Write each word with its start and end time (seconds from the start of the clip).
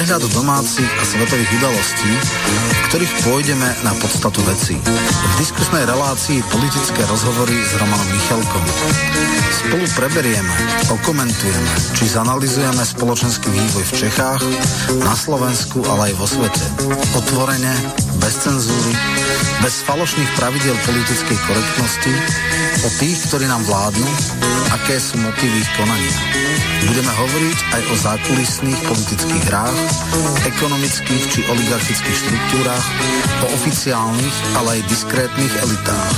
Prehľad 0.00 0.32
domácich 0.32 0.88
a 0.96 1.04
svetových 1.04 1.60
udalostí, 1.60 2.08
v 2.08 2.80
ktorých 2.88 3.12
pôjdeme 3.20 3.68
na 3.84 3.92
podstatu 4.00 4.40
veci. 4.48 4.80
V 4.80 5.34
diskusnej 5.36 5.84
relácii 5.84 6.40
politické 6.48 7.04
rozhovory 7.04 7.52
s 7.52 7.76
Romanom 7.76 8.08
Michalkom. 8.08 8.64
Spolu 9.52 9.84
preberieme, 10.00 10.56
okomentujeme, 10.88 11.72
či 11.92 12.16
zanalizujeme 12.16 12.80
spoločenský 12.80 13.52
vývoj 13.52 13.84
v 13.84 13.92
Čechách, 13.92 14.40
na 15.04 15.12
Slovensku, 15.12 15.84
ale 15.84 16.08
aj 16.08 16.14
vo 16.16 16.24
svete. 16.24 16.64
Otvorene, 17.20 17.76
bez 18.24 18.40
cenzúry, 18.40 18.96
bez 19.60 19.84
falošných 19.84 20.32
pravidel 20.32 20.80
politickej 20.80 21.38
korektnosti, 21.44 22.12
o 22.80 22.88
tých, 22.96 23.18
ktorí 23.28 23.44
nám 23.44 23.60
vládnu, 23.68 24.08
aké 24.72 24.96
sú 24.96 25.20
motívy 25.20 25.60
ich 25.60 25.70
konania. 25.76 26.16
Budeme 26.88 27.12
hovoriť 27.12 27.58
aj 27.76 27.82
o 27.92 27.94
zákulisných 28.00 28.80
politických 28.88 29.44
hrách, 29.52 29.78
ekonomických 30.48 31.24
či 31.28 31.40
oligarchických 31.44 32.18
štruktúrach, 32.24 32.86
o 33.44 33.46
oficiálnych, 33.52 34.36
ale 34.56 34.80
aj 34.80 34.88
diskrétnych 34.88 35.54
elitách. 35.60 36.16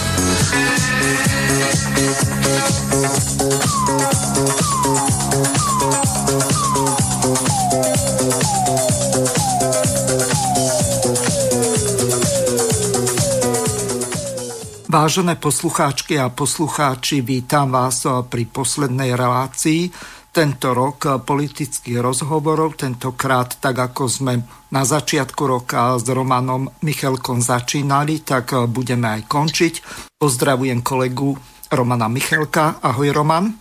Vážené 14.93 15.41
poslucháčky 15.41 15.92
a 16.03 16.35
poslucháči, 16.35 17.23
vítam 17.23 17.71
vás 17.71 18.03
pri 18.27 18.51
poslednej 18.51 19.15
relácii 19.15 19.87
tento 20.35 20.75
rok 20.75 21.23
politických 21.23 22.03
rozhovorov, 22.03 22.75
tentokrát 22.75 23.55
tak 23.63 23.79
ako 23.79 24.11
sme 24.11 24.43
na 24.75 24.83
začiatku 24.83 25.47
roka 25.47 25.95
s 25.95 26.03
Romanom 26.11 26.67
Michalkom 26.83 27.39
začínali, 27.39 28.19
tak 28.27 28.51
budeme 28.75 29.15
aj 29.15 29.31
končiť. 29.31 29.75
Pozdravujem 30.19 30.83
kolegu 30.83 31.39
Romana 31.71 32.11
Michalka. 32.11 32.83
Ahoj 32.83 33.15
Roman. 33.15 33.55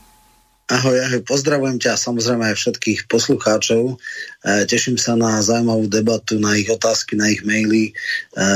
Ahoj, 0.71 0.97
ahoj, 0.97 1.21
pozdravujem 1.21 1.77
ťa 1.77 1.93
samozrejme 1.93 2.41
aj 2.41 2.57
všetkých 2.57 2.99
poslucháčov. 3.05 3.91
E, 3.91 3.95
teším 4.65 4.97
sa 4.97 5.13
na 5.13 5.43
zaujímavú 5.43 5.85
debatu, 5.91 6.41
na 6.41 6.57
ich 6.57 6.71
otázky, 6.73 7.19
na 7.19 7.29
ich 7.29 7.45
maily. 7.45 7.91
E, 7.91 7.93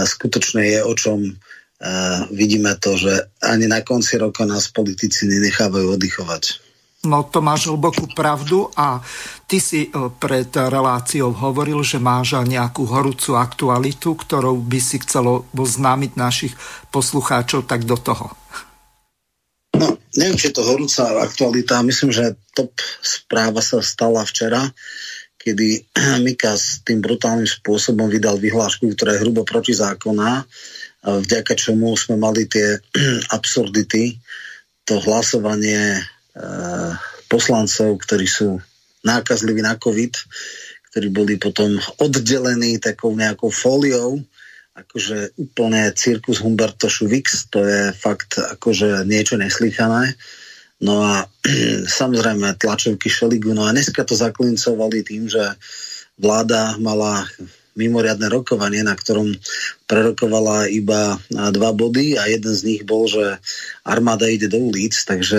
skutočne 0.07 0.63
je 0.63 0.79
o 0.81 0.93
čom 0.97 1.37
e, 1.79 1.89
vidíme 2.31 2.75
to, 2.79 2.95
že 2.95 3.31
ani 3.43 3.67
na 3.67 3.81
konci 3.81 4.17
roka 4.17 4.43
nás 4.47 4.71
politici 4.71 5.27
nenechávajú 5.27 5.95
oddychovať. 5.95 6.65
No 7.05 7.21
to 7.21 7.39
máš 7.39 7.69
hlbokú 7.69 8.09
pravdu 8.17 8.73
a 8.73 8.97
ty 9.45 9.61
si 9.61 9.87
e, 9.87 9.89
pred 10.17 10.49
reláciou 10.49 11.29
hovoril, 11.31 11.85
že 11.85 12.01
máš 12.01 12.41
nejakú 12.41 12.89
horúcu 12.89 13.37
aktualitu, 13.37 14.17
ktorou 14.17 14.57
by 14.57 14.79
si 14.81 14.97
chcelo 15.05 15.45
oznámiť 15.53 16.11
našich 16.17 16.53
poslucháčov, 16.89 17.69
tak 17.69 17.85
do 17.85 17.95
toho. 17.95 18.33
No, 19.77 20.01
neviem, 20.17 20.39
či 20.39 20.49
je 20.49 20.55
to 20.57 20.65
horúca 20.65 21.21
aktualita. 21.21 21.85
Myslím, 21.85 22.09
že 22.09 22.39
top 22.57 22.73
správa 23.05 23.61
sa 23.61 23.85
stala 23.85 24.25
včera, 24.25 24.65
kedy 25.37 25.85
Mika 26.25 26.57
s 26.57 26.81
tým 26.81 27.05
brutálnym 27.05 27.47
spôsobom 27.47 28.09
vydal 28.09 28.41
vyhlášku, 28.41 28.89
ktorá 28.97 29.13
je 29.13 29.21
hrubo 29.21 29.45
protizákonná, 29.45 30.41
vďaka 31.05 31.53
čomu 31.53 31.93
sme 31.93 32.17
mali 32.17 32.49
tie 32.49 32.81
absurdity, 33.37 34.17
to 34.85 35.01
hlasovanie 35.01 36.01
Eh, 36.35 36.91
poslancov, 37.31 37.95
ktorí 38.03 38.27
sú 38.27 38.59
nákazliví 39.07 39.63
na 39.63 39.79
COVID, 39.79 40.13
ktorí 40.91 41.07
boli 41.15 41.39
potom 41.39 41.79
oddelení 42.03 42.75
takou 42.75 43.15
nejakou 43.15 43.47
fóliou, 43.55 44.19
akože 44.75 45.39
úplne 45.39 45.95
cirkus 45.95 46.43
Humberto 46.43 46.91
Šuvix, 46.91 47.47
to 47.47 47.63
je 47.63 47.95
fakt 47.95 48.35
akože 48.35 49.07
niečo 49.07 49.39
neslychané. 49.39 50.19
No 50.83 51.07
a 51.07 51.23
samozrejme 52.03 52.59
tlačovky 52.59 53.07
Šeligu, 53.07 53.55
no 53.55 53.63
a 53.63 53.71
dneska 53.71 54.03
to 54.03 54.11
zaklincovali 54.11 55.07
tým, 55.07 55.31
že 55.31 55.55
vláda 56.19 56.75
mala 56.83 57.23
mimoriadne 57.75 58.31
rokovanie, 58.31 58.81
na 58.87 58.95
ktorom 58.95 59.35
prerokovala 59.85 60.71
iba 60.71 61.19
dva 61.29 61.71
body 61.75 62.15
a 62.17 62.25
jeden 62.31 62.55
z 62.55 62.61
nich 62.65 62.81
bol, 62.87 63.05
že 63.05 63.37
armáda 63.85 64.25
ide 64.31 64.47
do 64.47 64.57
ulic, 64.57 64.95
takže 64.95 65.37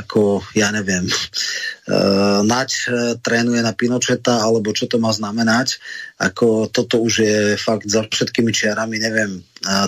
ako, 0.00 0.40
ja 0.56 0.72
neviem, 0.72 1.04
uh, 1.04 2.40
Nať 2.46 2.70
uh, 2.88 3.18
trénuje 3.18 3.60
na 3.60 3.74
Pinocheta, 3.74 4.40
alebo 4.40 4.72
čo 4.72 4.86
to 4.88 5.02
má 5.02 5.12
znamenať, 5.12 5.82
ako 6.16 6.70
toto 6.70 7.02
už 7.02 7.12
je 7.20 7.38
fakt 7.58 7.90
za 7.90 8.06
všetkými 8.06 8.54
čiarami, 8.54 8.96
neviem, 9.02 9.42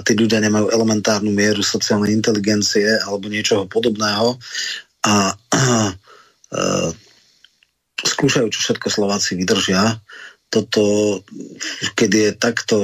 tí 0.06 0.12
ľudia 0.14 0.38
nemajú 0.38 0.70
elementárnu 0.70 1.34
mieru 1.34 1.62
sociálnej 1.62 2.14
inteligencie 2.14 2.86
alebo 3.02 3.26
niečoho 3.26 3.66
podobného 3.66 4.38
a 5.02 5.34
skúšajú, 8.04 8.46
čo 8.52 8.60
všetko 8.60 8.86
Slováci 8.92 9.34
vydržia 9.34 9.98
toto, 10.54 10.82
keď 11.98 12.10
je 12.14 12.28
takto 12.38 12.76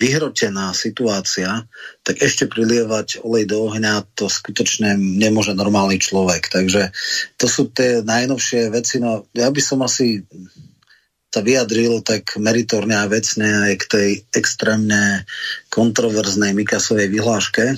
vyhrotená 0.00 0.72
situácia, 0.72 1.66
tak 2.06 2.22
ešte 2.22 2.46
prilievať 2.46 3.20
olej 3.26 3.50
do 3.50 3.68
ohňa 3.68 4.06
to 4.14 4.30
skutočne 4.30 4.96
nemôže 4.96 5.52
normálny 5.52 5.98
človek. 5.98 6.48
Takže 6.48 6.94
to 7.36 7.50
sú 7.50 7.68
tie 7.74 8.00
najnovšie 8.06 8.70
veci. 8.70 9.02
No, 9.02 9.26
ja 9.34 9.50
by 9.50 9.60
som 9.60 9.82
asi 9.82 10.22
sa 11.30 11.44
vyjadril 11.44 12.00
tak 12.00 12.38
meritorne 12.40 12.96
a 12.96 13.10
vecne 13.10 13.70
aj 13.70 13.74
k 13.76 13.84
tej 13.86 14.10
extrémne 14.32 15.28
kontroverznej 15.68 16.56
Mikasovej 16.56 17.12
vyhláške, 17.12 17.76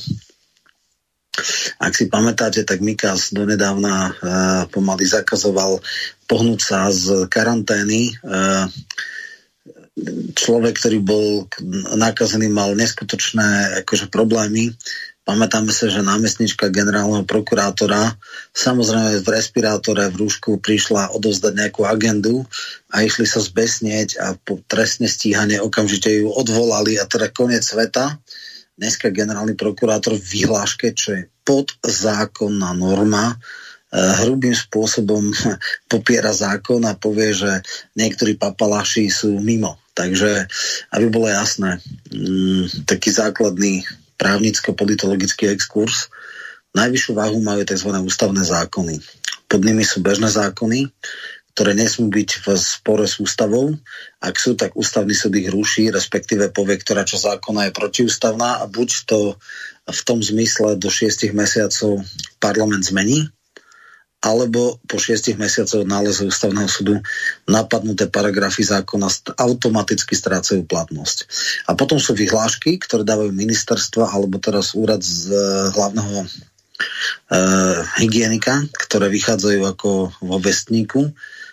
ak 1.80 1.92
si 1.96 2.12
pamätáte, 2.12 2.60
tak 2.69 2.84
Mikas 2.84 3.32
donedávna 3.32 3.94
uh, 3.96 4.12
pomaly 4.69 5.08
zakazoval 5.08 5.80
pohnúť 6.32 6.60
sa 6.65 6.88
z 6.88 7.28
karantény. 7.28 8.16
Uh, 8.25 8.65
človek, 10.32 10.81
ktorý 10.81 10.98
bol 11.04 11.26
nakazený, 12.00 12.48
mal 12.48 12.72
neskutočné 12.72 13.84
akože, 13.84 14.09
problémy. 14.09 14.72
Pamätáme 15.22 15.70
sa, 15.70 15.87
že 15.87 16.03
námestnička 16.03 16.72
generálneho 16.72 17.22
prokurátora 17.22 18.19
samozrejme 18.50 19.22
v 19.22 19.28
respirátore, 19.31 20.10
v 20.10 20.19
rúšku 20.26 20.59
prišla 20.59 21.15
odovzdať 21.15 21.53
nejakú 21.54 21.87
agendu 21.87 22.43
a 22.91 23.06
išli 23.06 23.28
sa 23.28 23.38
zbesnieť 23.38 24.19
a 24.19 24.34
po 24.34 24.59
trestne 24.66 25.06
stíhanie 25.06 25.62
okamžite 25.62 26.10
ju 26.10 26.26
odvolali 26.26 26.99
a 26.99 27.06
teda 27.06 27.31
koniec 27.31 27.62
sveta 27.62 28.19
dneska 28.75 29.14
generálny 29.14 29.54
prokurátor 29.54 30.19
v 30.19 30.26
vyhláške, 30.43 30.91
čo 30.91 31.14
je 31.14 31.31
podzákonná 31.47 32.75
norma, 32.75 33.38
hrubým 33.92 34.56
spôsobom 34.56 35.30
popiera 35.92 36.32
zákon 36.32 36.80
a 36.88 36.97
povie, 36.97 37.36
že 37.36 37.60
niektorí 37.94 38.41
papaláši 38.41 39.12
sú 39.12 39.36
mimo. 39.38 39.76
Takže, 39.92 40.48
aby 40.97 41.06
bolo 41.12 41.28
jasné, 41.28 41.76
mm, 42.08 42.88
taký 42.88 43.12
základný 43.12 43.84
právnicko-politologický 44.16 45.52
exkurs, 45.52 46.08
najvyššiu 46.72 47.12
váhu 47.12 47.38
majú 47.44 47.60
tzv. 47.69 47.92
ústavné 48.00 48.41
zákony. 48.41 49.04
Pod 49.44 49.60
nimi 49.60 49.84
sú 49.84 50.00
bežné 50.00 50.32
zákony, 50.32 50.88
ktoré 51.52 51.76
nesmú 51.76 52.08
byť 52.08 52.31
v 52.41 52.56
spore 52.56 53.04
s 53.04 53.20
ústavou. 53.20 53.76
Ak 54.25 54.41
sú, 54.41 54.56
tak 54.56 54.72
ústavný 54.72 55.12
súd 55.12 55.36
ich 55.36 55.52
ruší, 55.52 55.92
respektíve 55.92 56.48
povie, 56.48 56.81
ktorá 56.81 57.04
čo 57.04 57.20
zákona 57.20 57.69
je 57.69 57.76
protiústavná 57.76 58.64
a 58.64 58.70
buď 58.72 59.04
to 59.04 59.36
v 59.84 60.00
tom 60.08 60.25
zmysle 60.25 60.81
do 60.81 60.88
šiestich 60.88 61.37
mesiacov 61.37 62.00
parlament 62.40 62.88
zmení, 62.88 63.28
alebo 64.22 64.78
po 64.86 65.02
šiestich 65.02 65.34
mesiacoch 65.34 65.82
nálezu 65.82 66.30
ústavného 66.30 66.70
súdu 66.70 67.02
napadnuté 67.50 68.06
paragrafy 68.06 68.62
zákona 68.62 69.10
automaticky 69.34 70.14
strácajú 70.14 70.62
platnosť. 70.62 71.26
A 71.66 71.74
potom 71.74 71.98
sú 71.98 72.14
vyhlášky, 72.14 72.78
ktoré 72.78 73.02
dávajú 73.02 73.34
ministerstva 73.34 74.14
alebo 74.14 74.38
teraz 74.38 74.78
úrad 74.78 75.02
z 75.02 75.34
hlavného 75.74 76.22
e, 76.22 76.26
hygienika, 77.98 78.62
ktoré 78.78 79.10
vychádzajú 79.10 79.60
ako 79.66 79.90
vo 80.22 80.36
vestníku 80.38 81.10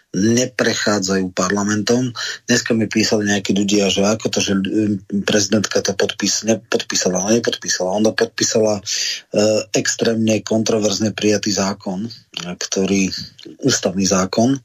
neprechádzajú 0.09 1.37
parlamentom. 1.37 2.09
Dneska 2.49 2.73
mi 2.73 2.89
písali 2.89 3.29
nejakí 3.29 3.53
ľudia, 3.53 3.93
že 3.93 4.01
ako 4.01 4.25
to, 4.33 4.39
že 4.41 4.53
prezidentka 5.21 5.85
to 5.85 5.93
podpís, 5.93 6.49
nepodpísala, 6.49 7.21
ale 7.21 7.37
nepodpísala. 7.37 7.93
Ona 7.93 8.17
podpísala 8.17 8.81
e, 8.81 8.83
extrémne 9.77 10.41
kontroverzne 10.41 11.13
prijatý 11.13 11.53
zákon, 11.53 12.09
ktorý, 12.41 13.13
ústavný 13.61 14.05
zákon, 14.09 14.57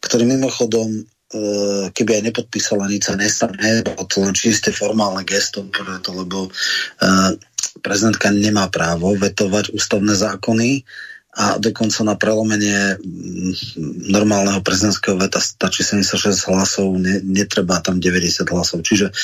ktorý 0.00 0.24
mimochodom 0.24 0.88
e, 0.88 1.00
keby 1.92 2.10
aj 2.16 2.22
nepodpísala, 2.32 2.88
nič 2.88 3.12
sa 3.12 3.20
nestane, 3.20 3.84
bolo 3.84 4.08
to 4.08 4.24
len 4.24 4.32
čisté 4.32 4.72
formálne 4.72 5.28
gesto, 5.28 5.60
lebo 6.08 6.48
e, 6.48 6.50
prezidentka 7.84 8.32
nemá 8.32 8.72
právo 8.72 9.12
vetovať 9.12 9.76
ústavné 9.76 10.16
zákony, 10.16 10.88
a 11.36 11.60
dokonca 11.60 12.00
na 12.00 12.16
prelomenie 12.16 12.96
mm, 12.96 13.52
normálneho 14.08 14.64
prezidentského 14.64 15.20
veta 15.20 15.36
stačí 15.36 15.84
76 15.84 16.48
hlasov, 16.48 16.96
ne, 16.96 17.20
netreba 17.20 17.76
tam 17.84 18.00
90 18.00 18.48
hlasov. 18.48 18.80
Čiže 18.80 19.12
e, 19.12 19.14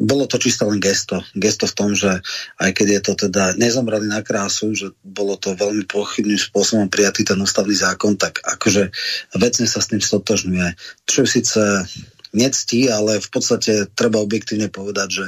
bolo 0.00 0.24
to 0.24 0.40
čisto 0.40 0.64
len 0.64 0.80
gesto. 0.80 1.20
Gesto 1.36 1.68
v 1.68 1.76
tom, 1.76 1.90
že 1.92 2.24
aj 2.56 2.70
keď 2.72 2.86
je 2.88 3.00
to 3.04 3.12
teda 3.28 3.52
nezomrali 3.60 4.08
na 4.08 4.24
krásu, 4.24 4.72
že 4.72 4.96
bolo 5.04 5.36
to 5.36 5.52
veľmi 5.52 5.84
pochybným 5.84 6.40
spôsobom 6.40 6.88
prijatý 6.88 7.28
ten 7.28 7.36
ústavný 7.36 7.76
zákon, 7.76 8.16
tak 8.16 8.40
akože 8.40 8.88
vecne 9.36 9.66
sa 9.68 9.84
s 9.84 9.92
tým 9.92 10.00
stotožňuje. 10.00 10.72
Čo 11.04 11.28
síce 11.28 11.84
nectí, 12.32 12.88
ale 12.88 13.20
v 13.20 13.28
podstate 13.28 13.92
treba 13.92 14.24
objektívne 14.24 14.72
povedať, 14.72 15.08
že 15.12 15.26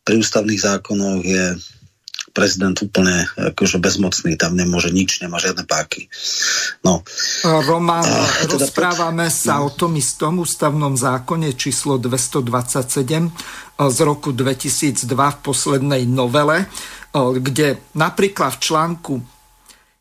pri 0.00 0.16
ústavných 0.16 0.64
zákonoch 0.64 1.22
je 1.22 1.60
prezident 2.30 2.74
úplne 2.80 3.26
akože 3.36 3.82
bezmocný, 3.82 4.38
tam 4.38 4.54
nemôže 4.54 4.94
nič, 4.94 5.20
nemá 5.20 5.36
žiadne 5.42 5.66
páky. 5.66 6.06
No. 6.86 7.02
Roman, 7.44 8.06
a, 8.06 8.26
teda 8.46 8.56
rozprávame 8.56 9.26
pod... 9.28 9.34
sa 9.34 9.60
no. 9.60 9.68
o 9.68 9.70
tom 9.74 9.98
istom 9.98 10.40
ústavnom 10.40 10.94
zákone 10.94 11.54
číslo 11.58 11.98
227 11.98 13.80
z 13.80 13.98
roku 14.06 14.30
2002 14.30 15.04
v 15.06 15.38
poslednej 15.42 16.02
novele, 16.06 16.70
kde 17.14 17.82
napríklad 17.98 18.56
v 18.56 18.62
článku 18.62 19.14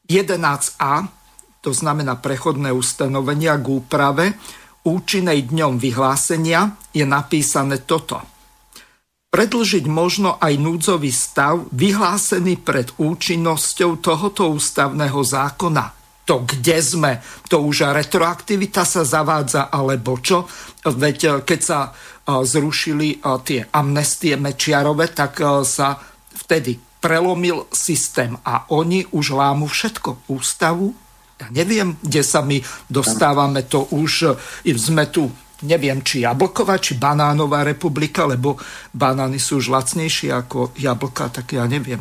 11a, 0.10 0.92
to 1.60 1.72
znamená 1.76 2.18
prechodné 2.18 2.72
ustanovenia 2.72 3.60
k 3.60 3.66
úprave, 3.68 4.26
účinnej 4.88 5.50
dňom 5.52 5.76
vyhlásenia 5.76 6.78
je 6.96 7.04
napísané 7.04 7.84
toto– 7.84 8.22
predlžiť 9.30 9.86
možno 9.86 10.42
aj 10.42 10.54
núdzový 10.58 11.14
stav 11.14 11.70
vyhlásený 11.70 12.66
pred 12.66 12.90
účinnosťou 12.98 14.02
tohoto 14.02 14.50
ústavného 14.50 15.22
zákona. 15.22 15.86
To 16.26 16.46
kde 16.46 16.78
sme? 16.82 17.12
To 17.50 17.66
už 17.66 17.90
retroaktivita 17.90 18.86
sa 18.86 19.02
zavádza, 19.02 19.74
alebo 19.74 20.18
čo? 20.22 20.46
Veď 20.86 21.18
eh, 21.26 21.32
keď 21.42 21.60
sa 21.62 21.80
eh, 21.90 21.94
zrušili 22.42 23.18
eh, 23.18 23.38
tie 23.46 23.66
amnestie 23.70 24.38
Mečiarove, 24.38 25.10
tak 25.14 25.42
sa 25.66 25.98
vtedy 26.46 26.78
prelomil 27.00 27.70
systém 27.72 28.36
a 28.46 28.70
oni 28.74 29.06
už 29.14 29.34
lámu 29.34 29.66
všetko. 29.70 30.30
Ústavu? 30.30 30.94
Ja 31.40 31.48
neviem, 31.56 31.96
kde 32.04 32.22
sa 32.22 32.44
my 32.44 32.60
dostávame, 32.92 33.64
to 33.64 33.88
už 33.96 34.36
sme 34.76 35.08
tu 35.08 35.32
neviem, 35.66 36.00
či 36.04 36.24
jablková, 36.24 36.80
či 36.80 36.96
banánová 36.96 37.64
republika, 37.64 38.24
lebo 38.24 38.56
banány 38.96 39.40
sú 39.42 39.60
už 39.60 39.72
lacnejšie 39.72 40.32
ako 40.32 40.76
jablka, 40.80 41.32
tak 41.32 41.56
ja 41.56 41.68
neviem. 41.68 42.00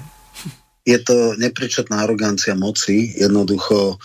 Je 0.88 0.96
to 1.04 1.36
nepričetná 1.36 2.00
arogancia 2.00 2.56
moci, 2.56 3.12
jednoducho 3.12 3.92
e, 3.92 3.96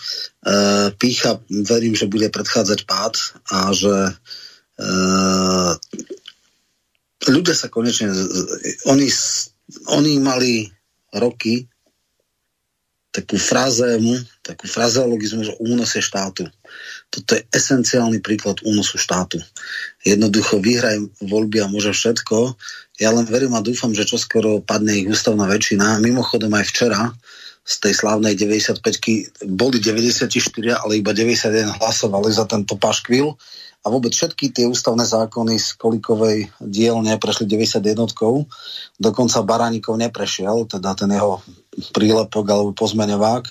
pícha, 0.92 1.40
verím, 1.48 1.96
že 1.96 2.10
bude 2.10 2.28
predchádzať 2.28 2.80
pád 2.84 3.14
a 3.48 3.72
že 3.72 3.94
e, 4.04 4.12
ľudia 7.32 7.56
sa 7.56 7.72
konečne, 7.72 8.12
oni, 8.84 9.08
oni 9.96 10.12
mali 10.20 10.68
roky 11.16 11.64
takú 13.14 13.38
frazému, 13.38 14.18
takú 14.42 14.66
frazeologizmu, 14.66 15.46
že 15.46 15.54
únos 15.62 15.94
je 15.94 16.02
štátu. 16.02 16.50
Toto 17.14 17.38
je 17.38 17.46
esenciálny 17.54 18.18
príklad 18.18 18.58
únosu 18.66 18.98
štátu. 18.98 19.38
Jednoducho 20.02 20.58
vyhraj 20.58 21.22
voľby 21.22 21.62
a 21.62 21.70
môže 21.70 21.94
všetko. 21.94 22.58
Ja 22.98 23.14
len 23.14 23.22
verím 23.30 23.54
a 23.54 23.62
dúfam, 23.62 23.94
že 23.94 24.02
čoskoro 24.02 24.58
padne 24.58 24.98
ich 24.98 25.06
ústavná 25.06 25.46
väčšina. 25.46 26.02
Mimochodom 26.02 26.50
aj 26.50 26.66
včera 26.66 27.14
z 27.64 27.74
tej 27.80 27.94
slávnej 27.94 28.34
95-ky 28.34 29.46
boli 29.46 29.78
94, 29.78 30.26
ale 30.74 30.98
iba 30.98 31.14
91 31.14 31.78
hlasovali 31.78 32.34
za 32.34 32.50
tento 32.50 32.74
paškvil 32.74 33.30
a 33.84 33.86
vôbec 33.88 34.12
všetky 34.12 34.52
tie 34.52 34.68
ústavné 34.68 35.04
zákony 35.06 35.56
z 35.56 35.68
Kolikovej 35.78 36.50
dielne 36.60 37.16
prešli 37.16 37.48
91 37.48 38.10
dokonca 39.00 39.38
Baránikov 39.46 39.96
neprešiel, 39.96 40.66
teda 40.66 40.92
ten 40.98 41.12
jeho 41.12 41.40
prílepok 41.92 42.44
alebo 42.48 42.70
pozmeňovák. 42.76 43.44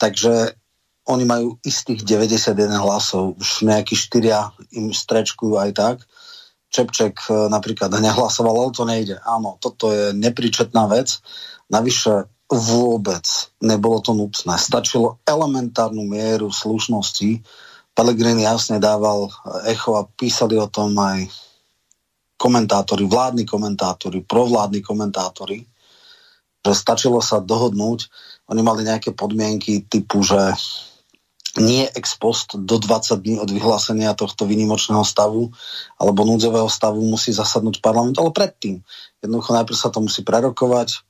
Takže 0.00 0.59
oni 1.10 1.26
majú 1.26 1.58
istých 1.66 2.06
91 2.06 2.70
hlasov, 2.78 3.34
už 3.36 3.66
nejakí 3.66 3.98
štyria 3.98 4.54
im 4.70 4.94
strečkujú 4.94 5.58
aj 5.58 5.70
tak. 5.74 5.96
Čepček 6.70 7.26
e, 7.26 7.50
napríklad 7.50 7.90
nehlasoval, 8.06 8.54
ale 8.54 8.72
to 8.72 8.86
nejde. 8.86 9.18
Áno, 9.26 9.58
toto 9.58 9.90
je 9.90 10.14
nepričetná 10.14 10.86
vec. 10.86 11.18
Navyše 11.66 12.30
vôbec 12.50 13.26
nebolo 13.62 13.98
to 14.02 14.14
nutné. 14.14 14.54
Stačilo 14.58 15.22
elementárnu 15.26 16.02
mieru 16.06 16.50
slušnosti. 16.50 17.42
Pellegrini 17.94 18.46
jasne 18.46 18.78
dával 18.82 19.30
echo 19.66 19.98
a 19.98 20.06
písali 20.06 20.58
o 20.58 20.70
tom 20.70 20.94
aj 20.98 21.30
komentátori, 22.40 23.04
vládni 23.04 23.44
komentátori, 23.44 24.24
provládni 24.24 24.80
komentátori, 24.80 25.60
že 26.64 26.72
stačilo 26.72 27.20
sa 27.20 27.38
dohodnúť. 27.44 28.08
Oni 28.48 28.64
mali 28.64 28.82
nejaké 28.88 29.12
podmienky 29.12 29.84
typu, 29.84 30.24
že 30.24 30.56
nie 31.58 31.90
ex 31.90 32.14
post 32.14 32.54
do 32.54 32.78
20 32.78 33.18
dní 33.18 33.36
od 33.42 33.50
vyhlásenia 33.50 34.14
tohto 34.14 34.46
výnimočného 34.46 35.02
stavu 35.02 35.50
alebo 35.98 36.22
núdzového 36.22 36.70
stavu 36.70 37.02
musí 37.02 37.34
zasadnúť 37.34 37.82
parlament, 37.82 38.14
ale 38.22 38.30
predtým. 38.30 38.78
Jednoducho 39.18 39.50
najprv 39.58 39.78
sa 39.78 39.90
to 39.90 39.98
musí 39.98 40.22
prerokovať, 40.22 41.02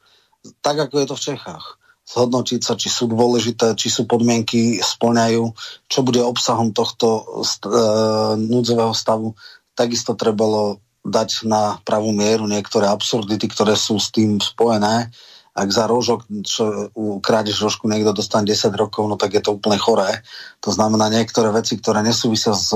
tak 0.65 0.89
ako 0.89 0.95
je 0.97 1.07
to 1.07 1.17
v 1.17 1.25
Čechách. 1.35 1.65
Zhodnotiť 2.11 2.61
sa, 2.65 2.75
či 2.75 2.89
sú 2.89 3.07
dôležité, 3.07 3.77
či 3.77 3.93
sú 3.93 4.09
podmienky 4.09 4.81
splňajú, 4.81 5.45
čo 5.87 6.01
bude 6.03 6.25
obsahom 6.25 6.73
tohto 6.75 7.23
st- 7.45 7.71
e, 7.71 7.85
núdzového 8.41 8.97
stavu. 8.97 9.37
Takisto 9.77 10.19
trebalo 10.19 10.83
dať 11.07 11.47
na 11.47 11.79
pravú 11.87 12.11
mieru 12.11 12.51
niektoré 12.51 12.89
absurdity, 12.89 13.47
ktoré 13.47 13.79
sú 13.79 14.01
s 14.01 14.11
tým 14.11 14.43
spojené 14.43 15.13
ak 15.50 15.69
za 15.69 15.85
rožok, 15.91 16.31
čo 16.47 16.94
krádež 17.20 17.58
rožku 17.58 17.91
niekto 17.91 18.14
dostane 18.14 18.47
10 18.47 18.70
rokov, 18.79 19.11
no 19.11 19.19
tak 19.19 19.35
je 19.35 19.43
to 19.43 19.58
úplne 19.58 19.76
choré. 19.76 20.23
To 20.62 20.70
znamená, 20.70 21.11
niektoré 21.11 21.50
veci, 21.50 21.75
ktoré 21.76 22.06
nesúvisia 22.06 22.55
s 22.55 22.70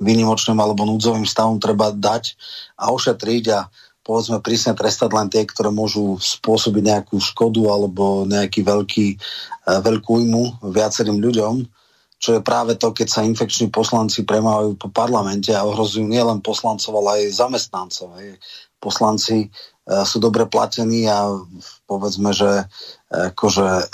výnimočným 0.00 0.56
alebo 0.56 0.88
núdzovým 0.88 1.28
stavom 1.28 1.60
treba 1.60 1.92
dať 1.92 2.34
a 2.80 2.88
ošetriť 2.90 3.44
a 3.52 3.68
povedzme 4.00 4.40
prísne 4.40 4.72
trestať 4.72 5.12
len 5.12 5.28
tie, 5.28 5.44
ktoré 5.44 5.68
môžu 5.68 6.16
spôsobiť 6.16 6.82
nejakú 6.82 7.20
škodu 7.20 7.62
alebo 7.68 8.24
nejaký 8.24 8.64
veľký, 8.64 9.06
e, 9.12 9.16
veľkú 9.68 10.12
imu 10.24 10.64
viacerým 10.72 11.20
ľuďom, 11.20 11.68
čo 12.20 12.36
je 12.36 12.40
práve 12.44 12.76
to, 12.76 12.92
keď 12.92 13.08
sa 13.08 13.24
infekční 13.24 13.72
poslanci 13.72 14.24
premávajú 14.24 14.76
po 14.76 14.88
parlamente 14.92 15.52
a 15.52 15.64
ohrozujú 15.64 16.04
nielen 16.04 16.44
poslancov, 16.44 16.92
ale 17.00 17.28
aj 17.28 17.38
zamestnancov. 17.40 18.12
Poslanci 18.76 19.48
sú 20.06 20.22
dobre 20.22 20.46
platení 20.46 21.10
a 21.10 21.34
povedzme, 21.90 22.30
že 22.30 22.46
e, 22.46 22.64
akože 23.34 23.66
e, 23.66 23.84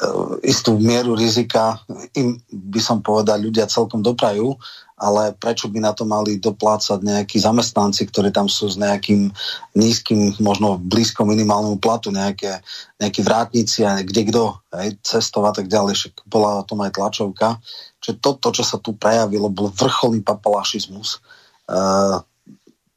istú 0.45 0.77
mieru 0.77 1.17
rizika 1.17 1.81
im 2.13 2.37
by 2.53 2.81
som 2.85 3.01
povedal 3.01 3.41
ľudia 3.41 3.65
celkom 3.65 4.05
doprajú, 4.05 4.53
ale 4.97 5.33
prečo 5.37 5.69
by 5.69 5.81
na 5.81 5.93
to 5.97 6.09
mali 6.09 6.37
doplácať 6.37 7.01
nejakí 7.01 7.37
zamestnanci, 7.41 8.09
ktorí 8.09 8.33
tam 8.33 8.49
sú 8.49 8.69
s 8.69 8.77
nejakým 8.77 9.33
nízkym, 9.77 10.37
možno 10.41 10.81
blízko 10.81 11.25
minimálnemu 11.25 11.81
platu, 11.81 12.13
nejaké, 12.13 12.61
nejakí 13.01 13.21
vrátnici 13.21 13.85
a 13.85 14.01
kde 14.01 14.23
kto, 14.33 14.57
hej, 14.77 14.97
a 14.97 15.53
tak 15.53 15.69
ďalej, 15.69 15.95
však 15.97 16.15
bola 16.29 16.61
o 16.61 16.67
tom 16.69 16.81
aj 16.85 16.97
tlačovka. 16.97 17.61
Čiže 18.01 18.21
toto, 18.25 18.53
čo 18.53 18.65
sa 18.65 18.81
tu 18.81 18.97
prejavilo, 18.97 19.53
bol 19.53 19.69
vrcholný 19.69 20.25
papalašizmus. 20.25 21.21
Uh, 21.69 22.25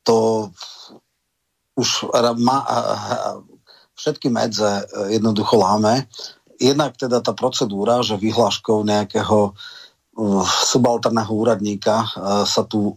to 0.08 0.50
už 1.80 2.12
má, 2.44 2.58
všetky 4.00 4.28
medze 4.32 4.68
e, 4.68 4.84
jednoducho 5.20 5.60
láme. 5.60 6.08
Jednak 6.60 6.96
teda 7.00 7.24
tá 7.24 7.32
procedúra, 7.32 8.04
že 8.04 8.20
vyhláškou 8.20 8.84
nejakého 8.84 9.56
uh, 9.56 10.44
subalterného 10.44 11.32
úradníka 11.32 12.04
uh, 12.04 12.44
sa 12.44 12.68
tu 12.68 12.92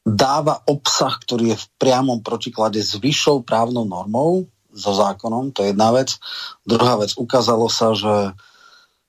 dáva 0.00 0.64
obsah, 0.64 1.12
ktorý 1.20 1.52
je 1.52 1.60
v 1.60 1.66
priamom 1.76 2.24
protiklade 2.24 2.80
s 2.80 2.96
vyššou 2.96 3.44
právnou 3.44 3.84
normou, 3.84 4.48
so 4.74 4.90
zákonom, 4.96 5.54
to 5.54 5.62
je 5.62 5.70
jedna 5.70 5.94
vec. 5.94 6.18
Druhá 6.66 6.98
vec, 6.98 7.14
ukázalo 7.14 7.70
sa, 7.70 7.94
že 7.94 8.34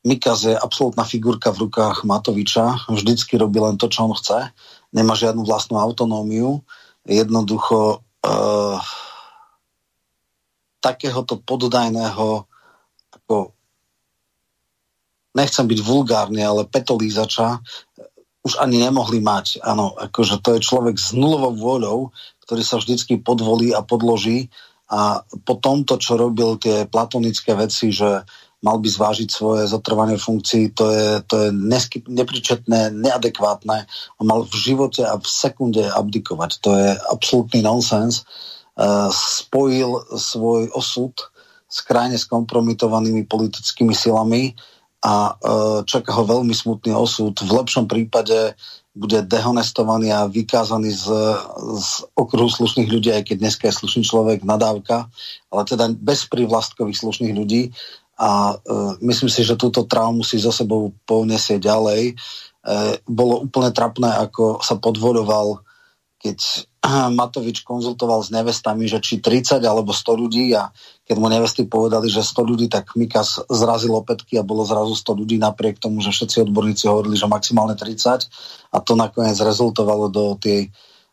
Mikaz 0.06 0.46
je 0.46 0.54
absolútna 0.54 1.02
figurka 1.02 1.50
v 1.50 1.66
rukách 1.66 2.06
Matoviča, 2.06 2.86
vždycky 2.86 3.42
robí 3.42 3.58
len 3.58 3.74
to, 3.76 3.90
čo 3.90 4.06
on 4.06 4.14
chce, 4.14 4.54
nemá 4.94 5.18
žiadnu 5.18 5.42
vlastnú 5.42 5.82
autonómiu, 5.82 6.62
jednoducho 7.06 8.02
uh, 8.02 8.78
takéhoto 10.82 11.42
poddajného 11.42 12.46
ako 13.16 13.56
nechcem 15.34 15.66
byť 15.66 15.80
vulgárny, 15.82 16.42
ale 16.46 16.70
petolízača 16.70 17.62
už 18.46 18.62
ani 18.62 18.78
nemohli 18.86 19.18
mať. 19.20 19.66
Áno, 19.66 19.98
akože 19.98 20.38
to 20.46 20.54
je 20.56 20.66
človek 20.66 20.96
s 21.02 21.18
nulovou 21.18 21.58
vôľou, 21.58 22.00
ktorý 22.46 22.62
sa 22.62 22.78
vždycky 22.78 23.18
podvolí 23.18 23.74
a 23.74 23.82
podloží 23.82 24.54
a 24.86 25.26
po 25.50 25.58
tomto, 25.58 25.98
čo 25.98 26.14
robil 26.14 26.62
tie 26.62 26.86
platonické 26.86 27.58
veci, 27.58 27.90
že 27.90 28.22
mal 28.64 28.78
by 28.80 28.90
zvážiť 28.90 29.30
svoje 29.30 29.64
zotrvanie 29.68 30.16
funkcií, 30.16 30.72
to 30.72 30.90
je, 30.90 31.08
to 31.28 31.36
je 31.38 31.50
nesky, 31.52 32.02
nepričetné, 32.08 32.94
neadekvátne 32.94 33.78
a 33.90 34.22
mal 34.22 34.46
v 34.48 34.56
živote 34.56 35.04
a 35.04 35.20
v 35.20 35.28
sekunde 35.28 35.84
abdikovať. 35.86 36.52
To 36.64 36.70
je 36.74 36.90
absolútny 37.12 37.60
nonsens. 37.66 38.24
Uh, 38.76 39.08
spojil 39.12 40.04
svoj 40.20 40.68
osud 40.76 41.16
s 41.66 41.80
krajne 41.84 42.20
skompromitovanými 42.20 43.24
politickými 43.24 43.96
silami 43.96 44.52
a 45.00 45.36
uh, 45.36 45.80
čaká 45.88 46.12
ho 46.12 46.28
veľmi 46.28 46.52
smutný 46.52 46.92
osud. 46.92 47.36
V 47.40 47.52
lepšom 47.52 47.88
prípade 47.88 48.56
bude 48.96 49.20
dehonestovaný 49.28 50.16
a 50.16 50.32
vykázaný 50.32 50.96
z, 50.96 51.08
z 51.84 51.90
okruhu 52.16 52.48
slušných 52.48 52.88
ľudí, 52.88 53.12
aj 53.12 53.28
keď 53.28 53.38
dneska 53.44 53.64
je 53.68 53.80
slušný 53.84 54.08
človek 54.08 54.48
nadávka, 54.48 55.12
ale 55.52 55.62
teda 55.68 55.92
bez 55.92 56.24
privlastkových 56.32 57.04
slušných 57.04 57.36
ľudí 57.36 57.76
a 58.16 58.56
uh, 58.56 58.96
myslím 59.04 59.28
si, 59.28 59.44
že 59.44 59.60
túto 59.60 59.84
traumu 59.84 60.24
si 60.24 60.40
za 60.40 60.56
sebou 60.56 60.96
poniesie 61.04 61.60
ďalej. 61.60 62.16
Uh, 62.64 62.96
bolo 63.04 63.44
úplne 63.44 63.76
trapné, 63.76 64.08
ako 64.08 64.64
sa 64.64 64.80
podvodoval, 64.80 65.60
keď 66.26 66.40
Matovič 67.20 67.68
konzultoval 67.68 68.24
s 68.24 68.32
nevestami, 68.32 68.88
že 68.88 69.04
či 69.04 69.20
30 69.20 69.60
alebo 69.62 69.92
100 69.92 70.22
ľudí 70.22 70.56
a 70.56 70.72
keď 71.06 71.16
mu 71.20 71.28
nevesty 71.28 71.68
povedali, 71.68 72.08
že 72.08 72.24
100 72.24 72.50
ľudí, 72.50 72.66
tak 72.72 72.96
Mikas 72.96 73.44
zrazil 73.52 73.94
opätky 73.94 74.40
a 74.40 74.48
bolo 74.48 74.64
zrazu 74.64 74.96
100 74.96 75.22
ľudí 75.22 75.36
napriek 75.38 75.78
tomu, 75.78 76.00
že 76.00 76.16
všetci 76.16 76.48
odborníci 76.48 76.88
hovorili, 76.88 77.20
že 77.20 77.30
maximálne 77.30 77.76
30 77.78 78.74
a 78.74 78.78
to 78.82 78.96
nakoniec 78.96 79.38
rezultovalo 79.38 80.08
do, 80.08 80.40
tej, 80.40 80.72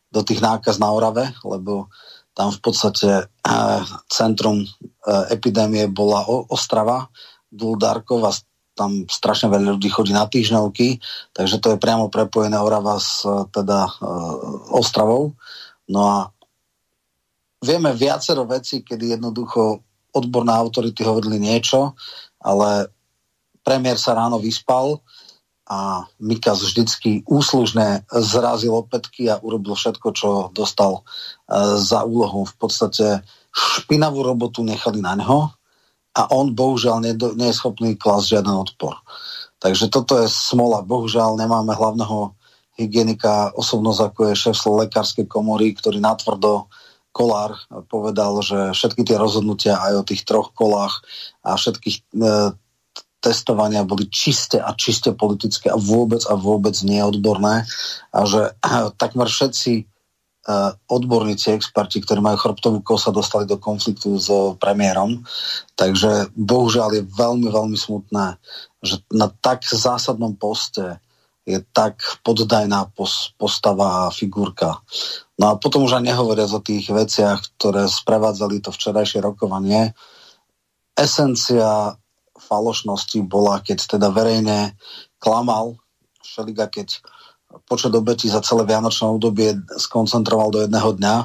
do 0.08 0.22
tých 0.22 0.38
nákaz 0.38 0.78
na 0.78 0.94
Orave, 0.94 1.34
lebo 1.42 1.90
tam 2.32 2.48
v 2.52 2.60
podstate 2.64 3.28
eh, 3.28 3.82
centrum 4.08 4.64
eh, 4.64 5.34
epidémie 5.34 5.88
bola 5.88 6.24
Ostrava, 6.48 7.08
Duldarkov 7.52 8.20
a 8.24 8.32
tam 8.72 9.04
strašne 9.04 9.52
veľa 9.52 9.76
ľudí 9.76 9.92
chodí 9.92 10.16
na 10.16 10.24
týždňovky, 10.24 10.96
takže 11.36 11.60
to 11.60 11.76
je 11.76 11.82
priamo 11.82 12.08
prepojené 12.08 12.56
Orava 12.56 12.96
s 12.96 13.20
teda 13.52 13.84
e, 13.84 13.92
Ostravou. 14.72 15.36
No 15.92 16.00
a 16.08 16.16
vieme 17.60 17.92
viacero 17.92 18.48
vecí, 18.48 18.80
kedy 18.80 19.20
jednoducho 19.20 19.84
odborné 20.16 20.56
autority 20.56 21.04
hovorili 21.04 21.36
niečo, 21.36 21.92
ale 22.40 22.88
premiér 23.60 24.00
sa 24.00 24.16
ráno 24.16 24.40
vyspal 24.40 25.04
a 25.72 26.04
Mikas 26.20 26.60
vždycky 26.60 27.24
úslužne 27.24 28.04
zrazil 28.12 28.76
opätky 28.76 29.32
a 29.32 29.40
urobil 29.40 29.72
všetko, 29.72 30.08
čo 30.12 30.28
dostal 30.52 31.00
e, 31.00 31.02
za 31.80 32.04
úlohu. 32.04 32.44
V 32.44 32.54
podstate 32.60 33.24
špinavú 33.56 34.20
robotu 34.20 34.60
nechali 34.60 35.00
na 35.00 35.16
ňo 35.16 35.48
a 36.12 36.22
on 36.36 36.52
bohužiaľ 36.52 37.00
nie 37.16 37.48
je 37.48 37.56
schopný 37.56 37.96
klásť 37.96 38.36
žiaden 38.36 38.52
odpor. 38.52 39.00
Takže 39.64 39.88
toto 39.88 40.20
je 40.20 40.28
smola. 40.28 40.84
Bohužiaľ 40.84 41.40
nemáme 41.40 41.72
hlavného 41.72 42.36
hygienika, 42.76 43.56
osobnosť 43.56 44.00
ako 44.12 44.20
je 44.28 44.34
šéf 44.36 44.56
lekárskej 44.68 45.24
komory, 45.24 45.72
ktorý 45.72 46.04
natvrdo 46.04 46.68
Kolár 47.12 47.60
povedal, 47.92 48.40
že 48.40 48.72
všetky 48.72 49.04
tie 49.04 49.20
rozhodnutia 49.20 49.76
aj 49.76 49.92
o 50.00 50.06
tých 50.08 50.24
troch 50.24 50.48
kolách 50.56 51.04
a 51.44 51.60
všetkých 51.60 51.96
e, 52.00 52.04
testovania 53.22 53.86
boli 53.86 54.10
čiste 54.10 54.58
a 54.58 54.74
čiste 54.74 55.14
politické 55.14 55.70
a 55.70 55.78
vôbec 55.78 56.26
a 56.26 56.34
vôbec 56.34 56.74
neodborné 56.82 57.62
a 58.10 58.18
že 58.26 58.50
e, 58.50 58.90
takmer 58.98 59.30
všetci 59.30 59.86
Eh, 60.42 60.70
odborníci, 60.90 61.54
experti, 61.54 62.02
ktorí 62.02 62.18
majú 62.18 62.34
chrbtovú 62.34 62.82
kosa, 62.82 63.14
dostali 63.14 63.46
do 63.46 63.62
konfliktu 63.62 64.18
s 64.18 64.26
premiérom. 64.58 65.22
Takže 65.78 66.34
bohužiaľ 66.34 66.98
je 66.98 67.02
veľmi, 67.06 67.46
veľmi 67.46 67.78
smutné, 67.78 68.42
že 68.82 69.06
na 69.14 69.30
tak 69.30 69.62
zásadnom 69.62 70.34
poste 70.34 70.98
je 71.46 71.62
tak 71.70 72.02
poddajná 72.26 72.90
postava 73.38 74.10
a 74.10 74.10
figurka. 74.10 74.82
No 75.38 75.54
a 75.54 75.62
potom 75.62 75.86
už 75.86 76.02
aj 76.02 76.10
nehovoriac 76.10 76.50
o 76.50 76.58
tých 76.58 76.90
veciach, 76.90 77.38
ktoré 77.54 77.86
sprevádzali 77.86 78.66
to 78.66 78.74
včerajšie 78.74 79.22
rokovanie. 79.22 79.94
Esencia 80.98 81.94
falošnosti 82.48 83.22
bola, 83.24 83.62
keď 83.62 83.98
teda 83.98 84.10
verejne 84.10 84.74
klamal 85.22 85.78
Šeliga, 86.22 86.70
keď 86.70 87.02
počet 87.68 87.92
obetí 87.92 88.32
za 88.32 88.40
celé 88.40 88.64
vianočné 88.64 89.04
obdobie 89.08 89.58
skoncentroval 89.76 90.48
do 90.54 90.64
jedného 90.64 90.90
dňa. 90.96 91.16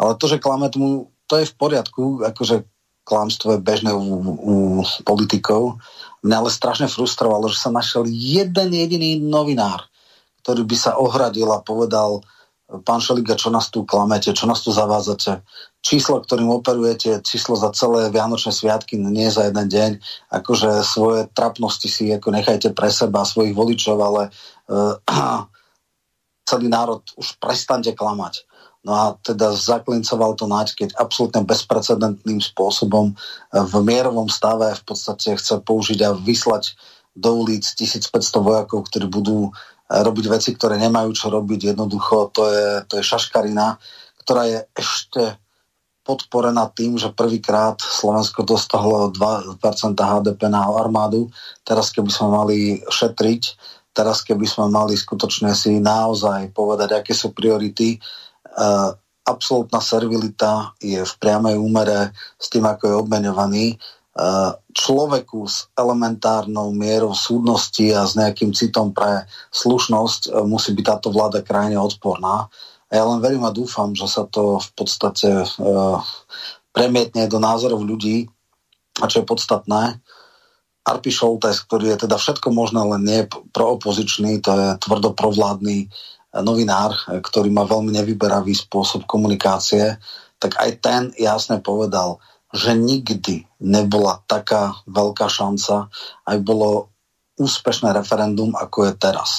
Ale 0.00 0.12
to, 0.16 0.24
že 0.30 0.40
klame 0.40 0.70
tomu, 0.72 1.12
to 1.28 1.40
je 1.40 1.50
v 1.50 1.54
poriadku, 1.58 2.24
akože 2.24 2.64
klamstvo 3.04 3.56
je 3.56 3.60
bežné 3.60 3.92
u, 3.92 4.00
u 4.24 4.54
politikov. 5.04 5.76
Mňa 6.24 6.36
ale 6.40 6.50
strašne 6.50 6.88
frustrovalo, 6.88 7.52
že 7.52 7.60
sa 7.60 7.68
našiel 7.68 8.08
jeden 8.08 8.72
jediný 8.72 9.20
novinár, 9.20 9.84
ktorý 10.40 10.64
by 10.64 10.76
sa 10.76 10.96
ohradil 10.96 11.52
a 11.52 11.60
povedal, 11.60 12.24
pán 12.64 13.00
Šeliga, 13.00 13.36
čo 13.36 13.52
nás 13.52 13.68
tu 13.68 13.84
klamete, 13.84 14.32
čo 14.32 14.48
nás 14.48 14.64
tu 14.64 14.72
zavádzate. 14.72 15.44
Číslo, 15.84 16.24
ktorým 16.24 16.48
operujete, 16.48 17.20
číslo 17.20 17.60
za 17.60 17.68
celé 17.76 18.08
Vianočné 18.08 18.56
sviatky, 18.56 18.96
nie 18.96 19.28
za 19.28 19.52
jeden 19.52 19.68
deň. 19.68 19.90
Akože 20.32 20.80
svoje 20.80 21.28
trapnosti 21.36 21.86
si 21.92 22.08
ako 22.08 22.32
nechajte 22.32 22.72
pre 22.72 22.88
seba, 22.88 23.28
svojich 23.28 23.52
voličov, 23.52 23.96
ale 24.00 24.22
uh, 24.72 24.96
celý 26.48 26.66
národ 26.72 27.04
už 27.20 27.36
prestante 27.36 27.92
klamať. 27.92 28.48
No 28.84 28.92
a 28.92 29.04
teda 29.24 29.56
zaklincoval 29.56 30.36
to 30.36 30.44
Naď, 30.44 30.76
keď 30.76 30.88
absolútne 31.00 31.40
bezprecedentným 31.48 32.36
spôsobom 32.44 33.16
v 33.48 33.74
mierovom 33.80 34.28
stave 34.28 34.76
v 34.76 34.82
podstate 34.84 35.40
chce 35.40 35.64
použiť 35.64 36.04
a 36.04 36.12
vyslať 36.12 36.76
do 37.16 37.46
ulic 37.46 37.64
1500 37.64 38.12
vojakov, 38.44 38.90
ktorí 38.90 39.06
budú 39.08 39.48
eh, 39.48 39.52
robiť 39.88 40.26
veci, 40.32 40.50
ktoré 40.56 40.80
nemajú 40.80 41.12
čo 41.12 41.28
robiť. 41.28 41.74
Jednoducho 41.74 42.32
to 42.32 42.48
je, 42.48 42.68
to 42.88 42.92
je 43.00 43.04
šaškarina, 43.04 43.76
ktorá 44.24 44.48
je 44.48 44.58
ešte 44.72 45.22
podporená 46.04 46.68
tým, 46.76 47.00
že 47.00 47.16
prvýkrát 47.16 47.80
Slovensko 47.80 48.44
dostalo 48.44 49.08
2% 49.08 49.56
HDP 49.96 50.52
na 50.52 50.68
armádu. 50.68 51.32
Teraz 51.64 51.88
keby 51.92 52.12
sme 52.12 52.28
mali 52.28 52.58
šetriť, 52.84 53.42
teraz 53.96 54.20
keby 54.20 54.44
sme 54.44 54.68
mali 54.68 55.00
skutočne 55.00 55.56
si 55.56 55.80
naozaj 55.80 56.52
povedať, 56.52 57.00
aké 57.00 57.16
sú 57.16 57.32
priority, 57.32 57.96
uh, 58.52 58.92
absolútna 59.24 59.80
servilita 59.80 60.76
je 60.76 61.00
v 61.00 61.14
priamej 61.16 61.56
úmere 61.56 62.12
s 62.36 62.52
tým, 62.52 62.68
ako 62.68 62.84
je 62.84 62.94
obmeňovaný. 63.00 63.66
Človeku 64.70 65.42
s 65.50 65.66
elementárnou 65.74 66.70
mierou 66.70 67.18
súdnosti 67.18 67.82
a 67.90 68.06
s 68.06 68.14
nejakým 68.14 68.54
citom 68.54 68.94
pre 68.94 69.26
slušnosť 69.50 70.30
uh, 70.30 70.46
musí 70.46 70.70
byť 70.70 70.84
táto 70.86 71.08
vláda 71.10 71.42
krajine 71.42 71.74
odporná. 71.74 72.46
A 72.86 72.92
ja 72.94 73.02
len 73.02 73.18
verím 73.18 73.42
a 73.42 73.50
dúfam, 73.50 73.90
že 73.90 74.06
sa 74.06 74.22
to 74.30 74.62
v 74.62 74.70
podstate 74.78 75.42
uh, 75.42 75.98
premietne 76.70 77.26
do 77.26 77.42
názorov 77.42 77.82
ľudí 77.82 78.30
a 79.02 79.10
čo 79.10 79.22
je 79.22 79.26
podstatné, 79.26 79.98
Arpi 80.84 81.08
Šoltes, 81.08 81.64
ktorý 81.64 81.96
je 81.96 82.04
teda 82.04 82.20
všetko 82.20 82.52
možné, 82.52 82.84
len 82.84 83.02
nie 83.02 83.20
proopozičný, 83.56 84.44
to 84.44 84.52
je 84.52 84.68
tvrdo 84.84 85.16
eh, 85.16 85.88
novinár, 86.44 86.92
eh, 87.08 87.24
ktorý 87.24 87.48
má 87.48 87.64
veľmi 87.64 87.90
nevyberavý 87.90 88.52
spôsob 88.52 89.08
komunikácie, 89.08 89.96
tak 90.36 90.60
aj 90.60 90.70
ten 90.84 91.02
jasne 91.16 91.64
povedal, 91.64 92.20
že 92.54 92.78
nikdy 92.78 93.50
nebola 93.58 94.22
taká 94.30 94.78
veľká 94.86 95.26
šanca, 95.26 95.90
aj 96.22 96.38
bolo 96.46 96.94
úspešné 97.34 97.90
referendum, 97.90 98.54
ako 98.54 98.86
je 98.86 98.92
teraz. 98.94 99.30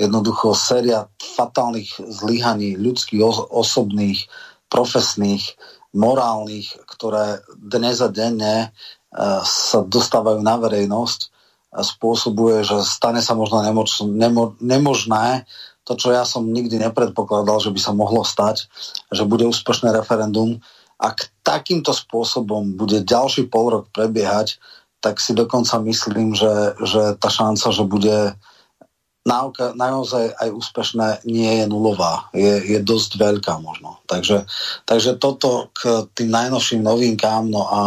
Jednoducho 0.00 0.56
séria 0.56 1.12
fatálnych 1.20 2.00
zlyhaní 2.00 2.72
ľudských, 2.80 3.20
osobných, 3.52 4.24
profesných, 4.72 5.60
morálnych, 5.92 6.72
ktoré 6.88 7.44
dnes 7.52 8.00
a 8.00 8.08
denne 8.08 8.72
sa 9.44 9.78
dostávajú 9.84 10.40
na 10.40 10.56
verejnosť 10.56 11.34
spôsobuje, 11.82 12.62
že 12.62 12.86
stane 12.86 13.18
sa 13.18 13.34
možno 13.34 13.58
nemoč, 13.66 13.98
nemo, 14.06 14.54
nemožné 14.62 15.42
to, 15.82 15.98
čo 15.98 16.14
ja 16.14 16.22
som 16.22 16.46
nikdy 16.46 16.78
nepredpokladal, 16.78 17.58
že 17.58 17.74
by 17.74 17.80
sa 17.82 17.92
mohlo 17.92 18.22
stať, 18.22 18.70
že 19.10 19.26
bude 19.26 19.44
úspešné 19.50 19.90
referendum. 19.90 20.62
Ak 20.98 21.30
takýmto 21.42 21.90
spôsobom 21.90 22.78
bude 22.78 23.02
ďalší 23.02 23.50
pol 23.50 23.70
rok 23.70 23.84
prebiehať, 23.90 24.58
tak 25.04 25.20
si 25.20 25.36
dokonca 25.36 25.76
myslím, 25.84 26.32
že, 26.32 26.78
že 26.80 27.02
tá 27.20 27.28
šanca, 27.28 27.68
že 27.68 27.84
bude 27.84 28.16
náuka 29.24 29.72
naozaj 29.72 30.36
aj 30.36 30.48
úspešné 30.52 31.08
nie 31.24 31.48
je 31.60 31.64
nulová. 31.68 32.28
Je, 32.36 32.76
je 32.76 32.78
dosť 32.80 33.16
veľká 33.16 33.56
možno. 33.60 34.00
Takže, 34.04 34.44
takže 34.84 35.16
toto 35.16 35.72
k 35.72 36.08
tým 36.12 36.28
najnovším 36.28 36.84
novinkám, 36.84 37.48
no 37.48 37.64
a 37.68 37.80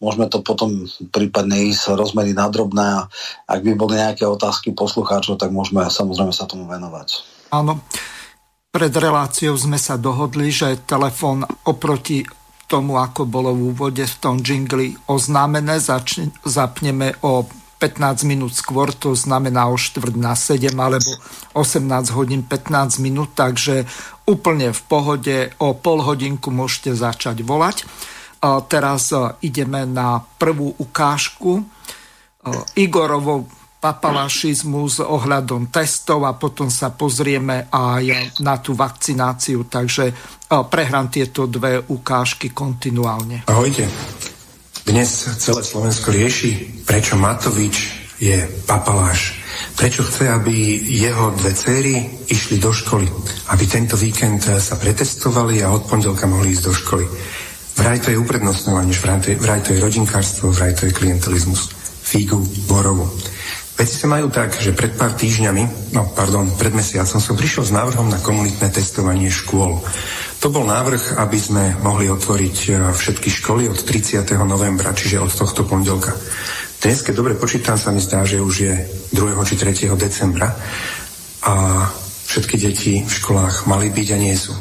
môžeme 0.00 0.28
to 0.32 0.40
potom 0.40 0.88
prípadne 1.12 1.68
ísť 1.68 1.92
rozmeriť 1.92 2.34
na 2.36 2.48
drobné 2.48 2.84
a 2.84 3.02
ak 3.48 3.60
by 3.60 3.72
boli 3.76 4.00
nejaké 4.00 4.24
otázky 4.24 4.72
poslucháčov, 4.72 5.36
tak 5.36 5.52
môžeme 5.52 5.84
samozrejme 5.84 6.32
sa 6.32 6.48
tomu 6.48 6.64
venovať. 6.64 7.24
Áno. 7.52 7.84
Pred 8.68 8.92
reláciou 9.00 9.56
sme 9.56 9.80
sa 9.80 9.96
dohodli, 9.96 10.52
že 10.52 10.84
telefón 10.84 11.40
oproti 11.64 12.20
tomu, 12.68 13.00
ako 13.00 13.24
bolo 13.24 13.56
v 13.56 13.72
úvode 13.72 14.04
v 14.04 14.16
tom 14.20 14.44
jingli 14.44 14.94
oznámené. 15.08 15.80
Začne, 15.80 16.30
zapneme 16.44 17.16
o 17.24 17.48
15 17.80 18.26
minút 18.26 18.52
skôr, 18.52 18.90
to 18.90 19.14
znamená 19.14 19.70
o 19.70 19.78
štvrt 19.78 20.18
na 20.18 20.34
7 20.34 20.74
alebo 20.74 21.10
18 21.54 22.10
hodín 22.12 22.42
15 22.42 22.98
minút, 22.98 23.32
takže 23.38 23.86
úplne 24.26 24.74
v 24.74 24.82
pohode 24.84 25.36
o 25.62 25.72
pol 25.78 26.02
hodinku 26.02 26.50
môžete 26.50 26.92
začať 26.98 27.46
volať. 27.46 27.86
Teraz 28.70 29.10
e, 29.10 29.18
ideme 29.42 29.82
na 29.82 30.22
prvú 30.38 30.70
ukážku. 30.78 31.58
E, 31.58 31.62
Igorovo 32.78 33.50
papalašizmus 33.78 35.06
ohľadom 35.06 35.70
testov 35.70 36.26
a 36.26 36.34
potom 36.34 36.66
sa 36.66 36.90
pozrieme 36.90 37.70
aj 37.70 38.34
na 38.42 38.58
tú 38.58 38.74
vakcináciu. 38.74 39.70
Takže 39.70 40.04
e, 40.10 40.14
prehrám 40.66 41.06
tieto 41.14 41.46
dve 41.46 41.78
ukážky 41.86 42.50
kontinuálne. 42.50 43.46
Ahojte. 43.46 43.86
Dnes 44.82 45.08
celé 45.38 45.62
Slovensko 45.62 46.10
rieši, 46.10 46.82
prečo 46.82 47.14
Matovič 47.14 47.76
je 48.18 48.50
papaláš. 48.66 49.38
Prečo 49.78 50.02
chce, 50.02 50.26
aby 50.26 50.54
jeho 50.90 51.30
dve 51.38 51.54
céry 51.54 51.94
išli 52.26 52.58
do 52.58 52.74
školy. 52.74 53.06
Aby 53.54 53.64
tento 53.70 53.94
víkend 53.94 54.42
sa 54.42 54.74
pretestovali 54.74 55.62
a 55.62 55.70
od 55.70 55.86
pondelka 55.86 56.26
mohli 56.26 56.50
ísť 56.50 56.64
do 56.66 56.74
školy. 56.74 57.04
Vraj 57.78 58.02
to 58.02 58.10
je 58.10 58.18
uprednostňovanie, 58.18 58.90
vraj 59.38 59.62
to 59.62 59.70
je 59.70 59.78
rodinkárstvo, 59.78 60.50
vraj 60.50 60.74
to 60.74 60.90
je 60.90 60.96
klientelizmus. 60.98 61.70
Fígu, 62.02 62.42
borovu. 62.66 63.06
Veci 63.78 63.94
sa 63.94 64.10
majú 64.10 64.26
tak, 64.26 64.58
že 64.58 64.74
pred 64.74 64.98
pár 64.98 65.14
týždňami, 65.14 65.94
no 65.94 66.10
pardon, 66.10 66.50
pred 66.58 66.74
mesiacom 66.74 67.22
som 67.22 67.38
prišiel 67.38 67.62
s 67.62 67.70
návrhom 67.70 68.10
na 68.10 68.18
komunitné 68.18 68.74
testovanie 68.74 69.30
škôl. 69.30 69.78
To 70.42 70.50
bol 70.50 70.66
návrh, 70.66 71.14
aby 71.22 71.38
sme 71.38 71.78
mohli 71.78 72.10
otvoriť 72.10 72.56
e, 72.58 72.70
všetky 72.90 73.30
školy 73.30 73.70
od 73.70 73.78
30. 73.78 74.26
novembra, 74.42 74.90
čiže 74.90 75.22
od 75.22 75.30
tohto 75.30 75.62
pondelka. 75.62 76.10
Dnes, 76.82 77.06
keď 77.06 77.22
dobre 77.22 77.38
počítam, 77.38 77.78
sa 77.78 77.94
mi 77.94 78.02
zdá, 78.02 78.26
že 78.26 78.42
už 78.42 78.54
je 78.58 78.74
2. 79.14 79.46
či 79.46 79.54
3. 79.54 79.94
decembra 79.94 80.58
a 81.46 81.86
všetky 82.26 82.58
deti 82.58 83.06
v 83.06 83.12
školách 83.14 83.70
mali 83.70 83.94
byť 83.94 84.08
a 84.10 84.18
nie 84.18 84.34
sú. 84.34 84.58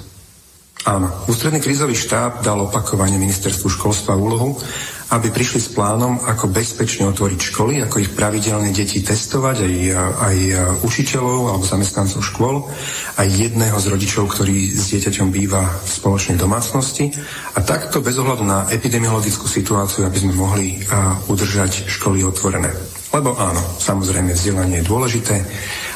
Áno, 0.85 1.25
ústredný 1.25 1.57
krízový 1.57 1.97
štáb 1.97 2.45
dal 2.45 2.61
opakovane 2.61 3.17
ministerstvu 3.17 3.65
školstva 3.65 4.13
úlohu, 4.13 4.61
aby 5.07 5.31
prišli 5.31 5.59
s 5.63 5.71
plánom, 5.71 6.19
ako 6.19 6.51
bezpečne 6.51 7.07
otvoriť 7.07 7.39
školy, 7.39 7.79
ako 7.79 8.03
ich 8.03 8.11
pravidelne 8.11 8.75
deti 8.75 8.99
testovať, 8.99 9.63
aj, 9.63 9.75
aj 10.19 10.37
učiteľov 10.83 11.55
alebo 11.55 11.63
zamestnancov 11.63 12.19
škôl, 12.19 12.67
aj 13.15 13.27
jedného 13.31 13.79
z 13.79 13.87
rodičov, 13.87 14.27
ktorý 14.27 14.75
s 14.75 14.91
dieťaťom 14.91 15.31
býva 15.31 15.63
v 15.63 15.89
spoločnej 15.89 16.35
domácnosti. 16.35 17.15
A 17.55 17.63
takto 17.63 18.03
bez 18.03 18.19
ohľadu 18.19 18.43
na 18.43 18.67
epidemiologickú 18.67 19.47
situáciu, 19.47 20.03
aby 20.03 20.19
sme 20.19 20.35
mohli 20.35 20.83
udržať 21.31 21.87
školy 21.87 22.27
otvorené. 22.27 22.75
Lebo 23.15 23.39
áno, 23.39 23.63
samozrejme 23.79 24.35
vzdelanie 24.35 24.83
je 24.83 24.89
dôležité 24.91 25.39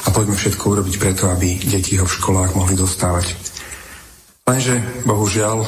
a 0.02 0.08
poďme 0.08 0.40
všetko 0.40 0.64
urobiť 0.72 0.94
preto, 0.96 1.28
aby 1.28 1.60
deti 1.60 2.00
ho 2.00 2.08
v 2.08 2.16
školách 2.16 2.56
mohli 2.56 2.72
dostávať. 2.72 3.51
Lenže, 4.42 5.06
bohužiaľ, 5.06 5.62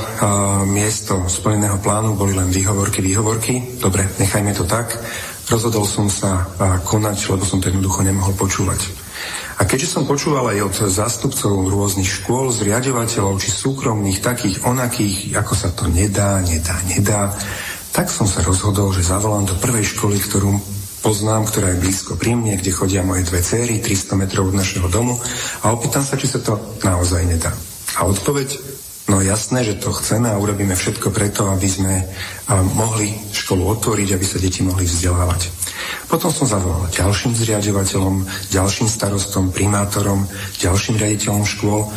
miesto 0.66 1.30
splneného 1.30 1.78
plánu 1.78 2.18
boli 2.18 2.34
len 2.34 2.50
výhovorky, 2.50 3.06
výhovorky. 3.06 3.78
Dobre, 3.78 4.02
nechajme 4.18 4.50
to 4.50 4.66
tak. 4.66 4.98
Rozhodol 5.46 5.86
som 5.86 6.10
sa 6.10 6.42
konať, 6.82 7.30
lebo 7.30 7.46
som 7.46 7.62
to 7.62 7.70
jednoducho 7.70 8.02
nemohol 8.02 8.34
počúvať. 8.34 8.82
A 9.56 9.70
keďže 9.70 9.94
som 9.94 10.10
počúval 10.10 10.50
aj 10.50 10.58
od 10.66 10.74
zástupcov 10.90 11.70
rôznych 11.70 12.10
škôl, 12.10 12.50
zriadovateľov 12.50 13.38
či 13.38 13.54
súkromných, 13.54 14.18
takých 14.18 14.66
onakých, 14.66 15.38
ako 15.38 15.54
sa 15.54 15.70
to 15.70 15.86
nedá, 15.86 16.42
nedá, 16.42 16.74
nedá, 16.90 17.30
tak 17.94 18.10
som 18.10 18.26
sa 18.26 18.42
rozhodol, 18.42 18.90
že 18.90 19.06
zavolám 19.06 19.46
do 19.46 19.54
prvej 19.54 19.86
školy, 19.94 20.18
ktorú 20.18 20.50
poznám, 20.98 21.46
ktorá 21.46 21.70
je 21.70 21.78
blízko 21.78 22.18
pri 22.18 22.34
mne, 22.34 22.58
kde 22.58 22.74
chodia 22.74 23.06
moje 23.06 23.22
dve 23.22 23.38
céry, 23.38 23.78
300 23.78 24.18
metrov 24.18 24.50
od 24.50 24.58
našeho 24.58 24.90
domu 24.90 25.14
a 25.62 25.70
opýtam 25.70 26.02
sa, 26.02 26.18
či 26.18 26.26
sa 26.26 26.42
to 26.42 26.58
naozaj 26.82 27.22
nedá. 27.22 27.54
A 27.94 28.10
odpoveď, 28.10 28.73
no 29.08 29.20
jasné, 29.20 29.64
že 29.64 29.76
to 29.76 29.92
chceme 29.92 30.32
a 30.32 30.40
urobíme 30.40 30.72
všetko 30.72 31.12
preto, 31.12 31.52
aby 31.52 31.68
sme 31.68 31.94
mohli 32.72 33.12
školu 33.32 33.76
otvoriť, 33.78 34.08
aby 34.16 34.26
sa 34.26 34.40
deti 34.40 34.64
mohli 34.64 34.88
vzdelávať. 34.88 35.52
Potom 36.08 36.32
som 36.32 36.48
zavolal 36.48 36.88
ďalším 36.92 37.36
zriadovateľom, 37.36 38.24
ďalším 38.48 38.88
starostom, 38.88 39.52
primátorom, 39.52 40.24
ďalším 40.60 40.96
riaditeľom 40.96 41.44
škôl 41.44 41.92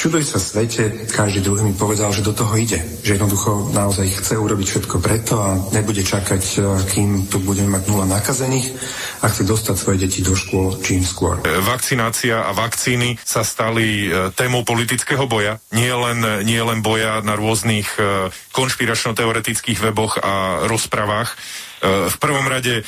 čuduj 0.00 0.24
sa 0.24 0.40
svete, 0.40 1.04
každý 1.12 1.44
druhý 1.44 1.60
mi 1.60 1.76
povedal, 1.76 2.08
že 2.08 2.24
do 2.24 2.32
toho 2.32 2.56
ide. 2.56 2.80
Že 3.04 3.20
jednoducho 3.20 3.68
naozaj 3.76 4.08
chce 4.08 4.40
urobiť 4.40 4.66
všetko 4.72 4.96
preto 4.96 5.36
a 5.36 5.60
nebude 5.76 6.00
čakať, 6.00 6.42
e, 6.56 6.58
kým 6.88 7.28
tu 7.28 7.36
budeme 7.44 7.76
mať 7.76 7.92
nula 7.92 8.08
nakazených 8.08 8.72
a 9.20 9.28
chce 9.28 9.44
dostať 9.44 9.76
svoje 9.76 10.00
deti 10.00 10.24
do 10.24 10.32
škôl 10.32 10.80
čím 10.80 11.04
skôr. 11.04 11.44
E, 11.44 11.60
vakcinácia 11.60 12.48
a 12.48 12.56
vakcíny 12.56 13.20
sa 13.20 13.44
stali 13.44 14.08
e, 14.08 14.32
témou 14.32 14.64
politického 14.64 15.28
boja. 15.28 15.60
Nie 15.76 15.92
len, 15.92 16.48
nie 16.48 16.64
len 16.64 16.80
boja 16.80 17.20
na 17.20 17.36
rôznych 17.36 17.92
konšpiračno-teoretických 18.56 19.84
weboch 19.84 20.16
a 20.16 20.64
rozprávach 20.64 21.36
v 21.80 22.16
prvom 22.20 22.44
rade 22.44 22.80
e, 22.80 22.82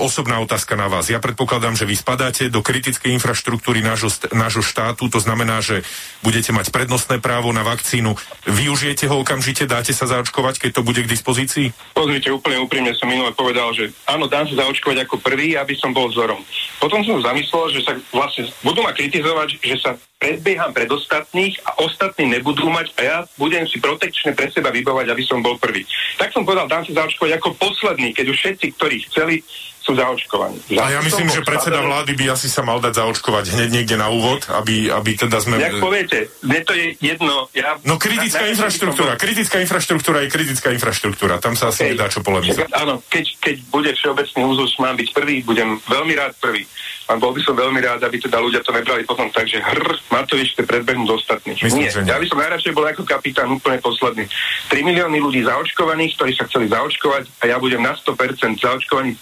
osobná 0.00 0.40
otázka 0.40 0.72
na 0.72 0.88
vás. 0.88 1.12
Ja 1.12 1.20
predpokladám, 1.20 1.76
že 1.76 1.84
vy 1.84 1.96
spadáte 1.96 2.48
do 2.48 2.64
kritickej 2.64 3.12
infraštruktúry 3.20 3.84
nášho, 3.84 4.08
nášho 4.32 4.64
štátu, 4.64 5.12
to 5.12 5.20
znamená, 5.20 5.60
že 5.60 5.84
budete 6.24 6.50
mať 6.56 6.72
prednostné 6.72 7.20
právo 7.20 7.52
na 7.52 7.60
vakcínu. 7.60 8.16
Využijete 8.48 9.12
ho 9.12 9.20
okamžite, 9.20 9.68
dáte 9.68 9.92
sa 9.92 10.08
zaočkovať, 10.08 10.56
keď 10.56 10.70
to 10.80 10.82
bude 10.82 11.04
k 11.04 11.12
dispozícii? 11.12 11.76
Pozrite, 11.92 12.32
úplne 12.32 12.64
úprimne 12.64 12.96
som 12.96 13.12
minule 13.12 13.36
povedal, 13.36 13.76
že 13.76 13.92
áno, 14.08 14.24
dám 14.24 14.48
sa 14.48 14.64
zaočkovať 14.64 15.04
ako 15.04 15.20
prvý, 15.20 15.60
aby 15.60 15.76
som 15.76 15.92
bol 15.92 16.08
vzorom. 16.08 16.40
Potom 16.80 17.04
som 17.04 17.20
zamyslel, 17.20 17.76
že 17.76 17.80
sa 17.84 17.92
vlastne 18.08 18.48
budú 18.64 18.80
ma 18.80 18.96
kritizovať, 18.96 19.60
že 19.60 19.76
sa 19.76 20.00
predbieham 20.20 20.76
pred 20.76 20.86
ostatných 20.92 21.56
a 21.64 21.80
ostatní 21.80 22.28
nebudú 22.28 22.68
mať 22.68 22.92
a 22.94 23.00
ja 23.00 23.18
budem 23.40 23.64
si 23.64 23.80
protekčne 23.80 24.36
pre 24.36 24.52
seba 24.52 24.68
vybovať, 24.68 25.08
aby 25.08 25.24
som 25.24 25.40
bol 25.40 25.56
prvý. 25.56 25.88
Tak 26.20 26.36
som 26.36 26.44
povedal, 26.44 26.68
dám 26.68 26.84
sa 26.84 26.92
zaočkovať 27.02 27.40
ako 27.40 27.56
posledný, 27.56 28.12
keď 28.12 28.28
už 28.28 28.36
všetci, 28.36 28.66
ktorí 28.76 28.96
chceli, 29.08 29.40
sú 29.80 29.96
zaočkovaní. 29.96 30.60
A 30.76 30.92
ja 30.92 31.00
myslím, 31.00 31.32
že 31.32 31.40
predseda 31.40 31.80
vlády 31.80 32.12
by 32.12 32.36
asi 32.36 32.52
sa 32.52 32.60
mal 32.60 32.78
dať 32.84 33.00
zaočkovať 33.00 33.56
hneď 33.56 33.68
niekde 33.72 33.96
na 33.96 34.12
úvod, 34.12 34.44
aby, 34.52 34.92
aby 34.92 35.16
teda 35.16 35.40
sme... 35.40 35.56
Jak 35.56 35.80
poviete, 35.80 36.28
mne 36.44 36.60
to 36.68 36.72
je 36.76 36.94
jedno... 37.00 37.48
Ja... 37.56 37.80
No 37.82 37.96
kritická 37.96 38.44
na, 38.44 38.52
infraštruktúra, 38.52 39.16
bol... 39.16 39.22
kritická 39.24 39.56
infraštruktúra 39.64 40.18
je 40.24 40.28
kritická 40.28 40.68
infraštruktúra, 40.76 41.40
tam 41.40 41.56
sa 41.56 41.72
asi 41.72 41.88
okay. 41.88 41.90
nedá 41.96 42.12
čo 42.12 42.20
polemizovať. 42.20 42.68
Áno, 42.76 43.00
keď, 43.08 43.24
keď 43.40 43.56
bude 43.72 43.90
všeobecný 43.96 44.40
úzus, 44.44 44.76
mám 44.76 45.00
byť 45.00 45.08
prvý, 45.16 45.40
budem 45.42 45.80
veľmi 45.88 46.12
rád 46.12 46.36
prvý. 46.36 46.68
A 47.10 47.18
bol 47.18 47.34
by 47.34 47.42
som 47.42 47.58
veľmi 47.58 47.82
rád, 47.82 48.06
aby 48.06 48.22
teda 48.22 48.38
ľudia 48.38 48.62
to 48.62 48.70
nebrali 48.70 49.02
potom 49.02 49.26
tak, 49.34 49.50
že 49.50 49.58
hr, 49.58 49.98
Matovič 50.14 50.54
chce 50.54 50.62
predbehnúť 50.62 51.10
ostatných. 51.10 51.58
Myslím, 51.58 51.90
Nie, 51.90 51.90
ja 51.90 52.22
by 52.22 52.26
som 52.30 52.38
najradšej 52.38 52.70
bol 52.70 52.86
ako 52.86 53.02
kapitán 53.02 53.50
úplne 53.50 53.82
posledný. 53.82 54.30
3 54.70 54.78
milióny 54.86 55.18
ľudí 55.18 55.42
zaočkovaných, 55.42 56.14
ktorí 56.14 56.32
sa 56.38 56.46
chceli 56.46 56.70
zaočkovať 56.70 57.26
a 57.42 57.44
ja 57.50 57.56
budem 57.58 57.82
na 57.82 57.98
100% 57.98 58.62
zaočkovaný 58.62 59.18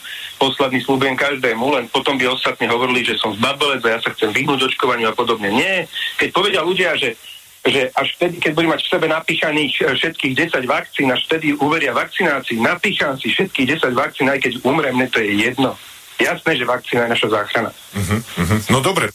posledný 0.49 0.81
slúbujem 0.81 1.13
každému, 1.13 1.61
len 1.77 1.85
potom 1.93 2.17
by 2.17 2.33
ostatní 2.33 2.65
hovorili, 2.73 3.05
že 3.05 3.21
som 3.21 3.37
zbabelec 3.37 3.85
a 3.85 3.95
ja 3.97 4.01
sa 4.01 4.17
chcem 4.17 4.33
vyhnúť 4.33 4.73
očkovaniu 4.73 5.13
a 5.13 5.15
podobne. 5.15 5.53
Nie, 5.53 5.85
keď 6.17 6.29
povedia 6.33 6.65
ľudia, 6.65 6.97
že 6.97 7.21
že 7.69 7.91
až 7.93 8.17
vtedy, 8.17 8.41
keď 8.41 8.53
budem 8.55 8.71
mať 8.73 8.83
v 8.87 8.93
sebe 8.97 9.07
napíchaných 9.11 9.75
eh, 9.85 9.93
všetkých 9.93 10.35
10 10.57 10.65
vakcín, 10.65 11.13
až 11.13 11.27
vtedy 11.29 11.53
uveria 11.59 11.93
vakcinácii, 11.93 12.57
napícham 12.65 13.19
si 13.21 13.29
všetkých 13.29 13.83
10 13.83 13.93
vakcín, 13.93 14.31
aj 14.31 14.41
keď 14.41 14.53
umrem, 14.65 14.95
mne 14.95 15.11
to 15.11 15.21
je 15.21 15.37
jedno. 15.37 15.77
Jasné, 16.17 16.59
že 16.59 16.65
vakcína 16.65 17.07
je 17.07 17.15
naša 17.15 17.29
záchrana. 17.31 17.71
Uh-huh, 17.71 18.19
uh-huh. 18.19 18.59
No 18.75 18.79
dobre. 18.83 19.15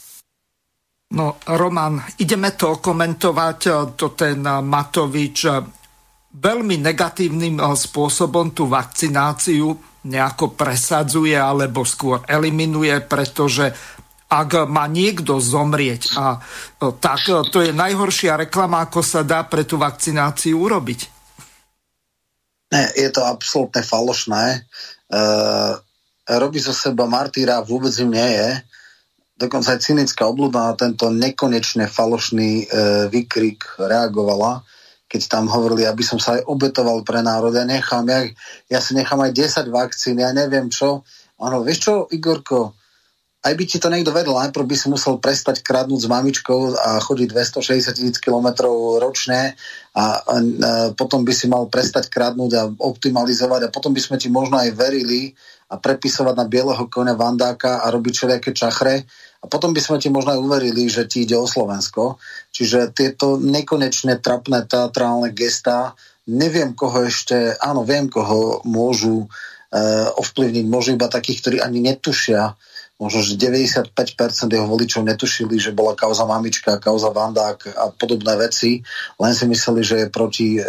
No, 1.14 1.36
Roman, 1.44 2.00
ideme 2.16 2.56
to 2.56 2.80
komentovať, 2.80 3.58
e, 3.68 3.70
to 3.92 4.16
ten 4.16 4.40
Matovič 4.40 5.38
e, 5.46 5.52
veľmi 6.32 6.80
negatívnym 6.80 7.60
e, 7.60 7.62
spôsobom 7.76 8.56
tú 8.56 8.66
vakcináciu 8.66 9.93
nejako 10.04 10.52
presadzuje 10.52 11.36
alebo 11.36 11.84
skôr 11.84 12.20
eliminuje, 12.28 12.92
pretože 13.04 13.72
ak 14.28 14.68
má 14.68 14.88
niekto 14.88 15.38
zomrieť, 15.38 16.16
a, 16.16 16.40
tak 17.00 17.28
to 17.48 17.58
je 17.60 17.70
najhoršia 17.72 18.48
reklama, 18.48 18.84
ako 18.88 19.00
sa 19.04 19.20
dá 19.22 19.44
pre 19.44 19.62
tú 19.64 19.76
vakcináciu 19.80 20.58
urobiť. 20.64 21.00
Ne, 22.74 22.84
je 22.98 23.08
to 23.14 23.22
absolútne 23.22 23.84
falošné. 23.86 24.66
Uh, 25.06 25.78
robí 26.26 26.58
zo 26.58 26.72
seba 26.72 27.04
martýra, 27.04 27.62
vôbec 27.62 27.92
im 28.00 28.10
nie 28.16 28.30
je. 28.34 28.50
Dokonca 29.34 29.74
aj 29.74 29.84
cynická 29.84 30.26
obľuda 30.30 30.72
na 30.72 30.74
tento 30.78 31.10
nekonečne 31.10 31.90
falošný 31.90 32.50
e, 32.62 32.64
výkrik 33.10 33.66
reagovala, 33.82 34.62
keď 35.14 35.30
tam 35.30 35.46
hovorili, 35.46 35.86
aby 35.86 36.02
som 36.02 36.18
sa 36.18 36.34
aj 36.34 36.50
obetoval 36.50 37.06
pre 37.06 37.22
národ. 37.22 37.54
Ja 37.54 37.62
nechám, 37.62 38.02
ja, 38.10 38.26
ja 38.66 38.82
si 38.82 38.98
nechám 38.98 39.22
aj 39.22 39.30
10 39.30 39.70
vakcín, 39.70 40.18
ja 40.18 40.34
neviem 40.34 40.66
čo. 40.66 41.06
Áno, 41.38 41.62
vieš 41.62 41.86
čo, 41.86 41.94
Igorko, 42.10 42.74
aj 43.44 43.54
by 43.54 43.64
ti 43.68 43.78
to 43.78 43.92
niekto 43.92 44.10
vedel, 44.10 44.34
najprv 44.34 44.66
by 44.66 44.74
si 44.74 44.90
musel 44.90 45.22
prestať 45.22 45.62
kradnúť 45.62 46.02
s 46.02 46.10
mamičkou 46.10 46.74
a 46.74 46.98
chodiť 46.98 47.28
260 47.30 47.94
tisíc 47.94 48.16
kilometrov 48.18 48.98
ročne 48.98 49.54
a, 49.94 49.94
a, 49.94 50.04
a 50.18 50.34
potom 50.96 51.22
by 51.22 51.30
si 51.36 51.46
mal 51.46 51.68
prestať 51.70 52.10
kradnúť 52.10 52.50
a 52.56 52.62
optimalizovať 52.72 53.68
a 53.68 53.72
potom 53.72 53.92
by 53.92 54.00
sme 54.00 54.16
ti 54.16 54.32
možno 54.32 54.58
aj 54.58 54.72
verili 54.72 55.36
a 55.68 55.76
prepisovať 55.76 56.34
na 56.34 56.48
bieleho 56.48 56.88
konia 56.88 57.12
Vandáka 57.14 57.84
a 57.84 57.92
robiť 57.92 58.12
všelijaké 58.16 58.50
čachre 58.56 59.04
a 59.44 59.46
potom 59.46 59.76
by 59.76 59.80
sme 59.84 60.00
ti 60.00 60.08
možno 60.08 60.32
aj 60.32 60.40
uverili, 60.40 60.88
že 60.88 61.04
ti 61.04 61.28
ide 61.28 61.36
o 61.36 61.44
Slovensko. 61.44 62.16
Čiže 62.48 62.96
tieto 62.96 63.36
nekonečne 63.36 64.16
trapné 64.16 64.64
teatrálne 64.64 65.28
gestá, 65.36 65.92
neviem 66.24 66.72
koho 66.72 67.04
ešte, 67.04 67.52
áno, 67.60 67.84
viem 67.84 68.08
koho 68.08 68.64
môžu 68.64 69.28
uh, 69.28 70.08
ovplyvniť, 70.16 70.64
môžu 70.64 70.96
iba 70.96 71.12
takých, 71.12 71.44
ktorí 71.44 71.56
ani 71.60 71.84
netušia, 71.84 72.56
možno, 72.96 73.20
že 73.20 73.36
95% 73.36 73.92
jeho 74.48 74.64
voličov 74.64 75.04
netušili, 75.04 75.60
že 75.60 75.76
bola 75.76 75.92
kauza 75.92 76.24
mamička, 76.24 76.80
kauza 76.80 77.12
Vandák 77.12 77.74
a 77.76 77.92
podobné 77.92 78.38
veci, 78.40 78.80
len 79.20 79.32
si 79.36 79.44
mysleli, 79.44 79.82
že 79.84 79.96
je 80.06 80.14
proti 80.14 80.56
e, 80.56 80.62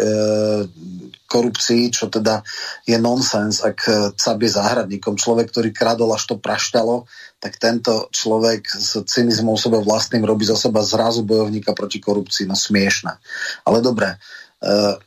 korupcii, 1.30 1.94
čo 1.94 2.10
teda 2.10 2.42
je 2.82 2.98
nonsens, 2.98 3.62
ak 3.62 3.78
Cab 4.18 4.42
je 4.42 4.50
záhradníkom. 4.50 5.14
Človek, 5.14 5.54
ktorý 5.54 5.70
kradol 5.70 6.10
až 6.12 6.34
to 6.34 6.36
praštalo, 6.36 7.06
tak 7.36 7.60
tento 7.60 8.08
človek 8.10 8.64
s 8.66 9.04
cynizmom 9.04 9.60
sebe 9.60 9.78
vlastným 9.84 10.24
robí 10.24 10.48
zo 10.48 10.56
seba 10.56 10.80
zrazu 10.80 11.22
bojovníka 11.22 11.76
proti 11.76 12.00
korupcii. 12.00 12.48
No 12.48 12.56
smiešne. 12.56 13.20
Ale 13.68 13.84
dobre, 13.84 14.16
e, 14.16 14.16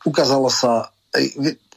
ukázalo 0.06 0.46
sa, 0.46 0.94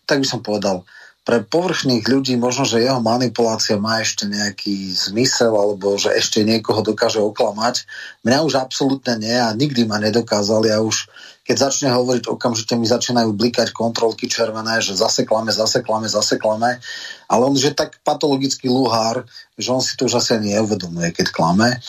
tak 0.05 0.21
by 0.21 0.27
som 0.27 0.45
povedal, 0.45 0.85
pre 1.23 1.39
povrchných 1.39 2.03
ľudí 2.03 2.35
možno, 2.35 2.67
že 2.67 2.83
jeho 2.83 2.99
manipulácia 2.99 3.79
má 3.79 4.03
ešte 4.03 4.27
nejaký 4.27 4.91
zmysel 4.91 5.55
alebo 5.55 5.95
že 5.95 6.11
ešte 6.11 6.43
niekoho 6.43 6.83
dokáže 6.83 7.23
oklamať. 7.23 7.87
Mňa 8.27 8.43
už 8.43 8.59
absolútne 8.59 9.15
nie 9.23 9.31
a 9.39 9.55
nikdy 9.55 9.87
ma 9.87 10.03
nedokázali 10.03 10.67
a 10.75 10.83
už 10.83 11.07
keď 11.43 11.55
začne 11.59 11.89
hovoriť, 11.91 12.31
okamžite 12.31 12.79
mi 12.79 12.87
začínajú 12.87 13.35
blikať 13.35 13.75
kontrolky 13.75 14.31
červené, 14.31 14.79
že 14.79 14.95
zaseklame, 14.95 15.51
zaseklame, 15.51 16.07
zaseklame. 16.07 16.79
Ale 17.27 17.41
on 17.43 17.51
už 17.51 17.71
je 17.71 17.75
tak 17.75 17.99
patologický 18.07 18.71
luhár, 18.71 19.27
že 19.59 19.69
on 19.75 19.83
si 19.83 19.99
to 19.99 20.07
už 20.07 20.23
asi 20.23 20.39
neuvedomuje, 20.39 21.11
keď 21.11 21.35
klame 21.35 21.83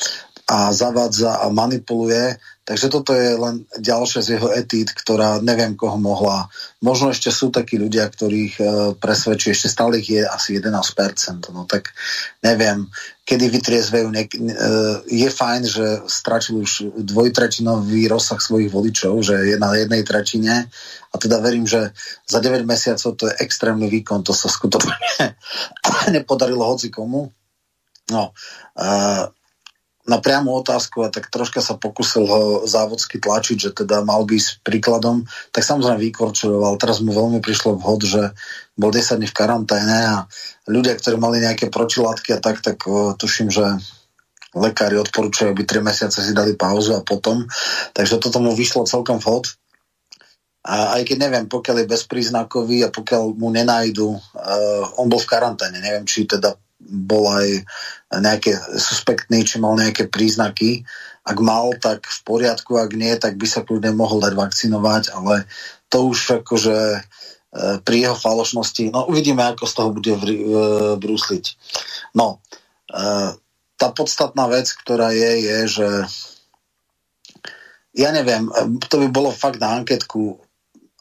a 0.44 0.74
zavádza 0.76 1.40
a 1.40 1.48
manipuluje. 1.48 2.36
Takže 2.64 2.88
toto 2.88 3.12
je 3.12 3.36
len 3.36 3.68
ďalšia 3.76 4.20
z 4.24 4.28
jeho 4.36 4.48
etít, 4.48 4.88
ktorá 4.92 5.36
neviem 5.44 5.76
koho 5.76 6.00
mohla. 6.00 6.48
Možno 6.80 7.12
ešte 7.12 7.28
sú 7.28 7.52
takí 7.52 7.76
ľudia, 7.76 8.08
ktorých 8.08 8.54
e, 8.56 8.64
ešte 9.52 9.68
stále 9.68 10.00
ich 10.00 10.08
je 10.08 10.24
asi 10.24 10.56
11%. 10.56 11.52
No 11.52 11.68
tak 11.68 11.92
neviem, 12.40 12.88
kedy 13.24 13.48
vytriezvejú. 13.48 14.08
Ne, 14.12 14.28
e, 14.28 14.30
je 15.08 15.28
fajn, 15.32 15.62
že 15.64 15.86
stračil 16.04 16.60
už 16.60 16.92
dvojtretinový 16.92 18.04
rozsah 18.08 18.36
svojich 18.36 18.68
voličov, 18.68 19.24
že 19.24 19.34
je 19.48 19.56
na 19.56 19.72
jednej 19.74 20.04
tretine 20.04 20.68
a 21.08 21.14
teda 21.16 21.40
verím, 21.40 21.64
že 21.64 21.96
za 22.28 22.38
9 22.38 22.68
mesiacov 22.68 23.16
to 23.16 23.24
je 23.32 23.34
extrémny 23.40 23.88
výkon, 23.88 24.20
to 24.20 24.36
sa 24.36 24.52
skutočne 24.52 25.40
nepodarilo 26.14 26.68
hoci 26.68 26.92
komu. 26.92 27.32
No, 28.12 28.36
na 30.04 30.20
priamu 30.20 30.52
otázku 30.60 31.00
a 31.00 31.08
tak 31.08 31.32
troška 31.32 31.64
sa 31.64 31.80
pokusil 31.80 32.24
ho 32.28 32.42
závodsky 32.68 33.16
tlačiť, 33.16 33.56
že 33.56 33.70
teda 33.72 34.04
mal 34.04 34.28
by 34.28 34.36
s 34.36 34.60
príkladom, 34.60 35.24
tak 35.48 35.64
samozrejme 35.64 35.96
vykorčoval. 35.96 36.76
Teraz 36.76 37.00
mu 37.00 37.16
veľmi 37.16 37.40
prišlo 37.40 37.80
vhod, 37.80 38.04
že 38.04 38.22
bol 38.76 38.92
10 38.92 39.16
dní 39.16 39.28
v 39.32 39.36
karanténe 39.36 39.98
a 40.04 40.16
ľudia, 40.68 40.92
ktorí 41.00 41.16
mali 41.16 41.40
nejaké 41.40 41.72
protilátky 41.72 42.36
a 42.36 42.38
tak, 42.38 42.60
tak 42.60 42.84
uh, 42.84 43.16
tuším, 43.16 43.48
že 43.48 43.64
lekári 44.52 45.00
odporúčajú, 45.00 45.56
aby 45.56 45.64
3 45.64 45.80
mesiace 45.80 46.20
si 46.20 46.36
dali 46.36 46.52
pauzu 46.52 46.92
a 46.94 47.00
potom. 47.00 47.48
Takže 47.96 48.20
toto 48.20 48.44
mu 48.44 48.52
vyšlo 48.52 48.84
celkom 48.84 49.24
vhod. 49.24 49.56
A 50.64 51.00
aj 51.00 51.08
keď 51.08 51.28
neviem, 51.28 51.44
pokiaľ 51.48 51.84
je 51.84 51.92
bezpríznakový 51.92 52.88
a 52.88 52.92
pokiaľ 52.92 53.36
mu 53.36 53.48
nenajdu, 53.52 54.16
uh, 54.16 55.00
on 55.00 55.08
bol 55.08 55.20
v 55.20 55.28
karanténe, 55.32 55.80
neviem, 55.80 56.04
či 56.04 56.28
teda 56.28 56.56
bol 56.80 57.30
aj 57.30 57.48
nejaké 58.10 58.54
suspektný, 58.76 59.46
či 59.46 59.62
mal 59.62 59.78
nejaké 59.78 60.10
príznaky. 60.10 60.84
Ak 61.24 61.40
mal, 61.40 61.72
tak 61.80 62.04
v 62.04 62.20
poriadku, 62.26 62.76
ak 62.76 62.92
nie, 62.92 63.14
tak 63.16 63.40
by 63.40 63.46
sa 63.48 63.64
kľudne 63.64 63.96
mohol 63.96 64.20
dať 64.20 64.36
vakcinovať, 64.36 65.02
ale 65.16 65.48
to 65.88 66.12
už 66.12 66.44
akože 66.44 67.00
e, 67.00 67.00
pri 67.80 67.96
jeho 68.04 68.16
falošnosti, 68.18 68.92
no 68.92 69.08
uvidíme, 69.08 69.40
ako 69.40 69.64
z 69.64 69.72
toho 69.72 69.88
bude 69.94 70.12
e, 70.12 70.20
brúsliť. 71.00 71.44
No, 72.12 72.44
e, 72.92 73.32
tá 73.80 73.88
podstatná 73.96 74.52
vec, 74.52 74.68
ktorá 74.68 75.16
je, 75.16 75.32
je, 75.48 75.58
že 75.80 75.88
ja 77.94 78.10
neviem, 78.12 78.50
to 78.90 79.00
by 79.00 79.08
bolo 79.08 79.30
fakt 79.32 79.62
na 79.62 79.80
anketku 79.80 80.44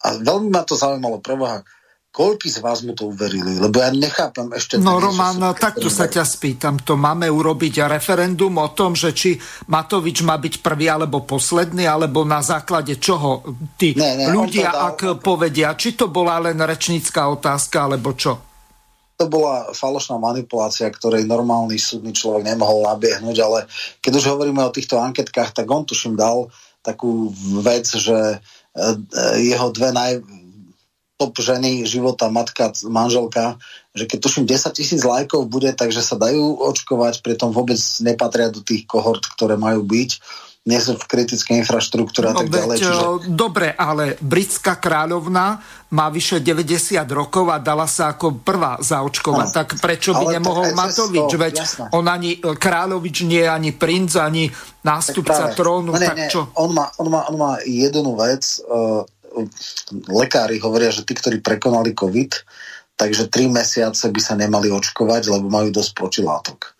a 0.03 0.19
veľmi 0.19 0.51
ma 0.51 0.67
to 0.67 0.75
zaujímalo, 0.75 1.23
preboha, 1.23 1.63
Koľky 2.13 2.45
z 2.45 2.61
vás 2.61 2.85
mu 2.85 2.93
to 2.93 3.09
uverili? 3.09 3.57
Lebo 3.57 3.81
ja 3.81 3.89
nechápam 3.89 4.53
ešte... 4.53 4.77
No 4.77 5.01
Roman, 5.01 5.33
takto 5.57 5.89
sa 5.89 6.05
ťa 6.05 6.21
spýtam. 6.21 6.77
To 6.85 6.93
máme 6.93 7.25
urobiť 7.25 7.89
referendum 7.89 8.53
o 8.61 8.69
tom, 8.69 8.93
že 8.93 9.17
či 9.17 9.33
Matovič 9.73 10.21
má 10.21 10.37
byť 10.37 10.61
prvý 10.61 10.93
alebo 10.93 11.25
posledný, 11.25 11.89
alebo 11.89 12.21
na 12.21 12.45
základe 12.45 13.01
čoho 13.01 13.57
tí 13.81 13.97
ne, 13.97 14.13
ne, 14.13 14.29
ľudia, 14.29 14.69
dal, 14.69 14.93
ak 14.93 15.25
povedia, 15.25 15.73
či 15.73 15.97
to 15.97 16.05
bola 16.13 16.37
len 16.37 16.61
rečnícká 16.61 17.33
otázka, 17.33 17.89
alebo 17.89 18.13
čo? 18.13 18.37
To 19.17 19.25
bola 19.25 19.73
falošná 19.73 20.13
manipulácia, 20.21 20.85
ktorej 20.93 21.25
normálny 21.25 21.81
súdny 21.81 22.13
človek 22.13 22.45
nemohol 22.45 22.93
nabiehnúť, 22.93 23.37
ale 23.41 23.65
keď 24.05 24.21
už 24.21 24.37
hovoríme 24.37 24.61
o 24.61 24.69
týchto 24.69 25.01
anketkách, 25.01 25.57
tak 25.57 25.65
on 25.65 25.81
tuším 25.81 26.13
dal 26.13 26.45
takú 26.85 27.33
vec, 27.65 27.89
že 27.89 28.37
e, 28.37 28.37
e, 28.37 29.49
jeho 29.49 29.73
dve 29.73 29.89
naj, 29.89 30.21
top 31.23 31.39
ženy, 31.39 31.87
života, 31.87 32.27
matka, 32.27 32.75
manželka, 32.83 33.55
že 33.95 34.03
keď 34.03 34.19
tuším 34.19 34.43
10 34.43 34.75
tisíc 34.75 35.01
lajkov 35.07 35.47
bude, 35.47 35.71
takže 35.71 36.03
sa 36.03 36.19
dajú 36.19 36.59
očkovať, 36.59 37.23
pritom 37.23 37.55
vôbec 37.55 37.79
nepatria 38.03 38.51
do 38.51 38.59
tých 38.59 38.83
kohort, 38.83 39.23
ktoré 39.23 39.55
majú 39.55 39.87
byť 39.87 40.19
nie 40.63 40.79
sú 40.79 40.95
v 40.95 41.03
kritickej 41.03 41.59
infraštruktúre 41.59 42.31
a 42.31 42.33
no, 42.33 42.39
tak 42.39 42.47
ďalej. 42.47 42.77
Čiže... 42.79 43.03
Dobre, 43.35 43.75
ale 43.75 44.15
britská 44.23 44.79
kráľovna 44.79 45.59
má 45.91 46.07
vyše 46.07 46.39
90 46.39 47.03
rokov 47.11 47.51
a 47.51 47.59
dala 47.59 47.83
sa 47.83 48.15
ako 48.15 48.39
prvá 48.39 48.79
zaočkovať. 48.79 49.47
No, 49.51 49.55
tak 49.59 49.75
prečo 49.83 50.15
by 50.15 50.39
nemohol 50.39 50.71
Matovič? 50.71 51.35
To, 51.35 51.35
Veď 51.35 51.55
jasné. 51.67 51.91
on 51.91 52.07
ani, 52.07 52.39
Kráľovič 52.39 53.27
nie 53.27 53.43
je 53.43 53.51
ani 53.51 53.71
princ, 53.75 54.15
ani 54.15 54.47
nástupca 54.87 55.51
trónu. 55.51 55.91
No, 55.91 55.99
nie, 55.99 56.07
tak 56.07 56.15
nie, 56.15 56.31
čo? 56.31 56.47
On 56.55 56.71
má, 56.71 56.87
on, 56.95 57.07
má, 57.11 57.27
on 57.27 57.35
má 57.35 57.51
jednu 57.67 58.15
vec, 58.15 58.63
uh, 58.63 59.03
lekári 60.09 60.61
hovoria, 60.61 60.93
že 60.93 61.03
tí, 61.03 61.17
ktorí 61.17 61.41
prekonali 61.41 61.97
COVID, 61.97 62.31
takže 62.93 63.29
tri 63.33 63.49
mesiace 63.49 64.09
by 64.13 64.21
sa 64.21 64.37
nemali 64.37 64.69
očkovať, 64.69 65.29
lebo 65.33 65.49
majú 65.49 65.73
dosť 65.73 65.91
protilátok. 65.97 66.77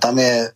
Tam 0.00 0.14
je 0.16 0.48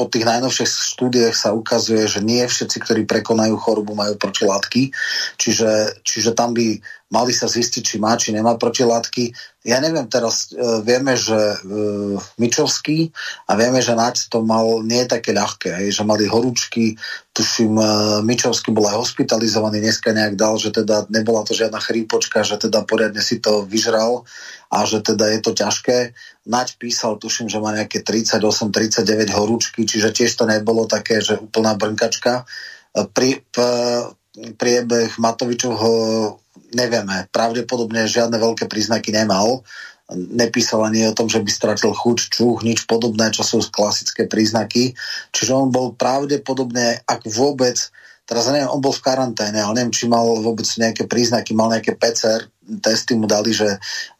po 0.00 0.08
tých 0.08 0.24
najnovších 0.24 0.96
štúdiách 0.96 1.36
sa 1.36 1.52
ukazuje, 1.52 2.08
že 2.08 2.24
nie 2.24 2.40
všetci, 2.40 2.76
ktorí 2.80 3.02
prekonajú 3.04 3.52
chorobu, 3.60 3.92
majú 3.92 4.16
protilátky. 4.16 4.96
Čiže, 5.36 6.00
čiže 6.00 6.32
tam 6.32 6.56
by 6.56 6.80
mali 7.10 7.34
sa 7.34 7.50
zistiť, 7.50 7.82
či 7.82 7.96
má, 7.98 8.14
či 8.14 8.30
nemá 8.30 8.54
protilátky. 8.54 9.34
Ja 9.66 9.82
neviem, 9.82 10.06
teraz 10.06 10.54
e, 10.54 10.80
vieme, 10.86 11.18
že 11.18 11.36
e, 11.36 11.56
Mičovský 12.38 13.10
a 13.50 13.58
vieme, 13.58 13.82
že 13.82 13.98
Naď 13.98 14.30
to 14.30 14.46
mal 14.46 14.80
nie 14.86 15.04
také 15.10 15.34
ľahké, 15.34 15.74
hej, 15.74 16.00
že 16.00 16.06
mali 16.06 16.30
horúčky, 16.30 16.94
tuším, 17.34 17.76
e, 17.76 17.84
Mičovský 18.22 18.70
bol 18.70 18.86
aj 18.88 19.02
hospitalizovaný, 19.02 19.82
dneska 19.82 20.14
nejak 20.14 20.38
dal, 20.38 20.54
že 20.56 20.70
teda 20.70 21.10
nebola 21.10 21.42
to 21.42 21.52
žiadna 21.52 21.82
chrípočka, 21.82 22.46
že 22.46 22.62
teda 22.62 22.86
poriadne 22.86 23.20
si 23.20 23.42
to 23.42 23.66
vyžral 23.66 24.22
a 24.70 24.86
že 24.86 25.02
teda 25.02 25.34
je 25.34 25.40
to 25.42 25.52
ťažké. 25.52 26.14
Naď 26.46 26.78
písal, 26.78 27.18
tuším, 27.18 27.50
že 27.50 27.58
má 27.58 27.74
nejaké 27.74 28.06
38-39 28.06 29.34
horúčky, 29.34 29.82
čiže 29.82 30.14
tiež 30.14 30.30
to 30.38 30.46
nebolo 30.46 30.86
také, 30.86 31.18
že 31.18 31.36
úplná 31.36 31.74
brnkačka. 31.74 32.46
E, 32.94 33.04
pri, 33.10 33.42
p, 33.50 33.56
priebeh 34.56 35.18
Matovičovho 35.18 35.92
nevieme. 36.74 37.26
Pravdepodobne 37.30 38.06
žiadne 38.06 38.36
veľké 38.36 38.66
príznaky 38.66 39.14
nemal. 39.14 39.62
Nepísal 40.10 40.82
ani 40.82 41.06
o 41.06 41.14
tom, 41.14 41.30
že 41.30 41.38
by 41.38 41.50
stratil 41.50 41.94
chuť, 41.94 42.18
čuch, 42.34 42.66
nič 42.66 42.90
podobné, 42.90 43.30
čo 43.30 43.46
sú 43.46 43.62
klasické 43.70 44.26
príznaky. 44.26 44.94
Čiže 45.30 45.52
on 45.54 45.68
bol 45.70 45.94
pravdepodobne, 45.94 46.98
ak 47.06 47.30
vôbec, 47.30 47.78
teraz 48.26 48.50
neviem, 48.50 48.66
on 48.66 48.82
bol 48.82 48.90
v 48.90 49.06
karanténe, 49.06 49.62
ale 49.62 49.78
neviem, 49.78 49.94
či 49.94 50.10
mal 50.10 50.26
vôbec 50.42 50.66
nejaké 50.66 51.06
príznaky, 51.06 51.54
mal 51.54 51.70
nejaké 51.70 51.94
PCR 51.94 52.42
testy 52.78 53.18
mu 53.18 53.26
dali, 53.26 53.50
že 53.50 53.66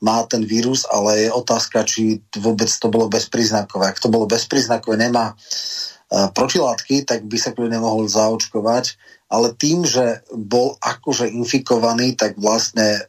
má 0.03 0.27
ten 0.27 0.43
vírus, 0.43 0.83
ale 0.91 1.27
je 1.27 1.31
otázka, 1.31 1.87
či 1.87 2.19
vôbec 2.35 2.67
to 2.67 2.91
bolo 2.91 3.07
bezpríznakové. 3.07 3.95
Ak 3.95 4.03
to 4.03 4.11
bolo 4.11 4.27
bezpríznakové, 4.27 4.99
nemá 4.99 5.39
uh, 5.39 6.27
protilátky, 6.35 7.07
tak 7.07 7.23
by 7.31 7.39
sa 7.39 7.55
kľudne 7.55 7.79
mohol 7.79 8.11
zaočkovať 8.11 8.99
ale 9.31 9.55
tým, 9.55 9.87
že 9.87 10.27
bol 10.35 10.75
akože 10.83 11.31
infikovaný, 11.31 12.19
tak 12.19 12.35
vlastne 12.37 13.07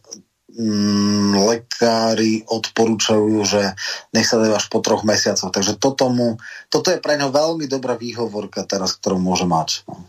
mm, 0.53 1.34
lek, 1.49 1.71
lekári 1.81 2.45
odporúčajú, 2.45 3.41
že 3.41 3.73
nech 4.13 4.29
sa 4.29 4.38
až 4.38 4.69
po 4.69 4.86
troch 4.86 5.01
mesiacoch. 5.01 5.49
Takže 5.49 5.81
toto, 5.81 6.13
mu, 6.13 6.38
toto 6.69 6.93
je 6.93 7.01
pre 7.01 7.17
ňo 7.17 7.34
veľmi 7.34 7.65
dobrá 7.65 7.97
výhovorka 7.97 8.62
teraz, 8.69 8.93
ktorú 9.01 9.17
môže 9.17 9.49
mať. 9.49 9.89
No. 9.89 10.05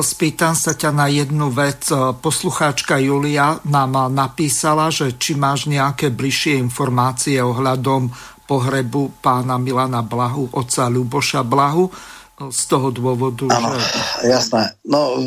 Spýtam 0.00 0.58
sa 0.58 0.74
ťa 0.74 0.90
na 0.90 1.06
jednu 1.12 1.52
vec. 1.54 1.86
Poslucháčka 2.24 2.98
Julia 2.98 3.60
nám 3.68 4.10
napísala, 4.10 4.90
že 4.90 5.14
či 5.14 5.38
máš 5.38 5.70
nejaké 5.70 6.10
bližšie 6.10 6.58
informácie 6.58 7.38
ohľadom 7.38 8.10
pohrebu 8.48 9.20
pána 9.20 9.60
Milana 9.60 10.00
Blahu, 10.00 10.50
otca 10.56 10.88
Ľuboša 10.88 11.44
Blahu 11.44 11.92
z 12.38 12.62
toho 12.70 12.94
dôvodu, 12.94 13.50
ano, 13.50 13.74
že... 13.74 14.30
jasné. 14.30 14.78
No, 14.86 15.18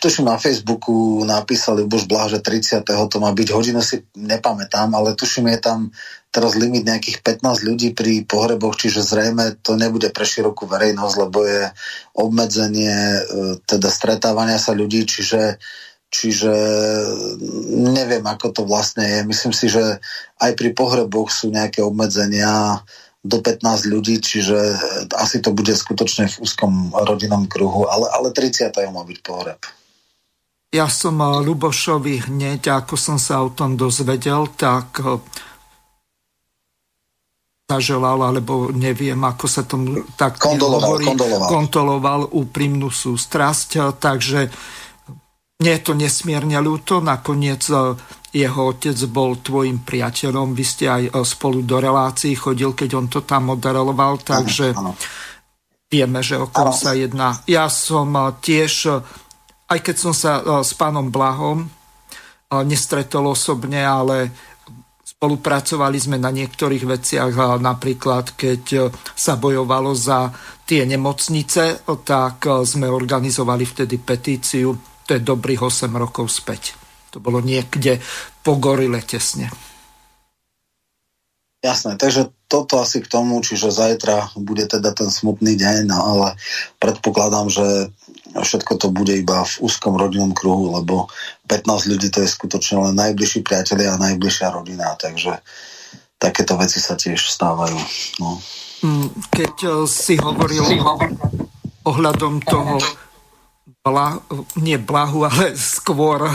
tuším 0.00 0.24
na 0.24 0.40
Facebooku 0.40 1.20
napísali 1.28 1.84
Bož 1.84 2.08
Blaha, 2.08 2.32
že 2.32 2.40
30. 2.40 2.80
to 2.88 3.16
má 3.20 3.28
byť, 3.36 3.48
hodinu 3.52 3.84
si 3.84 4.00
nepamätám, 4.16 4.88
ale 4.96 5.12
tuším 5.12 5.52
je 5.52 5.60
tam 5.60 5.78
teraz 6.32 6.56
limit 6.56 6.88
nejakých 6.88 7.20
15 7.20 7.68
ľudí 7.68 7.88
pri 7.92 8.24
pohreboch, 8.24 8.76
čiže 8.76 9.04
zrejme 9.04 9.60
to 9.60 9.76
nebude 9.76 10.08
pre 10.12 10.24
širokú 10.24 10.64
verejnosť, 10.64 11.14
lebo 11.28 11.38
je 11.44 11.72
obmedzenie 12.16 12.92
e, 12.92 13.20
teda 13.64 13.88
stretávania 13.92 14.56
sa 14.56 14.72
ľudí, 14.72 15.04
čiže 15.04 15.60
Čiže 16.06 16.54
neviem, 17.82 18.22
ako 18.22 18.54
to 18.54 18.62
vlastne 18.62 19.02
je. 19.02 19.20
Myslím 19.26 19.50
si, 19.50 19.66
že 19.66 19.98
aj 20.38 20.54
pri 20.54 20.70
pohreboch 20.70 21.34
sú 21.34 21.50
nejaké 21.50 21.82
obmedzenia 21.82 22.78
do 23.24 23.38
15 23.42 23.90
ľudí, 23.90 24.22
čiže 24.22 24.56
e, 24.56 24.76
asi 25.18 25.42
to 25.42 25.50
bude 25.50 25.74
skutočne 25.74 26.30
v 26.30 26.36
úzkom 26.42 26.94
rodinnom 26.94 27.50
kruhu, 27.50 27.90
ale, 27.90 28.06
ale 28.12 28.30
30. 28.30 28.70
má 28.92 29.02
byť 29.02 29.18
pohreb. 29.24 29.60
Ja 30.74 30.90
som 30.90 31.18
Lubošovi 31.22 32.28
hneď, 32.28 32.68
ako 32.68 32.94
som 32.98 33.16
sa 33.16 33.40
o 33.42 33.50
tom 33.50 33.74
dozvedel, 33.74 34.50
tak 34.54 35.00
e, 35.02 35.18
zaželal, 37.66 38.22
alebo 38.22 38.70
neviem, 38.70 39.18
ako 39.18 39.46
sa 39.50 39.66
tomu 39.66 40.06
tak 40.14 40.38
kondoloval, 40.38 41.02
hovorí, 41.02 41.04
kondoloval. 41.10 41.48
kontroloval 41.50 42.20
úprimnú 42.30 42.94
sústrasť, 42.94 43.98
takže 43.98 44.46
nie 45.56 45.72
je 45.74 45.82
to 45.82 45.96
nesmierne 45.98 46.60
ľúto, 46.62 47.02
nakoniec 47.02 47.64
jeho 48.36 48.76
otec 48.76 48.98
bol 49.08 49.40
tvojim 49.40 49.80
priateľom, 49.80 50.52
vy 50.52 50.64
ste 50.64 50.84
aj 50.92 51.02
e, 51.08 51.10
spolu 51.24 51.64
do 51.64 51.80
relácií 51.80 52.36
chodil, 52.36 52.76
keď 52.76 52.90
on 53.00 53.06
to 53.08 53.24
tam 53.24 53.56
moderoval, 53.56 54.20
takže 54.20 54.76
ano, 54.76 54.92
ano. 54.92 55.00
vieme, 55.88 56.20
že 56.20 56.36
o 56.36 56.52
kom 56.52 56.68
sa 56.76 56.92
jedná. 56.92 57.40
Ja 57.48 57.72
som 57.72 58.12
e, 58.12 58.36
tiež, 58.44 58.72
e, 58.92 59.00
aj 59.72 59.80
keď 59.80 59.96
som 59.96 60.14
sa 60.14 60.62
s 60.62 60.78
pánom 60.78 61.10
Blahom 61.10 61.66
nestretol 62.46 63.34
osobne, 63.34 63.82
ale 63.82 64.30
spolupracovali 65.02 65.98
sme 65.98 66.22
na 66.22 66.30
niektorých 66.30 66.86
veciach, 66.86 67.58
napríklad 67.58 68.38
keď 68.38 68.94
sa 68.94 69.34
bojovalo 69.34 69.90
za 69.90 70.30
tie 70.62 70.86
nemocnice, 70.86 71.82
tak 72.06 72.46
sme 72.62 72.86
organizovali 72.86 73.66
vtedy 73.66 73.98
petíciu, 73.98 74.70
to 75.02 75.18
je 75.18 75.26
dobrých 75.26 75.66
8 75.66 75.90
rokov 75.98 76.30
späť. 76.30 76.85
To 77.16 77.24
bolo 77.24 77.40
niekde 77.40 77.96
po 78.44 78.60
gorile 78.60 79.00
tesne. 79.00 79.48
Jasné, 81.64 81.96
takže 81.96 82.28
toto 82.44 82.76
asi 82.76 83.00
k 83.00 83.08
tomu, 83.08 83.40
čiže 83.40 83.72
zajtra 83.72 84.36
bude 84.36 84.68
teda 84.68 84.92
ten 84.92 85.08
smutný 85.08 85.56
deň, 85.56 85.88
no 85.88 85.96
ale 85.96 86.28
predpokladám, 86.76 87.48
že 87.48 87.88
všetko 88.36 88.76
to 88.76 88.92
bude 88.92 89.16
iba 89.16 89.48
v 89.48 89.54
úzkom 89.64 89.96
rodinnom 89.96 90.36
kruhu, 90.36 90.76
lebo 90.76 91.08
15 91.48 91.88
ľudí 91.88 92.12
to 92.12 92.20
je 92.20 92.28
skutočne 92.28 92.84
len 92.84 92.94
najbližší 93.00 93.40
priatelia 93.40 93.96
a 93.96 94.02
najbližšia 94.12 94.52
rodina, 94.52 94.92
takže 95.00 95.40
takéto 96.20 96.60
veci 96.60 96.84
sa 96.84 97.00
tiež 97.00 97.16
stávajú. 97.16 97.80
No. 98.20 98.36
Mm, 98.84 99.08
keď 99.32 99.54
eh, 99.64 99.72
si 99.88 100.20
hovoril 100.20 100.84
ohľadom 101.88 102.44
toho 102.44 102.76
bla, 103.86 104.18
nie 104.58 104.82
blahu, 104.82 105.22
ale 105.30 105.54
skôr 105.54 106.26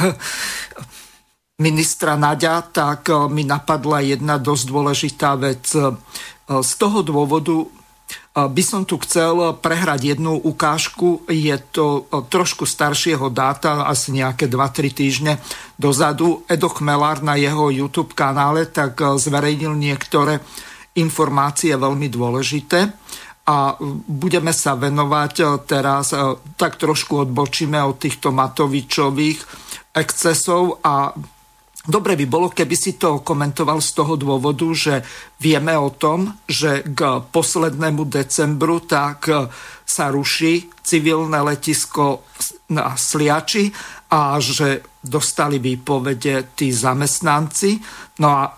ministra 1.59 2.15
Naďa, 2.15 2.63
tak 2.71 3.11
e, 3.11 3.27
mi 3.27 3.43
napadla 3.43 3.99
jedna 3.99 4.39
dosť 4.39 4.63
dôležitá 4.71 5.35
vec. 5.35 5.67
E, 5.75 5.93
z 6.47 6.71
toho 6.79 7.03
dôvodu 7.03 7.61
e, 7.61 7.67
by 8.33 8.63
som 8.65 8.87
tu 8.87 8.97
chcel 9.03 9.59
prehrať 9.59 10.17
jednu 10.17 10.39
ukážku. 10.41 11.27
Je 11.27 11.53
to 11.75 12.09
trošku 12.31 12.63
staršieho 12.63 13.29
dáta, 13.29 13.85
asi 13.85 14.15
nejaké 14.15 14.47
2-3 14.49 14.95
týždne 14.95 15.33
dozadu. 15.75 16.41
Edo 16.49 16.71
Chmelár 16.71 17.19
na 17.21 17.35
jeho 17.35 17.69
YouTube 17.69 18.17
kanále 18.17 18.65
tak 18.65 18.97
zverejnil 18.97 19.77
niektoré 19.77 20.41
informácie 20.97 21.71
veľmi 21.77 22.11
dôležité 22.11 22.91
a 23.47 23.73
budeme 24.05 24.53
sa 24.53 24.77
venovať 24.77 25.33
e, 25.41 25.45
teraz, 25.65 26.13
e, 26.13 26.37
tak 26.55 26.77
trošku 26.77 27.25
odbočíme 27.25 27.81
od 27.81 27.97
týchto 27.97 28.29
Matovičových 28.29 29.39
excesov 29.97 30.77
a 30.85 31.09
dobre 31.81 32.13
by 32.13 32.25
bolo, 32.29 32.47
keby 32.53 32.75
si 32.77 33.01
to 33.01 33.25
komentoval 33.25 33.81
z 33.81 33.91
toho 33.97 34.13
dôvodu, 34.13 34.69
že 34.77 35.01
vieme 35.41 35.73
o 35.73 35.89
tom, 35.89 36.37
že 36.45 36.85
k 36.85 37.25
poslednému 37.33 38.05
decembru 38.05 38.85
tak 38.85 39.19
e, 39.27 39.49
sa 39.81 40.13
ruší 40.13 40.69
civilné 40.85 41.41
letisko 41.41 42.23
na 42.71 42.93
Sliači 42.93 43.73
a 44.13 44.37
že 44.37 44.85
dostali 45.01 45.57
výpovede 45.57 46.53
tí 46.53 46.69
zamestnanci. 46.69 47.81
No 48.21 48.27
a 48.31 48.53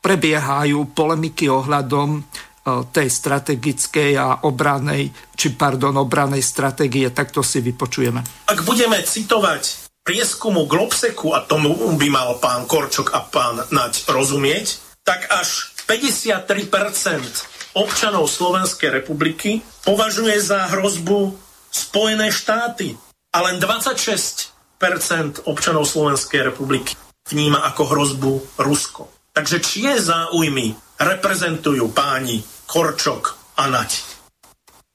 prebiehajú 0.00 0.94
polemiky 0.96 1.50
ohľadom 1.50 2.22
tej 2.66 3.08
strategickej 3.08 4.10
a 4.18 4.42
obranej, 4.42 5.14
či 5.38 5.54
pardon, 5.54 5.94
obranej 5.94 6.42
stratégie, 6.42 7.06
tak 7.14 7.30
to 7.30 7.40
si 7.46 7.62
vypočujeme. 7.62 8.50
Ak 8.50 8.66
budeme 8.66 8.98
citovať 8.98 9.86
prieskumu 10.02 10.66
Globseku, 10.66 11.34
a 11.34 11.42
tomu 11.46 11.74
by 11.74 12.08
mal 12.10 12.38
pán 12.42 12.66
Korčok 12.66 13.14
a 13.14 13.22
pán 13.26 13.62
Naď 13.70 14.06
rozumieť, 14.10 14.82
tak 15.06 15.30
až 15.30 15.70
53% 15.86 17.78
občanov 17.78 18.26
Slovenskej 18.26 19.02
republiky 19.02 19.62
považuje 19.86 20.34
za 20.42 20.66
hrozbu 20.74 21.38
Spojené 21.70 22.32
štáty 22.32 22.96
a 23.30 23.38
len 23.46 23.60
26% 23.62 25.46
občanov 25.46 25.84
Slovenskej 25.84 26.50
republiky 26.50 26.96
vníma 27.30 27.62
ako 27.68 27.82
hrozbu 27.90 28.32
Rusko. 28.62 29.10
Takže 29.36 29.58
čie 29.60 29.92
záujmy 30.00 30.72
reprezentujú 30.96 31.92
páni 31.92 32.40
Korčok 32.66 33.56
a 33.56 33.70
Nať. 33.70 34.02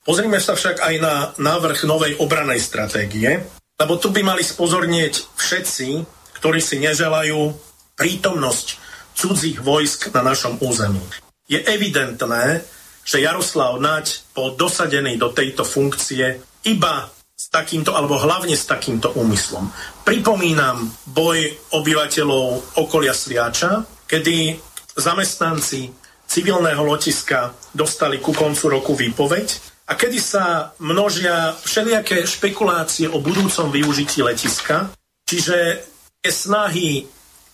Pozrime 0.02 0.38
sa 0.44 0.54
však 0.58 0.82
aj 0.82 0.96
na 1.00 1.16
návrh 1.40 1.88
novej 1.88 2.18
obranej 2.20 2.60
stratégie, 2.60 3.42
lebo 3.80 3.98
tu 3.98 4.14
by 4.14 4.22
mali 4.22 4.44
spozornieť 4.46 5.34
všetci, 5.38 5.88
ktorí 6.42 6.60
si 6.62 6.78
neželajú 6.82 7.54
prítomnosť 7.96 8.68
cudzích 9.14 9.62
vojsk 9.62 10.10
na 10.14 10.26
našom 10.26 10.58
území. 10.62 11.02
Je 11.46 11.62
evidentné, 11.62 12.66
že 13.06 13.22
Jaroslav 13.22 13.78
Naď 13.82 14.26
bol 14.34 14.54
dosadený 14.58 15.18
do 15.18 15.34
tejto 15.34 15.66
funkcie 15.66 16.42
iba 16.66 17.10
s 17.38 17.50
takýmto, 17.50 17.98
alebo 17.98 18.22
hlavne 18.22 18.54
s 18.54 18.70
takýmto 18.70 19.18
úmyslom. 19.18 19.70
Pripomínam 20.06 20.94
boj 21.10 21.50
obyvateľov 21.74 22.78
okolia 22.78 23.18
Sliača, 23.18 23.82
kedy 24.06 24.62
zamestnanci 24.94 26.01
civilného 26.32 26.80
lotiska 26.88 27.52
dostali 27.76 28.24
ku 28.24 28.32
koncu 28.32 28.72
roku 28.72 28.96
výpoveď 28.96 29.48
a 29.92 30.00
kedy 30.00 30.20
sa 30.24 30.72
množia 30.80 31.52
všelijaké 31.60 32.24
špekulácie 32.24 33.12
o 33.12 33.20
budúcom 33.20 33.68
využití 33.68 34.24
letiska, 34.24 34.96
čiže 35.28 35.84
je 36.24 36.32
snahy 36.32 37.04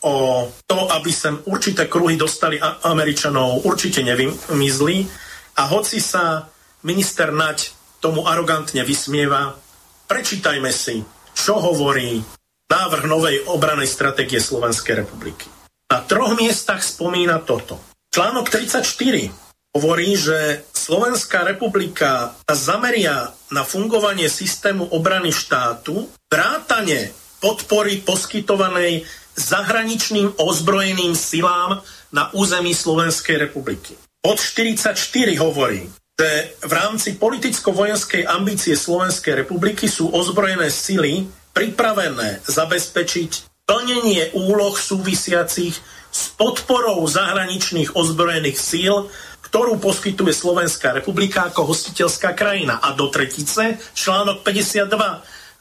o 0.06 0.46
to, 0.70 0.80
aby 0.94 1.10
sem 1.10 1.42
určité 1.50 1.90
kruhy 1.90 2.14
dostali 2.22 2.62
Američanov, 2.62 3.66
určite 3.66 4.06
nevymizli 4.06 5.10
a 5.58 5.66
hoci 5.74 5.98
sa 5.98 6.46
minister 6.86 7.34
Nať 7.34 7.74
tomu 7.98 8.30
arogantne 8.30 8.86
vysmieva, 8.86 9.58
prečítajme 10.06 10.70
si, 10.70 11.02
čo 11.34 11.58
hovorí 11.58 12.22
návrh 12.70 13.04
novej 13.10 13.42
obranej 13.50 13.90
stratégie 13.90 14.38
Slovenskej 14.38 15.02
republiky. 15.02 15.50
Na 15.90 16.06
troch 16.06 16.38
miestach 16.38 16.86
spomína 16.86 17.42
toto. 17.42 17.87
Článok 18.18 18.50
34 18.50 19.30
hovorí, 19.78 20.18
že 20.18 20.66
Slovenská 20.74 21.46
republika 21.46 22.34
zameria 22.50 23.30
na 23.54 23.62
fungovanie 23.62 24.26
systému 24.26 24.90
obrany 24.90 25.30
štátu 25.30 26.10
vrátane 26.26 27.14
podpory 27.38 28.02
poskytovanej 28.02 29.06
zahraničným 29.38 30.34
ozbrojeným 30.34 31.14
silám 31.14 31.86
na 32.10 32.34
území 32.34 32.74
Slovenskej 32.74 33.38
republiky. 33.38 33.94
Od 34.26 34.42
44 34.42 34.98
hovorí, 35.38 35.86
že 36.18 36.58
v 36.66 36.74
rámci 36.74 37.22
politicko-vojenskej 37.22 38.26
ambície 38.26 38.74
Slovenskej 38.74 39.46
republiky 39.46 39.86
sú 39.86 40.10
ozbrojené 40.10 40.74
sily 40.74 41.22
pripravené 41.54 42.42
zabezpečiť 42.50 43.62
plnenie 43.70 44.34
úloh 44.34 44.74
súvisiacich 44.74 45.78
s 46.18 46.34
podporou 46.34 47.06
zahraničných 47.06 47.94
ozbrojených 47.94 48.58
síl, 48.58 49.06
ktorú 49.46 49.78
poskytuje 49.78 50.34
Slovenská 50.34 50.98
republika 50.98 51.46
ako 51.46 51.70
hostiteľská 51.70 52.34
krajina. 52.34 52.82
A 52.82 52.98
do 52.98 53.06
tretice 53.14 53.78
článok 53.94 54.42
52. 54.42 54.90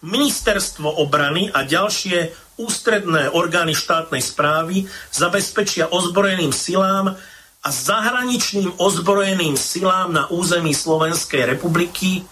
Ministerstvo 0.01 0.97
obrany 0.97 1.53
a 1.53 1.69
ďalšie 1.69 2.33
ústredné 2.57 3.37
orgány 3.37 3.77
štátnej 3.77 4.25
správy 4.25 4.89
zabezpečia 5.13 5.93
ozbrojeným 5.93 6.57
silám 6.57 7.13
a 7.61 7.69
zahraničným 7.69 8.81
ozbrojeným 8.81 9.61
silám 9.61 10.15
na 10.17 10.25
území 10.33 10.73
Slovenskej 10.73 11.53
republiky 11.53 12.21
e, 12.21 12.23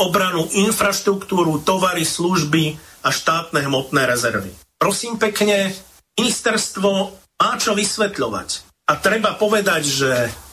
obranu 0.00 0.48
infraštruktúru, 0.48 1.60
tovary, 1.60 2.08
služby 2.08 2.78
a 3.04 3.12
štátne 3.12 3.68
hmotné 3.68 4.08
rezervy. 4.08 4.54
Prosím 4.80 5.20
pekne, 5.20 5.74
ministerstvo 6.16 7.25
má 7.40 7.60
čo 7.60 7.76
vysvetľovať. 7.76 8.48
A 8.86 8.92
treba 8.96 9.34
povedať, 9.34 9.82
že 9.84 10.12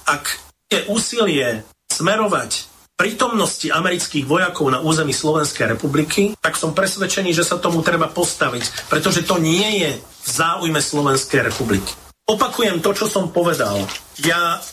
ak 0.10 0.24
je 0.68 0.80
úsilie 0.90 1.62
smerovať 1.94 2.74
prítomnosti 2.98 3.68
amerických 3.68 4.26
vojakov 4.26 4.70
na 4.70 4.80
území 4.80 5.12
Slovenskej 5.12 5.76
republiky, 5.76 6.38
tak 6.40 6.56
som 6.56 6.78
presvedčený, 6.78 7.34
že 7.34 7.46
sa 7.46 7.60
tomu 7.60 7.82
treba 7.82 8.10
postaviť, 8.10 8.90
pretože 8.90 9.26
to 9.26 9.42
nie 9.42 9.84
je 9.84 9.92
v 10.00 10.30
záujme 10.30 10.80
Slovenskej 10.80 11.44
republiky. 11.44 11.90
Opakujem 12.24 12.80
to, 12.80 12.96
čo 12.96 13.12
som 13.12 13.36
povedal. 13.36 13.84
Ja 14.24 14.64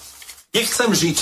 nechcem 0.54 0.94
žiť 0.94 1.18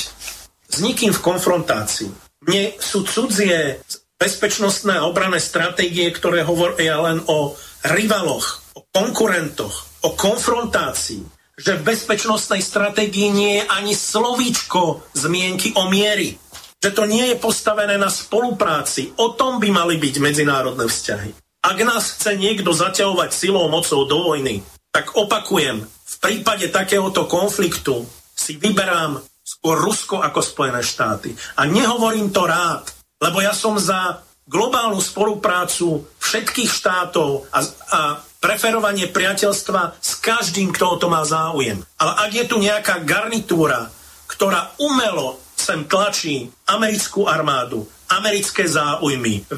s 0.69 0.77
nikým 0.85 1.17
v 1.17 1.25
konfrontácii. 1.25 2.13
Mne 2.45 2.77
sú 2.77 3.09
cudzie 3.09 3.81
bezpečnostné 4.21 5.01
a 5.01 5.09
obrané 5.09 5.41
stratégie, 5.41 6.13
ktoré 6.13 6.45
hovoria 6.45 7.01
len 7.01 7.25
o 7.25 7.57
rivaloch, 7.89 8.61
o 8.77 8.85
konkurentoch, 8.93 9.88
o 10.05 10.15
konfrontácii. 10.15 11.25
Že 11.59 11.83
v 11.83 11.87
bezpečnostnej 11.91 12.63
stratégii 12.63 13.35
nie 13.35 13.53
je 13.59 13.65
ani 13.67 13.95
slovíčko 13.95 15.11
zmienky 15.11 15.75
o 15.75 15.91
miery. 15.91 16.39
Že 16.79 16.91
to 16.95 17.05
nie 17.11 17.35
je 17.35 17.37
postavené 17.43 17.99
na 17.99 18.07
spolupráci. 18.07 19.11
O 19.19 19.35
tom 19.35 19.59
by 19.59 19.67
mali 19.75 19.99
byť 19.99 20.15
medzinárodné 20.23 20.87
vzťahy. 20.87 21.31
Ak 21.59 21.79
nás 21.83 22.15
chce 22.15 22.39
niekto 22.39 22.71
zaťahovať 22.71 23.35
silou 23.35 23.67
mocou 23.67 24.07
do 24.07 24.23
vojny, 24.23 24.63
tak 24.95 25.19
opakujem, 25.19 25.83
v 25.83 26.17
prípade 26.23 26.71
takéhoto 26.71 27.27
konfliktu 27.27 28.07
si 28.39 28.55
vyberám 28.55 29.19
skôr 29.43 29.83
Rusko 29.83 30.23
ako 30.23 30.39
Spojené 30.39 30.81
štáty. 30.87 31.35
A 31.59 31.67
nehovorím 31.67 32.31
to 32.31 32.47
rád, 32.47 32.87
lebo 33.19 33.43
ja 33.43 33.51
som 33.51 33.75
za 33.75 34.23
globálnu 34.49 35.03
spoluprácu 35.03 36.07
všetkých 36.23 36.71
štátov 36.71 37.51
a, 37.53 37.59
a 37.93 38.01
preferovanie 38.39 39.11
priateľstva 39.11 39.99
s 39.99 40.13
každým, 40.23 40.71
kto 40.75 40.85
o 40.95 40.97
to 40.97 41.07
má 41.11 41.27
záujem. 41.27 41.83
Ale 41.99 42.13
ak 42.27 42.31
je 42.35 42.45
tu 42.47 42.57
nejaká 42.63 43.03
garnitúra, 43.03 43.91
ktorá 44.31 44.75
umelo 44.79 45.43
sem 45.59 45.85
tlačí 45.91 46.47
americkú 46.71 47.27
armádu, 47.27 47.83
americké 48.09 48.65
záujmy, 48.65 49.43
e, 49.43 49.53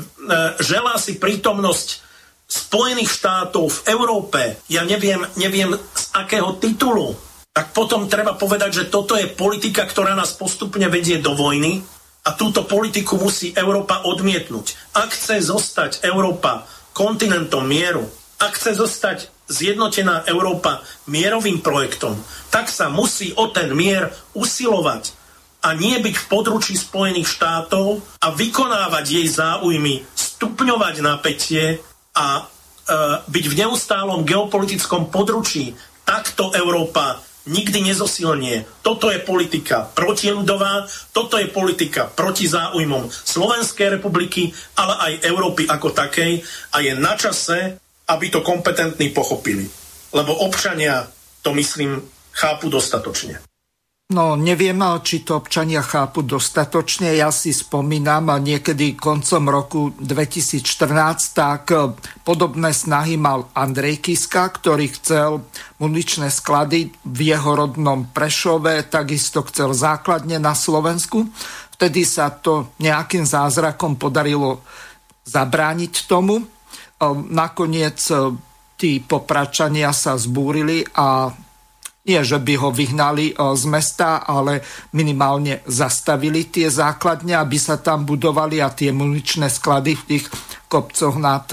želá 0.65 0.97
si 0.97 1.21
prítomnosť 1.21 2.09
Spojených 2.51 3.15
štátov 3.15 3.71
v 3.71 3.81
Európe, 3.95 4.41
ja 4.67 4.83
neviem, 4.83 5.23
neviem 5.39 5.71
z 5.77 6.05
akého 6.19 6.59
titulu, 6.59 7.15
tak 7.55 7.71
potom 7.71 8.11
treba 8.11 8.35
povedať, 8.35 8.71
že 8.75 8.91
toto 8.91 9.15
je 9.15 9.31
politika, 9.31 9.87
ktorá 9.87 10.19
nás 10.19 10.35
postupne 10.35 10.91
vedie 10.91 11.23
do 11.23 11.39
vojny 11.39 11.79
a 12.27 12.35
túto 12.35 12.67
politiku 12.67 13.23
musí 13.23 13.55
Európa 13.55 14.03
odmietnúť. 14.03 14.99
Ak 14.99 15.15
chce 15.15 15.39
zostať 15.47 16.03
Európa 16.03 16.67
kontinentom 16.91 17.63
mieru, 17.63 18.03
ak 18.41 18.57
chce 18.57 18.81
zostať 18.81 19.19
zjednotená 19.53 20.25
Európa 20.25 20.81
mierovým 21.05 21.61
projektom, 21.61 22.17
tak 22.49 22.73
sa 22.73 22.89
musí 22.89 23.37
o 23.37 23.53
ten 23.53 23.77
mier 23.77 24.09
usilovať 24.33 25.13
a 25.61 25.77
nie 25.77 26.01
byť 26.01 26.15
v 26.17 26.29
područí 26.33 26.73
Spojených 26.73 27.29
štátov 27.29 28.01
a 28.25 28.33
vykonávať 28.33 29.05
jej 29.05 29.29
záujmy, 29.29 30.09
stupňovať 30.17 31.05
napätie 31.05 31.85
a 32.17 32.27
e, 32.41 32.43
byť 33.29 33.45
v 33.45 33.59
neustálom 33.61 34.25
geopolitickom 34.25 35.13
područí, 35.13 35.77
takto 36.09 36.57
Európa 36.57 37.21
nikdy 37.45 37.93
nezosilnie. 37.93 38.65
Toto 38.81 39.13
je 39.13 39.21
politika 39.21 39.85
protiľudová, 39.93 40.89
toto 41.13 41.37
je 41.37 41.49
politika 41.49 42.09
proti 42.09 42.49
záujmom 42.49 43.09
Slovenskej 43.13 44.01
republiky, 44.01 44.49
ale 44.81 44.95
aj 44.97 45.13
Európy 45.29 45.69
ako 45.69 45.93
takej 45.93 46.41
a 46.73 46.77
je 46.81 46.93
na 46.97 47.15
čase, 47.21 47.77
aby 48.11 48.27
to 48.29 48.43
kompetentní 48.43 49.15
pochopili. 49.15 49.71
Lebo 50.11 50.35
občania 50.43 51.07
to, 51.43 51.55
myslím, 51.55 52.03
chápu 52.35 52.69
dostatočne. 52.69 53.39
No, 54.11 54.35
neviem, 54.35 54.83
či 55.07 55.23
to 55.23 55.39
občania 55.39 55.87
chápu 55.87 56.27
dostatočne. 56.27 57.15
Ja 57.15 57.31
si 57.31 57.55
spomínam, 57.55 58.43
niekedy 58.43 58.99
koncom 58.99 59.47
roku 59.47 59.95
2014, 60.03 61.31
tak 61.31 61.71
e, 61.71 61.95
podobné 62.27 62.75
snahy 62.75 63.15
mal 63.15 63.47
Andrej 63.55 64.03
Kiska, 64.03 64.51
ktorý 64.51 64.91
chcel 64.99 65.47
muničné 65.79 66.27
sklady 66.27 66.91
v 67.07 67.19
jeho 67.23 67.55
rodnom 67.55 68.11
Prešove, 68.11 68.83
takisto 68.91 69.47
chcel 69.47 69.71
základne 69.79 70.43
na 70.43 70.59
Slovensku. 70.59 71.31
Vtedy 71.79 72.03
sa 72.03 72.35
to 72.35 72.75
nejakým 72.83 73.23
zázrakom 73.23 73.95
podarilo 73.95 74.67
zabrániť 75.23 76.11
tomu. 76.11 76.51
E, 77.01 77.07
nakoniec 77.33 77.97
e, 78.13 78.37
tí 78.77 79.01
popračania 79.01 79.89
sa 79.97 80.21
zbúrili 80.21 80.85
a 81.01 81.33
nie, 82.01 82.21
že 82.25 82.41
by 82.41 82.55
ho 82.61 82.69
vyhnali 82.69 83.33
e, 83.33 83.35
z 83.57 83.65
mesta, 83.65 84.21
ale 84.21 84.61
minimálne 84.93 85.65
zastavili 85.65 86.53
tie 86.53 86.69
základne, 86.69 87.33
aby 87.41 87.57
sa 87.57 87.81
tam 87.81 88.05
budovali 88.05 88.61
a 88.61 88.69
tie 88.69 88.93
muničné 88.93 89.49
sklady 89.49 89.97
v 89.97 90.07
tých 90.13 90.25
kopcoch 90.69 91.17
nad 91.17 91.49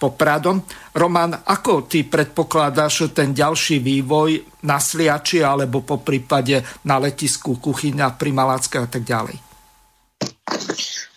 Popradom. 0.00 0.64
Roman, 0.96 1.38
ako 1.44 1.86
ty 1.86 2.02
predpokladáš 2.02 3.12
ten 3.14 3.30
ďalší 3.36 3.78
vývoj 3.78 4.64
na 4.66 4.80
Sliači 4.80 5.44
alebo 5.44 5.86
po 5.86 6.02
prípade 6.02 6.64
na 6.82 6.98
letisku 6.98 7.62
Kuchyňa 7.62 8.16
pri 8.18 8.34
Malácke 8.34 8.82
a 8.82 8.88
tak 8.90 9.06
ďalej? 9.06 9.38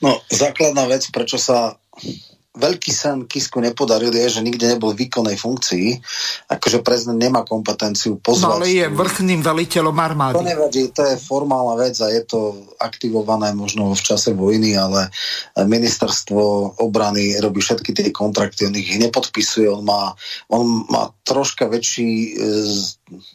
No, 0.04 0.22
základná 0.30 0.86
vec, 0.86 1.10
prečo 1.10 1.42
sa 1.42 1.74
veľký 2.60 2.92
sen 2.92 3.24
Kisku 3.24 3.64
nepodaril 3.64 4.12
je, 4.12 4.40
že 4.40 4.42
nikde 4.44 4.68
nebol 4.68 4.92
v 4.92 5.08
výkonnej 5.08 5.40
funkcii. 5.40 5.88
Akože 6.52 6.84
prezident 6.84 7.16
nemá 7.16 7.48
kompetenciu 7.48 8.20
pozvať. 8.20 8.44
No 8.44 8.56
ale 8.60 8.68
je 8.68 8.86
vrchným 8.92 9.40
veliteľom 9.40 9.96
armády. 9.96 10.36
To 10.36 10.44
nevadí, 10.44 10.92
to 10.92 11.08
je 11.08 11.16
formálna 11.16 11.80
vec 11.80 11.96
a 12.04 12.12
je 12.12 12.22
to 12.28 12.68
aktivované 12.84 13.56
možno 13.56 13.96
v 13.96 14.02
čase 14.04 14.36
vojny, 14.36 14.76
ale 14.76 15.08
ministerstvo 15.56 16.76
obrany 16.84 17.40
robí 17.40 17.64
všetky 17.64 17.96
tie 17.96 18.12
kontrakty, 18.12 18.68
on 18.68 18.76
ich 18.76 19.00
nepodpisuje, 19.00 19.72
on 19.72 19.88
má, 19.88 20.12
on 20.52 20.84
má 20.92 21.16
troška 21.24 21.72
väčší, 21.72 22.12
e, 22.12 22.32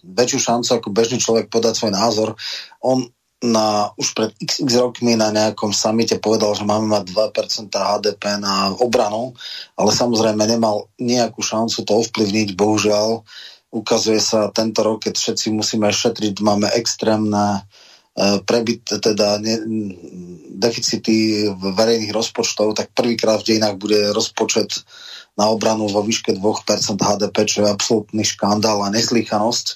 väčšiu 0.05 0.39
šancu 0.39 0.71
ako 0.77 0.89
bežný 0.93 1.17
človek 1.23 1.49
podať 1.49 1.81
svoj 1.81 1.93
názor. 1.95 2.29
On 2.85 3.09
na, 3.43 3.91
už 3.99 4.15
pred 4.15 4.31
x, 4.39 4.63
x 4.63 4.71
rokmi 4.79 5.19
na 5.19 5.35
nejakom 5.35 5.75
samite 5.75 6.17
povedal, 6.23 6.55
že 6.55 6.65
máme 6.65 6.87
mať 6.89 7.11
2% 7.11 7.73
HDP 7.73 8.39
na 8.39 8.73
obranu, 8.79 9.35
ale 9.75 9.91
samozrejme 9.91 10.45
nemal 10.47 10.89
nejakú 10.97 11.43
šancu 11.43 11.83
to 11.83 11.93
ovplyvniť, 12.07 12.55
bohužiaľ. 12.55 13.27
Ukazuje 13.75 14.23
sa 14.23 14.55
tento 14.55 14.87
rok, 14.87 15.05
keď 15.05 15.19
všetci 15.19 15.51
musíme 15.51 15.91
šetriť, 15.91 16.39
máme 16.41 16.71
extrémne 16.79 17.67
e, 18.15 18.39
prebyt, 18.47 18.87
teda 19.03 19.43
ne, 19.43 19.55
deficity 20.55 21.51
verejných 21.51 22.15
rozpočtov, 22.15 22.79
tak 22.79 22.95
prvýkrát 22.95 23.43
v 23.43 23.55
dejinách 23.55 23.77
bude 23.77 24.15
rozpočet 24.15 24.87
na 25.35 25.51
obranu 25.51 25.91
vo 25.91 26.07
výške 26.07 26.39
2% 26.39 26.95
HDP, 26.95 27.37
čo 27.45 27.67
je 27.67 27.75
absolútny 27.75 28.23
škandál 28.23 28.87
a 28.87 28.95
neslýchanosť, 28.95 29.67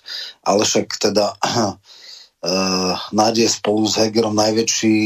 ale 0.47 0.63
však 0.63 0.87
teda 1.03 1.35
uh, 2.45 2.95
nádej 3.11 3.49
spolu 3.51 3.87
s 3.89 3.99
Hegerom 3.99 4.35
najväčší 4.37 4.99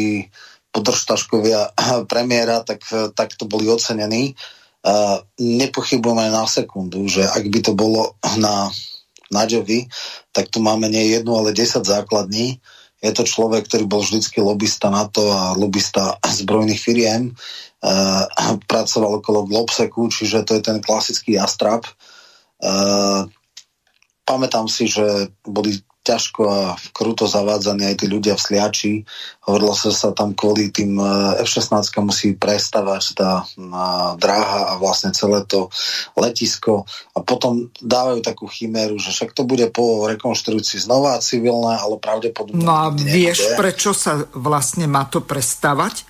podržtaškovia 0.73 1.77
premiéra, 2.12 2.64
tak, 2.64 2.83
tak 3.16 3.37
to 3.37 3.45
boli 3.45 3.68
ocenení. 3.68 4.35
Uh, 4.83 5.23
nepochybujem 5.38 6.19
aj 6.19 6.31
na 6.35 6.44
sekundu, 6.48 7.07
že 7.07 7.23
ak 7.23 7.46
by 7.46 7.59
to 7.63 7.73
bolo 7.79 8.19
na 8.35 8.67
Nadžovi, 9.33 9.87
tak 10.35 10.52
tu 10.52 10.59
máme 10.61 10.90
nie 10.90 11.15
jednu, 11.15 11.38
ale 11.38 11.54
10 11.54 11.87
základní. 11.87 12.59
Je 13.02 13.11
to 13.11 13.27
človek, 13.27 13.67
ktorý 13.67 13.85
bol 13.90 14.02
vždycky 14.04 14.38
lobista 14.38 14.90
NATO 14.90 15.31
a 15.31 15.54
lobista 15.54 16.19
zbrojných 16.40 16.79
firiem. 16.79 17.33
Uh, 17.83 18.27
pracoval 18.67 19.19
okolo 19.19 19.46
Globseku, 19.46 20.07
čiže 20.07 20.46
to 20.46 20.54
je 20.59 20.63
ten 20.63 20.79
klasický 20.79 21.35
jastrab. 21.35 21.83
Uh, 22.63 23.27
pamätám 24.23 24.71
si, 24.71 24.87
že 24.87 25.35
boli 25.42 25.83
ťažko 26.03 26.42
a 26.50 26.63
kruto 26.90 27.31
zavádzaní 27.31 27.94
aj 27.94 27.96
tí 28.03 28.07
ľudia 28.11 28.35
v 28.35 28.42
Sliači. 28.42 28.94
Hovorilo 29.46 29.75
sa, 29.79 29.94
sa 29.94 30.11
tam 30.11 30.35
kvôli 30.35 30.75
tým 30.75 30.98
eh, 30.98 31.46
F-16 31.46 31.94
musí 32.03 32.35
prestavať 32.35 33.15
tá 33.15 33.46
dráha 34.19 34.75
a 34.75 34.83
vlastne 34.83 35.15
celé 35.15 35.46
to 35.46 35.71
letisko 36.19 36.83
a 37.15 37.23
potom 37.23 37.71
dávajú 37.79 38.21
takú 38.27 38.50
chiméru, 38.50 38.98
že 38.98 39.15
však 39.15 39.31
to 39.31 39.46
bude 39.46 39.71
po 39.71 40.11
rekonštrukcii 40.11 40.83
znova 40.83 41.23
civilné, 41.23 41.79
ale 41.79 42.03
pravdepodobne... 42.03 42.59
No 42.59 42.75
a 42.75 42.87
vieš, 42.90 43.55
nebude. 43.55 43.59
prečo 43.63 43.90
sa 43.94 44.27
vlastne 44.35 44.90
má 44.90 45.07
to 45.07 45.23
prestavať? 45.23 46.03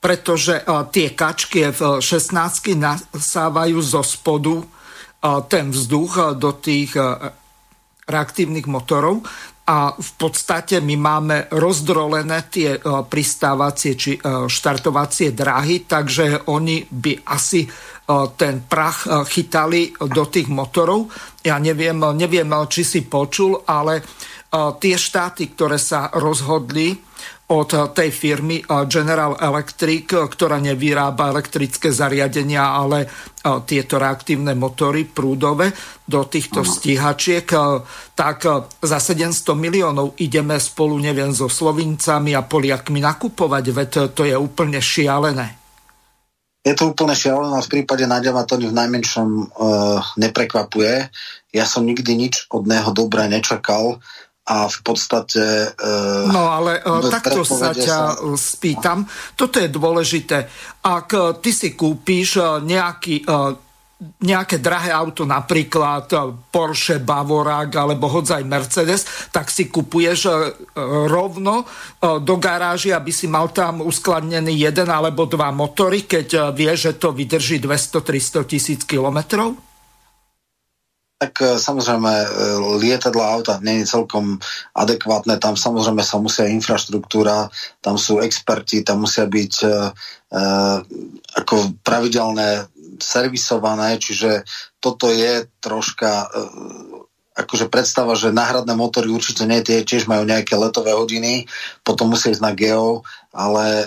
Pretože 0.00 0.60
uh, 0.64 0.84
tie 0.88 1.12
kačky 1.16 1.72
F-16 1.72 2.76
nasávajú 2.76 3.78
zo 3.80 4.04
spodu 4.04 4.60
uh, 4.60 5.40
ten 5.48 5.72
vzduch 5.72 6.12
uh, 6.16 6.24
do 6.36 6.52
tých 6.56 6.96
reaktívnych 8.04 8.68
motorov 8.68 9.24
a 9.64 9.96
v 9.96 10.10
podstate 10.20 10.84
my 10.84 10.96
máme 11.00 11.36
rozdrolené 11.56 12.52
tie 12.52 12.76
e, 12.76 12.80
pristávacie 13.08 13.96
či 13.96 14.12
e, 14.12 14.44
štartovacie 14.44 15.32
dráhy, 15.32 15.88
takže 15.88 16.52
oni 16.52 16.84
by 16.84 17.24
asi 17.32 17.64
e, 17.64 17.68
ten 18.36 18.68
prach 18.68 19.08
chytali 19.24 19.96
do 19.96 20.28
tých 20.28 20.52
motorov. 20.52 21.08
Ja 21.40 21.56
neviem, 21.56 21.96
neviem 21.96 22.52
či 22.68 22.84
si 22.84 23.00
počul, 23.08 23.64
ale 23.64 24.04
tie 24.54 24.94
štáty, 24.94 25.50
ktoré 25.50 25.82
sa 25.82 26.14
rozhodli 26.14 26.94
od 27.54 27.94
tej 27.94 28.10
firmy 28.10 28.58
General 28.90 29.38
Electric, 29.38 30.10
ktorá 30.10 30.58
nevyrába 30.58 31.30
elektrické 31.30 31.94
zariadenia, 31.94 32.74
ale 32.74 33.06
tieto 33.62 34.02
reaktívne 34.02 34.58
motory 34.58 35.06
prúdové 35.06 35.70
do 36.02 36.26
týchto 36.26 36.66
stíhačiek, 36.66 37.46
tak 38.18 38.38
za 38.82 38.98
700 38.98 39.54
miliónov 39.54 40.18
ideme 40.18 40.58
spolu, 40.58 40.98
neviem, 40.98 41.30
so 41.30 41.46
Slovincami 41.46 42.34
a 42.34 42.42
Poliakmi 42.42 42.98
nakupovať, 42.98 43.64
veď 43.70 43.90
to 44.10 44.26
je 44.26 44.34
úplne 44.34 44.82
šialené. 44.82 45.64
Je 46.64 46.72
to 46.72 46.96
úplne 46.96 47.12
šialené, 47.12 47.60
v 47.60 47.72
prípade 47.76 48.08
Nadia 48.08 48.32
ma 48.32 48.48
to 48.48 48.56
v 48.56 48.72
najmenšom 48.72 49.28
uh, 49.28 50.00
neprekvapuje. 50.16 51.12
Ja 51.52 51.68
som 51.68 51.84
nikdy 51.84 52.16
nič 52.16 52.48
od 52.48 52.64
neho 52.64 52.88
dobré 52.96 53.28
nečakal 53.28 54.00
a 54.44 54.68
v 54.68 54.78
podstate... 54.84 55.72
Uh, 55.80 56.28
no 56.28 56.52
ale 56.52 56.76
uh, 56.84 57.00
takto 57.08 57.40
sa 57.48 57.72
ťa 57.72 58.20
sa... 58.20 58.36
spýtam. 58.36 59.08
Toto 59.32 59.56
je 59.56 59.72
dôležité. 59.72 60.44
Ak 60.84 61.08
uh, 61.16 61.40
ty 61.40 61.50
si 61.50 61.72
kúpíš 61.72 62.60
nejaký 62.60 63.24
nejaké 64.04 64.60
drahé 64.60 64.92
auto, 64.92 65.24
napríklad 65.24 66.12
Porsche, 66.52 67.00
Bavorák 67.00 67.72
alebo 67.72 68.10
hodzaj 68.10 68.44
Mercedes, 68.44 69.30
tak 69.32 69.48
si 69.48 69.72
kupuješ 69.72 70.28
rovno 71.08 71.64
do 72.02 72.34
garáži, 72.36 72.92
aby 72.92 73.08
si 73.14 73.30
mal 73.30 73.48
tam 73.54 73.80
uskladnený 73.80 74.60
jeden 74.60 74.92
alebo 74.92 75.24
dva 75.24 75.54
motory, 75.56 76.04
keď 76.04 76.52
vieš, 76.52 76.90
že 76.90 76.92
to 77.00 77.16
vydrží 77.16 77.62
200-300 77.64 78.44
tisíc 78.44 78.80
kilometrov? 78.84 79.56
Tak 81.18 81.32
e, 81.40 81.46
samozrejme 81.56 82.12
e, 82.12 82.28
lietadla 82.82 83.24
auta 83.24 83.54
nie 83.62 83.82
je 83.82 83.90
celkom 83.90 84.42
adekvátne, 84.74 85.38
tam 85.38 85.54
samozrejme 85.54 86.02
sa 86.02 86.18
musia 86.18 86.50
infraštruktúra, 86.50 87.48
tam 87.80 87.96
sú 87.96 88.18
experti, 88.18 88.82
tam 88.82 89.06
musia 89.06 89.24
byť 89.28 89.54
uh, 89.64 89.92
ako 91.38 91.54
pravidelné 91.86 92.66
servisované, 92.98 94.02
čiže 94.02 94.42
toto 94.82 95.06
je 95.14 95.46
troška 95.62 96.26
uh, 96.26 97.06
akože 97.38 97.70
predstava, 97.70 98.18
že 98.18 98.34
náhradné 98.34 98.74
motory 98.74 99.10
určite 99.10 99.46
nie, 99.46 99.62
tie 99.62 99.86
tiež 99.86 100.10
majú 100.10 100.26
nejaké 100.26 100.54
letové 100.58 100.94
hodiny, 100.94 101.46
potom 101.86 102.14
musia 102.14 102.34
ísť 102.34 102.42
na 102.42 102.54
geo, 102.54 103.02
ale 103.34 103.86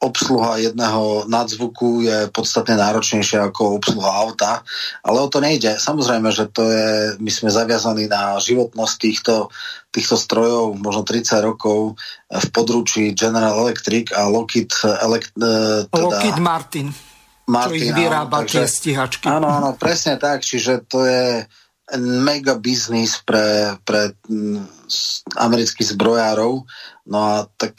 obsluha 0.00 0.56
jedného 0.56 1.28
nadzvuku 1.28 2.08
je 2.08 2.18
podstatne 2.32 2.80
náročnejšia 2.80 3.52
ako 3.52 3.76
obsluha 3.76 4.08
auta, 4.08 4.64
ale 5.04 5.20
o 5.20 5.28
to 5.28 5.44
nejde. 5.44 5.76
Samozrejme, 5.76 6.32
že 6.32 6.48
to 6.48 6.64
je, 6.64 6.88
my 7.20 7.28
sme 7.28 7.52
zaviazaní 7.52 8.08
na 8.08 8.40
životnosť 8.40 8.94
týchto, 8.96 9.52
týchto 9.92 10.16
strojov 10.16 10.80
možno 10.80 11.04
30 11.04 11.44
rokov 11.44 12.00
v 12.32 12.46
područí 12.48 13.12
General 13.12 13.60
Electric 13.60 14.08
a 14.16 14.24
Lockheed, 14.32 14.72
elekt, 15.04 15.36
e, 15.36 15.84
teda, 15.84 16.00
Lockheed 16.00 16.40
Martin, 16.40 16.88
Martin, 17.44 17.76
čo 17.76 17.84
ich 17.84 17.92
vyrába 17.92 18.38
áno, 18.40 18.48
tie 18.48 18.64
stíhačky. 18.64 19.28
Áno, 19.28 19.52
áno, 19.52 19.76
presne 19.76 20.16
tak, 20.16 20.40
čiže 20.40 20.88
to 20.88 21.04
je 21.04 21.44
mega 22.00 22.54
biznis 22.56 23.18
pre, 23.20 23.76
pre 23.82 24.14
amerických 25.34 25.92
zbrojárov. 25.92 26.64
No 27.10 27.18
a 27.18 27.34
tak 27.58 27.74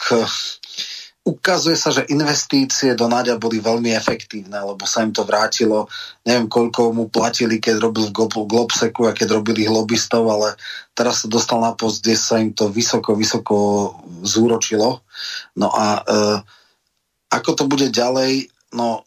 ukazuje 1.22 1.78
sa, 1.78 1.94
že 1.94 2.10
investície 2.10 2.98
do 2.98 3.06
Nadia 3.06 3.38
boli 3.38 3.62
veľmi 3.62 3.94
efektívne, 3.94 4.58
lebo 4.58 4.90
sa 4.90 5.06
im 5.06 5.14
to 5.14 5.22
vrátilo. 5.22 5.86
Neviem, 6.26 6.50
koľko 6.50 6.98
mu 6.98 7.14
platili, 7.14 7.62
keď 7.62 7.78
robil 7.78 8.10
v 8.10 8.50
Globseku 8.50 9.06
a 9.06 9.14
keď 9.14 9.38
robili 9.38 9.70
lobistov, 9.70 10.26
ale 10.26 10.58
teraz 10.98 11.22
sa 11.22 11.28
dostal 11.30 11.62
na 11.62 11.78
post, 11.78 12.02
kde 12.02 12.18
sa 12.18 12.42
im 12.42 12.58
to 12.58 12.74
vysoko, 12.74 13.14
vysoko 13.14 13.58
zúročilo. 14.26 15.06
No 15.54 15.70
a 15.70 16.02
e, 16.02 16.22
ako 17.30 17.50
to 17.54 17.64
bude 17.70 17.94
ďalej, 17.94 18.50
no 18.74 19.06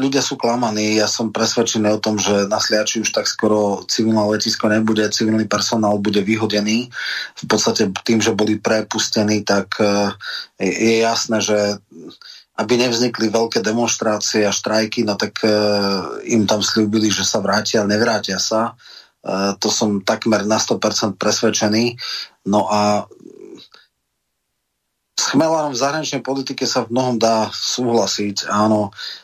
ľudia 0.00 0.24
sú 0.24 0.40
klamaní. 0.40 0.96
Ja 0.96 1.04
som 1.04 1.28
presvedčený 1.28 1.92
o 1.92 2.02
tom, 2.02 2.16
že 2.16 2.48
na 2.48 2.56
Sliači 2.56 3.04
už 3.04 3.12
tak 3.12 3.28
skoro 3.28 3.84
civilné 3.84 4.24
letisko 4.24 4.72
nebude, 4.72 5.04
civilný 5.12 5.44
personál 5.44 6.00
bude 6.00 6.24
vyhodený. 6.24 6.88
V 7.36 7.44
podstate 7.44 7.92
tým, 8.02 8.24
že 8.24 8.32
boli 8.32 8.56
prepustení, 8.56 9.44
tak 9.44 9.76
e, 9.76 10.16
je 10.58 11.04
jasné, 11.04 11.44
že 11.44 11.58
aby 12.56 12.72
nevznikli 12.76 13.32
veľké 13.32 13.60
demonstrácie 13.60 14.44
a 14.44 14.52
štrajky, 14.52 15.04
no 15.04 15.20
tak 15.20 15.44
e, 15.44 15.52
im 16.32 16.48
tam 16.48 16.64
slúbili, 16.64 17.12
že 17.12 17.24
sa 17.24 17.44
vrátia, 17.44 17.84
nevrátia 17.84 18.40
sa. 18.40 18.72
E, 19.20 19.54
to 19.60 19.68
som 19.68 20.00
takmer 20.00 20.48
na 20.48 20.56
100% 20.56 21.20
presvedčený. 21.20 22.00
No 22.48 22.64
a 22.68 23.04
s 25.20 25.36
chmelárom 25.36 25.76
v 25.76 25.80
zahraničnej 25.84 26.24
politike 26.24 26.64
sa 26.64 26.88
v 26.88 26.96
mnohom 26.96 27.20
dá 27.20 27.52
súhlasiť. 27.52 28.48
Áno, 28.48 28.88
Eh, 28.92 29.19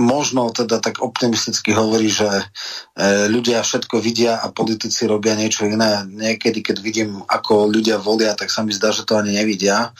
možno 0.00 0.48
teda 0.50 0.80
tak 0.80 1.04
optimisticky 1.04 1.76
hovorí, 1.76 2.08
že 2.08 2.26
eh, 2.26 3.28
ľudia 3.28 3.60
všetko 3.60 4.00
vidia 4.00 4.40
a 4.40 4.48
politici 4.48 5.04
robia 5.04 5.36
niečo 5.36 5.68
iné. 5.68 6.08
Niekedy, 6.08 6.64
keď 6.64 6.76
vidím, 6.80 7.20
ako 7.28 7.68
ľudia 7.68 8.00
volia, 8.00 8.32
tak 8.32 8.48
sa 8.48 8.64
mi 8.64 8.72
zdá, 8.72 8.90
že 8.90 9.04
to 9.04 9.20
ani 9.20 9.36
nevidia 9.36 9.92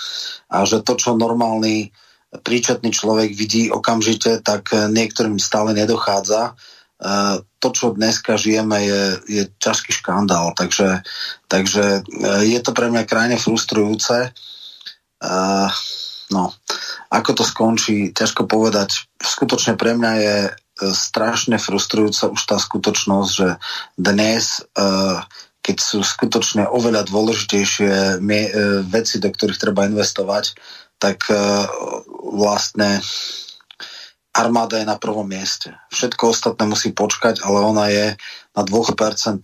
a 0.48 0.56
že 0.64 0.80
to, 0.80 0.96
čo 0.96 1.20
normálny 1.20 1.92
príčetný 2.30 2.94
človek 2.94 3.34
vidí 3.36 3.68
okamžite, 3.68 4.40
tak 4.40 4.72
eh, 4.72 4.88
niektorým 4.88 5.36
stále 5.36 5.76
nedochádza. 5.76 6.56
To, 7.64 7.68
čo 7.72 7.96
dneska 7.96 8.36
žijeme, 8.36 8.76
je, 8.84 9.02
je 9.24 9.42
ťažký 9.56 9.88
škandál, 10.04 10.52
takže, 10.52 11.00
takže 11.48 12.04
je 12.44 12.60
to 12.60 12.76
pre 12.76 12.92
mňa 12.92 13.08
krajne 13.08 13.40
frustrujúce. 13.40 14.36
No, 16.30 16.54
ako 17.10 17.42
to 17.42 17.44
skončí, 17.44 18.14
ťažko 18.14 18.46
povedať. 18.46 19.10
Skutočne 19.18 19.74
pre 19.74 19.98
mňa 19.98 20.12
je 20.22 20.36
e, 20.46 20.50
strašne 20.94 21.58
frustrujúca 21.58 22.30
už 22.30 22.40
tá 22.46 22.56
skutočnosť, 22.56 23.30
že 23.34 23.48
dnes, 23.98 24.62
e, 24.78 24.86
keď 25.58 25.76
sú 25.82 26.06
skutočne 26.06 26.70
oveľa 26.70 27.10
dôležitejšie 27.10 28.22
e, 28.22 28.28
veci, 28.86 29.18
do 29.18 29.28
ktorých 29.34 29.58
treba 29.58 29.90
investovať, 29.90 30.54
tak 31.00 31.32
vlastne 32.12 33.00
armáda 34.36 34.84
je 34.84 34.86
na 34.86 35.00
prvom 35.00 35.24
mieste. 35.24 35.72
Všetko 35.88 36.36
ostatné 36.36 36.68
musí 36.68 36.92
počkať, 36.92 37.40
ale 37.40 37.58
ona 37.64 37.88
je 37.88 38.06
na 38.52 38.62
2%. 38.68 39.40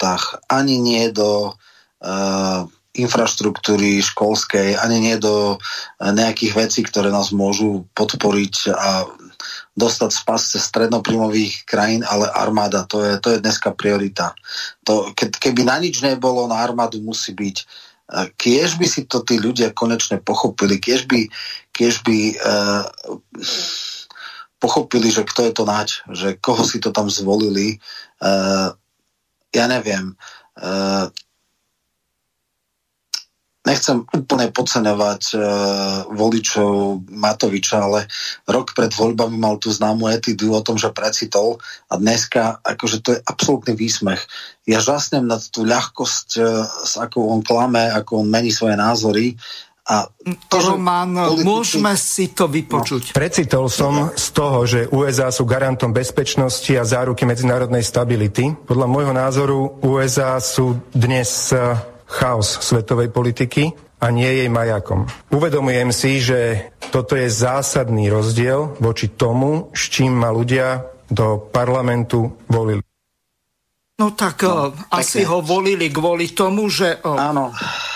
Ani 0.53 0.76
nie 0.76 1.09
do 1.16 1.57
infraštruktúry 3.01 4.01
školskej, 4.03 4.80
ani 4.80 4.99
nie 5.01 5.16
do 5.20 5.57
eh, 5.57 6.12
nejakých 6.12 6.53
vecí, 6.57 6.80
ktoré 6.84 7.12
nás 7.12 7.30
môžu 7.30 7.84
podporiť 7.92 8.72
a 8.72 9.05
dostať 9.76 10.11
z 10.11 10.20
pasce 10.24 10.57
strednoprímových 10.57 11.68
krajín, 11.68 12.01
ale 12.09 12.32
armáda, 12.32 12.88
to 12.88 13.05
je, 13.05 13.20
to 13.20 13.36
je 13.36 13.42
dneska 13.44 13.76
priorita. 13.76 14.32
To, 14.88 15.12
ke, 15.12 15.28
keby 15.28 15.68
na 15.68 15.76
nič 15.76 16.01
nebolo, 16.01 16.49
na 16.49 16.64
armádu 16.64 17.05
musí 17.05 17.36
byť. 17.36 17.57
Kiež 18.40 18.80
by 18.80 18.86
si 18.88 19.05
to 19.05 19.20
tí 19.20 19.36
ľudia 19.36 19.76
konečne 19.76 20.16
pochopili, 20.22 20.80
kiež 20.80 21.05
by, 21.05 21.28
kiež 21.76 22.01
by 22.07 22.38
uh, 22.40 22.86
pochopili, 24.62 25.12
že 25.12 25.28
kto 25.28 25.51
je 25.51 25.53
to 25.53 25.64
nať, 25.68 25.88
že 26.14 26.28
koho 26.40 26.64
si 26.64 26.80
to 26.80 26.94
tam 26.94 27.12
zvolili. 27.12 27.76
Uh, 28.22 28.72
ja 29.53 29.68
neviem. 29.68 30.16
Uh, 30.57 31.12
nechcem 33.67 34.07
úplne 34.14 34.49
podceňovať 34.55 35.23
uh, 35.35 35.43
voličov 36.14 37.03
Matoviča, 37.11 37.83
ale 37.83 38.07
rok 38.47 38.73
pred 38.73 38.95
voľbami 38.95 39.37
mal 39.37 39.59
tú 39.59 39.75
známu 39.75 40.07
etidu 40.14 40.55
o 40.55 40.62
tom, 40.62 40.79
že 40.79 40.95
precitol 40.95 41.59
a 41.91 41.99
dneska 41.99 42.62
akože 42.62 42.97
to 43.03 43.09
je 43.19 43.21
absolútny 43.27 43.75
výsmech. 43.75 44.23
Ja 44.64 44.79
žasnem 44.79 45.27
nad 45.27 45.43
tú 45.51 45.67
ľahkosť, 45.67 46.29
uh, 46.39 46.64
s 46.87 46.95
akou 46.95 47.27
on 47.27 47.43
klame, 47.43 47.91
ako 47.91 48.23
on 48.23 48.31
mení 48.31 48.55
svoje 48.55 48.79
názory 48.79 49.35
a 49.87 50.11
to, 50.51 50.59
Roman, 50.59 51.14
politici... 51.14 51.47
môžeme 51.47 51.93
si 51.95 52.35
to 52.35 52.51
vypočuť. 52.51 53.14
No. 53.14 53.23
Precitol 53.23 53.71
som 53.71 54.11
z 54.19 54.27
toho, 54.35 54.67
že 54.67 54.91
USA 54.91 55.31
sú 55.31 55.47
garantom 55.47 55.95
bezpečnosti 55.95 56.75
a 56.75 56.83
záruky 56.83 57.23
medzinárodnej 57.23 57.87
stability. 57.87 58.51
Podľa 58.67 58.87
môjho 58.91 59.14
názoru 59.14 59.79
USA 59.87 60.43
sú 60.43 60.83
dnes 60.91 61.55
e, 61.55 61.62
chaos 62.07 62.62
svetovej 62.62 63.11
politiky 63.11 63.74
a 64.00 64.12
nie 64.14 64.28
jej 64.28 64.48
majakom. 64.48 65.09
Uvedomujem 65.32 65.90
si, 65.90 66.22
že 66.22 66.70
toto 66.94 67.18
je 67.18 67.26
zásadný 67.26 68.09
rozdiel 68.12 68.78
voči 68.78 69.11
tomu, 69.12 69.72
s 69.74 69.90
čím 69.90 70.14
ma 70.14 70.30
ľudia 70.30 70.86
do 71.11 71.38
parlamentu 71.50 72.46
volili. 72.46 72.82
No 73.96 74.12
tak 74.12 74.44
no, 74.44 74.76
asi 74.92 75.24
ho 75.24 75.40
volili 75.40 75.88
kvôli 75.88 76.36
tomu, 76.36 76.68
že, 76.68 77.00
Áno. 77.00 77.48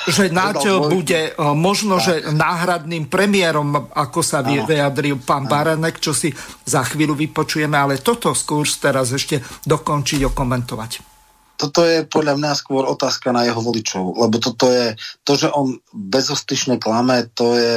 že 0.08 0.32
Naď 0.32 0.88
bude 0.88 1.36
možno, 1.52 2.00
tak. 2.00 2.24
že 2.24 2.32
náhradným 2.32 3.04
premiérom, 3.04 3.92
ako 3.92 4.24
sa 4.24 4.40
Áno. 4.40 4.64
vyjadril 4.64 5.20
pán 5.20 5.44
Áno. 5.44 5.52
Baranek, 5.52 6.00
čo 6.00 6.16
si 6.16 6.32
za 6.64 6.88
chvíľu 6.88 7.12
vypočujeme, 7.20 7.76
ale 7.76 8.00
toto 8.00 8.32
skôr 8.32 8.64
teraz 8.64 9.12
ešte 9.12 9.44
dokončiť, 9.68 10.24
okomentovať. 10.24 11.20
Toto 11.61 11.84
je 11.84 12.08
podľa 12.08 12.40
mňa 12.40 12.52
skôr 12.56 12.88
otázka 12.88 13.36
na 13.36 13.44
jeho 13.44 13.61
voličov, 13.61 14.16
lebo 14.16 14.40
toto 14.40 14.72
je, 14.72 14.96
to, 15.28 15.36
že 15.36 15.52
on 15.52 15.76
bezostyšne 15.92 16.80
klame, 16.80 17.28
to 17.36 17.52
je 17.52 17.72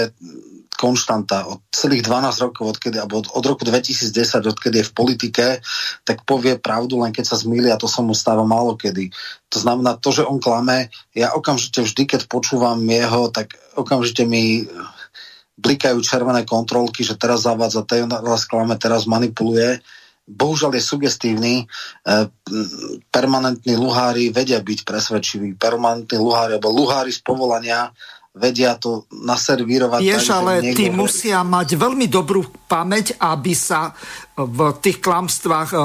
konštanta 0.80 1.52
od 1.52 1.60
celých 1.70 2.08
12 2.08 2.44
rokov, 2.48 2.64
odkedy, 2.76 2.98
alebo 2.98 3.20
od, 3.20 3.28
od 3.36 3.44
roku 3.44 3.68
2010, 3.68 4.16
odkedy 4.48 4.82
je 4.82 4.88
v 4.88 4.96
politike, 4.96 5.46
tak 6.08 6.24
povie 6.24 6.56
pravdu, 6.56 6.96
len 7.04 7.12
keď 7.12 7.36
sa 7.36 7.38
zmýli 7.40 7.70
a 7.70 7.80
to 7.80 7.92
sa 7.92 8.00
mu 8.00 8.16
stáva 8.16 8.48
málo 8.48 8.80
kedy. 8.80 9.12
To 9.52 9.58
znamená, 9.60 10.00
to, 10.00 10.16
že 10.16 10.24
on 10.24 10.40
klame, 10.40 10.88
ja 11.12 11.36
okamžite 11.36 11.84
vždy, 11.84 12.04
keď 12.08 12.22
počúvam 12.32 12.80
jeho, 12.88 13.30
tak 13.30 13.54
okamžite 13.76 14.24
mi 14.24 14.64
blikajú 15.60 16.02
červené 16.02 16.48
kontrolky, 16.48 17.06
že 17.06 17.20
teraz 17.20 17.46
zavádza, 17.46 17.86
teraz 17.86 18.44
klame, 18.50 18.80
teraz 18.80 19.06
manipuluje 19.06 19.84
bohužiaľ 20.24 20.80
je 20.80 20.84
sugestívny. 20.84 21.54
E, 21.64 21.66
permanentní 23.12 23.76
luhári 23.76 24.32
vedia 24.32 24.64
byť 24.64 24.80
presvedčiví. 24.88 25.60
Permanentní 25.60 26.16
luhári, 26.16 26.56
alebo 26.58 26.72
luhári 26.72 27.12
z 27.12 27.20
povolania 27.20 27.92
vedia 28.34 28.74
to 28.82 29.06
naservírovať. 29.14 30.02
Vieš, 30.02 30.26
tak, 30.34 30.38
ale 30.42 30.54
tí 30.74 30.90
hovorí. 30.90 31.00
musia 31.06 31.40
mať 31.46 31.70
veľmi 31.78 32.10
dobrú 32.10 32.42
pamäť, 32.66 33.14
aby 33.22 33.54
sa 33.54 33.94
v 34.34 34.74
tých 34.82 34.98
klamstvách 35.04 35.70
e, 35.70 35.78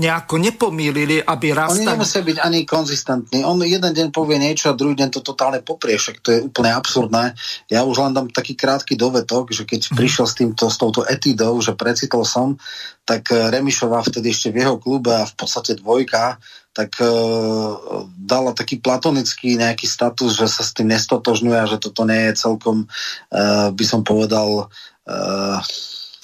nejako 0.00 0.40
nepomýlili, 0.40 1.20
aby 1.20 1.52
raz 1.52 1.76
Oni 1.76 1.84
nemusia 1.84 2.24
byť 2.24 2.40
ani 2.40 2.64
konzistentní. 2.64 3.44
On 3.44 3.60
jeden 3.60 3.92
deň 3.92 4.08
povie 4.08 4.40
niečo 4.40 4.72
a 4.72 4.78
druhý 4.78 4.96
deň 4.96 5.12
to 5.12 5.20
totálne 5.20 5.60
poprie, 5.60 6.00
však 6.00 6.24
to 6.24 6.28
je 6.32 6.40
úplne 6.40 6.72
absurdné. 6.72 7.36
Ja 7.68 7.84
už 7.84 8.00
len 8.00 8.16
dám 8.16 8.32
taký 8.32 8.56
krátky 8.56 8.96
dovetok, 8.96 9.52
že 9.52 9.68
keď 9.68 9.92
mm. 9.92 9.96
prišiel 10.00 10.26
s, 10.26 10.34
týmto, 10.34 10.64
s 10.72 10.80
touto 10.80 11.04
etidou, 11.04 11.60
že 11.60 11.76
precitol 11.76 12.24
som, 12.24 12.56
tak 13.04 13.28
e, 13.28 13.52
Remišová 13.52 14.00
vtedy 14.00 14.32
ešte 14.32 14.48
v 14.48 14.64
jeho 14.64 14.80
klube 14.80 15.12
a 15.12 15.28
v 15.28 15.34
podstate 15.36 15.76
dvojka 15.76 16.40
tak 16.70 17.02
uh, 17.02 18.06
dala 18.14 18.54
taký 18.54 18.78
platonický 18.78 19.58
nejaký 19.58 19.90
status, 19.90 20.38
že 20.38 20.46
sa 20.46 20.62
s 20.62 20.70
tým 20.70 20.94
nestotožňuje 20.94 21.58
a 21.58 21.66
že 21.66 21.82
toto 21.82 22.06
nie 22.06 22.30
je 22.30 22.38
celkom, 22.38 22.86
uh, 22.86 23.74
by 23.74 23.84
som 23.84 24.06
povedal, 24.06 24.70
uh, 25.10 25.58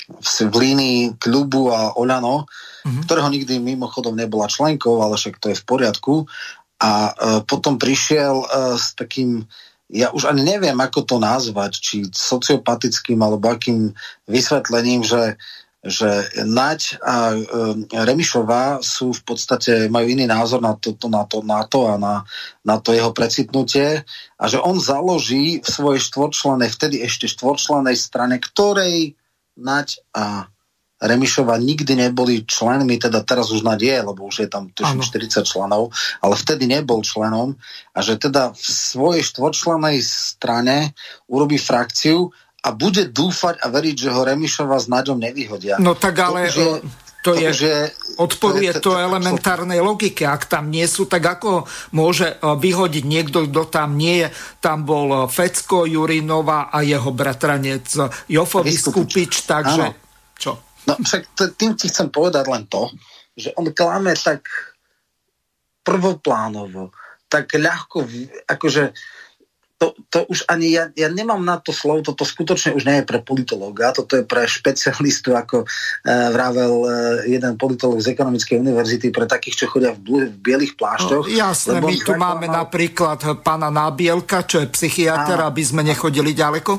v 0.06 0.54
línii 0.54 1.18
klubu 1.18 1.74
a 1.74 1.98
Oľano, 1.98 2.46
mm-hmm. 2.86 3.02
ktorého 3.02 3.26
nikdy 3.26 3.58
mimochodom 3.58 4.14
nebola 4.14 4.46
členkou, 4.46 5.02
ale 5.02 5.18
však 5.18 5.42
to 5.42 5.50
je 5.50 5.58
v 5.58 5.66
poriadku. 5.66 6.14
A 6.78 7.10
uh, 7.10 7.40
potom 7.42 7.82
prišiel 7.82 8.46
uh, 8.46 8.78
s 8.78 8.94
takým 8.94 9.50
ja 9.86 10.10
už 10.10 10.26
ani 10.26 10.42
neviem, 10.42 10.74
ako 10.82 11.06
to 11.06 11.16
nazvať, 11.22 11.78
či 11.78 11.96
sociopatickým 12.10 13.22
alebo 13.22 13.54
akým 13.54 13.94
vysvetlením, 14.26 15.06
že 15.06 15.38
že 15.86 16.26
Naď 16.42 16.98
a 16.98 17.30
e, 17.32 17.38
Remišová 17.94 18.82
sú 18.82 19.14
v 19.14 19.22
podstate, 19.22 19.86
majú 19.86 20.10
iný 20.10 20.26
názor 20.26 20.58
na 20.58 20.74
to, 20.74 20.98
na 21.06 21.22
to, 21.24 21.46
na 21.46 21.62
to 21.62 21.86
a 21.86 21.94
na, 21.94 22.26
na 22.66 22.82
to 22.82 22.90
jeho 22.90 23.14
precitnutie 23.14 24.02
a 24.36 24.44
že 24.50 24.58
on 24.58 24.82
založí 24.82 25.62
v 25.62 25.68
svojej 25.68 26.02
štvorčlenej, 26.02 26.74
vtedy 26.74 27.06
ešte 27.06 27.30
štvorčlenej 27.30 27.94
strane, 27.94 28.42
ktorej 28.42 29.14
Naď 29.56 30.02
a 30.12 30.50
Remišova 30.96 31.60
nikdy 31.60 31.92
neboli 31.92 32.48
členmi, 32.48 32.96
teda 32.96 33.20
teraz 33.20 33.52
už 33.52 33.60
Naď 33.60 33.80
je, 33.84 33.96
lebo 34.00 34.20
už 34.24 34.36
je 34.44 34.48
tam 34.48 34.72
tuším 34.72 35.04
40 35.04 35.44
členov, 35.44 35.92
ale 36.24 36.34
vtedy 36.34 36.64
nebol 36.64 37.04
členom 37.04 37.52
a 37.92 37.98
že 38.00 38.16
teda 38.16 38.56
v 38.56 38.64
svojej 38.64 39.22
štvorčlenej 39.24 40.00
strane 40.00 40.96
urobí 41.28 41.60
frakciu, 41.60 42.32
a 42.66 42.74
bude 42.74 43.06
dúfať 43.06 43.62
a 43.62 43.70
veriť, 43.70 43.94
že 43.94 44.10
ho 44.10 44.26
Remišova 44.26 44.74
s 44.74 44.90
Naďom 44.90 45.22
nevyhodia. 45.22 45.78
No 45.78 45.94
tak 45.94 46.18
ale... 46.18 46.50
To, 46.50 46.58
že, 46.58 46.66
to, 47.22 47.30
je, 47.34 47.50
že, 47.54 47.72
odporuje 48.22 48.70
to, 48.78 48.82
to, 48.82 48.90
to 48.94 49.02
elementárnej 49.02 49.82
logike. 49.82 50.26
Ak 50.26 50.46
tam 50.46 50.70
nie 50.70 50.86
sú, 50.86 51.10
tak 51.10 51.26
ako 51.26 51.66
môže 51.94 52.34
e, 52.34 52.36
vyhodiť 52.38 53.02
niekto, 53.06 53.50
kto 53.50 53.66
tam 53.66 53.98
nie 53.98 54.26
je. 54.26 54.28
Tam 54.62 54.86
bol 54.86 55.10
e, 55.10 55.18
Fecko, 55.26 55.90
Jurinova 55.90 56.70
a 56.70 56.86
jeho 56.86 57.10
bratranec 57.10 57.86
Jofo 58.30 58.62
Vyskupič, 58.62 59.42
takže 59.42 59.84
Áno. 59.90 59.94
čo? 60.38 60.65
No 60.86 60.98
však 61.02 61.22
tým 61.58 61.74
ti 61.74 61.90
chcem 61.90 62.08
povedať 62.08 62.46
len 62.46 62.64
to, 62.70 62.90
že 63.36 63.52
on 63.58 63.68
klame 63.74 64.14
tak 64.14 64.46
prvoplánovo, 65.86 66.90
tak 67.26 67.54
ľahko, 67.54 68.06
akože 68.46 68.94
to, 69.76 69.92
to 70.08 70.24
už 70.32 70.48
ani 70.48 70.72
ja, 70.72 70.88
ja 70.96 71.12
nemám 71.12 71.44
na 71.44 71.60
to 71.60 71.68
slovo, 71.68 72.00
toto 72.00 72.24
skutočne 72.24 72.72
už 72.72 72.88
nie 72.88 72.96
je 73.04 73.08
pre 73.08 73.20
politológa, 73.20 73.92
toto 73.92 74.16
je 74.16 74.24
pre 74.24 74.48
špecialistu, 74.48 75.36
ako 75.36 75.62
e, 75.62 75.66
vravel 76.32 76.74
e, 76.80 76.88
jeden 77.36 77.60
politológ 77.60 78.00
z 78.00 78.16
ekonomickej 78.16 78.56
univerzity, 78.56 79.12
pre 79.12 79.28
takých, 79.28 79.64
čo 79.64 79.64
chodia 79.68 79.92
v, 79.92 80.00
bl- 80.00 80.30
v 80.32 80.38
bielých 80.40 80.80
plášťoch. 80.80 81.28
No, 81.28 81.32
jasné, 81.32 81.84
my 81.84 81.92
tu 82.00 82.12
máme 82.16 82.48
mal... 82.48 82.64
napríklad 82.64 83.20
pána 83.44 83.68
Nábielka, 83.68 84.48
čo 84.48 84.64
je 84.64 84.72
psychiatr, 84.72 85.44
aby 85.44 85.60
sme 85.60 85.84
nechodili 85.84 86.32
ďaleko. 86.32 86.72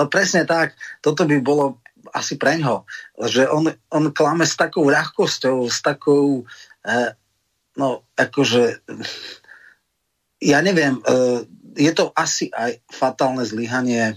No 0.00 0.02
presne 0.08 0.48
tak, 0.48 0.80
toto 1.04 1.28
by 1.28 1.36
bolo 1.44 1.84
asi 2.16 2.40
preňho, 2.40 2.88
že 3.28 3.44
on, 3.44 3.68
on 3.92 4.08
klame 4.16 4.48
s 4.48 4.56
takou 4.56 4.88
ľahkosťou, 4.88 5.68
s 5.68 5.84
takou, 5.84 6.48
e, 6.80 6.94
no 7.76 8.08
akože, 8.16 8.80
ja 10.40 10.58
neviem, 10.64 10.96
e, 10.96 11.02
je 11.76 11.92
to 11.92 12.08
asi 12.16 12.48
aj 12.56 12.80
fatálne 12.88 13.44
zlyhanie 13.44 14.16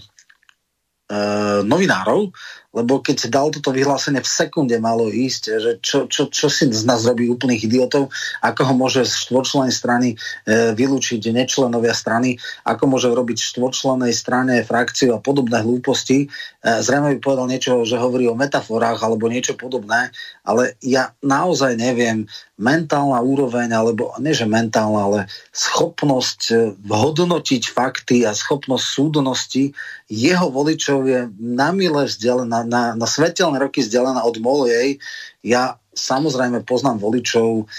novinárov, 1.60 2.32
lebo 2.70 3.02
keď 3.02 3.26
dal 3.26 3.50
toto 3.50 3.74
vyhlásenie 3.74 4.22
v 4.22 4.30
sekunde 4.30 4.78
malo 4.78 5.10
ísť, 5.10 5.42
že 5.58 5.72
čo, 5.82 6.06
čo, 6.06 6.30
čo 6.30 6.46
si 6.46 6.70
z 6.70 6.86
nás 6.86 7.02
robí 7.02 7.26
úplných 7.26 7.66
idiotov, 7.66 8.14
ako 8.46 8.60
ho 8.62 8.74
môže 8.78 9.02
z 9.02 9.26
štvorčlenej 9.26 9.74
strany 9.74 10.08
e, 10.14 10.16
vylúčiť 10.78 11.34
nečlenovia 11.34 11.90
strany, 11.90 12.38
ako 12.62 12.94
môže 12.94 13.10
robiť 13.10 13.38
štvorčlenej 13.42 14.14
strane 14.14 14.54
frakciu 14.62 15.18
a 15.18 15.22
podobné 15.22 15.66
hlúposti. 15.66 16.26
E, 16.26 16.26
zrejme 16.62 17.18
by 17.18 17.18
povedal 17.18 17.50
niečo, 17.50 17.82
že 17.82 17.98
hovorí 17.98 18.30
o 18.30 18.38
metaforách 18.38 19.02
alebo 19.02 19.26
niečo 19.26 19.58
podobné, 19.58 20.14
ale 20.50 20.74
ja 20.82 21.14
naozaj 21.22 21.78
neviem, 21.78 22.26
mentálna 22.58 23.22
úroveň, 23.22 23.70
alebo 23.70 24.10
nie 24.18 24.34
že 24.34 24.50
mentálna, 24.50 25.00
ale 25.06 25.20
schopnosť 25.54 26.40
e, 26.50 26.54
hodnotiť 26.90 27.62
fakty 27.70 28.26
a 28.26 28.34
schopnosť 28.34 28.84
súdnosti 28.84 29.70
jeho 30.10 30.50
voličov 30.50 31.06
je 31.06 31.20
na 31.38 31.70
mile 31.70 32.10
vzdialená, 32.10 32.66
na, 32.66 32.82
na 32.98 33.06
svetelné 33.06 33.62
roky 33.62 33.86
vzdialená 33.86 34.26
od 34.26 34.36
mojej. 34.42 34.98
Ja 35.46 35.78
samozrejme 35.94 36.66
poznám 36.66 36.98
voličov 36.98 37.70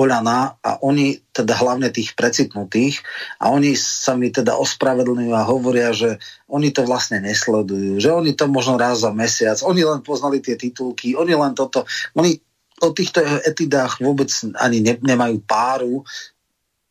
Oľana 0.00 0.56
a 0.64 0.80
oni, 0.80 1.20
teda 1.28 1.60
hlavne 1.60 1.92
tých 1.92 2.16
precitnutých, 2.16 3.04
a 3.36 3.52
oni 3.52 3.76
sa 3.76 4.16
mi 4.16 4.32
teda 4.32 4.56
ospravedlňujú 4.56 5.32
a 5.36 5.44
hovoria, 5.44 5.92
že 5.92 6.16
oni 6.48 6.72
to 6.72 6.88
vlastne 6.88 7.20
nesledujú, 7.20 8.00
že 8.00 8.08
oni 8.08 8.32
to 8.32 8.48
možno 8.48 8.80
raz 8.80 9.04
za 9.04 9.12
mesiac, 9.12 9.60
oni 9.60 9.84
len 9.84 10.00
poznali 10.00 10.40
tie 10.40 10.56
titulky, 10.56 11.12
oni 11.12 11.36
len 11.36 11.52
toto, 11.52 11.84
oni 12.16 12.40
o 12.80 12.88
týchto 12.96 13.20
etidách 13.44 14.00
vôbec 14.00 14.32
ani 14.56 14.80
ne, 14.80 14.96
nemajú 14.96 15.36
páru. 15.44 16.00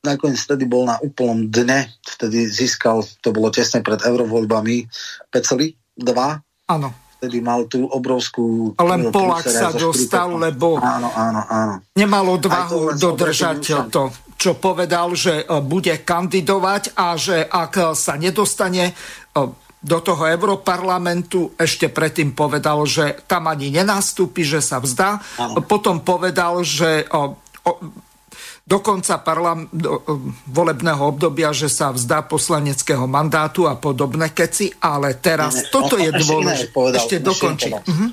Nakoniec 0.05 0.37
vtedy 0.37 0.69
bol 0.69 0.85
na 0.85 1.01
úplnom 1.01 1.49
dne, 1.49 1.89
vtedy 2.05 2.45
získal, 2.45 3.01
to 3.25 3.33
bolo 3.33 3.49
tesne 3.49 3.81
pred 3.81 3.99
eurovoľbami, 3.99 4.85
Peceli 5.33 5.73
2. 5.97 6.69
Áno. 6.69 7.08
Vtedy 7.19 7.43
mal 7.43 7.67
tú 7.67 7.83
obrovskú... 7.83 8.73
Len 8.79 9.11
Polák 9.11 9.43
sa 9.43 9.75
dostal, 9.75 10.39
lebo 10.39 10.79
áno, 10.79 11.11
áno, 11.11 11.41
áno. 11.51 11.73
nemal 11.99 12.39
odvahu 12.39 12.95
dodržať 12.95 13.91
to, 13.91 14.15
čo 14.39 14.55
povedal, 14.55 15.11
že 15.19 15.43
bude 15.67 15.91
kandidovať 15.99 16.95
a 16.95 17.19
že 17.19 17.43
ak 17.43 17.91
sa 17.91 18.15
nedostane 18.15 18.95
do 19.79 19.99
toho 20.03 20.27
Európarlamentu 20.27 21.55
ešte 21.55 21.87
predtým 21.87 22.35
povedal, 22.35 22.83
že 22.83 23.19
tam 23.27 23.47
ani 23.47 23.71
nenastúpi, 23.71 24.43
že 24.43 24.59
sa 24.59 24.79
vzdá. 24.79 25.19
Ano. 25.39 25.63
Potom 25.63 26.03
povedal, 26.03 26.63
že 26.67 27.07
do 28.69 28.77
konca 28.85 29.17
parlam, 29.17 29.65
do, 29.73 29.97
volebného 30.45 31.01
obdobia, 31.01 31.49
že 31.49 31.65
sa 31.65 31.89
vzdá 31.89 32.29
poslaneckého 32.29 33.09
mandátu 33.09 33.65
a 33.65 33.73
podobné 33.73 34.29
keci, 34.29 34.69
ale 34.77 35.17
teraz 35.17 35.57
ne, 35.57 35.73
toto 35.73 35.97
je 35.97 36.13
dôležité. 36.13 36.77
Ešte 36.93 37.17
dokončiť. 37.17 37.73
Uh-huh. 37.73 38.09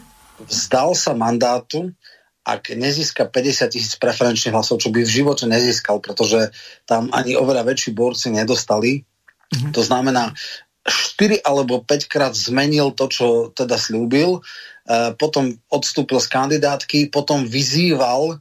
Vzdal 0.48 0.96
sa 0.96 1.12
mandátu, 1.12 1.92
ak 2.40 2.72
nezíska 2.72 3.28
50 3.28 3.68
tisíc 3.68 3.94
preferenčných 4.00 4.56
hlasov, 4.56 4.80
čo 4.80 4.88
by 4.88 5.04
v 5.04 5.14
živote 5.20 5.44
nezískal, 5.44 6.00
pretože 6.00 6.48
tam 6.88 7.12
ani 7.12 7.36
oveľa 7.36 7.68
väčší 7.68 7.92
borci 7.92 8.32
nedostali. 8.32 9.04
Uh-huh. 9.04 9.70
To 9.76 9.84
znamená, 9.84 10.32
4 10.88 11.44
alebo 11.44 11.84
5 11.84 12.08
krát 12.08 12.32
zmenil 12.32 12.96
to, 12.96 13.12
čo 13.12 13.26
teda 13.52 13.76
slúbil, 13.76 14.40
e, 14.88 15.12
potom 15.18 15.52
odstúpil 15.68 16.16
z 16.22 16.30
kandidátky, 16.32 17.12
potom 17.12 17.44
vyzýval, 17.44 18.40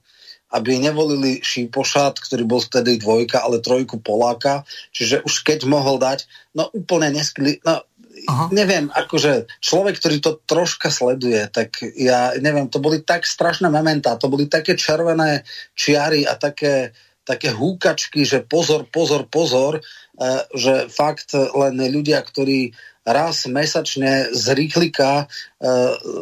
aby 0.56 0.80
nevolili 0.80 1.44
Šípošat, 1.44 2.24
ktorý 2.24 2.48
bol 2.48 2.64
vtedy 2.64 2.96
dvojka, 2.96 3.44
ale 3.44 3.60
trojku 3.60 4.00
Poláka, 4.00 4.64
čiže 4.96 5.20
už 5.28 5.44
keď 5.44 5.68
mohol 5.68 6.00
dať, 6.00 6.24
no 6.56 6.72
úplne 6.72 7.12
neskli, 7.12 7.60
no 7.68 7.84
Aha. 8.32 8.48
neviem, 8.56 8.88
akože 8.88 9.52
človek, 9.60 10.00
ktorý 10.00 10.18
to 10.24 10.32
troška 10.48 10.88
sleduje, 10.88 11.52
tak 11.52 11.84
ja 12.00 12.32
neviem, 12.40 12.72
to 12.72 12.80
boli 12.80 13.04
tak 13.04 13.28
strašné 13.28 13.68
momentá, 13.68 14.16
to 14.16 14.32
boli 14.32 14.48
také 14.48 14.80
červené 14.80 15.44
čiary 15.76 16.24
a 16.24 16.40
také, 16.40 16.96
také 17.28 17.52
húkačky, 17.52 18.24
že 18.24 18.48
pozor, 18.48 18.88
pozor, 18.88 19.28
pozor, 19.28 19.84
E, 20.16 20.48
že 20.56 20.88
fakt 20.88 21.36
len 21.36 21.76
ľudia, 21.76 22.24
ktorí 22.24 22.72
raz 23.04 23.46
mesačne 23.52 24.32
z 24.32 24.46
rýchlika 24.56 25.10
e, 25.22 25.66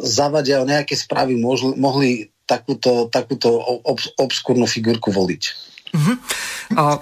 zavadia 0.02 0.66
nejaké 0.66 0.98
správy, 0.98 1.38
mohli, 1.38 1.78
mohli 1.78 2.10
takúto, 2.44 3.08
takúto 3.08 3.48
ob, 3.84 3.98
obskúrnu 4.20 4.64
figurku 4.68 5.10
voliť. 5.10 5.42
Uh-huh. 5.94 6.16
A 6.78 7.00